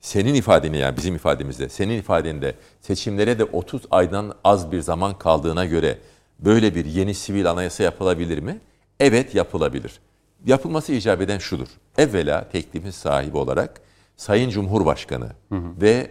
senin 0.00 0.34
ifadeni 0.34 0.78
yani 0.78 0.96
bizim 0.96 1.14
ifademizde, 1.14 1.68
senin 1.68 1.98
ifadende 1.98 2.54
seçimlere 2.80 3.38
de 3.38 3.44
30 3.44 3.82
aydan 3.90 4.34
az 4.44 4.72
bir 4.72 4.80
zaman 4.80 5.18
kaldığına 5.18 5.64
göre 5.64 5.98
böyle 6.38 6.74
bir 6.74 6.84
yeni 6.84 7.14
sivil 7.14 7.50
anayasa 7.50 7.82
yapılabilir 7.82 8.38
mi? 8.38 8.60
Evet 9.00 9.34
yapılabilir. 9.34 10.00
Yapılması 10.46 10.92
icap 10.92 11.20
eden 11.20 11.38
şudur. 11.38 11.68
Evvela 11.98 12.48
teklifin 12.48 12.90
sahibi 12.90 13.36
olarak 13.36 13.80
Sayın 14.16 14.50
Cumhurbaşkanı 14.50 15.32
ve 15.52 16.10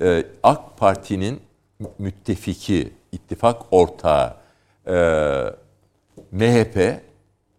e, 0.00 0.24
AK 0.42 0.78
Parti'nin 0.78 1.40
müttefiki, 1.98 2.92
ittifak 3.12 3.62
ortağı 3.70 4.36
e, 4.86 4.94
MHP 6.32 7.00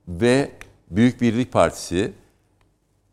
ve 0.08 0.52
Büyük 0.90 1.22
Birlik 1.22 1.52
Partisi 1.52 2.14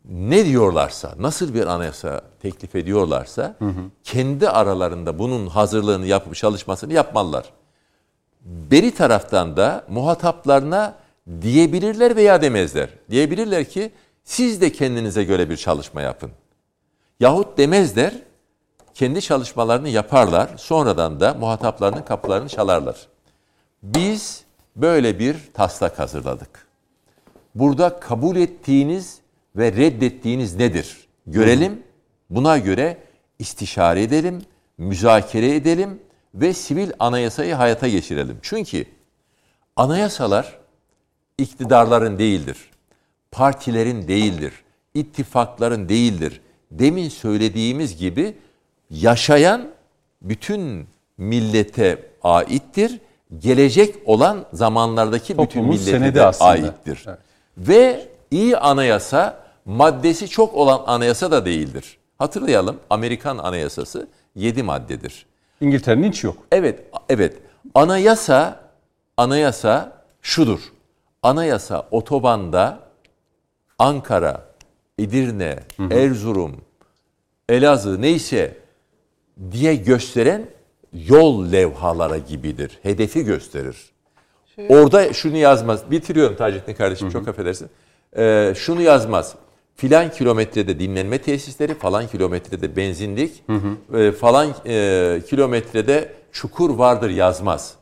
ne 0.05 0.45
diyorlarsa, 0.45 1.13
nasıl 1.19 1.53
bir 1.53 1.67
anayasa 1.67 2.21
teklif 2.41 2.75
ediyorlarsa 2.75 3.55
kendi 4.03 4.49
aralarında 4.49 5.19
bunun 5.19 5.47
hazırlığını 5.47 6.05
yapıp 6.05 6.35
çalışmasını 6.35 6.93
yapmalılar. 6.93 7.53
Beri 8.41 8.91
taraftan 8.91 9.57
da 9.57 9.85
muhataplarına 9.89 10.95
diyebilirler 11.41 12.15
veya 12.15 12.41
demezler. 12.41 12.89
Diyebilirler 13.09 13.65
ki 13.69 13.91
siz 14.23 14.61
de 14.61 14.71
kendinize 14.71 15.23
göre 15.23 15.49
bir 15.49 15.57
çalışma 15.57 16.01
yapın. 16.01 16.31
Yahut 17.19 17.57
demezler, 17.57 18.13
kendi 18.93 19.21
çalışmalarını 19.21 19.89
yaparlar, 19.89 20.49
sonradan 20.57 21.19
da 21.19 21.33
muhataplarının 21.33 22.01
kapılarını 22.01 22.49
çalarlar. 22.49 23.07
Biz 23.83 24.43
böyle 24.75 25.19
bir 25.19 25.37
taslak 25.53 25.99
hazırladık. 25.99 26.67
Burada 27.55 27.99
kabul 27.99 28.35
ettiğiniz 28.35 29.19
ve 29.55 29.71
reddettiğiniz 29.71 30.55
nedir? 30.55 31.07
Görelim. 31.27 31.83
Buna 32.29 32.57
göre 32.57 32.97
istişare 33.39 34.03
edelim, 34.03 34.41
müzakere 34.77 35.55
edelim 35.55 35.99
ve 36.35 36.53
sivil 36.53 36.91
anayasayı 36.99 37.53
hayata 37.53 37.87
geçirelim. 37.87 38.37
Çünkü 38.41 38.85
anayasalar 39.75 40.59
iktidarların 41.37 42.17
değildir. 42.17 42.57
Partilerin 43.31 44.07
değildir. 44.07 44.53
ittifakların 44.93 45.89
değildir. 45.89 46.41
Demin 46.71 47.09
söylediğimiz 47.09 47.97
gibi 47.97 48.35
yaşayan 48.89 49.69
bütün 50.21 50.87
millete 51.17 52.05
aittir. 52.23 52.99
Gelecek 53.39 53.95
olan 54.05 54.45
zamanlardaki 54.53 55.33
bütün 55.33 55.45
Toplumun 55.45 55.69
millete 55.69 56.15
de 56.15 56.23
aslında. 56.25 56.49
aittir. 56.49 57.03
Evet. 57.07 57.19
Ve 57.57 58.07
iyi 58.31 58.57
anayasa 58.57 59.43
maddesi 59.65 60.27
çok 60.27 60.53
olan 60.53 60.83
anayasa 60.87 61.31
da 61.31 61.45
değildir. 61.45 61.97
Hatırlayalım 62.17 62.79
Amerikan 62.89 63.37
anayasası 63.37 64.07
7 64.35 64.63
maddedir. 64.63 65.25
İngiltere'nin 65.61 66.11
hiç 66.11 66.23
yok. 66.23 66.37
Evet, 66.51 66.79
evet. 67.09 67.37
Anayasa 67.75 68.59
anayasa 69.17 70.03
şudur. 70.21 70.59
Anayasa 71.23 71.87
otobanda 71.91 72.79
Ankara, 73.79 74.45
Edirne, 74.99 75.59
Erzurum, 75.91 76.61
Elazığ 77.49 78.01
neyse 78.01 78.57
diye 79.51 79.75
gösteren 79.75 80.49
yol 80.93 81.51
levhaları 81.51 82.17
gibidir. 82.17 82.79
Hedefi 82.83 83.23
gösterir. 83.25 83.92
Orada 84.69 85.13
şunu 85.13 85.37
yazmaz. 85.37 85.91
Bitiriyorum 85.91 86.35
Taceddin 86.35 86.73
kardeşim 86.73 87.09
çok 87.09 87.27
affedersin. 87.27 87.69
Ee, 88.17 88.53
şunu 88.55 88.81
yazmaz. 88.81 89.35
Filan 89.75 90.11
kilometrede 90.11 90.79
dinlenme 90.79 91.17
tesisleri, 91.17 91.73
falan 91.73 92.07
kilometrede 92.07 92.75
benzinlik, 92.75 93.43
e, 93.93 94.11
falan 94.11 94.47
e, 94.65 95.21
kilometrede 95.29 96.13
çukur 96.31 96.69
vardır 96.69 97.09
yazmaz. 97.09 97.75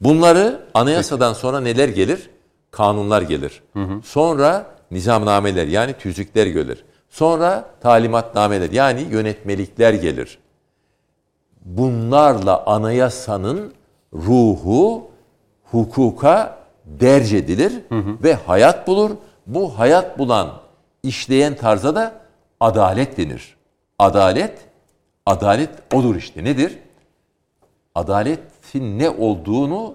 Bunları 0.00 0.60
anayasadan 0.74 1.32
sonra 1.32 1.60
neler 1.60 1.88
gelir? 1.88 2.30
Kanunlar 2.70 3.22
gelir. 3.22 3.62
Sonra 4.04 4.66
nizamnameler 4.90 5.66
yani 5.66 5.92
tüzükler 5.92 6.46
gelir. 6.46 6.84
Sonra 7.10 7.70
talimatnameler 7.80 8.70
yani 8.70 9.06
yönetmelikler 9.10 9.94
gelir. 9.94 10.38
Bunlarla 11.64 12.66
anayasanın 12.66 13.72
ruhu 14.14 15.10
hukuka 15.70 16.58
derc 16.84 17.36
edilir 17.36 17.72
ve 18.22 18.34
hayat 18.34 18.86
bulur. 18.86 19.10
Bu 19.46 19.78
hayat 19.78 20.18
bulan 20.18 20.60
işleyen 21.02 21.54
tarza 21.54 21.94
da 21.94 22.12
adalet 22.60 23.16
denir. 23.16 23.56
Adalet, 23.98 24.58
adalet 25.26 25.70
odur 25.94 26.16
işte. 26.16 26.44
Nedir? 26.44 26.78
Adaletin 27.94 28.98
ne 28.98 29.10
olduğunu 29.10 29.94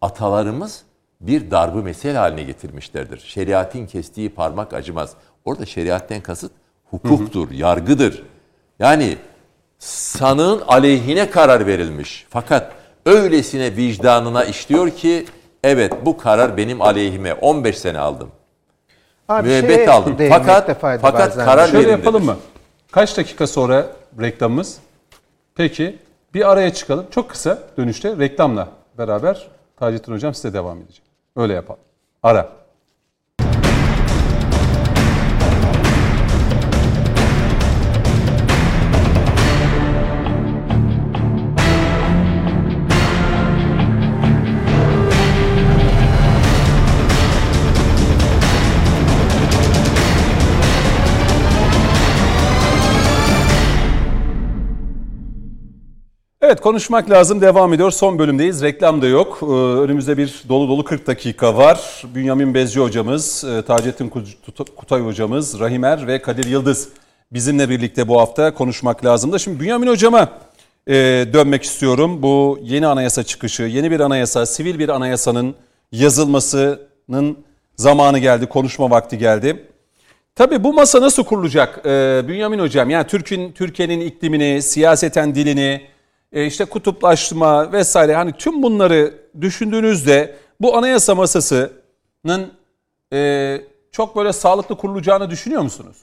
atalarımız 0.00 0.82
bir 1.20 1.50
darbı 1.50 1.82
mesele 1.82 2.18
haline 2.18 2.42
getirmişlerdir. 2.42 3.18
Şeriatin 3.18 3.86
kestiği 3.86 4.30
parmak 4.30 4.72
acımaz. 4.72 5.14
Orada 5.44 5.66
şeriatten 5.66 6.20
kasıt 6.20 6.52
hukuktur, 6.90 7.50
yargıdır. 7.50 8.22
Yani 8.78 9.16
sanığın 9.78 10.60
aleyhine 10.60 11.30
karar 11.30 11.66
verilmiş. 11.66 12.26
Fakat 12.30 12.72
öylesine 13.06 13.76
vicdanına 13.76 14.44
işliyor 14.44 14.90
ki 14.90 15.26
evet 15.64 15.92
bu 16.04 16.16
karar 16.16 16.56
benim 16.56 16.82
aleyhime 16.82 17.34
15 17.34 17.78
sene 17.78 17.98
aldım. 17.98 18.30
Abi 19.28 19.48
müebbet 19.48 19.88
aldım. 19.88 20.16
Fakat 20.28 20.80
fakat 20.80 21.02
zannediyorum. 21.02 21.44
karar 21.44 21.66
Şöyle 21.66 21.78
verilmedi. 21.78 22.06
yapalım 22.06 22.24
mı? 22.24 22.36
Kaç 22.90 23.16
dakika 23.16 23.46
sonra 23.46 23.86
reklamımız? 24.20 24.78
Peki 25.54 25.98
bir 26.34 26.50
araya 26.50 26.74
çıkalım. 26.74 27.06
Çok 27.10 27.30
kısa 27.30 27.58
dönüşte 27.78 28.16
reklamla 28.18 28.68
beraber 28.98 29.48
Taceddin 29.76 30.12
Hocam 30.12 30.34
size 30.34 30.54
devam 30.54 30.78
edecek. 30.78 31.02
Öyle 31.36 31.52
yapalım. 31.52 31.80
Ara. 32.22 32.48
Evet 56.52 56.60
konuşmak 56.60 57.10
lazım 57.10 57.40
devam 57.40 57.72
ediyor. 57.72 57.90
Son 57.90 58.18
bölümdeyiz. 58.18 58.62
Reklam 58.62 59.02
da 59.02 59.06
yok. 59.06 59.38
Ee, 59.42 59.46
önümüzde 59.54 60.18
bir 60.18 60.42
dolu 60.48 60.68
dolu 60.68 60.84
40 60.84 61.06
dakika 61.06 61.56
var. 61.56 62.02
Bünyamin 62.14 62.54
Bezci 62.54 62.80
hocamız, 62.80 63.44
e, 63.44 63.62
Taceddin 63.62 64.08
Kut- 64.08 64.76
Kutay 64.76 65.00
hocamız, 65.00 65.60
Rahimer 65.60 66.06
ve 66.06 66.22
Kadir 66.22 66.44
Yıldız 66.44 66.88
bizimle 67.32 67.68
birlikte 67.68 68.08
bu 68.08 68.20
hafta 68.20 68.54
konuşmak 68.54 69.04
lazım 69.04 69.32
da. 69.32 69.38
Şimdi 69.38 69.60
Bünyamin 69.60 69.86
hocama 69.86 70.28
e, 70.86 70.94
dönmek 71.32 71.62
istiyorum. 71.62 72.22
Bu 72.22 72.58
yeni 72.62 72.86
anayasa 72.86 73.22
çıkışı, 73.22 73.62
yeni 73.62 73.90
bir 73.90 74.00
anayasa, 74.00 74.46
sivil 74.46 74.78
bir 74.78 74.88
anayasanın 74.88 75.54
yazılmasının 75.92 77.38
zamanı 77.76 78.18
geldi, 78.18 78.46
konuşma 78.46 78.90
vakti 78.90 79.18
geldi. 79.18 79.66
Tabii 80.34 80.64
bu 80.64 80.72
masa 80.72 81.00
nasıl 81.00 81.24
kurulacak 81.24 81.86
ee, 81.86 82.22
Bünyamin 82.28 82.58
Hocam? 82.58 82.90
Yani 82.90 83.06
Türk'ün 83.06 83.52
Türkiye'nin 83.52 84.00
iklimini, 84.00 84.62
siyaseten 84.62 85.34
dilini, 85.34 85.60
e, 85.60 85.91
işte 86.32 86.64
kutuplaşma 86.64 87.72
vesaire 87.72 88.14
hani 88.14 88.32
tüm 88.32 88.62
bunları 88.62 89.14
düşündüğünüzde 89.40 90.38
bu 90.60 90.76
anayasa 90.76 91.14
masasının 91.14 92.52
e, 93.12 93.60
çok 93.92 94.16
böyle 94.16 94.32
sağlıklı 94.32 94.76
kurulacağını 94.76 95.30
düşünüyor 95.30 95.62
musunuz? 95.62 95.96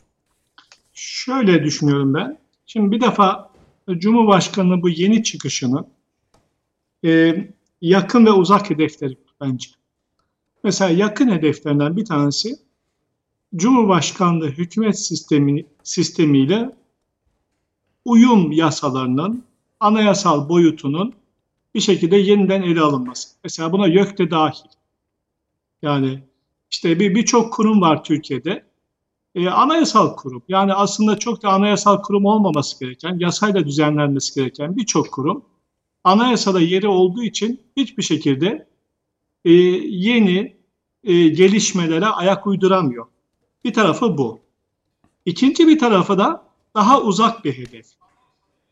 Şöyle 0.93 1.63
düşünüyorum 1.63 2.13
ben. 2.13 2.37
Şimdi 2.65 2.91
bir 2.91 3.01
defa 3.01 3.49
Cumhurbaşkanı 3.97 4.81
bu 4.81 4.89
yeni 4.89 5.23
çıkışını 5.23 5.85
e, 7.05 7.35
yakın 7.81 8.25
ve 8.25 8.31
uzak 8.31 8.69
hedefleri 8.69 9.17
bence. 9.41 9.69
Mesela 10.63 10.91
yakın 10.91 11.31
hedeflerinden 11.31 11.97
bir 11.97 12.05
tanesi 12.05 12.55
Cumhurbaşkanlığı 13.55 14.49
hükümet 14.49 14.99
sistemi, 14.99 15.65
sistemiyle 15.83 16.75
uyum 18.05 18.51
yasalarının 18.51 19.48
anayasal 19.79 20.49
boyutunun 20.49 21.13
bir 21.75 21.79
şekilde 21.79 22.17
yeniden 22.17 22.61
ele 22.61 22.81
alınması. 22.81 23.29
Mesela 23.43 23.71
buna 23.71 23.87
YÖK 23.87 24.17
de 24.17 24.31
dahil. 24.31 24.69
Yani 25.81 26.23
işte 26.71 26.99
bir 26.99 27.15
birçok 27.15 27.53
kurum 27.53 27.81
var 27.81 28.03
Türkiye'de. 28.03 28.63
E, 29.35 29.49
anayasal 29.49 30.15
kurum. 30.15 30.43
Yani 30.47 30.73
aslında 30.73 31.19
çok 31.19 31.43
da 31.43 31.49
anayasal 31.49 32.01
kurum 32.01 32.25
olmaması 32.25 32.79
gereken, 32.79 33.19
yasayla 33.19 33.65
düzenlenmesi 33.65 34.35
gereken 34.35 34.75
birçok 34.75 35.11
kurum 35.11 35.45
anayasada 36.03 36.59
yeri 36.59 36.87
olduğu 36.87 37.23
için 37.23 37.61
hiçbir 37.77 38.03
şekilde 38.03 38.67
e, 39.45 39.51
yeni 39.51 40.57
e, 41.03 41.27
gelişmelere 41.27 42.05
ayak 42.05 42.47
uyduramıyor. 42.47 43.05
Bir 43.65 43.73
tarafı 43.73 44.17
bu. 44.17 44.39
İkinci 45.25 45.67
bir 45.67 45.79
tarafı 45.79 46.17
da 46.17 46.43
daha 46.75 47.01
uzak 47.01 47.45
bir 47.45 47.57
hedef. 47.57 47.85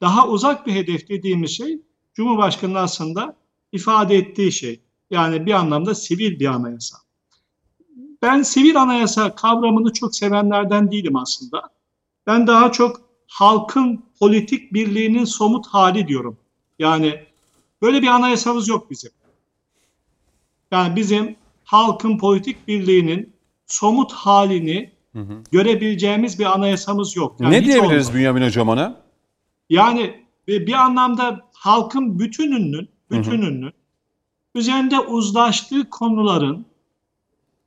Daha 0.02 0.28
uzak 0.28 0.68
bir 0.68 0.74
hedef 0.74 1.10
dediğimiz 1.10 1.52
şey 1.52 1.80
Cumhurbaşkanı 2.14 2.80
aslında 2.80 3.36
ifade 3.72 4.16
ettiği 4.16 4.52
şey. 4.52 4.80
Yani 5.12 5.46
bir 5.46 5.52
anlamda 5.52 5.96
sivil 5.96 6.40
bir 6.40 6.46
anayasa. 6.46 6.98
Ben 8.22 8.42
sivil 8.42 8.82
anayasa 8.82 9.36
kavramını 9.36 9.94
çok 9.94 10.16
sevenlerden 10.16 10.92
değilim 10.92 11.16
aslında. 11.16 11.70
Ben 12.28 12.48
daha 12.48 12.72
çok 12.72 13.02
halkın 13.28 14.04
politik 14.20 14.74
birliğinin 14.74 15.26
somut 15.26 15.68
hali 15.68 16.08
diyorum. 16.08 16.38
Yani 16.80 17.24
böyle 17.82 18.02
bir 18.02 18.08
anayasamız 18.08 18.68
yok 18.68 18.92
bizim. 18.92 19.12
Yani 20.72 20.96
bizim 20.96 21.36
halkın 21.64 22.18
politik 22.18 22.68
birliğinin 22.68 23.34
somut 23.66 24.12
halini 24.12 24.92
görebileceğimiz 25.52 26.40
bir 26.40 26.46
anayasamız 26.46 27.16
yok. 27.16 27.36
Yani 27.40 27.56
ne 27.56 27.66
diyebiliriz 27.66 28.08
olmadı. 28.08 28.18
Bünyamin 28.18 28.42
Hocam 28.42 28.70
ona? 28.70 29.07
Yani 29.70 30.26
bir 30.48 30.68
bir 30.68 30.74
anlamda 30.74 31.50
halkın 31.54 32.20
bütününün, 32.20 32.90
bütününün 33.12 33.74
üzerinde 34.56 35.00
uzlaştığı 35.00 35.90
konuların 35.90 36.66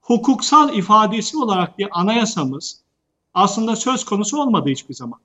hukuksal 0.00 0.74
ifadesi 0.76 1.36
olarak 1.38 1.78
bir 1.78 1.88
anayasamız 2.00 2.80
aslında 3.34 3.76
söz 3.76 4.04
konusu 4.04 4.40
olmadı 4.42 4.70
hiçbir 4.70 4.94
zaman. 4.94 5.20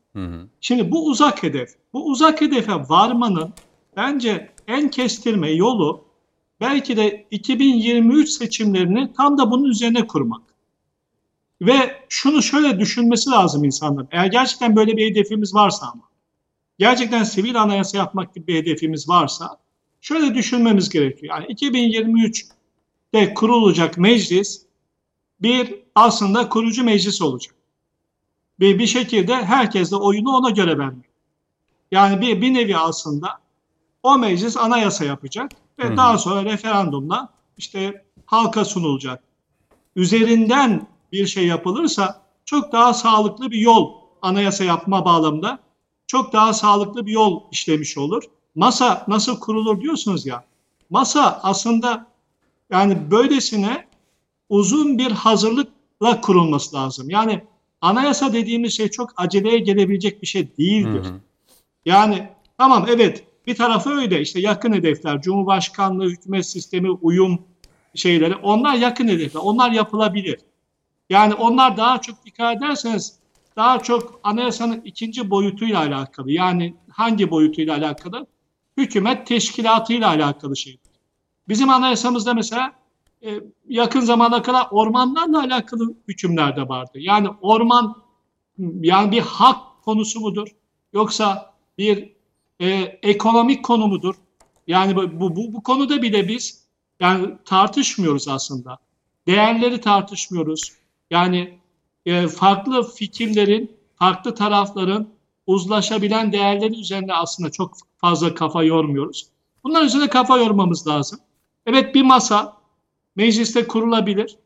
Şimdi 0.62 0.92
bu 0.92 1.08
uzak 1.08 1.44
hedef, 1.44 1.70
bu 1.94 2.06
uzak 2.06 2.42
hedefe 2.42 2.74
varmanın 2.74 3.54
bence 3.96 4.52
en 4.68 4.90
kestirme 4.90 5.52
yolu 5.52 6.06
belki 6.62 6.98
de 6.98 7.28
2023 7.32 8.30
seçimlerini 8.30 9.14
tam 9.14 9.38
da 9.38 9.52
bunun 9.52 9.70
üzerine 9.70 10.08
kurmak. 10.08 10.42
Ve 11.62 12.06
şunu 12.10 12.44
şöyle 12.44 12.80
düşünmesi 12.80 13.30
lazım 13.30 13.64
insanların. 13.64 14.08
Eğer 14.12 14.26
gerçekten 14.26 14.76
böyle 14.76 14.98
bir 14.98 15.12
hedefimiz 15.12 15.56
varsa 15.56 15.86
ama, 15.94 16.04
gerçekten 16.78 17.24
sivil 17.24 17.62
anayasa 17.62 17.98
yapmak 17.98 18.36
gibi 18.36 18.48
bir 18.48 18.56
hedefimiz 18.56 19.10
varsa, 19.10 19.58
şöyle 20.02 20.36
düşünmemiz 20.36 20.90
gerekiyor. 20.90 21.40
Yani 21.40 21.46
2023'te 21.54 23.34
kurulacak 23.34 23.98
meclis 23.98 24.66
bir 25.42 25.76
aslında 25.96 26.50
kurucu 26.50 26.84
meclis 26.84 27.22
olacak. 27.22 27.56
Bir, 28.60 28.80
bir 28.80 28.88
şekilde 28.88 29.36
herkes 29.36 29.92
de 29.92 29.96
oyunu 29.96 30.30
ona 30.30 30.50
göre 30.50 30.78
vermek. 30.78 31.06
Yani 31.92 32.22
bir, 32.22 32.42
bir 32.42 32.54
nevi 32.54 32.78
aslında 32.78 33.40
o 34.04 34.18
meclis 34.18 34.58
anayasa 34.58 35.06
yapacak 35.06 35.52
ve 35.80 35.98
daha 35.98 36.18
sonra 36.18 36.46
referandumla 36.46 37.30
işte 37.58 38.06
halka 38.26 38.66
sunulacak. 38.66 39.24
Üzerinden 39.96 40.88
bir 41.12 41.28
şey 41.28 41.48
yapılırsa 41.48 42.22
çok 42.46 42.72
daha 42.72 42.94
sağlıklı 42.94 43.52
bir 43.52 43.60
yol 43.60 43.94
anayasa 44.22 44.64
yapma 44.64 45.06
bağlamında 45.06 45.60
çok 46.08 46.34
daha 46.34 46.54
sağlıklı 46.54 47.06
bir 47.06 47.12
yol 47.12 47.42
işlemiş 47.52 47.98
olur. 47.98 48.24
Masa 48.56 49.06
nasıl 49.08 49.40
kurulur 49.40 49.82
diyorsunuz 49.82 50.26
ya. 50.26 50.44
Masa 50.90 51.40
aslında 51.44 52.08
yani 52.70 53.12
böylesine 53.12 53.88
uzun 54.50 54.98
bir 54.98 55.12
hazırlıkla 55.12 56.22
kurulması 56.22 56.76
lazım. 56.76 57.10
Yani 57.10 57.44
anayasa 57.82 58.34
dediğimiz 58.34 58.74
şey 58.74 58.90
çok 58.90 59.14
aceleye 59.18 59.60
gelebilecek 59.60 60.22
bir 60.22 60.28
şey 60.28 60.58
değildir. 60.58 61.08
Yani 61.86 62.30
tamam 62.58 62.86
evet 62.90 63.24
bir 63.48 63.56
tarafı 63.56 63.90
öyle 63.90 64.22
işte 64.22 64.40
yakın 64.40 64.74
hedefler, 64.74 65.22
Cumhurbaşkanlığı, 65.22 66.10
hükümet 66.10 66.46
sistemi, 66.46 66.92
uyum 66.92 67.40
şeyleri 67.96 68.36
onlar 68.36 68.76
yakın 68.76 69.08
hedefler. 69.08 69.42
Onlar 69.44 69.72
yapılabilir. 69.72 70.40
Yani 71.10 71.34
onlar 71.34 71.78
daha 71.78 72.02
çok 72.02 72.26
dikkat 72.26 72.58
ederseniz 72.58 73.20
daha 73.56 73.80
çok 73.80 74.20
anayasanın 74.24 74.82
ikinci 74.82 75.30
boyutuyla 75.30 75.80
alakalı. 75.80 76.32
Yani 76.32 76.76
hangi 76.90 77.32
boyutuyla 77.32 77.78
alakalı? 77.78 78.28
Hükümet 78.78 79.28
teşkilatıyla 79.28 80.08
alakalı 80.08 80.58
şeyler. 80.58 80.80
Bizim 81.48 81.70
anayasamızda 81.70 82.34
mesela 82.34 82.74
e, 83.24 83.40
yakın 83.68 84.00
zamana 84.00 84.42
kadar 84.42 84.68
ormanlarla 84.72 85.40
alakalı 85.40 85.94
hükümler 86.08 86.56
de 86.56 86.70
vardı. 86.70 86.92
Yani 87.00 87.30
orman 87.42 87.96
yani 88.60 89.12
bir 89.12 89.22
hak 89.22 89.84
konusu 89.84 90.20
mudur? 90.20 90.48
Yoksa 90.94 91.54
bir 91.78 92.14
e, 92.60 92.70
ekonomik 93.04 93.66
konu 93.66 93.88
mudur? 93.88 94.16
Yani 94.68 94.96
bu, 94.96 95.20
bu, 95.36 95.54
bu 95.54 95.64
konuda 95.64 96.02
bile 96.02 96.28
biz 96.28 96.66
yani 97.00 97.28
tartışmıyoruz 97.46 98.28
aslında. 98.28 98.78
Değerleri 99.28 99.82
tartışmıyoruz. 99.82 100.72
Yani 101.12 101.60
e, 102.06 102.28
farklı 102.28 102.92
fikirlerin, 102.92 103.72
farklı 104.00 104.36
tarafların 104.36 105.08
uzlaşabilen 105.48 106.32
değerleri 106.32 106.80
üzerinde 106.80 107.14
aslında 107.14 107.52
çok 107.52 107.78
fazla 107.98 108.36
kafa 108.36 108.64
yormuyoruz. 108.64 109.28
Bunlar 109.64 109.84
üzerine 109.84 110.08
kafa 110.08 110.38
yormamız 110.38 110.88
lazım. 110.88 111.20
Evet 111.66 111.96
bir 111.96 112.02
masa 112.02 112.58
mecliste 113.16 113.68
kurulabilir. 113.68 114.38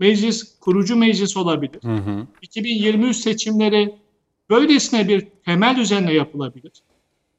Meclis 0.00 0.58
kurucu 0.60 0.96
meclis 0.96 1.36
olabilir. 1.36 1.80
2023 2.42 3.16
seçimleri 3.16 3.94
böylesine 4.50 5.08
bir 5.08 5.26
temel 5.44 5.76
üzerine 5.76 6.12
yapılabilir. 6.12 6.72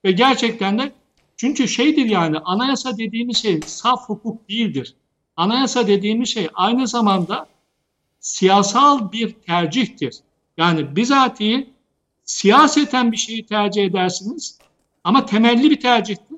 Ve 0.05 0.11
gerçekten 0.11 0.79
de 0.79 0.91
çünkü 1.37 1.67
şeydir 1.67 2.05
yani 2.05 2.39
anayasa 2.39 2.97
dediğimiz 2.97 3.37
şey 3.37 3.61
saf 3.65 4.09
hukuk 4.09 4.49
değildir. 4.49 4.95
Anayasa 5.37 5.87
dediğimiz 5.87 6.29
şey 6.29 6.47
aynı 6.53 6.87
zamanda 6.87 7.47
siyasal 8.25 9.11
bir 9.11 9.33
tercihtir. 9.33 10.15
Yani 10.57 10.95
bizatihi 10.95 11.73
siyaseten 12.23 13.11
bir 13.11 13.17
şeyi 13.17 13.45
tercih 13.45 13.83
edersiniz 13.83 14.59
ama 15.03 15.25
temelli 15.25 15.71
bir 15.71 15.79
tercihtir. 15.79 16.37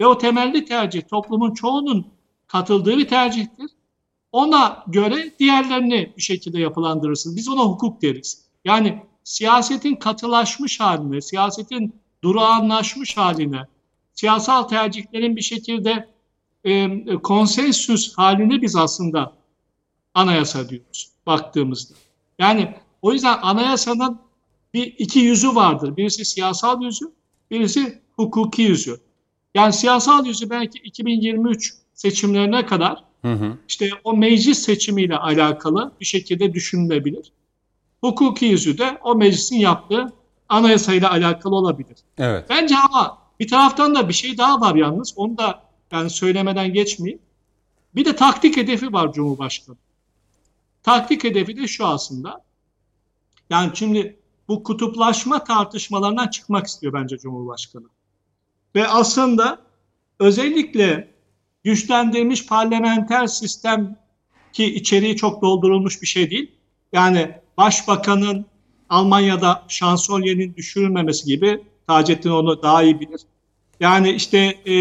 Ve 0.00 0.06
o 0.06 0.18
temelli 0.18 0.64
tercih 0.64 1.02
toplumun 1.10 1.54
çoğunun 1.54 2.06
katıldığı 2.46 2.98
bir 2.98 3.08
tercihtir. 3.08 3.70
Ona 4.32 4.84
göre 4.86 5.34
diğerlerini 5.38 6.12
bir 6.16 6.22
şekilde 6.22 6.60
yapılandırırsınız. 6.60 7.36
Biz 7.36 7.48
ona 7.48 7.62
hukuk 7.62 8.02
deriz. 8.02 8.44
Yani 8.64 9.02
siyasetin 9.24 9.96
katılaşmış 9.96 10.80
haline, 10.80 11.20
siyasetin 11.20 11.94
durağanlaşmış 12.22 13.16
haline, 13.16 13.66
siyasal 14.12 14.62
tercihlerin 14.62 15.36
bir 15.36 15.42
şekilde 15.42 16.08
e, 16.64 16.88
konsensüs 17.22 18.14
haline 18.16 18.62
biz 18.62 18.76
aslında 18.76 19.38
anayasa 20.18 20.68
diyoruz 20.68 21.10
baktığımızda. 21.26 21.94
Yani 22.38 22.74
o 23.02 23.12
yüzden 23.12 23.38
anayasanın 23.42 24.18
bir 24.74 24.94
iki 24.98 25.18
yüzü 25.18 25.54
vardır. 25.54 25.96
Birisi 25.96 26.24
siyasal 26.24 26.82
yüzü, 26.82 27.12
birisi 27.50 28.02
hukuki 28.16 28.62
yüzü. 28.62 29.00
Yani 29.54 29.72
siyasal 29.72 30.26
yüzü 30.26 30.50
belki 30.50 30.78
2023 30.78 31.74
seçimlerine 31.94 32.66
kadar 32.66 33.04
hı 33.22 33.32
hı. 33.32 33.56
işte 33.68 33.90
o 34.04 34.16
meclis 34.16 34.58
seçimiyle 34.58 35.16
alakalı 35.16 35.92
bir 36.00 36.06
şekilde 36.06 36.54
düşünülebilir. 36.54 37.32
Hukuki 38.00 38.46
yüzü 38.46 38.78
de 38.78 38.98
o 39.02 39.14
meclisin 39.14 39.56
yaptığı 39.56 40.12
anayasayla 40.48 41.10
alakalı 41.10 41.54
olabilir. 41.54 41.96
Evet. 42.18 42.46
Bence 42.50 42.74
ama 42.78 43.18
bir 43.40 43.48
taraftan 43.48 43.94
da 43.94 44.08
bir 44.08 44.14
şey 44.14 44.38
daha 44.38 44.60
var 44.60 44.74
yalnız. 44.74 45.12
Onu 45.16 45.38
da 45.38 45.62
yani 45.92 46.10
söylemeden 46.10 46.72
geçmeyeyim. 46.72 47.20
Bir 47.94 48.04
de 48.04 48.16
taktik 48.16 48.56
hedefi 48.56 48.92
var 48.92 49.12
Cumhurbaşkanı. 49.12 49.76
Taktik 50.82 51.24
hedefi 51.24 51.56
de 51.56 51.66
şu 51.66 51.86
aslında. 51.86 52.44
Yani 53.50 53.70
şimdi 53.74 54.16
bu 54.48 54.62
kutuplaşma 54.62 55.44
tartışmalarından 55.44 56.28
çıkmak 56.28 56.66
istiyor 56.66 56.92
bence 56.92 57.18
Cumhurbaşkanı. 57.18 57.86
Ve 58.74 58.88
aslında 58.88 59.58
özellikle 60.18 61.14
güçlendirilmiş 61.64 62.46
parlamenter 62.46 63.26
sistem 63.26 63.96
ki 64.52 64.74
içeriği 64.74 65.16
çok 65.16 65.42
doldurulmuş 65.42 66.02
bir 66.02 66.06
şey 66.06 66.30
değil. 66.30 66.52
Yani 66.92 67.34
başbakanın 67.56 68.46
Almanya'da 68.88 69.64
şansölyenin 69.68 70.54
düşürülmemesi 70.54 71.26
gibi 71.26 71.62
Taceddin 71.86 72.30
onu 72.30 72.62
daha 72.62 72.82
iyi 72.82 73.00
bilir. 73.00 73.20
Yani 73.80 74.10
işte 74.10 74.38
e, 74.66 74.74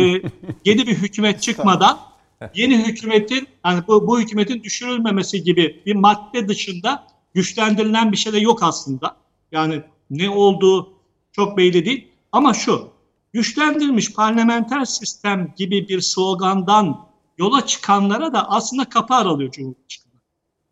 yeni 0.65 0.87
bir 0.87 0.95
hükümet 0.95 1.41
çıkmadan 1.41 1.99
yeni 2.55 2.87
hükümetin 2.87 3.47
yani 3.65 3.83
bu, 3.87 4.07
bu 4.07 4.19
hükümetin 4.19 4.63
düşürülmemesi 4.63 5.43
gibi 5.43 5.81
bir 5.85 5.95
madde 5.95 6.47
dışında 6.47 7.07
güçlendirilen 7.33 8.11
bir 8.11 8.17
şey 8.17 8.33
de 8.33 8.39
yok 8.39 8.63
aslında. 8.63 9.17
Yani 9.51 9.83
ne 10.09 10.29
olduğu 10.29 10.93
çok 11.31 11.57
belli 11.57 11.85
değil. 11.85 12.07
Ama 12.31 12.53
şu 12.53 12.89
güçlendirilmiş 13.33 14.13
parlamenter 14.13 14.85
sistem 14.85 15.53
gibi 15.57 15.87
bir 15.87 16.01
slogandan 16.01 17.07
yola 17.37 17.65
çıkanlara 17.65 18.33
da 18.33 18.49
aslında 18.49 18.85
kapı 18.89 19.13
aralıyor 19.13 19.51
Cumhurbaşkanı. 19.51 20.13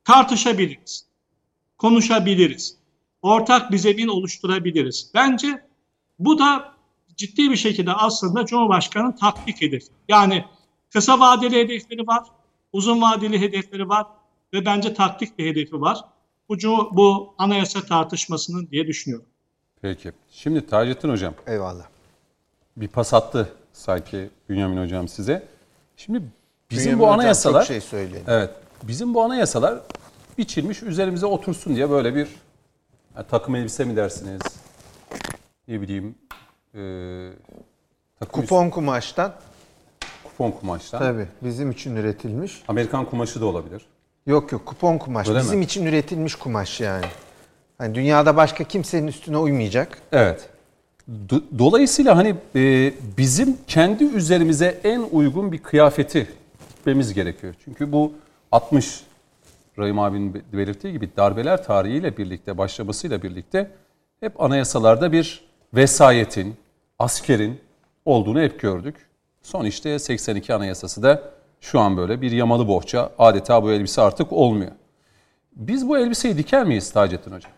Tartışabiliriz, 0.03 1.05
konuşabiliriz, 1.77 2.77
ortak 3.21 3.71
bir 3.71 3.77
zemin 3.77 4.07
oluşturabiliriz. 4.07 5.11
Bence 5.13 5.65
bu 6.19 6.39
da 6.39 6.75
ciddi 7.15 7.51
bir 7.51 7.55
şekilde 7.55 7.93
aslında 7.93 8.45
Cumhurbaşkanı'nın 8.45 9.11
taktik 9.11 9.61
hedefi. 9.61 9.87
Yani 10.07 10.45
kısa 10.95 11.19
vadeli 11.19 11.59
hedefleri 11.59 12.07
var, 12.07 12.23
uzun 12.73 13.01
vadeli 13.01 13.41
hedefleri 13.41 13.89
var 13.89 14.07
ve 14.53 14.65
bence 14.65 14.93
taktik 14.93 15.39
bir 15.39 15.45
hedefi 15.45 15.81
var. 15.81 16.05
Bu, 16.49 16.55
bu 16.91 17.33
anayasa 17.37 17.81
tartışmasının 17.81 18.67
diye 18.71 18.87
düşünüyorum. 18.87 19.25
Peki. 19.81 20.11
Şimdi 20.31 20.67
Taceddin 20.67 21.09
Hocam. 21.09 21.33
Eyvallah. 21.47 21.85
Bir 22.77 22.87
pas 22.87 23.13
attı 23.13 23.53
sanki 23.73 24.29
Bünyamin 24.49 24.83
Hocam 24.83 25.07
size. 25.07 25.47
Şimdi 25.97 26.21
bizim 26.71 26.85
Bünyamin 26.85 27.03
bu 27.03 27.11
anayasalar... 27.11 27.61
çok 27.61 27.67
şey 27.67 27.81
söyleyin. 27.81 28.23
Evet. 28.27 28.49
Bizim 28.83 29.13
bu 29.13 29.21
anayasalar 29.23 29.79
biçilmiş 30.37 30.83
üzerimize 30.83 31.25
otursun 31.25 31.75
diye 31.75 31.89
böyle 31.89 32.15
bir 32.15 32.27
yani 33.15 33.25
takım 33.29 33.55
elbise 33.55 33.85
mi 33.85 33.95
dersiniz? 33.95 34.41
Ne 35.67 35.81
bileyim 35.81 36.15
e, 36.75 38.25
kupon 38.31 38.69
kumaştan. 38.69 39.33
Kupon 40.37 40.51
kumaştan. 40.51 40.99
Tabii 40.99 41.27
bizim 41.43 41.71
için 41.71 41.95
üretilmiş. 41.95 42.63
Amerikan 42.67 43.05
kumaşı 43.05 43.41
da 43.41 43.45
olabilir. 43.45 43.85
Yok 44.27 44.51
yok 44.51 44.65
kupon 44.65 44.97
kumaş. 44.97 45.27
Öyle 45.27 45.39
bizim 45.39 45.59
mi? 45.59 45.65
için 45.65 45.85
üretilmiş 45.85 46.35
kumaş 46.35 46.81
yani. 46.81 47.05
Hani 47.77 47.95
dünyada 47.95 48.37
başka 48.37 48.63
kimsenin 48.63 49.07
üstüne 49.07 49.37
uymayacak. 49.37 50.01
Evet. 50.11 50.49
Dolayısıyla 51.59 52.17
hani 52.17 52.35
e, 52.55 52.93
bizim 53.17 53.57
kendi 53.67 54.03
üzerimize 54.03 54.79
en 54.83 55.05
uygun 55.11 55.51
bir 55.51 55.57
kıyafeti 55.57 56.27
gitmemiz 56.69 57.13
gerekiyor. 57.13 57.55
Çünkü 57.65 57.91
bu 57.91 58.13
60 58.51 59.03
Rahim 59.79 59.99
abinin 59.99 60.43
belirttiği 60.53 60.93
gibi 60.93 61.09
darbeler 61.17 61.63
tarihiyle 61.63 62.17
birlikte 62.17 62.57
başlamasıyla 62.57 63.23
birlikte 63.23 63.71
hep 64.19 64.41
anayasalarda 64.41 65.11
bir 65.11 65.43
vesayetin, 65.73 66.55
askerin 66.99 67.59
olduğunu 68.05 68.41
hep 68.41 68.59
gördük. 68.59 68.95
Son 69.45 69.65
işte 69.65 69.99
82 69.99 70.53
anayasası 70.53 71.03
da 71.03 71.21
şu 71.61 71.79
an 71.79 71.97
böyle 71.97 72.21
bir 72.21 72.31
yamalı 72.31 72.67
bohça 72.67 73.09
adeta 73.19 73.63
bu 73.63 73.71
elbise 73.71 74.01
artık 74.01 74.33
olmuyor. 74.33 74.71
Biz 75.55 75.89
bu 75.89 75.97
elbiseyi 75.97 76.37
diker 76.37 76.63
miyiz 76.63 76.91
Taceddin 76.91 77.31
Hocam? 77.31 77.51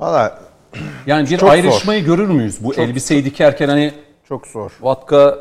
Valla 0.00 0.38
yani 1.06 1.30
bir 1.30 1.42
ayrışmayı 1.42 2.04
zor. 2.04 2.06
görür 2.06 2.28
müyüz 2.28 2.64
bu 2.64 2.74
çok, 2.74 2.84
elbiseyi 2.84 3.24
dikerken 3.24 3.68
hani 3.68 3.92
çok 4.28 4.46
zor. 4.46 4.78
Vatka 4.80 5.38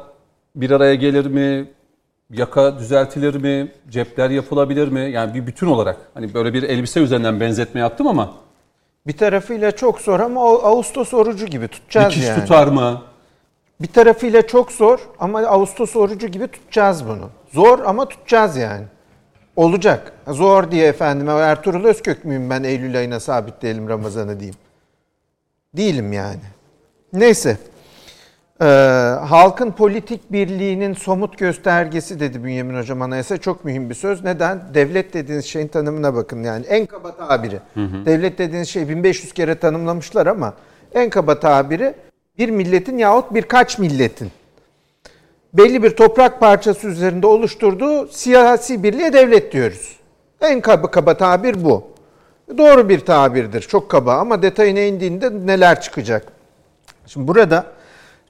bir 0.55 0.71
araya 0.71 0.95
gelir 0.95 1.25
mi? 1.25 1.69
Yaka 2.29 2.79
düzeltilir 2.79 3.35
mi? 3.35 3.71
Cepler 3.89 4.29
yapılabilir 4.29 4.87
mi? 4.87 5.11
Yani 5.11 5.33
bir 5.33 5.47
bütün 5.47 5.67
olarak 5.67 5.97
hani 6.13 6.33
böyle 6.33 6.53
bir 6.53 6.63
elbise 6.63 6.99
üzerinden 6.99 7.39
benzetme 7.39 7.81
yaptım 7.81 8.07
ama 8.07 8.33
bir 9.07 9.17
tarafıyla 9.17 9.71
çok 9.71 9.99
zor 10.01 10.19
ama 10.19 10.41
Ağustos 10.41 11.13
orucu 11.13 11.45
gibi 11.45 11.67
tutacağız 11.67 12.13
Dikiş 12.13 12.27
yani. 12.27 12.41
tutar 12.41 12.67
mı? 12.67 13.01
Bir 13.81 13.87
tarafıyla 13.87 14.47
çok 14.47 14.71
zor 14.71 14.99
ama 15.19 15.39
Ağustos 15.39 15.95
orucu 15.95 16.27
gibi 16.27 16.47
tutacağız 16.47 17.07
bunu. 17.07 17.29
Zor 17.53 17.79
ama 17.79 18.05
tutacağız 18.05 18.57
yani. 18.57 18.85
Olacak. 19.55 20.13
Zor 20.27 20.71
diye 20.71 20.87
efendime 20.87 21.31
Ertuğrul 21.31 21.85
Özkök 21.85 22.25
müyüm 22.25 22.49
ben 22.49 22.63
Eylül 22.63 22.97
ayına 22.97 23.19
sabitleyelim 23.19 23.89
Ramazan'ı 23.89 24.39
diyeyim. 24.39 24.55
Değilim 25.77 26.13
yani. 26.13 26.39
Neyse. 27.13 27.57
Ee, 28.61 28.65
halkın 29.21 29.71
politik 29.71 30.31
birliğinin 30.31 30.93
somut 30.93 31.37
göstergesi 31.37 32.19
dedi 32.19 32.43
Bünyamin 32.43 32.77
Hocam 32.77 33.01
anayasa. 33.01 33.37
Çok 33.37 33.65
mühim 33.65 33.89
bir 33.89 33.95
söz. 33.95 34.23
Neden? 34.23 34.61
Devlet 34.73 35.13
dediğiniz 35.13 35.45
şeyin 35.45 35.67
tanımına 35.67 36.15
bakın 36.15 36.43
yani. 36.43 36.65
En 36.65 36.85
kaba 36.85 37.15
tabiri. 37.15 37.59
Hı 37.73 37.83
hı. 37.83 38.05
Devlet 38.05 38.37
dediğiniz 38.37 38.69
şey 38.69 38.89
1500 38.89 39.33
kere 39.33 39.55
tanımlamışlar 39.55 40.27
ama 40.27 40.53
en 40.93 41.09
kaba 41.09 41.39
tabiri 41.39 41.93
bir 42.37 42.49
milletin 42.49 42.97
yahut 42.97 43.33
birkaç 43.33 43.79
milletin 43.79 44.31
belli 45.57 45.83
bir 45.83 45.89
toprak 45.89 46.39
parçası 46.39 46.87
üzerinde 46.87 47.27
oluşturduğu 47.27 48.07
siyasi 48.07 48.83
birliğe 48.83 49.13
devlet 49.13 49.51
diyoruz. 49.51 49.99
En 50.41 50.61
kaba, 50.61 50.91
kaba 50.91 51.17
tabir 51.17 51.63
bu. 51.63 51.83
Doğru 52.57 52.89
bir 52.89 52.99
tabirdir. 52.99 53.61
Çok 53.61 53.91
kaba 53.91 54.15
ama 54.15 54.41
detayına 54.41 54.79
indiğinde 54.79 55.31
neler 55.47 55.81
çıkacak? 55.81 56.31
Şimdi 57.07 57.27
burada 57.27 57.65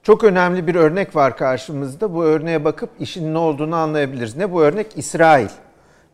çok 0.02 0.24
önemli 0.24 0.66
bir 0.66 0.74
örnek 0.74 1.16
var 1.16 1.36
karşımızda. 1.36 2.14
Bu 2.14 2.24
örneğe 2.24 2.64
bakıp 2.64 2.90
işin 3.00 3.34
ne 3.34 3.38
olduğunu 3.38 3.76
anlayabiliriz. 3.76 4.36
Ne 4.36 4.52
bu 4.52 4.62
örnek? 4.62 4.86
İsrail. 4.96 5.48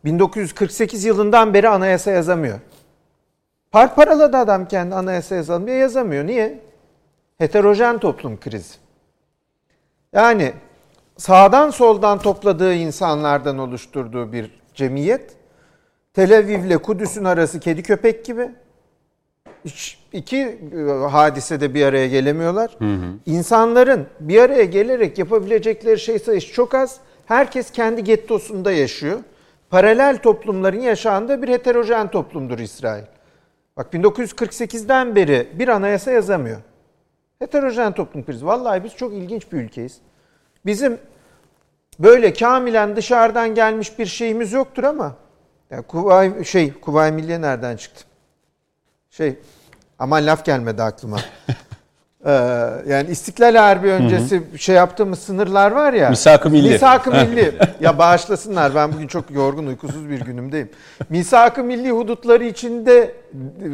1948 0.05 1.05
yılından 1.05 1.55
beri 1.55 1.69
anayasa 1.69 2.11
yazamıyor. 2.11 2.59
Parparalı 3.71 4.33
da 4.33 4.39
adam 4.39 4.69
kendi 4.69 4.95
anayasa 4.95 5.35
yazamıyor. 5.35 5.77
Yazamıyor. 5.77 6.27
Niye? 6.27 6.59
Heterojen 7.43 7.99
toplum 7.99 8.41
krizi. 8.41 8.75
Yani 10.13 10.53
sağdan 11.17 11.71
soldan 11.71 12.19
topladığı 12.19 12.75
insanlardan 12.75 13.59
oluşturduğu 13.59 14.33
bir 14.33 14.51
cemiyet. 14.75 15.31
Tel 16.15 16.39
Aviv 16.39 16.65
ile 16.65 16.79
Kudüs'ün 16.79 17.25
arası 17.25 17.61
kedi 17.61 17.83
köpek 17.83 18.25
gibi. 18.25 18.51
Hiç, 19.65 19.99
iki 20.13 20.39
e, 20.39 21.09
hadisede 21.11 21.75
bir 21.75 21.87
araya 21.87 22.09
gelemiyorlar. 22.09 22.71
Hı 22.79 22.85
hı. 22.85 23.15
İnsanların 23.27 24.07
bir 24.21 24.41
araya 24.41 24.65
gelerek 24.65 25.19
yapabilecekleri 25.19 25.99
şey 25.99 26.19
sayısı 26.19 26.53
çok 26.53 26.75
az. 26.75 27.01
Herkes 27.27 27.71
kendi 27.71 28.05
gettosunda 28.05 28.73
yaşıyor. 28.73 29.19
Paralel 29.71 30.19
toplumların 30.19 30.81
yaşandığı 30.81 31.43
bir 31.43 31.49
heterojen 31.49 32.11
toplumdur 32.11 32.59
İsrail. 32.59 33.05
Bak 33.77 33.95
1948'den 33.95 35.17
beri 35.17 35.49
bir 35.55 35.69
anayasa 35.69 36.11
yazamıyor. 36.11 36.61
Heterojen 37.43 37.93
toplum 37.93 38.25
krizi. 38.25 38.47
Vallahi 38.47 38.85
biz 38.85 38.97
çok 38.97 39.13
ilginç 39.13 39.53
bir 39.53 39.59
ülkeyiz. 39.59 39.99
Bizim 40.67 40.99
böyle 41.99 42.33
kamilen 42.33 42.97
dışarıdan 42.97 43.55
gelmiş 43.55 43.99
bir 43.99 44.07
şeyimiz 44.07 44.53
yoktur 44.53 44.85
ama 44.85 45.15
Yani 45.71 45.83
Kuvay 45.83 46.45
şey 46.45 46.73
Kuvay 46.73 47.13
Milliye 47.13 47.41
nereden 47.41 47.77
çıktı? 47.77 48.05
Şey 49.11 49.39
aman 49.99 50.27
laf 50.27 50.45
gelmedi 50.45 50.83
aklıma. 50.83 51.19
ee, 52.27 52.31
yani 52.87 53.11
İstiklal 53.11 53.55
Harbi 53.55 53.89
öncesi 53.89 54.37
hı 54.37 54.53
hı. 54.53 54.59
şey 54.59 54.75
yaptığımız 54.75 55.19
sınırlar 55.19 55.71
var 55.71 55.93
ya. 55.93 56.11
Misak-ı 56.11 56.51
Milli. 56.51 56.71
Misak-ı 56.71 57.11
Milli. 57.11 57.55
ya 57.81 57.99
bağışlasınlar 57.99 58.75
ben 58.75 58.93
bugün 58.93 59.07
çok 59.07 59.31
yorgun 59.31 59.67
uykusuz 59.67 60.09
bir 60.11 60.21
günümdeyim. 60.21 60.71
Misak-ı 61.09 61.65
Milli 61.65 61.91
hudutları 61.91 62.45
içinde 62.45 63.15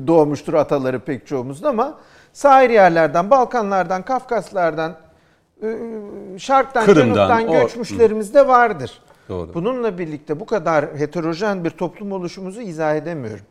doğmuştur 0.06 0.54
ataları 0.54 1.00
pek 1.00 1.26
çoğumuzun 1.26 1.66
ama 1.66 1.98
sahil 2.39 2.70
yerlerden, 2.70 3.31
Balkanlardan, 3.31 4.02
Kafkaslardan, 4.02 4.97
Şark'tan, 6.39 6.85
Kırım'dan, 6.85 7.28
Canut'tan 7.28 7.52
göçmüşlerimiz 7.52 8.35
de 8.35 8.48
vardır. 8.48 9.02
Doğru. 9.28 9.55
Bununla 9.55 9.98
birlikte 9.98 10.40
bu 10.40 10.47
kadar 10.47 10.86
heterojen 10.86 11.65
bir 11.65 11.70
toplum 11.70 12.12
oluşumuzu 12.12 12.60
izah 12.60 12.94
edemiyorum. 12.94 13.44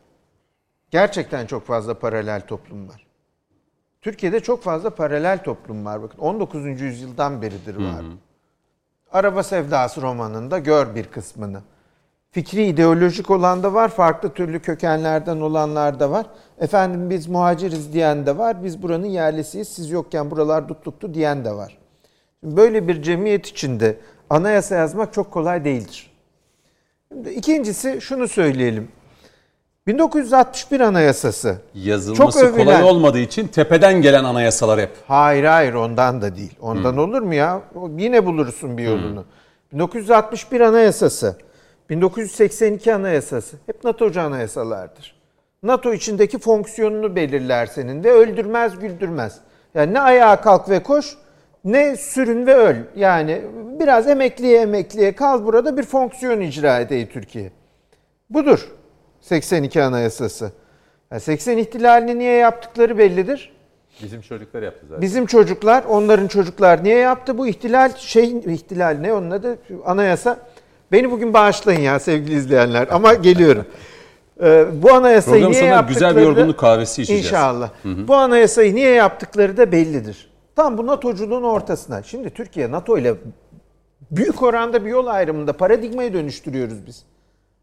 Gerçekten 0.91 1.45
çok 1.45 1.65
fazla 1.65 1.93
paralel 1.93 2.41
toplum 2.41 2.89
var. 2.89 3.07
Türkiye'de 4.01 4.39
çok 4.39 4.63
fazla 4.63 4.89
paralel 4.89 5.43
toplum 5.43 5.85
var. 5.85 6.01
Bakın 6.01 6.19
19. 6.19 6.81
yüzyıldan 6.81 7.41
beridir 7.41 7.75
var. 7.75 8.03
Hı 8.03 8.07
hı. 8.07 8.13
Araba 9.11 9.43
Sevdası 9.43 10.01
romanında 10.01 10.59
gör 10.59 10.95
bir 10.95 11.05
kısmını. 11.05 11.61
Fikri 12.31 12.65
ideolojik 12.65 13.29
olan 13.29 13.63
da 13.63 13.73
var, 13.73 13.89
farklı 13.89 14.33
türlü 14.33 14.59
kökenlerden 14.59 15.41
olanlar 15.41 15.99
da 15.99 16.11
var. 16.11 16.25
Efendim 16.59 17.09
biz 17.09 17.27
muhaciriz 17.27 17.93
diyen 17.93 18.25
de 18.25 18.37
var, 18.37 18.63
biz 18.63 18.83
buranın 18.83 19.05
yerlisiyiz, 19.05 19.67
siz 19.67 19.91
yokken 19.91 20.31
buralar 20.31 20.67
tutluktu 20.67 21.13
diyen 21.13 21.45
de 21.45 21.51
var. 21.51 21.77
Böyle 22.43 22.87
bir 22.87 23.01
cemiyet 23.01 23.47
içinde 23.47 23.97
anayasa 24.29 24.75
yazmak 24.75 25.13
çok 25.13 25.31
kolay 25.31 25.65
değildir. 25.65 26.11
Şimdi 27.07 27.29
ikincisi 27.29 28.01
şunu 28.01 28.27
söyleyelim. 28.27 28.87
1961 29.87 30.79
Anayasası. 30.79 31.57
Yazılması 31.73 32.39
çok 32.39 32.57
kolay 32.57 32.83
olmadığı 32.83 33.19
için 33.19 33.47
tepeden 33.47 34.01
gelen 34.01 34.23
anayasalar 34.23 34.79
hep. 34.79 34.91
Hayır 35.07 35.43
hayır 35.43 35.73
ondan 35.73 36.21
da 36.21 36.35
değil. 36.35 36.55
Ondan 36.61 36.91
hmm. 36.91 36.99
olur 36.99 37.21
mu 37.21 37.33
ya? 37.33 37.61
Yine 37.97 38.25
bulursun 38.25 38.77
bir 38.77 38.83
yolunu. 38.83 39.19
Hmm. 39.19 39.79
1961 39.79 40.61
Anayasası, 40.61 41.37
1982 41.89 42.93
Anayasası 42.93 43.57
hep 43.65 43.83
NATO'cu 43.83 44.21
anayasalardır. 44.21 45.17
NATO 45.63 45.93
içindeki 45.93 46.39
fonksiyonunu 46.39 47.15
belirler 47.15 47.65
senin 47.65 48.03
de 48.03 48.11
öldürmez 48.11 48.79
güldürmez. 48.79 49.39
Yani 49.73 49.93
ne 49.93 49.99
ayağa 49.99 50.41
kalk 50.41 50.69
ve 50.69 50.83
koş 50.83 51.17
ne 51.65 51.95
sürün 51.95 52.47
ve 52.47 52.55
öl. 52.55 52.75
Yani 52.95 53.41
biraz 53.79 54.07
emekliye 54.07 54.61
emekliye 54.61 55.15
kal 55.15 55.45
burada 55.45 55.77
bir 55.77 55.83
fonksiyon 55.83 56.41
icra 56.41 56.79
edeyim 56.79 57.09
Türkiye. 57.13 57.51
Budur 58.29 58.71
82 59.21 59.83
Anayasası. 59.83 60.51
Yani 61.11 61.21
80 61.21 61.57
ihtilalini 61.57 62.19
niye 62.19 62.33
yaptıkları 62.33 62.97
bellidir. 62.97 63.57
Bizim 64.03 64.21
çocuklar 64.21 64.61
yaptı 64.61 64.85
zaten. 64.89 65.01
Bizim 65.01 65.25
çocuklar, 65.25 65.83
onların 65.83 66.27
çocuklar 66.27 66.83
niye 66.83 66.97
yaptı 66.97 67.37
bu 67.37 67.47
ihtilal? 67.47 67.95
Şey 67.95 68.37
ihtilal 68.37 68.97
ne 69.01 69.13
onun 69.13 69.31
adı? 69.31 69.59
Anayasa. 69.85 70.37
Beni 70.91 71.11
bugün 71.11 71.33
bağışlayın 71.33 71.79
ya 71.79 71.99
sevgili 71.99 72.35
izleyenler 72.35 72.87
ama 72.91 73.13
geliyorum. 73.13 73.65
Ee, 74.43 74.65
bu 74.83 74.93
anayasayı 74.93 75.43
Program 75.43 75.51
niye 75.51 75.71
yaptıkları 75.71 75.93
güzel 75.93 76.15
bir 76.15 76.21
yorgunluk 76.21 76.59
kahvesi 76.59 77.01
içeceğiz. 77.01 77.25
İnşallah. 77.25 77.69
Hı 77.83 77.89
hı. 77.89 78.07
Bu 78.07 78.15
anayasayı 78.15 78.75
niye 78.75 78.91
yaptıkları 78.91 79.57
da 79.57 79.71
bellidir. 79.71 80.31
Tam 80.55 80.77
bu 80.77 80.87
NATO'culuğun 80.87 81.43
ortasına. 81.43 82.03
Şimdi 82.03 82.29
Türkiye 82.29 82.71
NATO 82.71 82.97
ile 82.97 83.15
büyük 84.11 84.43
oranda 84.43 84.85
bir 84.85 84.89
yol 84.89 85.07
ayrımında 85.07 85.53
paradigmayı 85.53 86.13
dönüştürüyoruz 86.13 86.85
biz. 86.87 87.03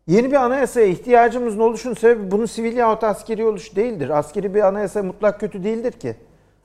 Yeni 0.06 0.30
bir 0.30 0.36
anayasaya 0.36 0.86
ihtiyacımızın 0.86 1.60
oluşun 1.60 1.94
sebebi 1.94 2.30
bunun 2.30 2.46
sivil 2.46 2.76
yahut 2.76 3.04
askeri 3.04 3.44
oluş 3.44 3.76
değildir. 3.76 4.18
Askeri 4.18 4.54
bir 4.54 4.62
anayasa 4.62 5.02
mutlak 5.02 5.40
kötü 5.40 5.64
değildir 5.64 5.92
ki. 5.92 6.16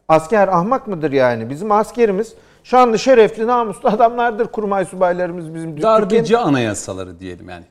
Asker 0.08 0.48
ahmak 0.48 0.88
mıdır 0.88 1.12
yani? 1.12 1.50
Bizim 1.50 1.72
askerimiz 1.72 2.34
şanlı, 2.64 3.00
şerefli, 3.00 3.48
namuslu 3.48 3.90
adamlardır 3.90 4.48
kurmay 4.48 4.86
subaylarımız 4.86 5.56
bizim. 5.56 5.82
Darbeci 5.82 6.18
Türkiye'nin... 6.18 6.48
anayasaları 6.48 7.20
diyelim 7.20 7.50
yani 7.50 7.66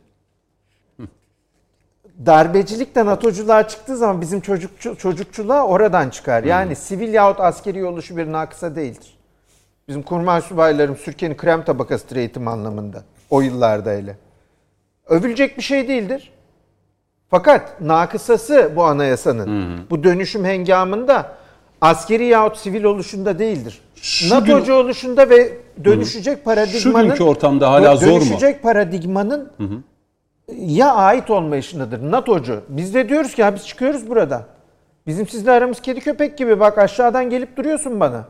darbecilik 2.27 2.95
de 2.95 3.07
NATO'culuğa 3.07 3.69
çıktığı 3.69 3.97
zaman 3.97 4.21
bizim 4.21 4.41
çocukçu, 4.41 4.97
çocukçuluğa 4.97 5.67
oradan 5.67 6.11
çıkar. 6.11 6.45
Yani 6.45 6.69
hmm. 6.69 6.77
sivil 6.77 7.15
yahut 7.15 7.41
askeri 7.41 7.85
oluşu 7.85 8.17
bir 8.17 8.33
nakısa 8.33 8.77
değildir. 8.77 9.19
Bizim 9.89 10.03
kurmay 10.03 10.41
subaylarım 10.41 10.95
Türkiye'nin 10.95 11.37
krem 11.37 11.65
tabakasıdır 11.65 12.17
eğitim 12.17 12.49
anlamında. 12.49 13.03
O 13.31 13.41
yıllarda 13.41 13.91
öyle. 13.91 14.17
Övülecek 15.07 15.57
bir 15.57 15.63
şey 15.63 15.89
değildir. 15.89 16.33
Fakat 17.31 17.81
nakısası 17.81 18.73
bu 18.77 18.85
anayasanın. 18.85 19.47
Hmm. 19.47 19.91
Bu 19.91 20.05
dönüşüm 20.05 20.45
hengamında 20.45 21.37
askeri 21.81 22.25
yahut 22.25 22.57
sivil 22.57 22.85
oluşunda 22.85 23.39
değildir. 23.39 23.81
Şu 24.03 24.35
NATO'cu 24.35 24.65
gün, 24.65 24.73
oluşunda 24.73 25.31
ve 25.31 25.53
dönüşecek 25.85 26.39
hı. 26.39 26.43
paradigmanın 26.43 26.79
Şu 26.79 27.09
günkü 27.09 27.25
ortamda 27.25 27.71
hala 27.71 27.97
zor 27.97 28.07
mu? 28.07 28.15
Dönüşecek 28.15 28.63
paradigmanın 28.63 29.51
hı 29.59 29.65
hı 29.65 29.83
ya 30.57 30.95
ait 30.95 31.31
olmayışındadır. 31.31 32.11
NATO'cu. 32.11 32.63
Biz 32.69 32.95
de 32.95 33.09
diyoruz 33.09 33.35
ki 33.35 33.45
biz 33.55 33.67
çıkıyoruz 33.67 34.11
burada. 34.11 34.47
Bizim 35.07 35.29
sizle 35.29 35.51
aramız 35.51 35.81
kedi 35.81 36.01
köpek 36.01 36.39
gibi. 36.39 36.61
Bak 36.61 36.79
aşağıdan 36.79 37.31
gelip 37.31 37.57
duruyorsun 37.57 38.01
bana. 38.01 38.25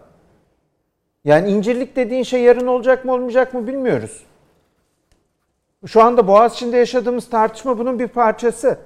Yani 1.24 1.50
incirlik 1.50 1.96
dediğin 1.96 2.22
şey 2.22 2.42
yarın 2.42 2.66
olacak 2.66 3.04
mı 3.04 3.12
olmayacak 3.12 3.54
mı 3.54 3.66
bilmiyoruz. 3.66 4.22
Şu 5.86 6.02
anda 6.02 6.28
Boğaziçi'nde 6.28 6.76
yaşadığımız 6.76 7.30
tartışma 7.30 7.78
bunun 7.78 7.98
bir 7.98 8.08
parçası. 8.08 8.78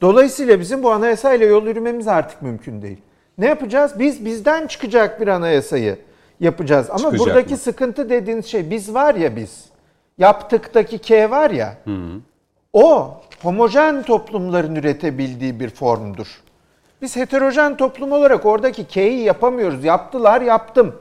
Dolayısıyla 0.00 0.60
bizim 0.60 0.82
bu 0.82 0.90
anayasayla 0.90 1.46
yol 1.46 1.66
yürümemiz 1.66 2.08
artık 2.08 2.42
mümkün 2.42 2.82
değil. 2.82 2.98
Ne 3.38 3.46
yapacağız? 3.46 3.98
Biz 3.98 4.24
bizden 4.24 4.66
çıkacak 4.66 5.20
bir 5.20 5.28
anayasayı 5.28 5.98
yapacağız. 6.42 6.90
Ama 6.90 6.98
çıkacak 6.98 7.20
buradaki 7.20 7.50
mı? 7.50 7.58
sıkıntı 7.58 8.10
dediğiniz 8.10 8.46
şey 8.46 8.70
biz 8.70 8.94
var 8.94 9.14
ya 9.14 9.36
biz. 9.36 9.64
Yaptıktaki 10.18 10.98
K 10.98 11.30
var 11.30 11.50
ya. 11.50 11.76
Hı 11.84 11.90
hı. 11.90 12.20
O 12.72 13.20
homojen 13.42 14.02
toplumların 14.02 14.74
üretebildiği 14.74 15.60
bir 15.60 15.70
formdur. 15.70 16.26
Biz 17.02 17.16
heterojen 17.16 17.76
toplum 17.76 18.12
olarak 18.12 18.46
oradaki 18.46 18.84
K'yi 18.84 19.24
yapamıyoruz. 19.24 19.84
Yaptılar 19.84 20.40
yaptım 20.40 20.94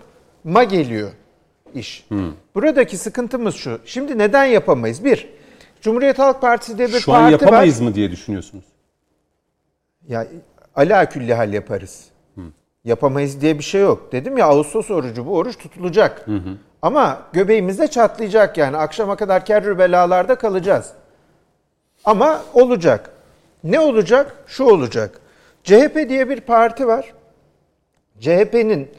ma 0.44 0.64
geliyor 0.64 1.12
iş. 1.74 2.06
Hmm. 2.08 2.34
Buradaki 2.56 2.98
sıkıntımız 2.98 3.56
şu. 3.56 3.80
Şimdi 3.86 4.18
neden 4.18 4.46
yapamayız? 4.46 5.06
Bir, 5.06 5.30
Cumhuriyet 5.82 6.20
Halk 6.20 6.42
Partisi'de 6.42 6.88
bir 6.88 7.00
şu 7.00 7.12
parti 7.12 7.12
var. 7.12 7.20
Şu 7.20 7.26
an 7.26 7.30
yapamayız 7.30 7.82
var. 7.82 7.86
mı 7.86 7.96
diye 7.96 8.12
düşünüyorsunuz? 8.12 8.66
Ya 10.08 10.28
ala 10.76 11.10
külli 11.10 11.34
hal 11.34 11.54
yaparız. 11.54 12.11
Yapamayız 12.86 13.42
diye 13.42 13.58
bir 13.58 13.64
şey 13.64 13.82
yok. 13.82 14.12
Dedim 14.12 14.38
ya 14.38 14.46
Ağustos 14.46 14.92
orucu 14.92 15.26
bu 15.26 15.38
oruç 15.38 15.58
tutulacak. 15.58 16.28
Hı 16.28 16.42
Ama 16.82 17.22
göbeğimizde 17.34 17.88
çatlayacak 17.88 18.58
yani. 18.58 18.78
Akşama 18.78 19.16
kadar 19.16 19.46
kerrü 19.46 19.78
belalarda 19.78 20.36
kalacağız. 20.36 20.90
Ama 22.06 22.42
olacak. 22.54 23.10
Ne 23.64 23.80
olacak? 23.80 24.36
Şu 24.48 24.64
olacak. 24.64 25.20
CHP 25.64 26.10
diye 26.10 26.30
bir 26.30 26.42
parti 26.42 26.88
var. 26.88 27.14
CHP'nin 28.20 28.92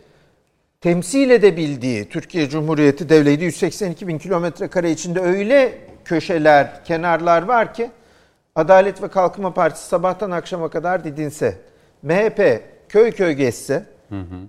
temsil 0.80 1.30
edebildiği 1.30 2.08
Türkiye 2.08 2.48
Cumhuriyeti 2.48 3.08
Devleti 3.08 3.44
182 3.44 4.08
bin 4.08 4.18
kilometre 4.18 4.68
kare 4.68 4.90
içinde 4.90 5.20
öyle 5.20 5.78
köşeler, 6.04 6.84
kenarlar 6.84 7.42
var 7.42 7.74
ki 7.74 7.90
Adalet 8.54 9.02
ve 9.02 9.08
Kalkınma 9.08 9.54
Partisi 9.54 9.88
sabahtan 9.88 10.30
akşama 10.30 10.68
kadar 10.68 11.04
didinse, 11.04 11.58
MHP 12.02 12.62
köy 12.92 13.12
köy 13.12 13.32
geçse, 13.32 13.84
hı 14.08 14.20
hı. 14.20 14.48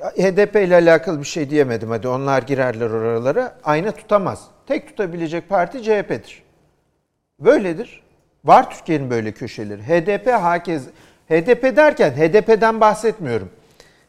HDP 0.00 0.56
ile 0.56 0.74
alakalı 0.74 1.18
bir 1.18 1.24
şey 1.24 1.50
diyemedim 1.50 1.90
hadi 1.90 2.08
onlar 2.08 2.42
girerler 2.42 2.90
oralara. 2.90 3.58
Ayna 3.64 3.92
tutamaz. 3.92 4.48
Tek 4.66 4.88
tutabilecek 4.88 5.48
parti 5.48 5.82
CHP'dir. 5.82 6.42
Böyledir. 7.40 8.02
Var 8.44 8.70
Türkiye'nin 8.70 9.10
böyle 9.10 9.32
köşeleri. 9.32 9.82
HDP 9.82 10.26
hakez 10.26 10.86
HDP 11.28 11.76
derken 11.76 12.10
HDP'den 12.10 12.80
bahsetmiyorum. 12.80 13.50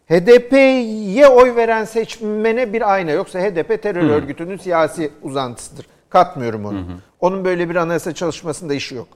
HDP'ye 0.09 1.27
oy 1.27 1.55
veren 1.55 1.83
seçmene 1.85 2.73
bir 2.73 2.93
ayna. 2.93 3.11
Yoksa 3.11 3.39
HDP 3.39 3.83
terör 3.83 4.03
hı. 4.03 4.11
örgütünün 4.11 4.57
siyasi 4.57 5.11
uzantısıdır. 5.21 5.87
Katmıyorum 6.09 6.65
onu. 6.65 6.77
Hı 6.77 6.81
hı. 6.81 6.97
Onun 7.19 7.45
böyle 7.45 7.69
bir 7.69 7.75
anayasa 7.75 8.13
çalışmasında 8.13 8.73
işi 8.73 8.95
yok. 8.95 9.07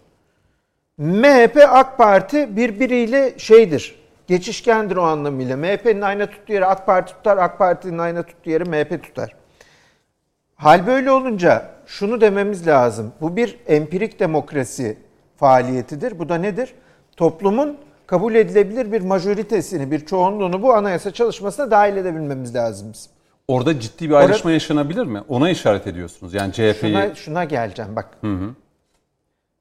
MHP, 0.98 1.58
AK 1.70 1.98
Parti 1.98 2.56
birbiriyle 2.56 3.34
şeydir 3.38 3.96
geçişkendir 4.28 4.96
o 4.96 5.04
anlamıyla. 5.04 5.58
MHP'nin 5.58 6.02
ayna 6.02 6.26
tuttuğu 6.26 6.54
yeri 6.54 6.66
AK 6.66 6.86
Parti 6.86 7.14
tutar, 7.14 7.38
AK 7.38 7.58
Parti'nin 7.58 7.98
ayna 7.98 8.24
tuttuğu 8.24 8.50
yeri 8.50 8.64
MHP 8.64 9.04
tutar. 9.04 9.36
Hal 10.56 10.88
böyle 10.88 11.12
olunca 11.12 11.72
şunu 11.86 12.22
dememiz 12.22 12.68
lazım. 12.68 13.14
Bu 13.22 13.36
bir 13.36 13.58
empirik 13.68 14.20
demokrasi 14.20 14.98
faaliyetidir. 15.38 16.20
Bu 16.20 16.30
da 16.30 16.36
nedir? 16.36 16.74
Toplumun 17.18 17.78
kabul 18.08 18.36
edilebilir 18.36 18.92
bir 18.92 19.02
majoritesini, 19.02 19.92
bir 19.92 20.06
çoğunluğunu 20.06 20.62
bu 20.62 20.74
anayasa 20.74 21.12
çalışmasına 21.12 21.72
dahil 21.72 21.98
edebilmemiz 21.98 22.56
lazım. 22.56 22.92
Orada 23.48 23.80
ciddi 23.80 24.10
bir 24.10 24.16
ayrışma 24.16 24.52
yaşanabilir 24.52 25.06
mi? 25.06 25.22
Ona 25.28 25.50
işaret 25.50 25.88
ediyorsunuz. 25.88 26.34
Yani 26.34 26.54
CHP'yi 26.54 26.74
Şuna, 26.74 27.16
şuna 27.16 27.44
geleceğim 27.44 27.96
bak. 27.96 28.18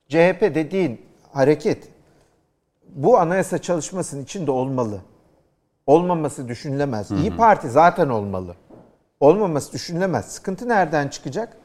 CHP 0.08 0.40
dediğin 0.40 1.00
hareket 1.34 1.88
bu 2.88 3.18
anayasa 3.18 3.58
çalışmasının 3.58 4.22
içinde 4.22 4.50
olmalı. 4.50 5.00
Olmaması 5.86 6.48
düşünülemez. 6.48 7.10
İyi 7.10 7.36
Parti 7.36 7.68
zaten 7.68 8.08
olmalı. 8.08 8.56
Olmaması 9.20 9.72
düşünülemez. 9.72 10.24
Sıkıntı 10.24 10.68
nereden 10.68 11.08
çıkacak? 11.08 11.56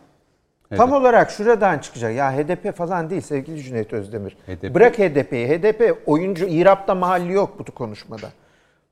Tam 0.78 0.92
olarak 0.92 1.32
şuradan 1.32 1.80
çıkacak. 1.80 2.16
Ya 2.16 2.34
HDP 2.38 2.76
falan 2.76 3.10
değil 3.10 3.22
sevgili 3.22 3.64
Cüneyt 3.64 3.94
Özdemir. 3.94 4.38
HDP. 4.48 4.74
Bırak 4.74 5.00
HDP'yi. 5.00 5.48
HDP 5.48 5.98
oyuncu 6.06 6.46
İrap'ta 6.46 6.96
mahalli 6.96 7.34
yok 7.34 7.60
bu 7.60 7.72
konuşmada. 7.72 8.30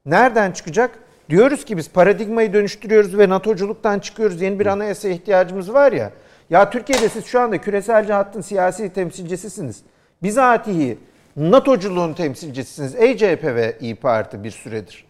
Nereden 0.06 0.52
çıkacak? 0.52 1.00
Diyoruz 1.30 1.66
ki 1.66 1.78
biz 1.78 1.90
paradigmayı 1.90 2.54
dönüştürüyoruz 2.54 3.18
ve 3.18 3.30
NATO'culuktan 3.30 4.00
çıkıyoruz. 4.00 4.42
Yeni 4.42 4.60
bir 4.60 4.66
anayasaya 4.66 5.14
ihtiyacımız 5.14 5.74
var 5.74 5.92
ya. 5.92 6.12
Ya 6.50 6.70
Türkiye'de 6.70 7.10
siz 7.10 7.26
şu 7.26 7.40
anda 7.40 7.62
küreselci 7.62 8.14
hattın 8.14 8.42
siyasi 8.42 8.94
temsilcisisiniz. 8.94 9.84
Bizatihi 10.24 10.98
NATO'culuğun 11.38 12.14
temsilcisisiniz. 12.14 12.96
Ey 12.96 13.18
CHP 13.18 13.44
ve 13.44 13.78
İyi 13.82 13.96
Parti 13.96 14.44
bir 14.44 14.52
süredir. 14.52 15.06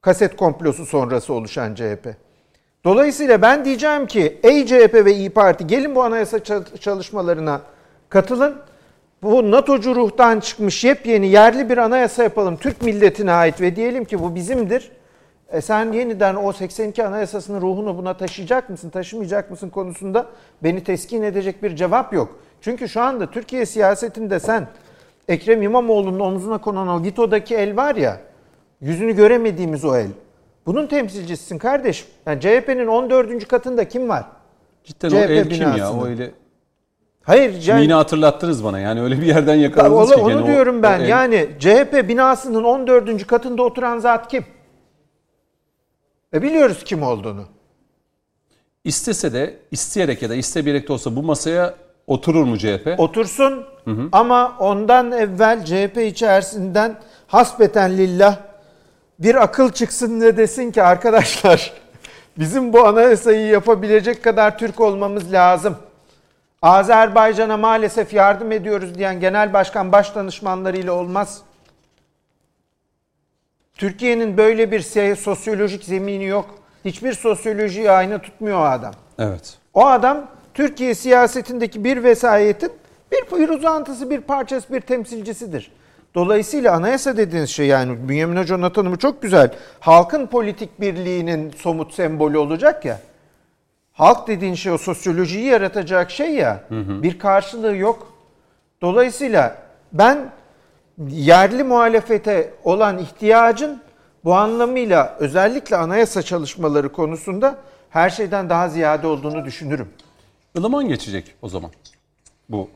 Kaset 0.00 0.36
komplosu 0.36 0.86
sonrası 0.86 1.32
oluşan 1.32 1.74
CHP. 1.74 2.08
Dolayısıyla 2.84 3.42
ben 3.42 3.64
diyeceğim 3.64 4.06
ki 4.06 4.40
ey 4.42 4.66
CHP 4.66 4.94
ve 4.94 5.14
İyi 5.14 5.30
Parti 5.30 5.66
gelin 5.66 5.94
bu 5.94 6.02
anayasa 6.02 6.38
çal- 6.44 6.76
çalışmalarına 6.80 7.60
katılın. 8.08 8.56
Bu 9.22 9.50
NATO'cu 9.50 9.94
ruhtan 9.96 10.40
çıkmış 10.40 10.84
yepyeni 10.84 11.28
yerli 11.28 11.70
bir 11.70 11.78
anayasa 11.78 12.22
yapalım. 12.22 12.56
Türk 12.56 12.82
milletine 12.82 13.32
ait 13.32 13.60
ve 13.60 13.76
diyelim 13.76 14.04
ki 14.04 14.20
bu 14.20 14.34
bizimdir. 14.34 14.90
E 15.52 15.60
sen 15.60 15.92
yeniden 15.92 16.34
o 16.34 16.52
82 16.52 17.04
anayasasının 17.04 17.60
ruhunu 17.60 17.98
buna 17.98 18.16
taşıyacak 18.16 18.70
mısın, 18.70 18.90
taşımayacak 18.90 19.50
mısın 19.50 19.68
konusunda 19.70 20.26
beni 20.62 20.84
teskin 20.84 21.22
edecek 21.22 21.62
bir 21.62 21.76
cevap 21.76 22.12
yok. 22.12 22.36
Çünkü 22.60 22.88
şu 22.88 23.00
anda 23.00 23.30
Türkiye 23.30 23.66
siyasetinde 23.66 24.40
sen 24.40 24.68
Ekrem 25.28 25.62
İmamoğlu'nun 25.62 26.20
omzuna 26.20 26.58
konan 26.58 26.88
o 26.88 27.02
Gito'daki 27.02 27.56
el 27.56 27.76
var 27.76 27.94
ya, 27.96 28.20
yüzünü 28.80 29.16
göremediğimiz 29.16 29.84
o 29.84 29.96
el. 29.96 30.08
Bunun 30.66 30.86
temsilcisisin 30.86 31.58
kardeşim. 31.58 32.06
Yani 32.26 32.40
CHP'nin 32.40 32.86
14. 32.86 33.48
katında 33.48 33.88
kim 33.88 34.08
var? 34.08 34.24
cidden 34.84 35.08
o 35.08 35.10
CHP 35.10 35.30
el 35.30 35.50
kim 35.50 35.76
ya? 35.76 35.92
O 35.92 36.06
eli 36.06 36.34
Hayır, 37.22 37.62
yani, 37.66 37.80
Mini 37.80 37.92
hatırlattınız 37.92 38.64
bana. 38.64 38.78
Yani 38.78 39.02
öyle 39.02 39.20
bir 39.20 39.26
yerden 39.26 39.54
yakaladınız 39.54 40.10
ki. 40.10 40.16
onu 40.20 40.44
o- 40.44 40.46
diyorum 40.46 40.82
ben. 40.82 41.00
o 41.00 41.02
Yani 41.02 41.48
CHP 41.58 42.08
binasının 42.08 42.64
14. 42.64 43.26
katında 43.26 43.62
oturan 43.62 43.98
zat 43.98 44.28
kim? 44.28 44.44
E 46.34 46.42
biliyoruz 46.42 46.84
kim 46.84 47.02
olduğunu. 47.02 47.44
İstese 48.84 49.32
de 49.32 49.56
isteyerek 49.70 50.22
ya 50.22 50.30
da 50.30 50.34
istemeyerek 50.34 50.88
de 50.88 50.92
olsa 50.92 51.16
bu 51.16 51.22
masaya 51.22 51.74
oturur 52.10 52.44
mu 52.44 52.58
CHP? 52.58 52.94
Otursun 52.98 53.64
ama 54.12 54.56
ondan 54.58 55.12
evvel 55.12 55.64
CHP 55.64 55.96
içerisinden 55.96 56.96
hasbeten 57.26 57.98
lillah 57.98 58.36
bir 59.18 59.34
akıl 59.34 59.72
çıksın 59.72 60.20
ne 60.20 60.36
desin 60.36 60.70
ki 60.70 60.82
arkadaşlar 60.82 61.72
bizim 62.38 62.72
bu 62.72 62.86
anayasayı 62.86 63.46
yapabilecek 63.46 64.24
kadar 64.24 64.58
Türk 64.58 64.80
olmamız 64.80 65.32
lazım. 65.32 65.76
Azerbaycan'a 66.62 67.56
maalesef 67.56 68.12
yardım 68.12 68.52
ediyoruz 68.52 68.94
diyen 68.94 69.20
genel 69.20 69.52
başkan 69.52 69.92
baş 69.92 70.14
danışmanlarıyla 70.14 70.92
olmaz. 70.92 71.42
Türkiye'nin 73.74 74.36
böyle 74.36 74.70
bir 74.70 74.80
sosyolojik 75.16 75.84
zemini 75.84 76.24
yok. 76.24 76.54
Hiçbir 76.84 77.12
sosyolojiyi 77.12 77.90
aynı 77.90 78.18
tutmuyor 78.18 78.58
o 78.58 78.64
adam. 78.64 78.94
Evet. 79.18 79.58
O 79.74 79.86
adam 79.86 80.26
Türkiye 80.54 80.94
siyasetindeki 80.94 81.84
bir 81.84 82.02
vesayetin 82.04 82.72
bir, 83.12 83.38
bir 83.38 83.48
uzantısı, 83.48 84.10
bir 84.10 84.20
parçası, 84.20 84.72
bir 84.72 84.80
temsilcisidir. 84.80 85.72
Dolayısıyla 86.14 86.74
anayasa 86.74 87.16
dediğiniz 87.16 87.50
şey 87.50 87.66
yani 87.66 88.08
Bünyamin 88.08 88.36
Hoca'nın 88.36 88.70
tanımı 88.70 88.96
çok 88.96 89.22
güzel. 89.22 89.50
Halkın 89.80 90.26
politik 90.26 90.80
birliğinin 90.80 91.50
somut 91.50 91.94
sembolü 91.94 92.38
olacak 92.38 92.84
ya. 92.84 92.98
Halk 93.92 94.28
dediğin 94.28 94.54
şey 94.54 94.72
o 94.72 94.78
sosyolojiyi 94.78 95.44
yaratacak 95.44 96.10
şey 96.10 96.34
ya. 96.34 96.60
Bir 97.02 97.18
karşılığı 97.18 97.76
yok. 97.76 98.12
Dolayısıyla 98.82 99.56
ben 99.92 100.30
yerli 101.08 101.64
muhalefete 101.64 102.50
olan 102.64 102.98
ihtiyacın 102.98 103.80
bu 104.24 104.34
anlamıyla 104.34 105.16
özellikle 105.18 105.76
anayasa 105.76 106.22
çalışmaları 106.22 106.92
konusunda 106.92 107.56
her 107.90 108.10
şeyden 108.10 108.50
daha 108.50 108.68
ziyade 108.68 109.06
olduğunu 109.06 109.44
düşünürüm. 109.44 109.88
Ilıman 110.54 110.88
geçecek 110.88 111.34
o 111.42 111.48
zaman. 111.48 111.70
Bu. 112.48 112.68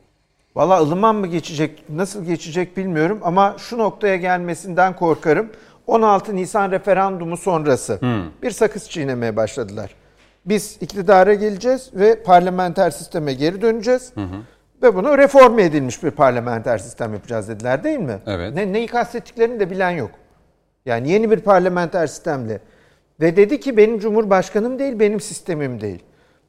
Valla 0.56 0.82
ılıman 0.82 1.16
mı 1.16 1.26
geçecek, 1.26 1.84
nasıl 1.88 2.24
geçecek 2.24 2.76
bilmiyorum 2.76 3.20
ama 3.22 3.56
şu 3.58 3.78
noktaya 3.78 4.16
gelmesinden 4.16 4.96
korkarım. 4.96 5.50
16 5.86 6.36
Nisan 6.36 6.70
referandumu 6.70 7.36
sonrası 7.36 7.98
bir 8.42 8.50
sakız 8.50 8.90
çiğnemeye 8.90 9.36
başladılar. 9.36 9.94
Biz 10.46 10.78
iktidara 10.80 11.34
geleceğiz 11.34 11.90
ve 11.94 12.22
parlamenter 12.22 12.90
sisteme 12.90 13.34
geri 13.34 13.62
döneceğiz. 13.62 14.12
Ve 14.82 14.94
bunu 14.94 15.18
reforme 15.18 15.62
edilmiş 15.62 16.02
bir 16.02 16.10
parlamenter 16.10 16.78
sistem 16.78 17.12
yapacağız 17.14 17.48
dediler 17.48 17.84
değil 17.84 17.98
mi? 17.98 18.18
Evet. 18.26 18.54
Ne, 18.54 18.72
neyi 18.72 18.86
kastettiklerini 18.86 19.60
de 19.60 19.70
bilen 19.70 19.90
yok. 19.90 20.10
Yani 20.86 21.10
yeni 21.10 21.30
bir 21.30 21.40
parlamenter 21.40 22.06
sistemle. 22.06 22.60
Ve 23.20 23.36
dedi 23.36 23.60
ki 23.60 23.76
benim 23.76 23.98
cumhurbaşkanım 23.98 24.78
değil, 24.78 24.98
benim 24.98 25.20
sistemim 25.20 25.80
değil. 25.80 26.02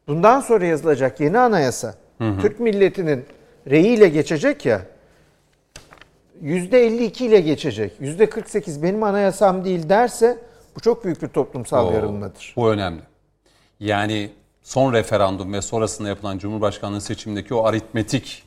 Bundan 0.08 0.40
sonra 0.40 0.66
yazılacak 0.66 1.20
yeni 1.20 1.40
anayasa 1.40 1.96
Türk 2.20 2.60
milletinin 2.60 3.26
reyiyle 3.70 4.10
geçecek 4.10 4.66
ya. 4.66 4.82
%52 6.44 7.24
ile 7.24 7.40
geçecek. 7.42 7.92
%48 8.02 8.84
benim 8.84 9.04
anayasam 9.04 9.66
değil 9.66 9.90
derse 9.90 10.38
bu 10.76 10.80
çok 10.80 11.06
büyük 11.06 11.22
bir 11.22 11.28
toplumsal 11.28 11.88
Oo, 11.88 11.92
yarılmadır. 11.92 12.54
Bu 12.58 12.70
önemli. 12.70 13.02
Yani 13.80 14.32
son 14.64 14.94
referandum 14.94 15.54
ve 15.54 15.62
sonrasında 15.62 16.08
yapılan 16.10 16.38
Cumhurbaşkanlığı 16.38 17.02
seçimindeki 17.02 17.54
o 17.54 17.66
aritmetik 17.66 18.44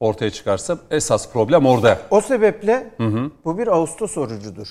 ortaya 0.00 0.30
çıkarsa 0.30 0.78
esas 0.90 1.32
problem 1.32 1.66
orada. 1.66 1.98
O 2.10 2.20
sebeple 2.20 2.90
bu 3.44 3.58
bir 3.58 3.66
Ağustos 3.66 4.18
orucudur. 4.18 4.68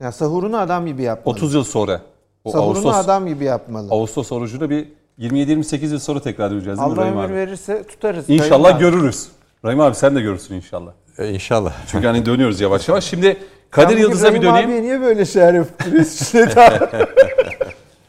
Ya 0.00 0.12
sahurunu 0.12 0.58
adam 0.58 0.86
gibi 0.86 1.02
yapmalı. 1.02 1.34
30 1.34 1.54
yıl 1.54 1.64
sonra. 1.64 2.00
O 2.44 2.50
sahurunu 2.50 2.68
Ağustos, 2.70 2.96
adam 2.96 3.26
gibi 3.26 3.44
yapmalı. 3.44 3.88
Ağustos 3.90 4.32
orucunu 4.32 4.70
bir 4.70 4.88
27-28 5.18 5.86
yıl 5.92 5.98
sonra 5.98 6.20
tekrar 6.20 6.52
edeceğiz 6.52 6.78
değil 6.78 6.88
mi 6.88 6.94
Allah 6.94 7.02
Rahim 7.02 7.12
ömür 7.18 7.24
abi? 7.24 7.34
verirse 7.34 7.82
tutarız. 7.86 8.30
İnşallah 8.30 8.70
Sayın 8.70 8.76
abi. 8.76 8.80
görürüz. 8.84 9.28
Rahim 9.64 9.80
abi 9.80 9.94
sen 9.94 10.16
de 10.16 10.20
görürsün 10.20 10.54
inşallah. 10.54 10.92
E, 11.18 11.28
inşallah. 11.30 11.72
Çünkü 11.86 12.06
hani 12.06 12.26
dönüyoruz 12.26 12.60
yavaş 12.60 12.88
yavaş. 12.88 13.04
Şimdi 13.04 13.36
Kadir 13.70 13.86
Ben 13.86 13.92
bugün 13.92 14.02
Yıldız'a 14.02 14.34
bir 14.34 14.42
Rahim 14.42 14.42
döneyim. 14.42 14.68
abiye 14.68 14.82
niye 14.82 15.00
böyle 15.00 15.22
abi? 15.22 15.66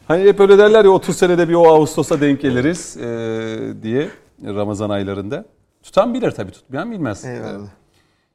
Hani 0.08 0.24
hep 0.24 0.40
öyle 0.40 0.58
derler 0.58 0.84
ya 0.84 0.90
30 0.90 1.16
senede 1.16 1.48
bir 1.48 1.54
o 1.54 1.66
Ağustos'a 1.68 2.20
denk 2.20 2.40
geliriz 2.40 2.96
e, 2.96 3.02
diye 3.82 4.08
Ramazan 4.44 4.90
aylarında. 4.90 5.44
Tutan 5.82 6.14
bilir 6.14 6.30
tabii 6.30 6.50
tutmayan 6.52 6.90
bilmez. 6.90 7.24
Eyvallah. 7.24 7.68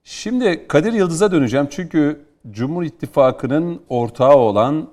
Şimdi 0.04 0.68
Kadir 0.68 0.94
Yıldız'a 0.94 1.32
döneceğim 1.32 1.68
çünkü 1.72 2.20
Cumhur 2.52 2.84
İttifakı'nın 2.84 3.82
ortağı 3.90 4.36
olan 4.36 4.88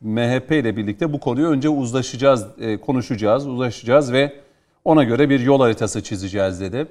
MHP 0.00 0.50
ile 0.50 0.76
birlikte 0.76 1.12
bu 1.12 1.20
konuyu 1.20 1.48
önce 1.48 1.68
uzlaşacağız, 1.68 2.46
e, 2.60 2.76
konuşacağız, 2.80 3.46
uzlaşacağız 3.46 4.12
ve 4.12 4.32
ona 4.84 5.04
göre 5.04 5.30
bir 5.30 5.40
yol 5.40 5.60
haritası 5.60 6.02
çizeceğiz 6.02 6.60
dedi. 6.60 6.86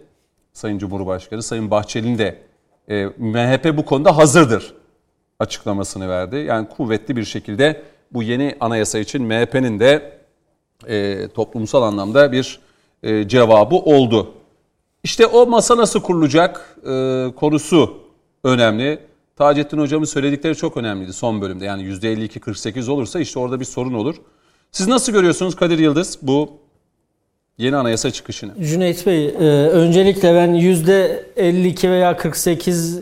Sayın 0.53 0.77
Cumhurbaşkanı, 0.77 1.43
Sayın 1.43 1.71
Bahçeli'nin 1.71 2.17
de 2.17 2.41
e, 2.89 3.05
MHP 3.05 3.77
bu 3.77 3.85
konuda 3.85 4.17
hazırdır 4.17 4.73
açıklamasını 5.39 6.09
verdi. 6.09 6.35
Yani 6.35 6.67
kuvvetli 6.69 7.15
bir 7.15 7.23
şekilde 7.23 7.81
bu 8.11 8.23
yeni 8.23 8.55
anayasa 8.59 8.99
için 8.99 9.23
MHP'nin 9.23 9.79
de 9.79 10.19
e, 10.87 11.27
toplumsal 11.27 11.83
anlamda 11.83 12.31
bir 12.31 12.59
cevabı 13.27 13.75
oldu. 13.75 14.33
İşte 15.03 15.25
o 15.25 15.45
masa 15.45 15.77
nasıl 15.77 16.01
kurulacak 16.01 16.75
konusu 17.35 17.97
önemli. 18.43 19.08
Taceddin 19.39 19.77
hocamın 19.77 20.05
söyledikleri 20.05 20.55
çok 20.55 20.77
önemliydi 20.77 21.13
son 21.13 21.41
bölümde. 21.41 21.65
Yani 21.65 21.83
%52-48 21.83 22.89
olursa 22.91 23.19
işte 23.19 23.39
orada 23.39 23.59
bir 23.59 23.65
sorun 23.65 23.93
olur. 23.93 24.15
Siz 24.71 24.87
nasıl 24.87 25.11
görüyorsunuz 25.13 25.55
Kadir 25.55 25.79
Yıldız 25.79 26.19
bu 26.21 26.49
yeni 27.57 27.75
anayasa 27.75 28.11
çıkışını? 28.11 28.51
Cüneyt 28.63 29.05
Bey, 29.07 29.25
e, 29.27 29.31
öncelikle 29.69 30.33
ben 30.33 30.53
%52 30.53 31.89
veya 31.91 32.17
48 32.17 32.99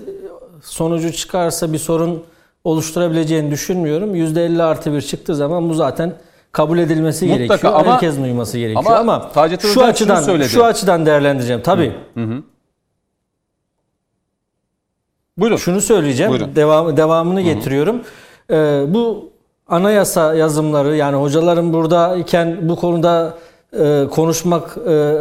sonucu 0.61 1.11
çıkarsa 1.13 1.73
bir 1.73 1.77
sorun 1.77 2.23
oluşturabileceğini 2.63 3.51
düşünmüyorum. 3.51 4.15
%50 4.15 4.63
artı 4.63 4.93
bir 4.93 5.01
çıktığı 5.01 5.35
zaman 5.35 5.69
bu 5.69 5.73
zaten 5.73 6.13
kabul 6.51 6.77
edilmesi 6.79 7.25
Mutlaka 7.25 7.45
gerekiyor. 7.45 7.73
ama- 7.73 7.93
Herkesin 7.93 8.23
uyması 8.23 8.57
gerekiyor 8.57 8.83
ama 8.85 8.95
ama, 8.95 9.31
Taceddin 9.31 9.67
şu 9.67 9.83
açıdan 9.83 10.21
söyledi. 10.21 10.49
şu 10.49 10.63
açıdan 10.65 11.05
değerlendireceğim. 11.05 11.61
Tabii. 11.61 11.93
Buyurun. 15.37 15.57
Şunu 15.57 15.81
söyleyeceğim. 15.81 16.31
Buyurun. 16.31 16.55
Devam 16.55 16.97
devamını 16.97 17.41
getiriyorum. 17.41 18.01
Ee, 18.51 18.83
bu 18.87 19.29
anayasa 19.67 20.35
yazımları 20.35 20.95
yani 20.95 21.15
hocaların 21.15 21.73
buradayken 21.73 22.69
bu 22.69 22.75
konuda 22.75 23.37
e, 23.79 24.07
konuşmak 24.11 24.77
e, 24.89 25.15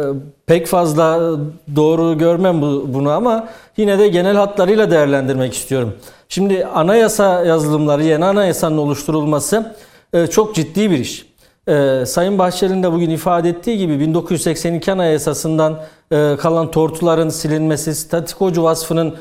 pek 0.45 0.67
fazla 0.67 1.31
doğru 1.75 2.17
görmem 2.17 2.61
bu, 2.61 2.85
bunu 2.87 3.11
ama 3.11 3.47
yine 3.77 3.99
de 3.99 4.07
genel 4.07 4.35
hatlarıyla 4.35 4.91
değerlendirmek 4.91 5.53
istiyorum. 5.53 5.93
Şimdi 6.29 6.65
anayasa 6.65 7.45
yazılımları, 7.45 8.03
yeni 8.03 8.25
anayasanın 8.25 8.77
oluşturulması 8.77 9.75
e, 10.13 10.27
çok 10.27 10.55
ciddi 10.55 10.91
bir 10.91 10.97
iş. 10.97 11.25
E, 11.67 12.03
Sayın 12.05 12.39
Bahçeli'nin 12.39 12.83
de 12.83 12.91
bugün 12.91 13.09
ifade 13.09 13.49
ettiği 13.49 13.77
gibi 13.77 13.99
1982 13.99 14.91
Anayasası'ndan 14.91 15.79
e, 16.11 16.35
kalan 16.39 16.71
tortuların 16.71 17.29
silinmesi, 17.29 17.95
statikocu 17.95 18.63
vasfının 18.63 19.15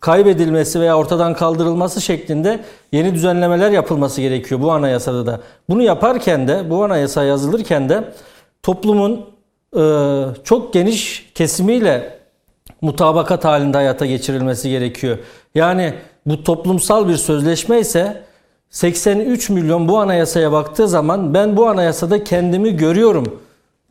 kaybedilmesi 0.00 0.80
veya 0.80 0.98
ortadan 0.98 1.34
kaldırılması 1.34 2.00
şeklinde 2.00 2.60
yeni 2.92 3.14
düzenlemeler 3.14 3.70
yapılması 3.70 4.20
gerekiyor 4.20 4.60
bu 4.60 4.72
anayasada 4.72 5.26
da. 5.26 5.40
Bunu 5.68 5.82
yaparken 5.82 6.48
de 6.48 6.70
bu 6.70 6.84
anayasa 6.84 7.24
yazılırken 7.24 7.88
de 7.88 8.04
toplumun 8.62 9.26
e, 9.76 9.82
çok 10.44 10.72
geniş 10.72 11.30
kesimiyle 11.34 12.18
mutabakat 12.80 13.44
halinde 13.44 13.76
hayata 13.76 14.06
geçirilmesi 14.06 14.70
gerekiyor. 14.70 15.18
Yani 15.54 15.94
bu 16.26 16.44
toplumsal 16.44 17.08
bir 17.08 17.16
sözleşme 17.16 17.80
ise 17.80 18.22
83 18.70 19.50
milyon 19.50 19.88
bu 19.88 19.98
anayasaya 19.98 20.52
baktığı 20.52 20.88
zaman 20.88 21.34
ben 21.34 21.56
bu 21.56 21.68
anayasada 21.68 22.24
kendimi 22.24 22.76
görüyorum 22.76 23.40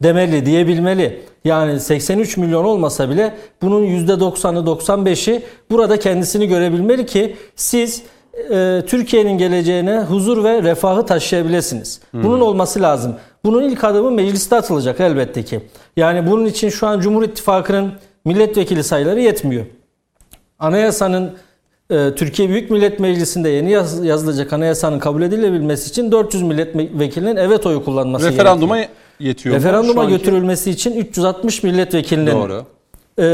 demeli, 0.03 0.45
diyebilmeli. 0.45 1.21
Yani 1.45 1.79
83 1.79 2.37
milyon 2.37 2.63
olmasa 2.65 3.09
bile 3.09 3.33
bunun 3.61 3.85
%90'ı 3.85 4.65
95'i 4.65 5.43
burada 5.71 5.99
kendisini 5.99 6.47
görebilmeli 6.47 7.05
ki 7.05 7.35
siz 7.55 8.03
e, 8.51 8.83
Türkiye'nin 8.87 9.37
geleceğine 9.37 9.99
huzur 9.99 10.43
ve 10.43 10.63
refahı 10.63 11.05
taşıyabilirsiniz. 11.05 12.01
Bunun 12.13 12.39
olması 12.39 12.81
lazım. 12.81 13.15
Bunun 13.45 13.63
ilk 13.63 13.83
adımı 13.83 14.11
mecliste 14.11 14.55
atılacak 14.55 14.99
elbette 14.99 15.43
ki. 15.43 15.61
Yani 15.97 16.31
bunun 16.31 16.45
için 16.45 16.69
şu 16.69 16.87
an 16.87 16.99
Cumhur 16.99 17.23
İttifakı'nın 17.23 17.93
milletvekili 18.25 18.83
sayıları 18.83 19.19
yetmiyor. 19.19 19.65
Anayasanın 20.59 21.33
e, 21.89 22.15
Türkiye 22.15 22.49
Büyük 22.49 22.71
Millet 22.71 22.99
Meclisi'nde 22.99 23.49
yeni 23.49 23.71
yaz, 23.71 24.05
yazılacak 24.05 24.53
anayasanın 24.53 24.99
kabul 24.99 25.21
edilebilmesi 25.21 25.89
için 25.89 26.11
400 26.11 26.43
milletvekilinin 26.43 27.35
evet 27.35 27.65
oyu 27.65 27.85
kullanması 27.85 28.31
Referanduma 28.31 28.75
gerekiyor. 28.75 28.97
Yetiyor 29.19 29.55
mu? 29.55 29.61
Referanduma 29.61 30.01
anki- 30.01 30.17
götürülmesi 30.17 30.71
için 30.71 30.95
360 30.95 31.63
milletvekilinin 31.63 32.31
Doğru. 32.31 32.63
e, 33.19 33.25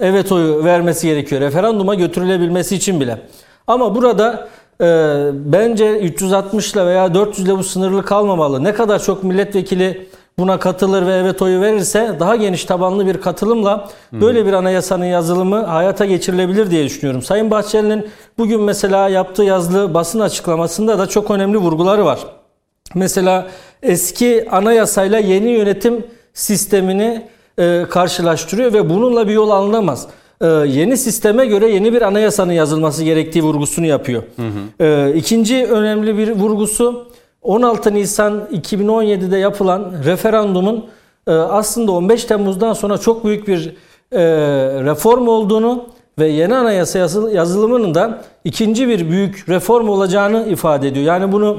evet 0.00 0.32
oyu 0.32 0.64
vermesi 0.64 1.06
gerekiyor. 1.06 1.40
Referanduma 1.40 1.94
götürülebilmesi 1.94 2.76
için 2.76 3.00
bile. 3.00 3.18
Ama 3.66 3.94
burada 3.94 4.48
e, 4.80 4.86
bence 5.32 5.98
360 5.98 6.72
ile 6.72 6.86
veya 6.86 7.14
400 7.14 7.48
ile 7.48 7.58
bu 7.58 7.64
sınırlı 7.64 8.02
kalmamalı. 8.04 8.64
Ne 8.64 8.74
kadar 8.74 9.02
çok 9.02 9.24
milletvekili 9.24 10.06
buna 10.38 10.58
katılır 10.58 11.06
ve 11.06 11.16
evet 11.16 11.42
oyu 11.42 11.60
verirse 11.60 12.16
daha 12.20 12.36
geniş 12.36 12.64
tabanlı 12.64 13.06
bir 13.06 13.20
katılımla 13.20 13.88
böyle 14.12 14.46
bir 14.46 14.52
anayasanın 14.52 15.04
yazılımı 15.04 15.62
hayata 15.64 16.04
geçirilebilir 16.04 16.70
diye 16.70 16.84
düşünüyorum. 16.84 17.22
Sayın 17.22 17.50
Bahçeli'nin 17.50 18.08
bugün 18.38 18.60
mesela 18.60 19.08
yaptığı 19.08 19.42
yazılı 19.42 19.94
basın 19.94 20.20
açıklamasında 20.20 20.98
da 20.98 21.06
çok 21.06 21.30
önemli 21.30 21.58
vurguları 21.58 22.04
var. 22.04 22.18
Mesela 22.94 23.46
eski 23.82 24.46
anayasayla 24.50 25.18
yeni 25.18 25.50
yönetim 25.50 26.06
sistemini 26.34 27.22
e, 27.58 27.84
karşılaştırıyor 27.90 28.72
ve 28.72 28.90
bununla 28.90 29.28
bir 29.28 29.32
yol 29.32 29.50
alınamaz. 29.50 30.06
E, 30.40 30.46
yeni 30.46 30.96
sisteme 30.96 31.46
göre 31.46 31.68
yeni 31.70 31.92
bir 31.92 32.02
anayasanın 32.02 32.52
yazılması 32.52 33.04
gerektiği 33.04 33.42
vurgusunu 33.42 33.86
yapıyor. 33.86 34.22
E, 34.80 35.12
ikinci 35.16 35.66
önemli 35.66 36.18
bir 36.18 36.30
vurgusu 36.30 37.06
16 37.42 37.94
Nisan 37.94 38.48
2017'de 38.52 39.36
yapılan 39.38 39.92
referandumun 40.04 40.86
e, 41.26 41.30
aslında 41.32 41.92
15 41.92 42.24
Temmuz'dan 42.24 42.72
sonra 42.72 42.98
çok 42.98 43.24
büyük 43.24 43.48
bir 43.48 43.74
e, 44.12 44.20
reform 44.84 45.28
olduğunu 45.28 45.84
ve 46.18 46.28
yeni 46.28 46.54
anayasa 46.56 46.98
yazı- 46.98 47.30
yazılımının 47.34 47.94
da 47.94 48.22
ikinci 48.44 48.88
bir 48.88 49.10
büyük 49.10 49.48
reform 49.48 49.88
olacağını 49.88 50.48
ifade 50.48 50.88
ediyor. 50.88 51.06
Yani 51.06 51.32
bunu 51.32 51.58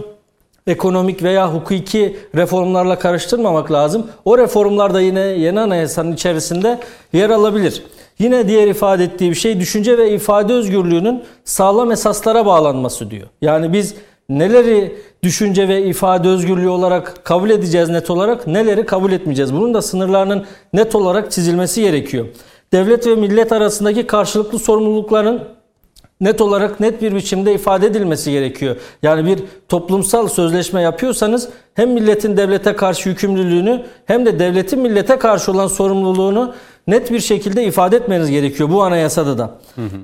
ekonomik 0.68 1.24
veya 1.24 1.54
hukuki 1.54 2.18
reformlarla 2.36 3.00
karıştırmamak 3.00 3.72
lazım. 3.72 4.08
O 4.26 4.38
reformlar 4.38 4.94
da 4.94 5.02
yine 5.02 5.20
yeni 5.20 5.60
anayasanın 5.60 6.14
içerisinde 6.14 6.80
yer 7.14 7.30
alabilir. 7.30 7.84
Yine 8.20 8.48
diğer 8.48 8.68
ifade 8.68 9.04
ettiği 9.04 9.30
bir 9.30 9.36
şey 9.36 9.60
düşünce 9.60 9.98
ve 9.98 10.12
ifade 10.12 10.54
özgürlüğünün 10.54 11.24
sağlam 11.44 11.92
esaslara 11.92 12.46
bağlanması 12.46 13.12
diyor. 13.12 13.28
Yani 13.42 13.74
biz 13.74 13.96
neleri 14.30 14.96
düşünce 15.24 15.68
ve 15.68 15.84
ifade 15.84 16.28
özgürlüğü 16.28 16.70
olarak 16.70 17.26
kabul 17.26 17.50
edeceğiz 17.50 17.90
net 17.90 18.10
olarak, 18.10 18.48
neleri 18.48 18.86
kabul 18.86 19.12
etmeyeceğiz. 19.12 19.54
Bunun 19.54 19.74
da 19.74 19.82
sınırlarının 19.82 20.46
net 20.74 20.96
olarak 20.96 21.32
çizilmesi 21.32 21.82
gerekiyor. 21.82 22.26
Devlet 22.74 23.08
ve 23.08 23.16
millet 23.16 23.52
arasındaki 23.52 24.08
karşılıklı 24.08 24.60
sorumlulukların 24.60 25.44
net 26.22 26.42
olarak 26.42 26.80
net 26.80 27.02
bir 27.02 27.16
biçimde 27.16 27.54
ifade 27.54 27.88
edilmesi 27.88 28.32
gerekiyor. 28.32 28.76
Yani 29.04 29.26
bir 29.26 29.40
toplumsal 29.70 30.28
sözleşme 30.28 30.82
yapıyorsanız 30.82 31.50
hem 31.74 31.92
milletin 31.92 32.38
devlete 32.38 32.76
karşı 32.76 33.10
yükümlülüğünü 33.10 33.84
hem 34.06 34.26
de 34.26 34.40
devletin 34.40 34.80
millete 34.80 35.20
karşı 35.20 35.52
olan 35.52 35.68
sorumluluğunu 35.68 36.54
net 36.88 37.12
bir 37.12 37.20
şekilde 37.20 37.64
ifade 37.64 37.98
etmeniz 37.98 38.30
gerekiyor 38.30 38.70
bu 38.70 38.84
anayasada 38.84 39.38
da. 39.38 39.52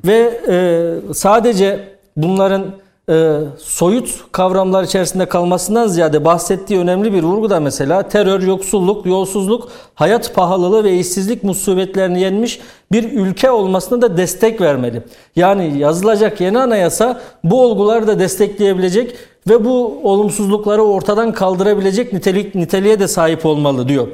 Ve 0.05 0.41
e, 0.47 1.13
sadece 1.13 1.79
bunların 2.17 2.65
e, 3.09 3.39
soyut 3.59 4.09
kavramlar 4.31 4.83
içerisinde 4.83 5.25
kalmasından 5.25 5.87
ziyade 5.87 6.25
bahsettiği 6.25 6.79
önemli 6.79 7.13
bir 7.13 7.23
vurgu 7.23 7.49
da 7.49 7.59
mesela 7.59 8.03
terör, 8.03 8.41
yoksulluk, 8.41 9.05
yolsuzluk, 9.05 9.69
hayat 9.95 10.35
pahalılığı 10.35 10.83
ve 10.83 10.97
işsizlik 10.97 11.43
musibetlerini 11.43 12.21
yenmiş 12.21 12.59
bir 12.91 13.11
ülke 13.11 13.51
olmasına 13.51 14.01
da 14.01 14.17
destek 14.17 14.61
vermeli. 14.61 15.03
Yani 15.35 15.77
yazılacak 15.77 16.41
yeni 16.41 16.59
anayasa 16.59 17.21
bu 17.43 17.61
olguları 17.61 18.07
da 18.07 18.19
destekleyebilecek 18.19 19.15
ve 19.49 19.65
bu 19.65 19.99
olumsuzlukları 20.03 20.83
ortadan 20.83 21.31
kaldırabilecek 21.31 22.13
nitelik 22.13 22.55
niteliğe 22.55 22.99
de 22.99 23.07
sahip 23.07 23.45
olmalı 23.45 23.87
diyor. 23.87 24.07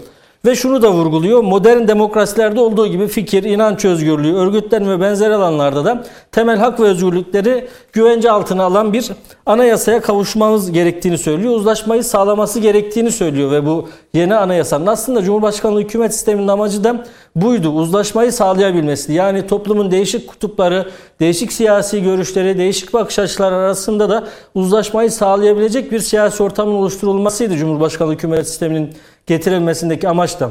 Ve 0.46 0.56
şunu 0.56 0.82
da 0.82 0.92
vurguluyor. 0.92 1.42
Modern 1.42 1.88
demokrasilerde 1.88 2.60
olduğu 2.60 2.88
gibi 2.88 3.08
fikir, 3.08 3.44
inanç 3.44 3.86
özgürlüğü, 3.86 4.36
örgütlenme 4.36 4.92
ve 4.98 5.02
benzer 5.02 5.32
alanlarda 5.32 5.86
da 5.86 6.04
temel 6.32 6.58
hak 6.58 6.80
ve 6.80 6.84
özgürlükleri 6.84 7.68
güvence 7.94 8.32
altına 8.32 8.64
alan 8.64 8.94
bir 8.94 9.12
anayasaya 9.46 10.02
kavuşmamız 10.02 10.72
gerektiğini 10.72 11.18
söylüyor. 11.18 11.54
Uzlaşmayı 11.54 12.04
sağlaması 12.04 12.60
gerektiğini 12.60 13.12
söylüyor 13.12 13.52
ve 13.52 13.66
bu 13.66 13.90
yeni 14.14 14.36
anayasanın 14.36 14.88
aslında 14.88 15.24
Cumhurbaşkanlığı 15.24 15.82
hükümet 15.82 16.14
sisteminin 16.14 16.48
amacı 16.48 16.84
da 16.84 17.06
buydu. 17.36 17.70
Uzlaşmayı 17.70 18.32
sağlayabilmesi. 18.32 19.14
Yani 19.14 19.48
toplumun 19.48 19.92
değişik 19.92 20.28
kutupları, 20.28 20.90
değişik 21.20 21.54
siyasi 21.54 22.04
görüşleri, 22.04 22.58
değişik 22.58 22.94
bakış 22.94 23.20
açıları 23.20 23.56
arasında 23.56 24.10
da 24.10 24.24
uzlaşmayı 24.56 25.12
sağlayabilecek 25.12 25.92
bir 25.92 26.00
siyasi 26.00 26.44
ortamın 26.44 26.74
oluşturulmasıydı 26.74 27.58
Cumhurbaşkanlığı 27.58 28.14
hükümet 28.14 28.48
sisteminin 28.48 28.90
getirilmesindeki 29.28 30.10
amaç 30.10 30.40
da. 30.40 30.50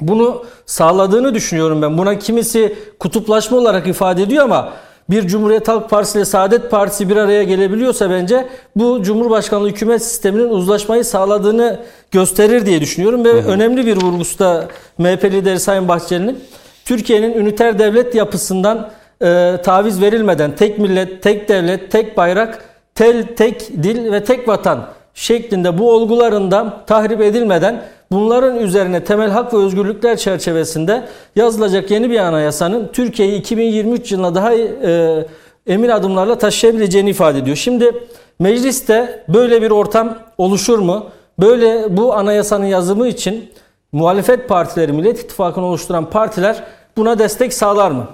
Bunu 0.00 0.44
sağladığını 0.66 1.34
düşünüyorum 1.34 1.82
ben. 1.82 1.98
Buna 1.98 2.18
kimisi 2.18 2.76
kutuplaşma 2.98 3.58
olarak 3.58 3.86
ifade 3.86 4.22
ediyor 4.22 4.44
ama 4.44 4.72
bir 5.10 5.26
Cumhuriyet 5.26 5.68
Halk 5.68 5.90
Partisi 5.90 6.18
ile 6.18 6.24
Saadet 6.24 6.70
Partisi 6.70 7.08
bir 7.08 7.16
araya 7.16 7.42
gelebiliyorsa 7.42 8.10
bence 8.10 8.48
bu 8.76 9.02
Cumhurbaşkanlığı 9.02 9.68
hükümet 9.68 10.02
sisteminin 10.02 10.48
uzlaşmayı 10.48 11.04
sağladığını 11.04 11.80
gösterir 12.10 12.66
diye 12.66 12.80
düşünüyorum. 12.80 13.24
Ve 13.24 13.32
önemli 13.32 13.86
bir 13.86 14.02
vurgusu 14.02 14.38
da 14.38 14.64
MHP 14.98 15.24
lideri 15.24 15.60
Sayın 15.60 15.88
Bahçeli'nin 15.88 16.44
Türkiye'nin 16.84 17.32
üniter 17.32 17.78
devlet 17.78 18.14
yapısından 18.14 18.90
e, 19.22 19.56
taviz 19.64 20.00
verilmeden 20.00 20.56
tek 20.56 20.78
millet, 20.78 21.22
tek 21.22 21.48
devlet, 21.48 21.90
tek 21.90 22.16
bayrak, 22.16 22.64
tel, 22.94 23.26
tek 23.36 23.70
dil 23.82 24.12
ve 24.12 24.24
tek 24.24 24.48
vatan 24.48 24.88
şeklinde 25.14 25.78
bu 25.78 25.92
olgularında 25.92 26.84
tahrip 26.86 27.20
edilmeden 27.20 27.82
bunların 28.12 28.58
üzerine 28.58 29.04
temel 29.04 29.30
hak 29.30 29.54
ve 29.54 29.56
özgürlükler 29.56 30.16
çerçevesinde 30.16 31.08
yazılacak 31.36 31.90
yeni 31.90 32.10
bir 32.10 32.18
anayasanın 32.18 32.90
Türkiye'yi 32.92 33.40
2023 33.40 34.12
yılına 34.12 34.34
daha 34.34 34.54
e, 34.54 35.26
emin 35.66 35.88
adımlarla 35.88 36.38
taşıyabileceğini 36.38 37.10
ifade 37.10 37.38
ediyor. 37.38 37.56
Şimdi 37.56 37.92
mecliste 38.38 39.24
böyle 39.28 39.62
bir 39.62 39.70
ortam 39.70 40.18
oluşur 40.38 40.78
mu? 40.78 41.06
Böyle 41.38 41.96
bu 41.96 42.14
anayasanın 42.14 42.64
yazımı 42.66 43.08
için 43.08 43.50
muhalefet 43.92 44.48
partileri, 44.48 44.92
Millet 44.92 45.20
İttifakı'nı 45.20 45.64
oluşturan 45.64 46.10
partiler 46.10 46.64
buna 46.96 47.18
destek 47.18 47.54
sağlar 47.54 47.90
mı? 47.90 48.06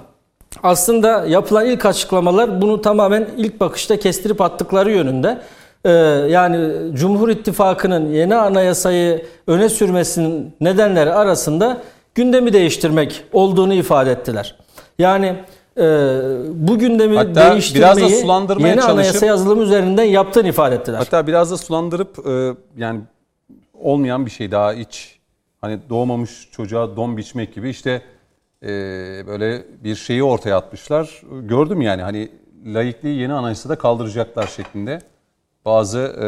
Aslında 0.63 1.25
yapılan 1.25 1.65
ilk 1.65 1.85
açıklamalar 1.85 2.61
bunu 2.61 2.81
tamamen 2.81 3.27
ilk 3.37 3.59
bakışta 3.59 3.99
kestirip 3.99 4.41
attıkları 4.41 4.91
yönünde. 4.91 5.37
Ee, 5.85 5.89
yani 6.29 6.71
Cumhur 6.93 7.29
İttifakı'nın 7.29 8.11
yeni 8.11 8.35
anayasayı 8.35 9.25
öne 9.47 9.69
sürmesinin 9.69 10.55
nedenleri 10.61 11.13
arasında 11.13 11.81
gündemi 12.15 12.53
değiştirmek 12.53 13.23
olduğunu 13.33 13.73
ifade 13.73 14.11
ettiler. 14.11 14.55
Yani 14.99 15.35
e, 15.77 15.83
bu 16.53 16.79
gündemi 16.79 17.15
Hatta 17.15 17.51
değiştirmeyi 17.51 17.95
biraz 17.97 18.01
da 18.01 18.09
sulandırmaya 18.09 18.67
yeni 18.67 18.81
çalışıp- 18.81 18.91
anayasa 18.93 19.25
yazılımı 19.25 19.63
üzerinden 19.63 20.03
yaptığını 20.03 20.47
ifade 20.47 20.75
ettiler. 20.75 20.97
Hatta 20.97 21.27
biraz 21.27 21.51
da 21.51 21.57
sulandırıp 21.57 22.27
e, 22.27 22.53
yani 22.77 22.99
olmayan 23.73 24.25
bir 24.25 24.31
şey 24.31 24.51
daha 24.51 24.73
hiç 24.73 25.19
hani 25.61 25.79
doğmamış 25.89 26.49
çocuğa 26.51 26.95
don 26.95 27.17
biçmek 27.17 27.55
gibi 27.55 27.69
işte 27.69 28.01
e, 28.63 28.67
böyle 29.27 29.63
bir 29.83 29.95
şeyi 29.95 30.23
ortaya 30.23 30.57
atmışlar. 30.57 31.21
Gördüm 31.41 31.81
yani 31.81 32.01
hani 32.01 32.29
laikliği 32.65 33.19
yeni 33.19 33.33
anayasada 33.33 33.75
kaldıracaklar 33.75 34.47
şeklinde 34.47 34.99
bazı 35.65 35.99
e, 35.99 36.27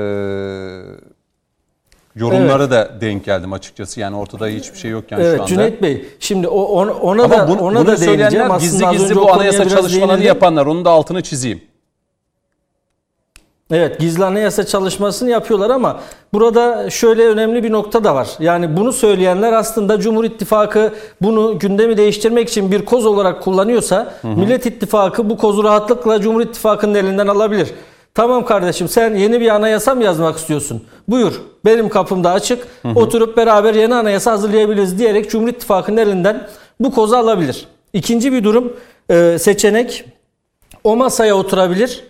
yorumlara 2.15 2.71
da 2.71 3.01
denk 3.01 3.25
geldim 3.25 3.53
açıkçası. 3.53 3.99
Yani 3.99 4.17
ortada 4.17 4.47
hiçbir 4.47 4.77
şey 4.77 4.91
yok 4.91 5.11
yani 5.11 5.21
şu 5.21 5.27
Evet 5.27 5.39
anda. 5.39 5.47
Cüneyt 5.47 5.81
Bey 5.81 6.05
şimdi 6.19 6.47
o 6.47 6.61
ona, 6.61 6.93
ona 6.93 7.23
Ama 7.23 7.37
da 7.37 7.47
bunu, 7.47 7.61
ona 7.61 7.79
bunu 7.79 7.87
da 7.87 8.01
değineceğim. 8.01 8.51
Aslında 8.51 8.91
gizli 8.91 8.97
gizli 8.97 9.15
bu 9.15 9.33
anayasa 9.33 9.69
çalışmalarını 9.69 10.07
değinildi. 10.09 10.27
yapanlar. 10.27 10.65
Onun 10.65 10.85
da 10.85 10.89
altını 10.89 11.23
çizeyim. 11.23 11.61
Evet 13.73 13.99
gizli 13.99 14.25
anayasa 14.25 14.65
çalışmasını 14.65 15.29
yapıyorlar 15.29 15.69
ama 15.69 15.99
burada 16.33 16.89
şöyle 16.89 17.27
önemli 17.27 17.63
bir 17.63 17.71
nokta 17.71 18.03
da 18.03 18.15
var. 18.15 18.29
Yani 18.39 18.77
bunu 18.77 18.93
söyleyenler 18.93 19.53
aslında 19.53 19.99
Cumhur 19.99 20.23
İttifakı 20.23 20.93
bunu 21.21 21.59
gündemi 21.59 21.97
değiştirmek 21.97 22.49
için 22.49 22.71
bir 22.71 22.85
koz 22.85 23.05
olarak 23.05 23.43
kullanıyorsa 23.43 24.13
Millet 24.23 24.65
İttifakı 24.65 25.29
bu 25.29 25.37
kozu 25.37 25.63
rahatlıkla 25.63 26.21
Cumhur 26.21 26.41
İttifakı'nın 26.41 26.93
elinden 26.93 27.27
alabilir. 27.27 27.73
Tamam 28.13 28.45
kardeşim 28.45 28.87
sen 28.87 29.15
yeni 29.15 29.41
bir 29.41 29.55
anayasa 29.55 29.95
mı 29.95 30.03
yazmak 30.03 30.37
istiyorsun? 30.37 30.83
Buyur 31.07 31.41
benim 31.65 31.89
kapımda 31.89 32.31
açık 32.31 32.67
oturup 32.95 33.37
beraber 33.37 33.73
yeni 33.73 33.95
anayasa 33.95 34.31
hazırlayabiliriz 34.31 34.99
diyerek 34.99 35.29
Cumhur 35.29 35.47
İttifakı'nın 35.47 35.97
elinden 35.97 36.47
bu 36.79 36.91
kozu 36.91 37.15
alabilir. 37.15 37.67
İkinci 37.93 38.33
bir 38.33 38.43
durum 38.43 38.73
e, 39.09 39.37
seçenek 39.39 40.05
o 40.83 40.95
masaya 40.95 41.35
oturabilir. 41.35 42.03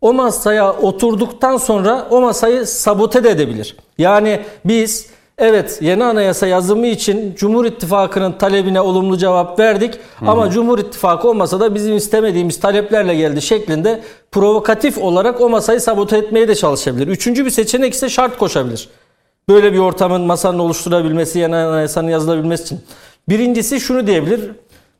O 0.00 0.12
masaya 0.12 0.72
oturduktan 0.72 1.56
sonra 1.56 2.06
o 2.10 2.20
masayı 2.20 2.66
sabote 2.66 3.24
de 3.24 3.30
edebilir. 3.30 3.76
Yani 3.98 4.40
biz 4.64 5.10
evet 5.38 5.78
yeni 5.80 6.04
anayasa 6.04 6.46
yazımı 6.46 6.86
için 6.86 7.34
Cumhur 7.34 7.64
İttifakı'nın 7.64 8.32
talebine 8.32 8.80
olumlu 8.80 9.18
cevap 9.18 9.58
verdik 9.58 9.98
ama 10.26 10.50
Cumhur 10.50 10.78
İttifakı 10.78 11.28
o 11.28 11.34
masada 11.34 11.74
bizim 11.74 11.96
istemediğimiz 11.96 12.60
taleplerle 12.60 13.14
geldi 13.14 13.42
şeklinde 13.42 14.00
provokatif 14.32 14.98
olarak 14.98 15.40
o 15.40 15.48
masayı 15.48 15.80
sabote 15.80 16.18
etmeye 16.18 16.48
de 16.48 16.54
çalışabilir. 16.54 17.08
Üçüncü 17.08 17.44
bir 17.44 17.50
seçenek 17.50 17.94
ise 17.94 18.08
şart 18.08 18.38
koşabilir. 18.38 18.88
Böyle 19.48 19.72
bir 19.72 19.78
ortamın 19.78 20.20
masanın 20.20 20.58
oluşturabilmesi, 20.58 21.38
yeni 21.38 21.56
anayasanın 21.56 22.08
yazılabilmesi 22.08 22.62
için. 22.62 22.80
Birincisi 23.28 23.80
şunu 23.80 24.06
diyebilir. 24.06 24.50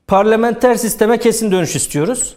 Parlamenter 0.07 0.75
sisteme 0.75 1.19
kesin 1.19 1.53
dönüş 1.53 1.77
istiyoruz. 1.77 2.35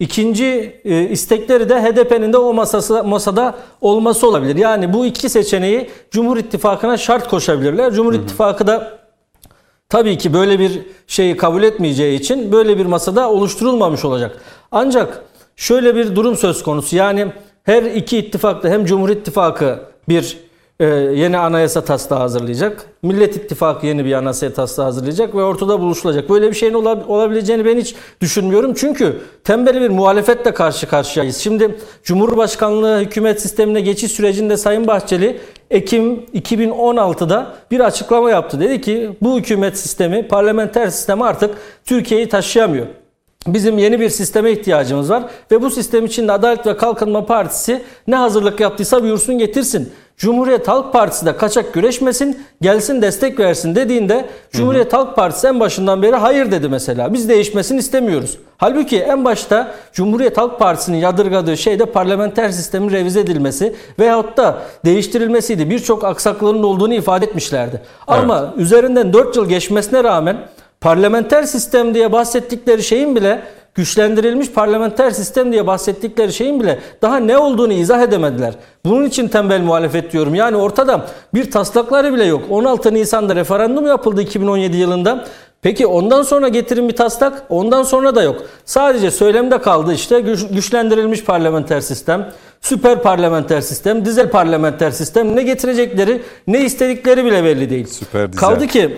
İkinci 0.00 0.80
e, 0.84 1.02
istekleri 1.02 1.68
de 1.68 1.82
HDP'nin 1.82 2.32
de 2.32 2.38
o 2.38 2.54
masası, 2.54 3.04
masada 3.04 3.54
olması 3.80 4.28
olabilir. 4.28 4.56
Yani 4.56 4.92
bu 4.92 5.06
iki 5.06 5.28
seçeneği 5.28 5.90
Cumhur 6.10 6.36
İttifakı'na 6.36 6.96
şart 6.96 7.28
koşabilirler. 7.28 7.92
Cumhur 7.92 8.14
İttifakı 8.14 8.66
da 8.66 8.98
tabii 9.88 10.18
ki 10.18 10.34
böyle 10.34 10.58
bir 10.58 10.80
şeyi 11.06 11.36
kabul 11.36 11.62
etmeyeceği 11.62 12.20
için 12.20 12.52
böyle 12.52 12.78
bir 12.78 12.86
masada 12.86 13.30
oluşturulmamış 13.30 14.04
olacak. 14.04 14.42
Ancak 14.72 15.24
şöyle 15.56 15.96
bir 15.96 16.16
durum 16.16 16.36
söz 16.36 16.62
konusu. 16.62 16.96
Yani 16.96 17.26
her 17.62 17.82
iki 17.82 18.18
ittifakta 18.18 18.68
hem 18.68 18.84
Cumhur 18.84 19.08
İttifakı 19.08 19.80
bir 20.08 20.47
e, 20.80 20.84
yeni 21.14 21.38
anayasa 21.38 21.84
taslağı 21.84 22.18
hazırlayacak. 22.18 22.86
Millet 23.02 23.36
İttifakı 23.36 23.86
yeni 23.86 24.04
bir 24.04 24.12
anayasa 24.12 24.52
taslağı 24.52 24.86
hazırlayacak 24.86 25.34
ve 25.34 25.42
ortada 25.42 25.80
buluşulacak. 25.80 26.30
Böyle 26.30 26.50
bir 26.50 26.54
şeyin 26.56 26.74
ola- 26.74 27.04
olabileceğini 27.08 27.64
ben 27.64 27.76
hiç 27.76 27.94
düşünmüyorum. 28.20 28.74
Çünkü 28.74 29.20
tembel 29.44 29.80
bir 29.80 29.88
muhalefetle 29.88 30.54
karşı 30.54 30.86
karşıyayız. 30.88 31.36
Şimdi 31.36 31.78
Cumhurbaşkanlığı 32.04 33.00
hükümet 33.00 33.42
sistemine 33.42 33.80
geçiş 33.80 34.12
sürecinde 34.12 34.56
Sayın 34.56 34.86
Bahçeli 34.86 35.40
Ekim 35.70 36.14
2016'da 36.34 37.54
bir 37.70 37.80
açıklama 37.80 38.30
yaptı. 38.30 38.60
Dedi 38.60 38.80
ki 38.80 39.10
bu 39.22 39.38
hükümet 39.38 39.78
sistemi, 39.78 40.28
parlamenter 40.28 40.88
sistemi 40.88 41.24
artık 41.24 41.54
Türkiye'yi 41.84 42.28
taşıyamıyor. 42.28 42.86
Bizim 43.46 43.78
yeni 43.78 44.00
bir 44.00 44.08
sisteme 44.08 44.52
ihtiyacımız 44.52 45.10
var 45.10 45.22
ve 45.50 45.62
bu 45.62 45.70
sistem 45.70 46.04
için 46.04 46.28
de 46.28 46.32
Adalet 46.32 46.66
ve 46.66 46.76
Kalkınma 46.76 47.26
Partisi 47.26 47.82
ne 48.06 48.16
hazırlık 48.16 48.60
yaptıysa 48.60 49.02
buyursun 49.02 49.38
getirsin. 49.38 49.92
Cumhuriyet 50.18 50.68
Halk 50.68 50.92
Partisi 50.92 51.26
de 51.26 51.36
kaçak 51.36 51.74
güreşmesin, 51.74 52.42
gelsin 52.60 53.02
destek 53.02 53.38
versin 53.38 53.74
dediğinde 53.74 54.28
Cumhuriyet 54.52 54.92
Halk 54.92 55.16
Partisi 55.16 55.46
en 55.46 55.60
başından 55.60 56.02
beri 56.02 56.16
hayır 56.16 56.50
dedi 56.50 56.68
mesela. 56.68 57.12
Biz 57.12 57.28
değişmesini 57.28 57.78
istemiyoruz. 57.78 58.38
Halbuki 58.56 58.98
en 59.00 59.24
başta 59.24 59.74
Cumhuriyet 59.92 60.38
Halk 60.38 60.58
Partisi'nin 60.58 60.96
yadırgadığı 60.96 61.56
şey 61.56 61.78
de 61.78 61.84
parlamenter 61.84 62.50
sistemin 62.50 62.90
revize 62.90 63.20
edilmesi 63.20 63.74
veyahut 63.98 64.36
da 64.36 64.58
değiştirilmesiydi. 64.84 65.70
Birçok 65.70 66.04
aksaklığının 66.04 66.62
olduğunu 66.62 66.94
ifade 66.94 67.24
etmişlerdi. 67.24 67.82
Ama 68.06 68.54
üzerinden 68.56 69.12
4 69.12 69.36
yıl 69.36 69.48
geçmesine 69.48 70.04
rağmen 70.04 70.36
parlamenter 70.80 71.42
sistem 71.42 71.94
diye 71.94 72.12
bahsettikleri 72.12 72.82
şeyin 72.82 73.16
bile 73.16 73.42
güçlendirilmiş 73.78 74.50
parlamenter 74.50 75.10
sistem 75.10 75.52
diye 75.52 75.66
bahsettikleri 75.66 76.32
şeyin 76.32 76.60
bile 76.60 76.78
daha 77.02 77.16
ne 77.16 77.38
olduğunu 77.38 77.72
izah 77.72 78.02
edemediler. 78.02 78.54
Bunun 78.84 79.04
için 79.04 79.28
tembel 79.28 79.60
muhalefet 79.60 80.12
diyorum. 80.12 80.34
Yani 80.34 80.56
ortada 80.56 81.06
bir 81.34 81.50
taslakları 81.50 82.14
bile 82.14 82.24
yok. 82.24 82.42
16 82.50 82.94
Nisan'da 82.94 83.36
referandum 83.36 83.86
yapıldı 83.86 84.22
2017 84.22 84.76
yılında. 84.76 85.24
Peki 85.62 85.86
ondan 85.86 86.22
sonra 86.22 86.48
getirin 86.48 86.88
bir 86.88 86.96
taslak. 86.96 87.42
Ondan 87.48 87.82
sonra 87.82 88.14
da 88.14 88.22
yok. 88.22 88.42
Sadece 88.64 89.10
söylemde 89.10 89.58
kaldı 89.58 89.92
işte 89.92 90.20
güç- 90.20 90.48
güçlendirilmiş 90.50 91.24
parlamenter 91.24 91.80
sistem, 91.80 92.28
süper 92.60 93.02
parlamenter 93.02 93.60
sistem, 93.60 94.04
dizel 94.04 94.30
parlamenter 94.30 94.90
sistem 94.90 95.36
ne 95.36 95.42
getirecekleri, 95.42 96.22
ne 96.46 96.64
istedikleri 96.64 97.24
bile 97.24 97.44
belli 97.44 97.70
değil. 97.70 97.86
Süper 97.86 98.32
dizel. 98.32 98.40
Kaldı 98.40 98.66
ki 98.66 98.96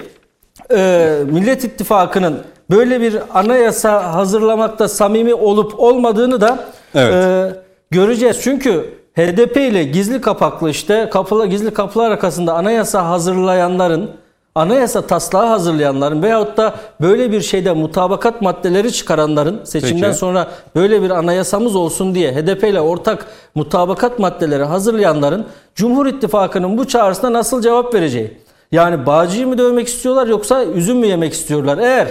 e, 0.74 1.11
Millet 1.31 1.65
İttifakı'nın 1.65 2.39
böyle 2.71 3.01
bir 3.01 3.17
anayasa 3.35 4.15
hazırlamakta 4.15 4.89
samimi 4.89 5.35
olup 5.35 5.81
olmadığını 5.81 6.41
da 6.41 6.59
Evet. 6.95 7.15
e, 7.15 7.53
göreceğiz. 7.91 8.41
Çünkü 8.43 8.95
HDP 9.17 9.57
ile 9.57 9.85
gizli 9.85 10.21
kapaklı 10.21 10.71
işte 10.71 11.09
kapıla 11.13 11.47
gizli 11.47 11.71
kapılar 11.71 12.11
arkasında 12.11 12.55
anayasa 12.55 13.09
hazırlayanların 13.09 14.11
anayasa 14.55 15.03
taslağı 15.03 15.47
hazırlayanların 15.47 16.23
veyahut 16.23 16.57
da 16.57 16.75
böyle 17.01 17.33
bir 17.33 17.41
şeyde 17.41 17.73
mutabakat 17.73 18.43
maddeleri 18.43 18.93
çıkaranların 18.93 19.61
seçimden 19.65 20.03
Peki. 20.03 20.19
sonra 20.19 20.49
böyle 20.77 21.03
bir 21.03 21.11
anayasamız 21.11 21.77
olsun 21.77 22.15
diye 22.15 22.33
HDP 22.35 22.65
ile 22.65 22.81
ortak 22.81 23.27
mutabakat 23.55 24.19
maddeleri 24.19 24.65
hazırlayanların 24.65 25.47
Cumhur 25.75 26.07
İttifakı'nın 26.07 26.79
bu 26.79 26.89
çağrısına 26.89 27.33
nasıl 27.33 27.63
cevap 27.63 27.95
vereceği. 27.95 28.39
Yani 28.73 29.07
bağcıyı 29.07 29.47
mı 29.47 29.59
dövmek 29.59 29.89
istiyorlar 29.89 30.27
yoksa 30.27 30.65
üzüm 30.65 30.99
mü 30.99 31.07
yemek 31.07 31.33
istiyorlar? 31.33 31.79
Eğer 31.79 32.09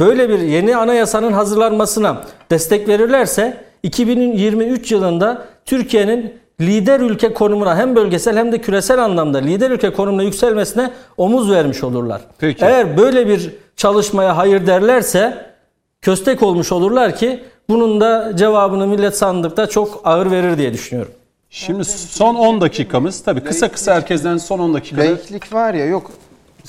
böyle 0.00 0.28
bir 0.28 0.38
yeni 0.38 0.76
anayasanın 0.76 1.32
hazırlanmasına 1.32 2.22
destek 2.50 2.88
verirlerse 2.88 3.64
2023 3.82 4.92
yılında 4.92 5.42
Türkiye'nin 5.64 6.34
lider 6.60 7.00
ülke 7.00 7.32
konumuna 7.34 7.76
hem 7.76 7.96
bölgesel 7.96 8.36
hem 8.36 8.52
de 8.52 8.58
küresel 8.60 9.04
anlamda 9.04 9.38
lider 9.38 9.70
ülke 9.70 9.92
konumuna 9.92 10.22
yükselmesine 10.22 10.90
omuz 11.16 11.50
vermiş 11.50 11.84
olurlar. 11.84 12.20
Peki. 12.38 12.64
Eğer 12.64 12.96
böyle 12.96 13.28
bir 13.28 13.50
çalışmaya 13.76 14.36
hayır 14.36 14.66
derlerse 14.66 15.46
köstek 16.00 16.42
olmuş 16.42 16.72
olurlar 16.72 17.16
ki 17.16 17.44
bunun 17.68 18.00
da 18.00 18.36
cevabını 18.36 18.86
millet 18.86 19.16
sandıkta 19.16 19.66
çok 19.66 20.00
ağır 20.04 20.30
verir 20.30 20.58
diye 20.58 20.72
düşünüyorum. 20.72 21.12
Şimdi 21.50 21.84
son 21.84 22.34
10 22.34 22.60
dakikamız 22.60 23.22
tabii 23.22 23.40
kısa 23.40 23.68
kısa 23.68 23.94
herkesten 23.94 24.36
son 24.36 24.58
10 24.58 24.74
dakikada. 24.74 25.10
Laiklik 25.10 25.52
var 25.52 25.74
ya 25.74 25.86
yok. 25.86 26.10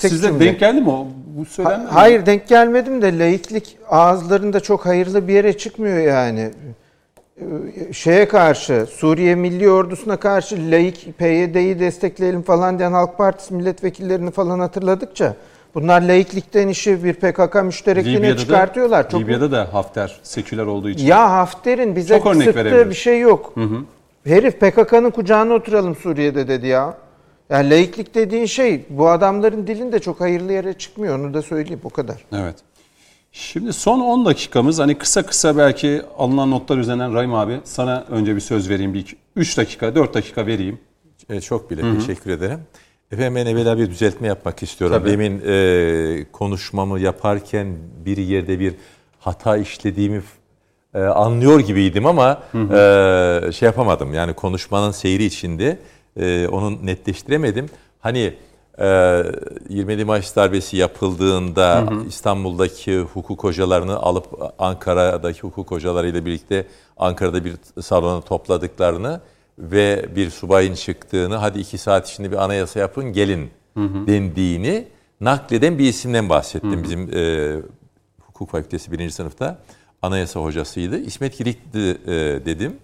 Tek 0.00 0.10
Sizde 0.10 0.26
cümle. 0.26 0.44
denk 0.44 0.60
geldi 0.60 0.80
mi 0.80 0.90
o? 0.90 1.06
Bu 1.36 1.40
Ha- 1.40 1.44
söylenmedi 1.44 1.82
mi? 1.84 1.90
Hayır 1.90 2.26
denk 2.26 2.48
gelmedim 2.48 3.02
de 3.02 3.18
laiklik 3.18 3.76
ağızlarında 3.88 4.60
çok 4.60 4.86
hayırlı 4.86 5.28
bir 5.28 5.32
yere 5.34 5.58
çıkmıyor 5.58 5.98
yani. 5.98 6.50
Ee, 7.40 7.92
Şeye 7.92 8.28
karşı, 8.28 8.86
Suriye 8.90 9.34
Milli 9.34 9.70
Ordusu'na 9.70 10.16
karşı 10.16 10.56
laik 10.70 11.18
PYD'yi 11.18 11.80
destekleyelim 11.80 12.42
falan 12.42 12.78
diyen 12.78 12.92
Halk 12.92 13.18
Partisi 13.18 13.54
milletvekillerini 13.54 14.30
falan 14.30 14.60
hatırladıkça 14.60 15.34
bunlar 15.74 16.02
laiklikten 16.02 16.68
işi 16.68 17.04
bir 17.04 17.14
PKK 17.14 17.54
müşterekliğine 17.64 18.36
çıkartıyorlar. 18.36 19.04
da, 19.04 19.08
Çok 19.08 19.20
Libya'da 19.20 19.52
da 19.52 19.68
Hafter 19.74 20.20
seküler 20.22 20.66
olduğu 20.66 20.90
için. 20.90 21.06
Ya 21.06 21.30
Hafter'in 21.30 21.96
bize 21.96 22.18
Çok 22.18 22.36
sıktığı 22.36 22.90
bir 22.90 22.94
şey 22.94 23.20
yok. 23.20 23.54
Herif 24.26 24.60
PKK'nın 24.60 25.10
kucağına 25.10 25.54
oturalım 25.54 25.96
Suriye'de 25.96 26.48
dedi 26.48 26.66
ya. 26.66 26.94
Yani 27.52 27.70
laiklik 27.70 28.14
dediğin 28.14 28.46
şey 28.46 28.84
bu 28.90 29.08
adamların 29.08 29.66
dilinde 29.66 29.98
çok 29.98 30.20
hayırlı 30.20 30.52
yere 30.52 30.72
çıkmıyor 30.72 31.18
onu 31.18 31.34
da 31.34 31.42
söyleyeyim 31.42 31.80
o 31.84 31.90
kadar. 31.90 32.24
Evet. 32.32 32.54
Şimdi 33.32 33.72
son 33.72 34.00
10 34.00 34.24
dakikamız 34.24 34.78
hani 34.78 34.98
kısa 34.98 35.22
kısa 35.22 35.56
belki 35.56 36.02
alınan 36.18 36.50
notlar 36.50 36.78
üzerinden 36.78 37.14
Rahim 37.14 37.34
abi 37.34 37.60
sana 37.64 38.04
önce 38.10 38.36
bir 38.36 38.40
söz 38.40 38.70
vereyim. 38.70 38.94
Bir 38.94 39.16
3 39.36 39.58
dakika 39.58 39.94
4 39.94 40.14
dakika 40.14 40.46
vereyim. 40.46 40.78
E, 41.30 41.40
çok 41.40 41.70
bile 41.70 41.98
teşekkür 41.98 42.30
ederim. 42.30 42.58
Efendim 43.12 43.34
ben 43.34 43.46
evvela 43.46 43.78
bir 43.78 43.90
düzeltme 43.90 44.28
yapmak 44.28 44.62
istiyorum. 44.62 44.96
Tabii. 44.98 45.10
Demin 45.10 45.42
e, 45.46 46.24
konuşmamı 46.32 47.00
yaparken 47.00 47.76
bir 48.04 48.16
yerde 48.16 48.60
bir 48.60 48.74
hata 49.20 49.56
işlediğimi 49.56 50.22
e, 50.94 51.00
anlıyor 51.00 51.60
gibiydim 51.60 52.06
ama 52.06 52.42
e, 52.54 53.52
şey 53.52 53.66
yapamadım. 53.66 54.14
Yani 54.14 54.32
konuşmanın 54.32 54.90
seyri 54.90 55.24
içinde 55.24 55.78
e, 56.16 56.48
onu 56.48 56.86
netleştiremedim. 56.86 57.66
Hani 58.00 58.34
e, 58.78 59.22
27 59.68 60.04
Mayıs 60.04 60.36
darbesi 60.36 60.76
yapıldığında 60.76 61.80
hı 61.80 61.94
hı. 61.94 62.06
İstanbul'daki 62.08 62.98
hukuk 62.98 63.44
hocalarını 63.44 63.96
alıp 63.96 64.26
Ankara'daki 64.58 65.40
hukuk 65.40 65.70
hocalarıyla 65.70 66.26
birlikte 66.26 66.66
Ankara'da 66.96 67.44
bir 67.44 67.54
salona 67.82 68.20
topladıklarını 68.20 69.20
ve 69.58 70.06
bir 70.16 70.30
subayın 70.30 70.74
çıktığını 70.74 71.36
hadi 71.36 71.58
iki 71.58 71.78
saat 71.78 72.10
içinde 72.10 72.30
bir 72.30 72.36
anayasa 72.36 72.80
yapın 72.80 73.12
gelin 73.12 73.50
hı 73.74 73.84
hı. 73.84 74.06
dendiğini 74.06 74.88
nakleden 75.20 75.78
bir 75.78 75.88
isimden 75.88 76.28
bahsettim. 76.28 76.72
Hı 76.72 76.76
hı. 76.76 76.82
Bizim 76.82 77.16
e, 77.16 77.56
hukuk 78.20 78.50
fakültesi 78.50 78.92
birinci 78.92 79.14
sınıfta 79.14 79.58
anayasa 80.02 80.40
hocasıydı. 80.40 80.98
İsmet 80.98 81.38
Girik'ti 81.38 81.78
e, 82.06 82.12
dedim. 82.46 82.76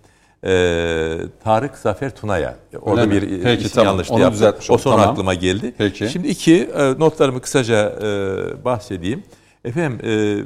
E, 0.44 1.18
Tarık 1.44 1.78
Zafer 1.78 2.16
Tuna'ya. 2.16 2.56
Orada 2.82 3.00
Öyle 3.00 3.10
bir 3.10 3.42
Peki, 3.42 3.64
isim 3.64 3.74
tamam. 3.74 3.86
yanlışlığı 3.86 4.20
yaptım. 4.20 4.54
O 4.74 4.78
sonra 4.78 4.96
tamam. 4.96 5.10
aklıma 5.10 5.34
geldi. 5.34 5.74
Peki. 5.78 6.08
Şimdi 6.08 6.28
iki 6.28 6.54
e, 6.62 6.98
notlarımı 6.98 7.40
kısaca 7.40 7.90
e, 8.02 8.64
bahsedeyim. 8.64 9.22
Efendim 9.64 10.00
e, 10.04 10.44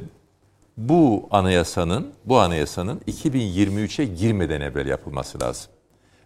bu 0.77 1.27
anayasanın 1.31 2.07
bu 2.25 2.39
anayasanın 2.39 3.01
2023'e 3.07 4.05
girmeden 4.05 4.61
evvel 4.61 4.87
yapılması 4.87 5.41
lazım. 5.41 5.71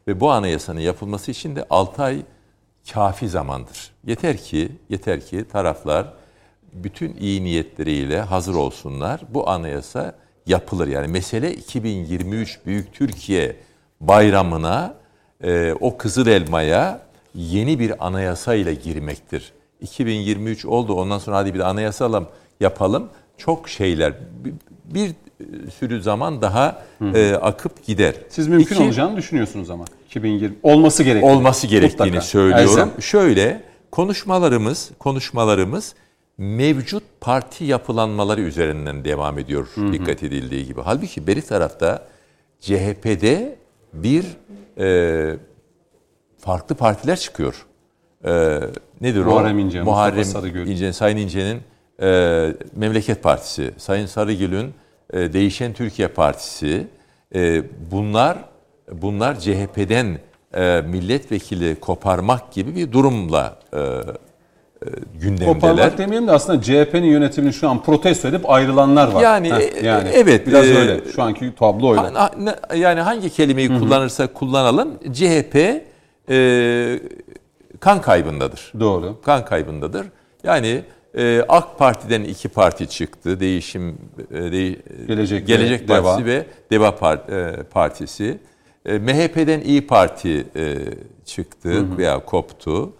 Ve 0.07 0.19
bu 0.19 0.31
anayasanın 0.31 0.79
yapılması 0.79 1.31
için 1.31 1.55
de 1.55 1.65
6 1.69 2.03
ay 2.03 2.21
kafi 2.93 3.29
zamandır. 3.29 3.91
Yeter 4.05 4.37
ki 4.37 4.71
yeter 4.89 5.21
ki 5.21 5.45
taraflar 5.51 6.13
bütün 6.73 7.15
iyi 7.15 7.43
niyetleriyle 7.43 8.21
hazır 8.21 8.55
olsunlar. 8.55 9.21
Bu 9.29 9.49
anayasa 9.49 10.15
yapılır. 10.47 10.87
Yani 10.87 11.07
mesele 11.07 11.53
2023 11.53 12.59
Büyük 12.65 12.93
Türkiye 12.93 13.55
bayramına 14.01 14.93
e, 15.43 15.73
o 15.79 15.97
Kızıl 15.97 16.27
Elma'ya 16.27 17.01
yeni 17.35 17.79
bir 17.79 18.07
anayasa 18.07 18.55
ile 18.55 18.73
girmektir. 18.73 19.53
2023 19.81 20.65
oldu 20.65 20.93
ondan 20.93 21.19
sonra 21.19 21.37
hadi 21.37 21.53
bir 21.53 21.59
anayasa 21.59 22.23
yapalım. 22.59 23.09
Çok 23.37 23.69
şeyler 23.69 24.13
bir, 24.45 24.53
bir 24.85 25.11
sürü 25.79 26.01
zaman 26.01 26.41
daha 26.41 26.83
e, 27.15 27.33
akıp 27.33 27.85
gider. 27.85 28.15
Siz 28.29 28.47
mümkün 28.47 28.75
İki, 28.75 28.83
olacağını 28.83 29.17
düşünüyorsunuz 29.17 29.69
ama 29.69 29.85
2020 30.07 30.55
olması 30.63 31.03
gerektiğini. 31.03 31.31
Olması 31.31 31.67
gerektiğini 31.67 32.07
Mutlaka. 32.07 32.25
söylüyorum. 32.25 32.69
Elzem. 32.69 33.01
Şöyle 33.01 33.61
konuşmalarımız 33.91 34.91
konuşmalarımız 34.99 35.95
mevcut 36.37 37.03
parti 37.21 37.63
yapılanmaları 37.63 38.41
üzerinden 38.41 39.05
devam 39.05 39.39
ediyor 39.39 39.67
hı 39.75 39.81
hı. 39.81 39.93
dikkat 39.93 40.23
edildiği 40.23 40.65
gibi. 40.65 40.81
Halbuki 40.81 41.27
beri 41.27 41.41
tarafta 41.41 42.07
CHP'de 42.59 43.55
bir 43.93 44.25
e, 44.77 45.37
farklı 46.37 46.75
partiler 46.75 47.19
çıkıyor. 47.19 47.65
E, 48.25 48.59
nedir 49.01 49.25
Muharrem 49.25 49.57
o? 49.57 49.59
İnce, 49.59 49.81
Muharrem 49.81 50.23
Sarıgül. 50.23 50.67
İnce, 50.67 50.93
Sayın 50.93 51.17
İnce'nin 51.17 51.61
e, 52.01 52.53
Memleket 52.75 53.23
Partisi, 53.23 53.71
Sayın 53.77 54.05
Sarıgül'ün 54.05 54.73
e, 55.13 55.33
Değişen 55.33 55.73
Türkiye 55.73 56.07
Partisi. 56.07 56.87
E, 57.35 57.63
bunlar 57.91 58.37
bunlar 58.91 59.39
CHP'den 59.39 60.19
e, 60.53 60.81
milletvekili 60.81 61.75
koparmak 61.79 62.51
gibi 62.53 62.75
bir 62.75 62.91
durumla 62.91 63.59
e, 63.73 63.79
e, 64.85 64.89
gündemdeler. 65.21 65.53
Toparlak 65.53 65.97
demeyelim 65.97 66.27
de 66.27 66.31
aslında 66.31 66.61
CHP'nin 66.61 67.07
yönetimini 67.07 67.53
şu 67.53 67.69
an 67.69 67.83
protesto 67.83 68.27
edip 68.27 68.49
ayrılanlar 68.49 69.11
var. 69.11 69.21
Yani, 69.21 69.53
Heh, 69.53 69.83
e, 69.83 69.85
yani 69.87 70.09
evet. 70.13 70.47
Biraz 70.47 70.67
e, 70.67 70.77
öyle. 70.77 71.11
Şu 71.15 71.23
anki 71.23 71.55
tablo 71.55 71.91
öyle. 71.91 72.17
Ha, 72.17 72.31
yani 72.75 73.01
hangi 73.01 73.29
kelimeyi 73.29 73.69
Hı-hı. 73.69 73.79
kullanırsak 73.79 74.33
kullanalım 74.33 74.99
CHP 75.13 75.55
e, 76.29 76.99
kan 77.79 78.01
kaybındadır. 78.01 78.73
Doğru. 78.79 79.21
Kan 79.21 79.45
kaybındadır. 79.45 80.07
Yani 80.43 80.83
e, 81.17 81.41
AK 81.49 81.77
Parti'den 81.77 82.23
iki 82.23 82.49
parti 82.49 82.87
çıktı. 82.87 83.39
Değişim 83.39 83.97
e, 84.31 84.35
de, 84.35 84.75
Gelecek, 85.07 85.47
Gelecek 85.47 85.87
Partisi 85.87 86.17
Deva. 86.17 86.25
ve 86.25 86.45
Deva 86.71 86.95
Part, 86.95 87.29
e, 87.29 87.63
Partisi. 87.71 88.39
E, 88.85 88.97
MHP'den 88.99 89.61
İyi 89.61 89.87
Parti 89.87 90.47
e, 90.55 90.75
çıktı 91.25 91.69
Hı-hı. 91.69 91.97
veya 91.97 92.25
koptu, 92.25 92.93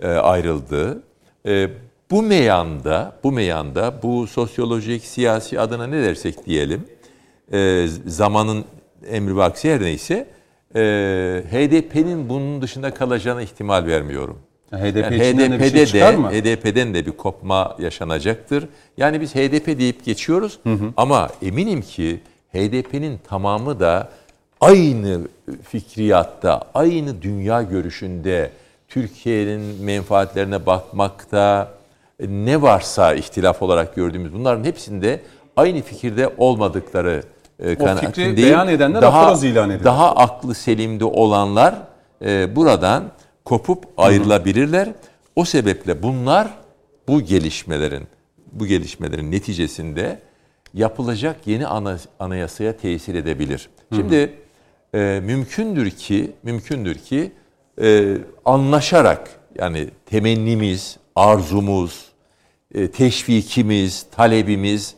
e, 0.00 0.08
ayrıldı. 0.08 1.02
E, 1.46 1.68
bu 2.10 2.22
meyanda, 2.22 3.12
bu 3.24 3.32
meyanda, 3.32 3.94
bu 4.02 4.26
sosyolojik, 4.26 5.04
siyasi 5.04 5.60
adına 5.60 5.86
ne 5.86 6.02
dersek 6.02 6.46
diyelim, 6.46 6.84
e, 7.52 7.86
zamanın 8.06 8.64
emri 9.10 9.36
vaksi 9.36 9.74
her 9.74 9.80
neyse, 9.80 10.26
e, 10.74 10.80
HDP'nin 11.50 12.28
bunun 12.28 12.62
dışında 12.62 12.94
kalacağına 12.94 13.42
ihtimal 13.42 13.86
vermiyorum. 13.86 14.38
HDP 14.70 14.96
yani 14.96 15.18
HDP'de 15.18 15.60
de, 15.60 15.70
şey 15.70 15.86
çıkar 15.86 16.14
mı? 16.14 16.30
HDP'den 16.30 16.94
de 16.94 17.06
bir 17.06 17.12
kopma 17.12 17.76
yaşanacaktır. 17.78 18.68
Yani 18.96 19.20
biz 19.20 19.34
HDP 19.34 19.78
deyip 19.78 20.04
geçiyoruz 20.04 20.58
hı 20.62 20.72
hı. 20.72 20.92
ama 20.96 21.28
eminim 21.42 21.82
ki 21.82 22.20
HDP'nin 22.52 23.18
tamamı 23.28 23.80
da 23.80 24.10
aynı 24.60 25.20
fikriyatta, 25.62 26.62
aynı 26.74 27.22
dünya 27.22 27.62
görüşünde, 27.62 28.50
Türkiye'nin 28.90 29.84
menfaatlerine 29.84 30.66
bakmakta 30.66 31.70
ne 32.20 32.62
varsa 32.62 33.14
ihtilaf 33.14 33.62
olarak 33.62 33.94
gördüğümüz 33.94 34.32
bunların 34.32 34.64
hepsinde 34.64 35.20
aynı 35.56 35.82
fikirde 35.82 36.30
olmadıkları 36.38 37.22
e, 37.58 37.74
kanaatindeyim. 37.74 38.36
Beyan 38.36 38.68
edenler 38.68 39.02
daha, 39.02 39.32
ilan 39.32 39.70
ediyor. 39.70 39.84
Daha 39.84 40.16
aklı 40.16 40.54
selimde 40.54 41.04
olanlar 41.04 41.74
e, 42.24 42.56
buradan 42.56 43.04
kopup 43.44 43.84
ayrılabilirler. 43.96 44.86
Hı 44.86 44.90
hı. 44.90 44.94
O 45.36 45.44
sebeple 45.44 46.02
bunlar 46.02 46.48
bu 47.08 47.20
gelişmelerin 47.20 48.06
bu 48.52 48.66
gelişmelerin 48.66 49.32
neticesinde 49.32 50.18
yapılacak 50.74 51.36
yeni 51.46 51.66
anayasaya 52.18 52.76
tesir 52.76 53.14
edebilir. 53.14 53.68
Hı 53.88 53.96
hı. 53.96 54.00
Şimdi 54.00 54.32
e, 54.94 55.20
mümkündür 55.24 55.90
ki 55.90 56.32
mümkündür 56.42 56.94
ki 56.94 57.32
e, 57.80 58.16
anlaşarak 58.44 59.30
yani 59.58 59.88
temennimiz, 60.06 60.96
arzumuz, 61.16 62.04
e, 62.74 62.90
teşvikimiz, 62.90 64.06
talebimiz 64.16 64.94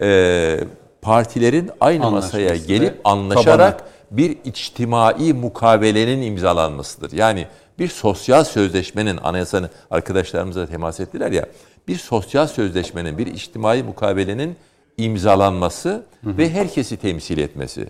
e, 0.00 0.60
partilerin 1.02 1.70
aynı 1.80 2.10
masaya 2.10 2.56
gelip 2.56 3.00
anlaşarak 3.04 3.78
tabana. 3.78 3.92
bir 4.10 4.36
içtimai 4.44 5.32
mukavelenin 5.32 6.22
imzalanmasıdır. 6.22 7.12
Yani 7.12 7.46
bir 7.78 7.88
sosyal 7.88 8.44
sözleşmenin 8.44 9.16
anayasanın 9.16 9.70
arkadaşlarımıza 9.90 10.66
temas 10.66 11.00
ettiler 11.00 11.32
ya 11.32 11.46
bir 11.88 11.96
sosyal 11.96 12.46
sözleşmenin 12.46 13.18
bir 13.18 13.26
içtimai 13.26 13.82
mukavelenin 13.82 14.56
imzalanması 14.96 15.88
hı 15.88 16.30
hı. 16.30 16.38
ve 16.38 16.50
herkesi 16.50 16.96
temsil 16.96 17.38
etmesi. 17.38 17.86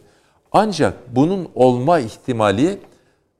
Ancak 0.53 0.95
bunun 1.17 1.49
olma 1.55 1.99
ihtimali 1.99 2.79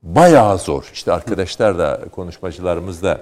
bayağı 0.03 0.57
zor. 0.57 0.89
İşte 0.93 1.13
arkadaşlar 1.13 1.77
da 1.77 2.01
konuşmacılarımız 2.11 3.03
da 3.03 3.21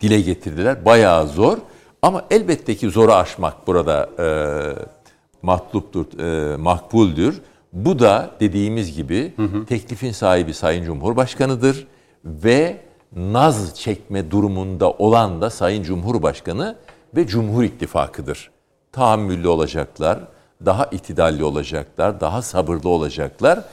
dile 0.00 0.20
getirdiler. 0.20 0.84
Bayağı 0.84 1.28
zor. 1.28 1.58
Ama 2.02 2.24
elbette 2.30 2.76
ki 2.76 2.90
zoru 2.90 3.12
aşmak 3.12 3.66
burada 3.66 4.08
e, 4.18 4.26
matluptur, 5.42 6.18
e, 6.18 6.56
makbuldür. 6.56 7.40
Bu 7.72 7.98
da 7.98 8.30
dediğimiz 8.40 8.96
gibi 8.96 9.32
hı 9.36 9.42
hı. 9.42 9.64
teklifin 9.66 10.12
sahibi 10.12 10.54
Sayın 10.54 10.84
Cumhurbaşkanı'dır 10.84 11.86
ve 12.24 12.76
naz 13.16 13.74
çekme 13.74 14.30
durumunda 14.30 14.90
olan 14.90 15.40
da 15.40 15.50
Sayın 15.50 15.82
Cumhurbaşkanı 15.82 16.76
ve 17.16 17.26
Cumhur 17.26 17.62
İttifakı'dır. 17.62 18.50
Tahammüllü 18.92 19.48
olacaklar, 19.48 20.18
daha 20.64 20.86
itidalli 20.86 21.44
olacaklar, 21.44 22.20
daha 22.20 22.42
sabırlı 22.42 22.88
olacaklar. 22.88 23.64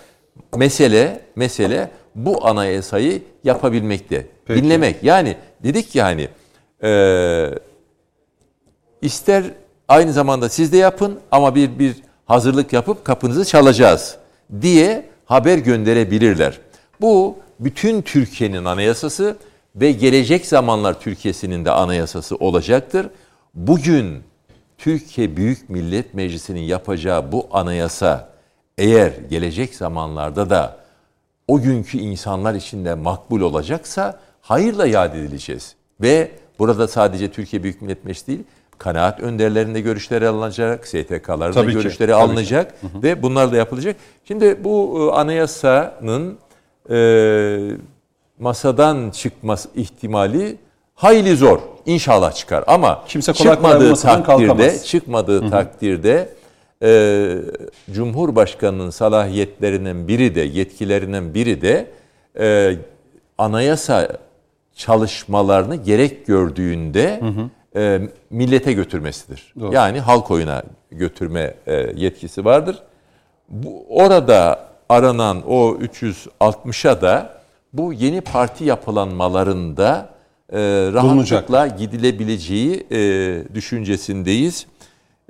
Mesele, 0.56 1.22
mesele 1.36 1.92
bu 2.16 2.48
anayasayı 2.48 3.22
yapabilmekte. 3.44 4.28
Peki. 4.46 4.64
Dinlemek. 4.64 5.04
Yani 5.04 5.36
dedik 5.64 5.92
ki 5.92 6.02
hani 6.02 6.28
e, 6.84 7.50
ister 9.02 9.44
aynı 9.88 10.14
zamanda 10.14 10.50
siz 10.50 10.74
de 10.74 10.78
yapın 10.78 11.20
ama 11.32 11.56
bir 11.56 11.80
bir 11.80 11.96
hazırlık 12.26 12.74
yapıp 12.74 13.06
kapınızı 13.06 13.46
çalacağız 13.46 14.18
diye 14.62 15.06
haber 15.26 15.58
gönderebilirler. 15.58 16.60
Bu 17.02 17.38
bütün 17.60 18.02
Türkiye'nin 18.02 18.66
anayasası 18.66 19.38
ve 19.76 19.92
gelecek 19.92 20.46
zamanlar 20.46 21.00
Türkiye'sinin 21.00 21.66
de 21.66 21.72
anayasası 21.72 22.36
olacaktır. 22.36 23.10
Bugün 23.54 24.24
Türkiye 24.78 25.38
Büyük 25.38 25.70
Millet 25.70 26.14
Meclisi'nin 26.14 26.62
yapacağı 26.62 27.32
bu 27.32 27.48
anayasa 27.52 28.30
eğer 28.78 29.12
gelecek 29.30 29.76
zamanlarda 29.76 30.50
da 30.50 30.78
o 31.48 31.62
günkü 31.62 31.98
insanlar 31.98 32.56
içinde 32.56 32.94
makbul 32.94 33.42
olacaksa 33.42 34.20
hayırla 34.42 34.86
yad 34.88 35.16
edileceğiz. 35.16 35.76
Ve 36.02 36.32
burada 36.60 36.88
sadece 36.88 37.32
Türkiye 37.32 37.64
Büyük 37.64 37.82
Millet 37.82 38.06
Meclisi 38.06 38.28
değil, 38.28 38.44
kanaat 38.78 39.20
önderlerinde 39.20 39.82
görüşleri 39.82 40.28
alınacak, 40.28 40.88
STK'larda 40.88 41.52
Tabii 41.52 41.68
ki, 41.68 41.74
görüşleri 41.74 42.12
tabii 42.12 42.22
alınacak 42.22 42.74
ve 43.04 43.24
bunlar 43.24 43.52
da 43.52 43.56
yapılacak. 43.58 43.96
Şimdi 44.26 44.64
bu 44.64 45.00
e, 45.00 45.16
anayasanın 45.16 46.38
e, 46.90 46.98
masadan 48.40 49.10
çıkması 49.10 49.70
ihtimali 49.76 50.58
hayli 50.96 51.36
zor. 51.36 51.60
İnşallah 51.86 52.32
çıkar 52.32 52.64
ama 52.68 53.04
Kimse 53.08 53.34
kolay 53.34 53.56
kolay 53.56 53.56
çıkmadığı 53.56 53.90
masadan 53.90 54.24
takdirde, 54.24 54.48
kalkamaz. 54.48 54.86
çıkmadığı 54.88 55.50
takdirde 55.50 56.30
e, 56.84 57.38
Cumhurbaşkanı'nın 57.92 58.90
salahiyetlerinin 58.90 60.08
biri 60.08 60.36
de, 60.36 60.42
yetkilerinden 60.42 61.34
biri 61.34 61.62
de 61.62 61.88
e, 62.40 62.76
anayasa 63.38 64.18
çalışmalarını 64.76 65.76
gerek 65.76 66.28
gördüğünde 66.28 67.22
e, 67.76 68.02
millete 68.30 68.74
götürmesidir. 68.74 69.54
Doğru. 69.60 69.74
Yani 69.74 70.00
halk 70.00 70.32
oyuna 70.32 70.64
götürme 70.92 71.54
e, 71.68 71.74
yetkisi 71.96 72.46
vardır. 72.46 72.78
Bu 73.50 73.86
orada 73.90 74.68
aranan 74.90 75.44
o 75.48 75.78
360'a 75.78 77.02
da 77.02 77.38
bu 77.74 77.94
yeni 77.94 78.22
parti 78.22 78.64
yapılanmalarında 78.64 80.10
e, 80.54 80.60
rahatlıkla 80.94 81.68
gidilebileceği 81.68 82.88
e, 82.92 83.00
düşüncesindeyiz. 83.54 84.66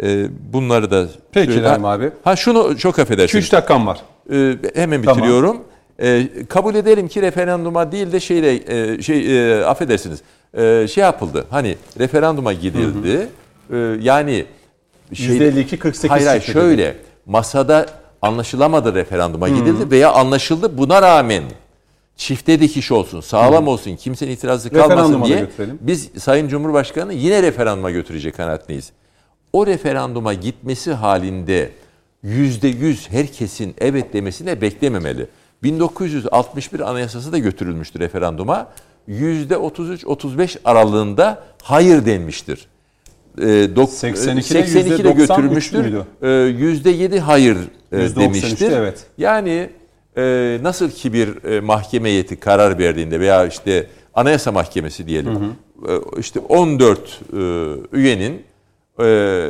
E, 0.04 0.28
bunları 0.54 0.92
da 0.92 1.08
Peki 1.32 1.54
İlham 1.54 1.86
abi. 1.86 2.12
Ha 2.24 2.36
şunu 2.36 2.78
çok 2.78 3.00
affedersin. 3.00 3.40
2-3 3.40 3.52
dakikam 3.52 3.88
var. 3.88 4.02
Ee, 4.32 4.58
hemen 4.76 5.02
Tamam. 5.02 5.18
bitiriyorum. 5.18 5.64
Ee, 6.00 6.28
kabul 6.50 6.76
edelim 6.76 7.08
ki 7.08 7.22
referanduma 7.22 7.92
değil 7.92 8.12
de 8.12 8.20
şeyle 8.20 8.54
e, 8.68 9.02
şey 9.02 9.52
e, 9.60 9.66
affedersiniz. 9.66 10.22
e, 10.54 10.88
şey 10.88 11.02
yapıldı. 11.04 11.46
Hani 11.50 11.78
referanduma 12.00 12.54
gidildi. 12.54 13.30
Ee, 13.74 13.78
yani 14.02 14.46
şey, 15.14 15.38
%52 15.38 15.78
48 15.78 16.12
Hayır 16.12 16.28
hayır 16.28 16.42
şöyle 16.42 16.98
masada 17.26 17.86
anlaşılamadı 18.22 18.96
referanduma 18.96 19.50
gidildi 19.50 19.92
veya 19.92 20.12
anlaşıldı 20.12 20.78
buna 20.78 21.02
rağmen 21.02 21.44
çifte 22.18 22.60
dikiş 22.60 22.92
olsun, 22.92 23.22
sağlam 23.22 23.68
olsun, 23.68 23.96
kimsenin 23.96 24.32
itirazı 24.32 24.70
kalmasın 24.70 25.24
diye 25.24 25.48
biz 25.82 26.10
Sayın 26.18 26.48
Cumhurbaşkanı 26.48 27.14
yine 27.14 27.44
referanduma 27.44 27.92
götürecek 27.92 28.38
kanaatindeyiz. 28.38 28.92
O 29.58 29.68
referanduma 29.68 30.34
gitmesi 30.34 30.92
halinde 30.94 31.70
yüzde 32.24 32.68
yüz 32.68 33.10
herkesin 33.12 33.76
evet 33.78 34.14
demesine 34.14 34.62
beklememeli. 34.62 35.28
1961 35.64 36.80
Anayasası 36.80 37.32
da 37.32 37.38
götürülmüştür 37.38 38.00
referanduma. 38.00 38.68
Yüzde 39.08 39.54
33-35 39.54 40.58
aralığında 40.66 41.44
hayır 41.64 42.06
denmiştir. 42.06 42.68
Ee, 43.38 43.44
dok- 43.44 44.14
82'de 44.14 44.42
82 44.42 45.04
de 45.04 45.10
%93 45.10 45.16
götürülmüştür. 45.18 45.96
Ee, 46.22 46.30
Yüzde 46.30 46.90
7 46.90 47.20
hayır 47.20 47.58
e, 47.92 47.96
%93'tü, 47.98 48.16
demiştir. 48.20 48.72
evet. 48.72 49.06
Yani 49.18 49.70
e, 50.18 50.58
nasıl 50.62 50.90
ki 50.92 51.14
bir 51.14 51.44
e, 51.46 51.60
mahkeme 51.62 52.10
heyeti 52.10 52.36
karar 52.40 52.80
verdiğinde 52.80 53.20
veya 53.20 53.46
işte 53.46 53.88
Anayasa 54.14 54.52
Mahkemesi 54.52 55.08
diyelim. 55.08 55.34
e, 55.90 56.20
işte 56.20 56.40
14 56.40 57.00
e, 57.00 57.38
üyenin 57.98 58.42
e, 59.00 59.50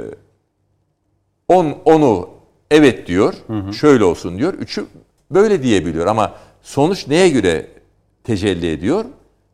10 1.47 1.75
onu 1.85 2.29
evet 2.71 3.07
diyor. 3.07 3.33
Şöyle 3.79 4.03
olsun 4.03 4.37
diyor. 4.37 4.53
Üçü 4.53 4.85
böyle 5.31 5.63
diyebiliyor 5.63 6.07
ama 6.07 6.33
sonuç 6.61 7.07
neye 7.07 7.29
göre 7.29 7.67
tecelli 8.23 8.71
ediyor? 8.71 9.05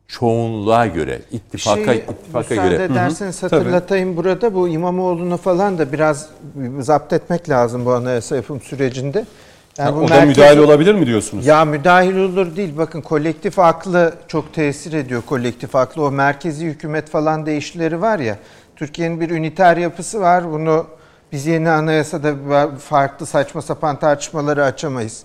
Çoğunluğa 0.08 0.86
göre, 0.86 1.20
ittifaka 1.32 1.84
Şeyi, 1.84 2.02
ittifaka 2.02 2.54
müsaade 2.54 2.70
göre. 2.70 2.84
ederseniz 2.84 3.42
hatırlatayım 3.42 4.16
burada 4.16 4.54
bu 4.54 4.68
İmamoğlu'nu 4.68 5.36
falan 5.36 5.78
da 5.78 5.92
biraz 5.92 6.28
zapt 6.80 7.12
etmek 7.12 7.48
lazım 7.48 7.84
bu 7.84 7.92
anayasa 7.92 8.36
yapım 8.36 8.60
sürecinde. 8.60 9.24
Yani 9.78 9.96
bu 9.96 10.00
o 10.00 10.08
da 10.08 10.14
merkezi- 10.14 10.26
müdahale 10.26 10.60
olabilir 10.60 10.94
mi 10.94 11.06
diyorsunuz? 11.06 11.46
Ya 11.46 11.64
müdahil 11.64 12.16
olur 12.16 12.56
değil. 12.56 12.76
Bakın 12.78 13.00
kolektif 13.00 13.58
aklı 13.58 14.14
çok 14.28 14.54
tesir 14.54 14.92
ediyor 14.92 15.22
kolektif 15.26 15.76
aklı. 15.76 16.02
O 16.04 16.10
merkezi 16.10 16.66
hükümet 16.66 17.10
falan 17.10 17.46
değişleri 17.46 18.00
var 18.00 18.18
ya. 18.18 18.38
Türkiye'nin 18.76 19.20
bir 19.20 19.30
üniter 19.30 19.76
yapısı 19.76 20.20
var. 20.20 20.52
Bunu 20.52 20.86
biz 21.32 21.46
yeni 21.46 21.70
anayasada 21.70 22.34
farklı 22.78 23.26
saçma 23.26 23.62
sapan 23.62 23.98
tartışmaları 23.98 24.64
açamayız. 24.64 25.22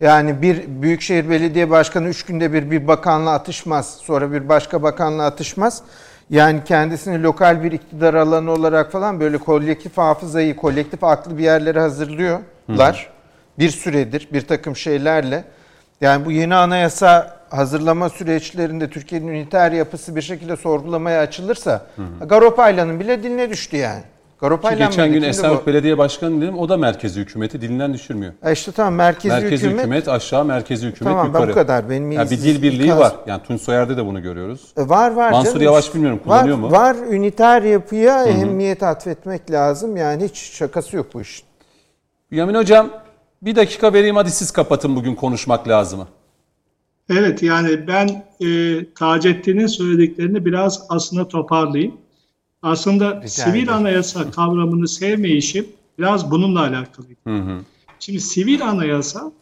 Yani 0.00 0.42
bir 0.42 0.64
büyükşehir 0.82 1.30
belediye 1.30 1.70
başkanı 1.70 2.08
üç 2.08 2.22
günde 2.22 2.52
bir 2.52 2.70
bir 2.70 2.88
bakanla 2.88 3.30
atışmaz. 3.30 3.94
Sonra 4.02 4.32
bir 4.32 4.48
başka 4.48 4.82
bakanla 4.82 5.24
atışmaz. 5.24 5.82
Yani 6.30 6.64
kendisini 6.64 7.22
lokal 7.22 7.62
bir 7.62 7.72
iktidar 7.72 8.14
alanı 8.14 8.50
olarak 8.50 8.92
falan 8.92 9.20
böyle 9.20 9.38
kolektif 9.38 9.98
hafızayı, 9.98 10.56
kolektif 10.56 11.04
aklı 11.04 11.38
bir 11.38 11.42
yerlere 11.42 11.80
hazırlıyorlar. 11.80 13.10
Bir 13.58 13.70
süredir 13.70 14.28
bir 14.32 14.46
takım 14.46 14.76
şeylerle. 14.76 15.44
Yani 16.00 16.24
bu 16.24 16.32
yeni 16.32 16.54
anayasa 16.54 17.35
hazırlama 17.50 18.08
süreçlerinde 18.08 18.90
Türkiye'nin 18.90 19.28
üniter 19.28 19.72
yapısı 19.72 20.16
bir 20.16 20.22
şekilde 20.22 20.56
sorgulamaya 20.56 21.20
açılırsa 21.20 21.86
Garopaylan'ın 22.26 23.00
bile 23.00 23.22
diline 23.22 23.50
düştü 23.50 23.76
yani. 23.76 24.02
Garopaylan 24.40 24.90
geçen 24.90 25.12
gün 25.12 25.22
bu? 25.22 25.66
Belediye 25.66 25.98
Başkanı 25.98 26.40
dedim 26.40 26.58
o 26.58 26.68
da 26.68 26.76
merkezi 26.76 27.20
hükümeti 27.20 27.60
dilinden 27.60 27.94
düşürmüyor. 27.94 28.32
E 28.44 28.52
işte 28.52 28.72
tamam 28.72 28.94
merkezi, 28.94 29.28
Merkezi 29.28 29.64
hükümet, 29.66 29.78
hükümet. 29.78 30.08
aşağı, 30.08 30.44
merkezi 30.44 30.86
hükümet 30.86 31.12
Tamam 31.12 31.26
yukarı. 31.26 31.50
bu 31.50 31.54
kadar. 31.54 31.90
Benim 31.90 32.12
Ya 32.12 32.24
bir 32.24 32.30
dil 32.30 32.62
birliği 32.62 32.84
ikaz- 32.86 32.98
var. 32.98 33.12
Yani 33.26 33.42
Tunç 33.42 33.60
Soyer'de 33.60 33.96
de 33.96 34.06
bunu 34.06 34.22
görüyoruz. 34.22 34.60
E, 34.76 34.88
Var 34.88 35.10
var 35.12 35.30
Mansur 35.32 35.50
canım. 35.50 35.62
Yavaş 35.62 35.94
bilmiyorum, 35.94 36.20
kullanıyor 36.24 36.56
var, 36.56 36.62
mu? 36.62 36.70
Var 36.72 36.96
üniter 37.10 37.62
yapıya 37.62 38.24
ehemmiyet 38.24 38.82
atfetmek 38.82 39.50
lazım. 39.50 39.96
Yani 39.96 40.24
hiç 40.24 40.36
şakası 40.38 40.96
yok 40.96 41.06
bu 41.14 41.20
işin. 41.20 41.46
Yamin 42.30 42.54
Hocam 42.54 42.90
bir 43.42 43.56
dakika 43.56 43.92
vereyim 43.92 44.16
hadi 44.16 44.30
siz 44.30 44.50
kapatın 44.50 44.96
bugün 44.96 45.14
konuşmak 45.14 45.68
lazımı. 45.68 46.06
Evet 47.10 47.42
yani 47.42 47.86
ben 47.86 48.26
e, 48.40 48.80
Taceddin'in 48.94 49.66
söylediklerini 49.66 50.44
biraz 50.44 50.86
aslında 50.88 51.28
toparlayayım. 51.28 51.96
Aslında 52.62 53.28
sivil 53.28 53.62
ederim. 53.62 53.72
anayasa 53.72 54.30
kavramını 54.30 54.88
sevmeyişim 54.88 55.66
biraz 55.98 56.30
bununla 56.30 56.60
alakalı. 56.60 57.06
Şimdi 58.00 58.20
sivil 58.20 58.68
anayasa 58.68 59.32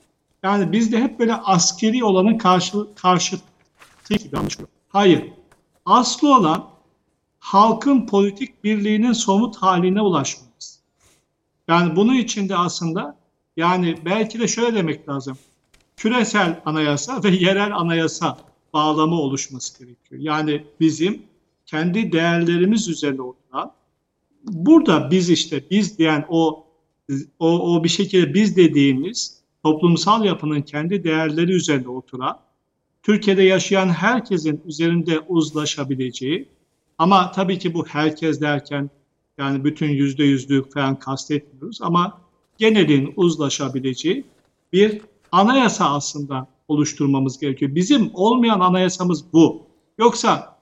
yani 0.42 0.72
bizde 0.72 1.00
hep 1.02 1.18
böyle 1.18 1.34
askeri 1.34 2.04
olanın 2.04 2.38
karşı, 2.38 2.78
karşıtı 2.94 3.44
gibi 4.08 4.36
anlaşılıyor. 4.36 4.68
Hayır. 4.88 5.22
Aslı 5.86 6.36
olan 6.36 6.64
halkın 7.38 8.06
politik 8.06 8.64
birliğinin 8.64 9.12
somut 9.12 9.56
haline 9.56 10.00
ulaşmamız. 10.00 10.80
Yani 11.68 11.96
bunun 11.96 12.14
içinde 12.14 12.56
aslında 12.56 13.16
yani 13.56 13.96
belki 14.04 14.40
de 14.40 14.48
şöyle 14.48 14.74
demek 14.76 15.08
lazım 15.08 15.38
küresel 15.96 16.62
anayasa 16.64 17.24
ve 17.24 17.28
yerel 17.28 17.76
anayasa 17.76 18.38
bağlamı 18.72 19.14
oluşması 19.14 19.78
gerekiyor. 19.78 20.20
Yani 20.20 20.64
bizim 20.80 21.22
kendi 21.66 22.12
değerlerimiz 22.12 22.88
üzerine 22.88 23.22
oturan, 23.22 23.72
burada 24.44 25.10
biz 25.10 25.30
işte 25.30 25.64
biz 25.70 25.98
diyen 25.98 26.26
o 26.28 26.64
o, 27.38 27.74
o 27.74 27.84
bir 27.84 27.88
şekilde 27.88 28.34
biz 28.34 28.56
dediğimiz 28.56 29.40
toplumsal 29.62 30.24
yapının 30.24 30.62
kendi 30.62 31.04
değerleri 31.04 31.52
üzerine 31.52 31.88
oturan, 31.88 32.38
Türkiye'de 33.02 33.42
yaşayan 33.42 33.88
herkesin 33.88 34.62
üzerinde 34.66 35.20
uzlaşabileceği 35.20 36.48
ama 36.98 37.32
tabii 37.32 37.58
ki 37.58 37.74
bu 37.74 37.86
herkes 37.86 38.40
derken 38.40 38.90
yani 39.38 39.64
bütün 39.64 39.88
yüzde 39.88 40.24
yüzlük 40.24 40.72
falan 40.72 40.98
kastetmiyoruz 40.98 41.82
ama 41.82 42.20
genelin 42.58 43.12
uzlaşabileceği 43.16 44.24
bir 44.72 45.00
anayasa 45.34 45.94
aslında 45.94 46.46
oluşturmamız 46.68 47.38
gerekiyor. 47.38 47.74
Bizim 47.74 48.10
olmayan 48.14 48.60
anayasamız 48.60 49.32
bu. 49.32 49.66
Yoksa 49.98 50.58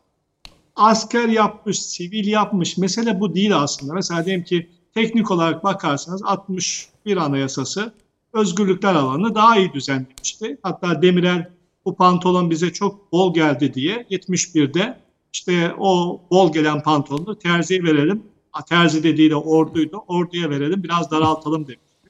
asker 0.77 1.29
yapmış, 1.29 1.83
sivil 1.83 2.27
yapmış 2.27 2.79
mesele 2.79 3.21
bu 3.21 3.35
değil 3.35 3.57
aslında. 3.57 3.95
Mesela 3.95 4.25
diyelim 4.25 4.45
ki 4.45 4.71
teknik 4.95 5.31
olarak 5.31 5.65
bakarsanız 5.65 6.23
61 6.23 7.17
anayasası 7.17 7.93
özgürlükler 8.33 8.95
alanını 8.95 9.35
daha 9.35 9.57
iyi 9.57 9.73
düzenlemişti. 9.73 10.59
Hatta 10.63 11.03
Demirel 11.03 11.51
bu 11.85 11.97
pantolon 11.97 12.51
bize 12.51 12.73
çok 12.73 13.13
bol 13.13 13.35
geldi 13.35 13.75
diye 13.75 14.07
71'de 14.11 14.99
işte 15.33 15.75
o 15.79 16.21
bol 16.31 16.53
gelen 16.53 16.83
pantolonu 16.83 17.39
terziye 17.39 17.83
verelim. 17.83 18.23
Terzi 18.69 19.03
dediği 19.03 19.31
de 19.31 19.37
orduydu. 19.37 20.05
Orduya 20.09 20.51
verelim 20.51 20.83
biraz 20.83 21.11
daraltalım 21.11 21.67
demişti. 21.67 22.09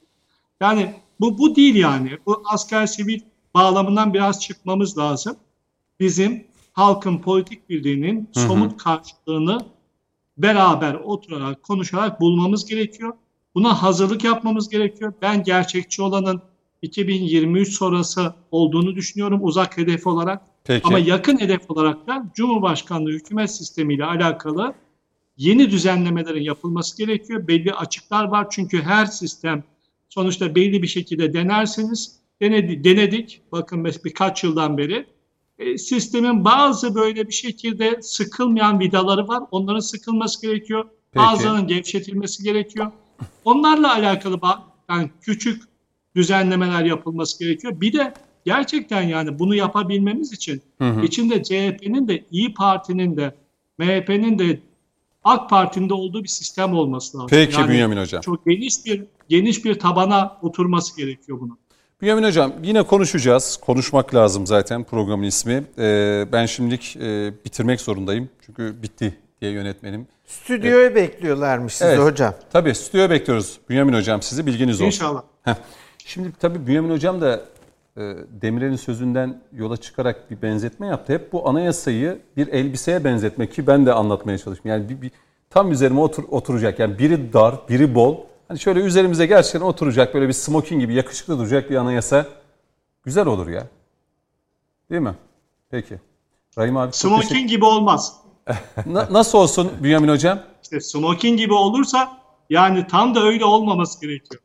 Yani 0.61 0.93
bu, 1.23 1.37
bu 1.37 1.55
değil 1.55 1.75
yani. 1.75 2.17
Bu 2.25 2.43
asker 2.45 2.85
sivil 2.85 3.19
bağlamından 3.53 4.13
biraz 4.13 4.41
çıkmamız 4.41 4.97
lazım. 4.97 5.35
Bizim 5.99 6.47
halkın 6.73 7.17
politik 7.17 7.69
birliğinin 7.69 8.29
somut 8.33 8.77
karşılığını 8.83 9.59
beraber 10.37 10.93
oturarak, 10.93 11.63
konuşarak 11.63 12.21
bulmamız 12.21 12.65
gerekiyor. 12.65 13.13
Buna 13.55 13.83
hazırlık 13.83 14.23
yapmamız 14.23 14.69
gerekiyor. 14.69 15.13
Ben 15.21 15.43
gerçekçi 15.43 16.01
olanın 16.01 16.41
2023 16.81 17.73
sonrası 17.73 18.33
olduğunu 18.51 18.95
düşünüyorum 18.95 19.39
uzak 19.43 19.77
hedef 19.77 20.07
olarak. 20.07 20.41
Peki. 20.63 20.87
Ama 20.87 20.99
yakın 20.99 21.39
hedef 21.39 21.71
olarak 21.71 22.07
da 22.07 22.25
Cumhurbaşkanlığı 22.35 23.11
hükümet 23.11 23.51
sistemiyle 23.51 24.05
alakalı 24.05 24.73
yeni 25.37 25.71
düzenlemelerin 25.71 26.43
yapılması 26.43 26.97
gerekiyor. 26.97 27.47
Belli 27.47 27.73
açıklar 27.73 28.23
var 28.23 28.47
çünkü 28.49 28.81
her 28.81 29.05
sistem 29.05 29.63
sonuçta 30.13 30.55
belli 30.55 30.81
bir 30.81 30.87
şekilde 30.87 31.33
denersiniz. 31.33 32.19
Denedi, 32.41 32.83
denedik 32.83 33.41
bakın 33.51 33.85
birkaç 33.85 34.43
yıldan 34.43 34.77
beri. 34.77 35.05
E, 35.59 35.77
sistemin 35.77 36.45
bazı 36.45 36.95
böyle 36.95 37.27
bir 37.27 37.33
şekilde 37.33 38.01
sıkılmayan 38.01 38.79
vidaları 38.79 39.27
var. 39.27 39.43
Onların 39.51 39.79
sıkılması 39.79 40.41
gerekiyor. 40.41 40.85
Peki. 41.11 41.25
Bazılarının 41.25 41.67
gevşetilmesi 41.67 42.43
gerekiyor. 42.43 42.91
Onlarla 43.45 43.93
alakalı 43.93 44.39
yani 44.89 45.09
küçük 45.21 45.63
düzenlemeler 46.15 46.85
yapılması 46.85 47.39
gerekiyor. 47.39 47.81
Bir 47.81 47.93
de 47.93 48.13
gerçekten 48.45 49.01
yani 49.01 49.39
bunu 49.39 49.55
yapabilmemiz 49.55 50.33
için 50.33 50.61
içinde 51.03 51.43
CHP'nin 51.43 52.07
de 52.07 52.25
İyi 52.31 52.53
Parti'nin 52.53 53.17
de 53.17 53.35
MHP'nin 53.77 54.39
de 54.39 54.59
AK 55.23 55.49
Parti'nin 55.49 55.89
de 55.89 55.93
olduğu 55.93 56.23
bir 56.23 56.29
sistem 56.29 56.73
olması 56.73 57.17
lazım. 57.17 57.27
Peki 57.29 57.61
Yani 57.61 57.69
Bünyamin 57.71 57.97
Hocam. 57.97 58.21
Çok 58.21 58.45
geniş 58.45 58.85
bir 58.85 59.03
geniş 59.29 59.65
bir 59.65 59.79
tabana 59.79 60.37
oturması 60.41 60.97
gerekiyor 60.97 61.39
bunun. 61.41 61.57
Bünyamin 62.01 62.23
Hocam 62.23 62.53
yine 62.63 62.83
konuşacağız. 62.83 63.57
Konuşmak 63.65 64.15
lazım 64.15 64.47
zaten 64.47 64.83
programın 64.83 65.23
ismi. 65.23 65.63
Ee, 65.77 66.25
ben 66.31 66.45
şimdilik 66.45 66.95
e, 66.95 67.33
bitirmek 67.45 67.81
zorundayım. 67.81 68.29
Çünkü 68.45 68.75
bitti 68.83 69.17
diye 69.41 69.51
yönetmenim. 69.51 70.07
Stüdyoya 70.25 70.95
bekliyorlarmış 70.95 71.73
sizi 71.73 71.89
Evet. 71.89 71.99
hocam. 71.99 72.33
Tabii 72.53 72.75
stüdyoya 72.75 73.09
bekliyoruz 73.09 73.59
Bünyamin 73.69 73.93
Hocam 73.93 74.21
sizi 74.21 74.45
bilginiz 74.45 74.75
olsun. 74.75 74.85
İnşallah. 74.85 75.21
Heh. 75.43 75.55
Şimdi 76.05 76.31
tabii 76.39 76.67
Bünyamin 76.67 76.89
Hocam 76.89 77.21
da 77.21 77.41
Demirel'in 78.41 78.75
sözünden 78.75 79.41
yola 79.51 79.77
çıkarak 79.77 80.31
bir 80.31 80.41
benzetme 80.41 80.87
yaptı. 80.87 81.13
Hep 81.13 81.33
bu 81.33 81.49
anayasayı 81.49 82.21
bir 82.37 82.47
elbiseye 82.47 83.03
benzetmek 83.03 83.53
ki 83.53 83.67
ben 83.67 83.85
de 83.85 83.93
anlatmaya 83.93 84.37
çalıştım. 84.37 84.71
Yani 84.71 84.89
bir, 84.89 85.01
bir- 85.01 85.11
tam 85.49 85.71
üzerime 85.71 85.99
otur, 85.99 86.23
oturacak. 86.29 86.79
Yani 86.79 86.99
biri 86.99 87.33
dar, 87.33 87.55
biri 87.69 87.95
bol. 87.95 88.17
Hani 88.47 88.59
şöyle 88.59 88.79
üzerimize 88.79 89.25
gerçekten 89.25 89.61
oturacak 89.61 90.13
böyle 90.13 90.27
bir 90.27 90.33
smoking 90.33 90.81
gibi 90.81 90.93
yakışıklı 90.93 91.37
duracak 91.39 91.69
bir 91.69 91.75
anayasa 91.75 92.25
güzel 93.03 93.25
olur 93.27 93.47
ya. 93.47 93.67
Değil 94.91 95.01
mi? 95.01 95.15
Peki. 95.71 95.99
Rahim 96.57 96.77
abi 96.77 96.91
çok 96.91 97.11
teşekkür- 97.11 97.27
Smoking 97.27 97.49
gibi 97.49 97.65
olmaz. 97.65 98.17
Na- 98.85 99.07
nasıl 99.11 99.37
olsun 99.37 99.71
Bünyamin 99.83 100.07
Hocam? 100.09 100.39
İşte 100.63 100.79
smoking 100.81 101.39
gibi 101.39 101.53
olursa 101.53 102.17
yani 102.49 102.87
tam 102.87 103.15
da 103.15 103.23
öyle 103.23 103.45
olmaması 103.45 104.01
gerekiyor. 104.01 104.41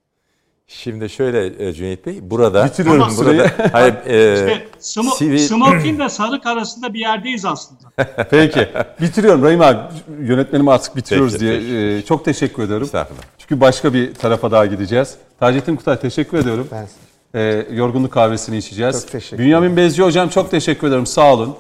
Şimdi 0.70 1.08
şöyle 1.10 1.66
e, 1.68 1.72
Cüneyt 1.72 2.06
Bey, 2.06 2.18
burada 2.22 2.64
Bitiriyorum 2.64 3.02
Ama- 3.02 3.16
burada 3.16 3.50
hayır, 3.72 3.94
e, 4.06 4.34
İşte 4.34 4.66
sivil- 4.80 5.38
smoking 5.38 6.00
ve 6.00 6.08
sarık 6.08 6.46
arasında 6.46 6.94
bir 6.94 6.98
yerdeyiz 7.00 7.44
aslında. 7.44 7.80
Peki. 8.30 8.68
Bitiriyorum 9.00 9.42
Rahim 9.42 9.60
abi. 9.60 9.78
Yönetmenim 10.20 10.68
artık 10.68 10.96
bitiriyoruz 10.96 11.32
Peki, 11.32 11.44
diye. 11.44 11.58
peki. 11.58 11.76
Ee, 11.76 12.02
çok 12.02 12.24
teşekkür 12.24 12.62
ediyorum. 12.62 12.84
Estağfurullah. 12.84 13.22
Çünkü 13.38 13.60
başka 13.60 13.94
bir 13.94 14.14
tarafa 14.14 14.50
daha 14.50 14.66
gideceğiz. 14.66 15.14
Taceddin 15.40 15.76
Kutay 15.76 16.00
teşekkür 16.00 16.38
ediyorum. 16.38 16.68
Ben 16.72 16.86
Ee, 17.34 17.66
yorgunluk 17.72 18.12
kahvesini 18.12 18.56
içeceğiz. 18.56 19.00
Çok 19.00 19.10
teşekkür 19.12 19.38
Bünyamin 19.44 19.76
Bezci 19.76 20.02
hocam 20.02 20.28
çok 20.28 20.50
teşekkür 20.50 20.88
ederim. 20.88 21.06
Sağ 21.06 21.32
olun. 21.34 21.56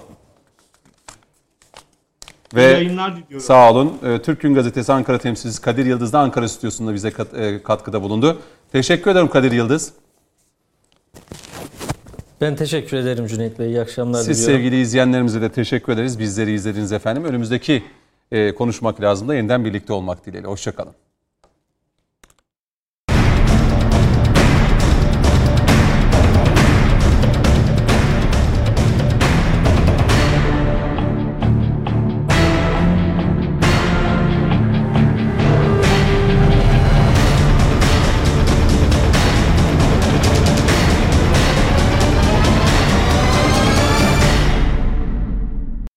Ve 2.54 2.62
yayınlar 2.62 3.12
diliyorum. 3.16 3.40
sağ 3.46 3.70
olun. 3.72 3.92
Ee, 4.04 4.22
Türk 4.22 4.40
Gün 4.40 4.54
Gazetesi 4.54 4.92
Ankara 4.92 5.18
temsilcisi 5.18 5.62
Kadir 5.62 5.86
Yıldız 5.86 6.12
da 6.12 6.18
Ankara 6.18 6.48
stüdyosunda 6.48 6.94
bize 6.94 7.10
kat- 7.10 7.34
e, 7.34 7.62
katkıda 7.62 8.02
bulundu. 8.02 8.38
Teşekkür 8.72 9.10
ederim 9.10 9.28
Kadir 9.28 9.52
Yıldız. 9.52 9.92
Ben 12.40 12.56
teşekkür 12.56 12.96
ederim 12.96 13.26
Cüneyt 13.26 13.58
Bey. 13.58 13.68
İyi 13.68 13.80
akşamlar 13.80 14.22
Siz 14.22 14.38
diliyorum. 14.38 14.56
sevgili 14.56 14.80
izleyenlerimize 14.80 15.40
de 15.42 15.48
teşekkür 15.52 15.92
ederiz. 15.92 16.18
Bizleri 16.18 16.52
izlediğiniz 16.52 16.92
efendim. 16.92 17.24
Önümüzdeki 17.24 17.82
e, 18.32 18.54
konuşmak 18.54 19.00
lazım 19.00 19.28
da 19.28 19.34
yeniden 19.34 19.64
birlikte 19.64 19.92
olmak 19.92 20.26
dileğiyle. 20.26 20.48
Hoşçakalın. 20.48 20.92